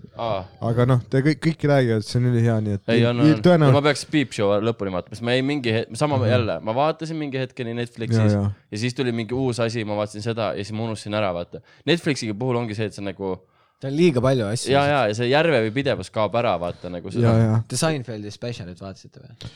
aga 0.71 0.89
noh, 0.93 1.03
te 1.11 1.25
kõik, 1.27 1.43
kõik 1.49 1.67
räägivad, 1.73 2.05
et 2.05 2.11
see 2.11 2.21
on 2.21 2.31
ülihea, 2.33 2.59
nii 2.67 2.79
et 2.81 2.95
ei, 2.97 3.07
on, 3.09 3.25
on, 3.25 3.33
ma 3.33 3.41
tõenäoliselt 3.49 3.89
peaks 3.89 4.07
Peep 4.13 4.37
Show 4.37 4.61
lõpuni 4.67 4.95
vaatama, 4.95 5.19
sest 5.19 5.27
ma 5.27 5.37
jäin 5.37 5.49
mingi 5.49 5.75
hetk, 5.79 5.99
sama 5.99 6.21
jälle, 6.27 6.61
ma 6.65 6.77
vaatasin 6.77 7.19
mingi 7.21 7.41
hetkeni 7.41 7.77
Netflixis 7.77 8.23
ja, 8.37 8.45
ja 8.45 8.47
ja 8.71 8.79
siis 8.79 8.95
tuli 8.95 9.13
mingi 9.13 9.35
uus 9.35 9.61
asi, 9.61 9.85
ma 9.85 9.97
vaatasin 9.97 10.23
seda 10.23 10.53
ja 10.55 10.65
siis 10.65 10.77
ma 10.77 10.85
unustasin 10.85 11.15
ära, 11.17 11.33
vaata. 11.35 11.63
Netflixiga 11.87 12.35
puhul 12.39 12.59
ongi 12.61 12.77
see, 12.77 12.91
et 12.91 12.97
see 12.97 13.05
nagu 13.05 13.37
tal 13.81 13.93
on 13.93 13.97
liiga 13.97 14.23
palju 14.25 14.49
asju. 14.49 14.73
ja, 14.73 14.85
ja, 14.91 15.01
ja 15.11 15.17
see 15.17 15.31
järvevi 15.31 15.73
pidevus 15.77 16.11
kaob 16.13 16.37
ära, 16.41 16.57
vaata 16.61 16.91
nagu 16.93 17.13
ja, 17.13 17.17
seda 17.17 17.35
ja 17.41 17.57
The 17.69 17.81
Seinfeldi 17.81 18.33
specialit 18.35 18.81
vaatasite 18.83 19.23
või? 19.23 19.51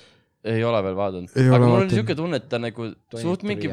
Ei 0.44 0.64
ole 0.64 0.82
veel 0.84 0.96
vaadanud. 0.96 1.32
Aga 1.36 1.64
mul 1.64 1.78
oli 1.82 1.92
siuke 1.92 2.14
tunne, 2.16 2.40
et 2.40 2.46
ta 2.48 2.60
nagu 2.60 2.86
suht 3.20 3.42
mingi 3.48 3.68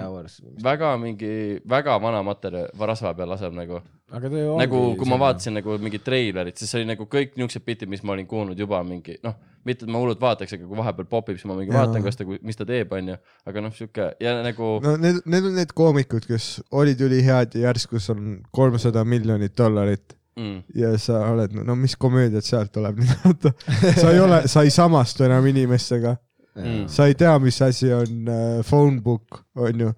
väga 0.64 0.94
mingi 1.02 1.30
väga 1.69 1.95
vana 2.03 2.23
materjal 2.27 2.88
rasva 2.91 3.14
peal 3.18 3.31
laseb 3.31 3.56
nagu. 3.56 3.81
nagu 4.11 4.81
kui 4.99 5.10
ma 5.10 5.19
vaatasin 5.19 5.60
nagu 5.60 5.77
mingit 5.84 6.03
treilerit, 6.03 6.57
siis 6.57 6.73
oli 6.80 6.88
nagu 6.88 7.07
kõik 7.11 7.35
niuksed 7.39 7.64
bitid, 7.65 7.89
mis 7.91 8.03
ma 8.03 8.15
olin 8.15 8.27
kuulnud 8.27 8.60
juba 8.60 8.80
mingi 8.88 9.18
noh, 9.23 9.35
mitte 9.68 9.84
et 9.88 9.91
ma 9.91 9.99
hullult 9.99 10.22
vaataks, 10.22 10.56
aga 10.56 10.68
kui 10.68 10.80
vahepeal 10.80 11.10
popib, 11.11 11.39
siis 11.39 11.48
ma 11.49 11.57
mingi 11.57 11.73
Jaa. 11.73 11.85
vaatan, 11.85 12.06
kas 12.06 12.19
ta, 12.19 12.27
mis 12.27 12.60
ta 12.60 12.68
teeb, 12.68 12.94
onju. 12.99 13.18
aga 13.52 13.64
noh, 13.65 13.73
siuke 13.76 14.11
ja 14.23 14.38
nagu 14.44 14.77
no 14.84 14.95
need, 15.02 15.19
need 15.26 15.49
on 15.49 15.57
need 15.60 15.73
koomikud, 15.76 16.27
kes 16.30 16.53
olid 16.72 17.03
ülihead 17.07 17.60
ja 17.60 17.68
järsku 17.69 17.99
sul 18.03 18.19
on 18.19 18.38
kolmsada 18.56 19.03
miljonit 19.07 19.56
dollarit 19.60 20.15
mm, 20.38 20.64
ja 20.76 20.94
sa 21.02 21.23
oled, 21.31 21.56
no 21.68 21.76
mis 21.80 21.95
komöödiat 21.99 22.48
sealt 22.48 22.72
tuleb 22.76 23.02
nüüd 23.02 23.14
vaata. 23.26 23.53
sa 23.99 24.11
ei 24.11 24.22
ole, 24.23 24.41
sa 24.48 24.64
ei 24.64 24.73
samastu 24.73 25.27
enam 25.27 25.45
inimestega, 25.52 26.15
mm, 26.63 26.85
sa 26.91 27.07
ei 27.09 27.15
tea, 27.17 27.34
mis 27.43 27.61
asi 27.65 27.91
on 27.93 28.29
äh, 28.31 28.45
phone 28.67 29.01
book, 29.05 29.41
onju, 29.55 29.93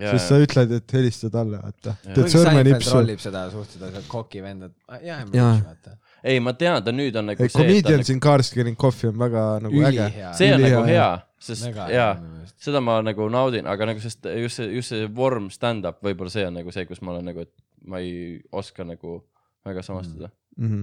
ja, 0.00 0.14
sest 0.14 0.30
sa 0.30 0.38
ütled, 0.42 0.72
et 0.78 0.94
helista 0.96 1.30
talle, 1.32 1.60
vaata. 1.62 1.94
Teed 2.06 2.30
sõrmenipsu. 2.32 2.94
rollib 2.96 3.22
seda 3.22 3.44
suhteliselt 3.52 3.94
seda 3.94 4.02
koki 4.10 4.42
venda, 4.44 4.70
et 4.70 5.06
jah, 5.08 5.22
Jaa. 5.34 5.52
vaata. 5.60 5.96
ei, 6.22 6.40
ma 6.42 6.54
tean, 6.58 6.80
ta 6.84 6.94
nüüd 6.94 7.16
on 7.20 7.30
nagu 7.30 7.42
ei, 7.44 7.50
see, 7.50 7.52
et 7.52 7.56
ta 7.56 7.62
Comedians 7.62 8.10
on, 8.10 8.16
in 8.16 8.22
Cars 8.24 8.52
Getting 8.54 8.80
Coffee 8.80 9.12
on 9.12 9.20
väga 9.20 9.44
nagu 9.66 9.82
äge. 9.82 10.08
ülihea. 10.08 10.32
see 10.38 10.50
on 10.54 10.60
ülihea, 10.60 10.78
nagu 10.80 10.90
hea, 10.90 11.10
sest 11.48 11.68
väga 11.68 11.90
jaa, 11.94 12.14
hea. 12.20 12.54
seda 12.68 12.82
ma 12.84 12.98
nagu 13.06 13.28
naudin, 13.32 13.68
aga 13.70 13.90
nagu 13.92 14.02
sest 14.02 14.26
just 14.40 14.62
see, 14.62 14.70
just 14.78 14.94
see 14.94 15.10
vorm 15.20 15.50
stand-up, 15.54 16.00
võib-olla 16.04 16.32
see 16.32 16.46
on 16.48 16.58
nagu 16.60 16.74
see, 16.74 16.88
kus 16.90 17.02
ma 17.04 17.14
olen 17.14 17.30
nagu, 17.30 17.46
et 17.46 17.54
ma 17.84 18.00
ei 18.02 18.40
oska 18.52 18.86
nagu 18.88 19.20
väga 19.64 19.84
samastuda 19.84 20.30
mm.. 20.56 20.66
Mhm. 20.66 20.82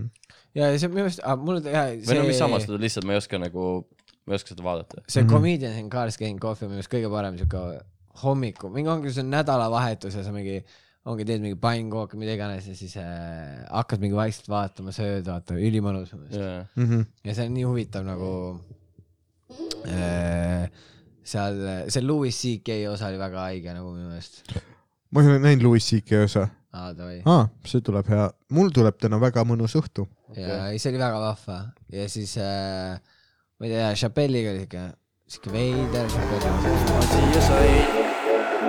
ja 0.56 0.72
see 0.78 0.88
on 0.88 0.96
minu 0.96 1.06
meelest, 1.06 1.26
mul 1.42 1.60
on 1.60 1.68
hea 1.68 1.86
või 2.00 2.18
no 2.18 2.28
mis 2.28 2.38
see, 2.38 2.44
samastuda, 2.46 2.80
lihtsalt 2.82 3.08
ma 3.08 3.16
ei 3.16 3.22
oska 3.22 3.40
nagu, 3.42 3.68
ma 4.32 4.38
ei 4.38 4.40
oska 4.42 4.54
seda 4.56 4.64
vaadata. 4.66 5.04
see 5.12 5.24
Mhm. 5.26 5.34
Comedians 5.36 5.78
in 5.84 5.90
Cars 5.92 6.18
Getting 6.18 6.40
Coffee 6.40 6.66
on 6.66 6.72
minu 6.72 6.80
meelest 6.80 6.94
kõige 6.94 7.12
parem 7.12 7.36
siuke 7.42 7.66
hommiku, 8.24 8.70
mingi 8.72 8.90
ongi 8.92 9.12
see 9.12 9.24
on 9.26 9.30
nädalavahetus 9.36 10.16
ja 10.16 10.24
sa 10.24 10.32
mingi 10.36 10.62
ongi 11.10 11.26
teed 11.26 11.42
mingi 11.42 11.58
pannkooki, 11.58 12.18
mida 12.22 12.36
iganes 12.38 12.68
ja 12.70 12.76
siis 12.78 12.94
äh, 13.02 13.64
hakkad 13.74 14.00
mingi 14.04 14.14
vaikselt 14.16 14.48
vaatama, 14.54 14.92
sööd, 14.94 15.26
vaata, 15.26 15.56
ülimõnus 15.58 16.12
minu 16.14 16.28
meelest. 16.28 16.40
jaa, 16.40 16.66
Mhm. 16.78 17.02
ja 17.26 17.34
see 17.36 17.48
on 17.50 17.54
nii 17.58 17.64
huvitav 17.66 18.06
nagu 18.06 18.32
äh, 19.88 20.70
seal, 21.24 21.58
see 21.92 22.02
Louis 22.06 22.36
CK 22.38 22.76
osa 22.92 23.10
oli 23.12 23.20
väga 23.22 23.46
haige 23.48 23.74
nagu 23.76 23.94
minu 23.96 24.10
meelest. 24.12 24.44
ma 25.12 25.22
ei 25.24 25.28
ole 25.32 25.40
näinud 25.44 25.66
Louis 25.68 25.88
CK 25.90 26.24
osa. 26.26 26.48
aa, 26.74 26.92
davai. 26.98 27.22
aa, 27.26 27.48
see 27.68 27.82
tuleb 27.86 28.08
hea, 28.14 28.28
mul 28.56 28.70
tuleb 28.76 28.98
täna 29.02 29.20
väga 29.22 29.44
mõnus 29.48 29.76
õhtu. 29.80 30.06
ja 30.38 30.68
ei, 30.72 30.80
see 30.80 30.92
oli 30.94 31.02
väga 31.02 31.20
vahva 31.26 31.58
ja 31.92 32.06
siis 32.10 32.38
äh, 32.40 33.00
ma 33.62 33.68
ei 33.68 33.74
tea, 33.74 33.94
Chappelliga 33.94 34.50
oli 34.50 34.60
siuke, 34.60 34.80
siuke 35.28 35.52
veider 35.54 36.10
siia 36.10 37.42
sain, 37.46 37.86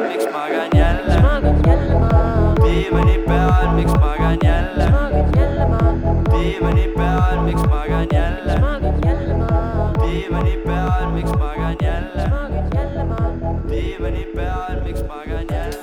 miks 0.02 0.27
magan 0.32 0.69
jälle, 0.77 1.16
magad 1.23 1.66
jälle 1.66 1.94
maha, 1.98 2.55
diivani 2.60 3.16
peal, 3.24 3.73
miks 3.74 3.93
magan 3.93 4.39
jälle, 4.44 4.90
magad 4.90 5.36
jälle 5.36 5.66
maha, 5.69 5.94
diivani 6.32 6.89
peal, 6.97 7.40
miks 7.44 7.62
magan 7.73 8.06
jälle, 8.12 8.59
magad 8.60 9.06
jälle 9.06 9.35
maha, 9.35 9.93
diivani 10.02 10.56
peal, 10.66 11.10
miks 11.12 11.32
magan 11.39 11.77
jälle, 11.81 12.28
magad 12.28 12.74
jälle 12.74 13.05
maha, 13.05 13.32
diivani 13.69 14.27
peal, 14.36 14.82
miks 14.85 15.02
magan 15.09 15.47
jälle. 15.51 15.81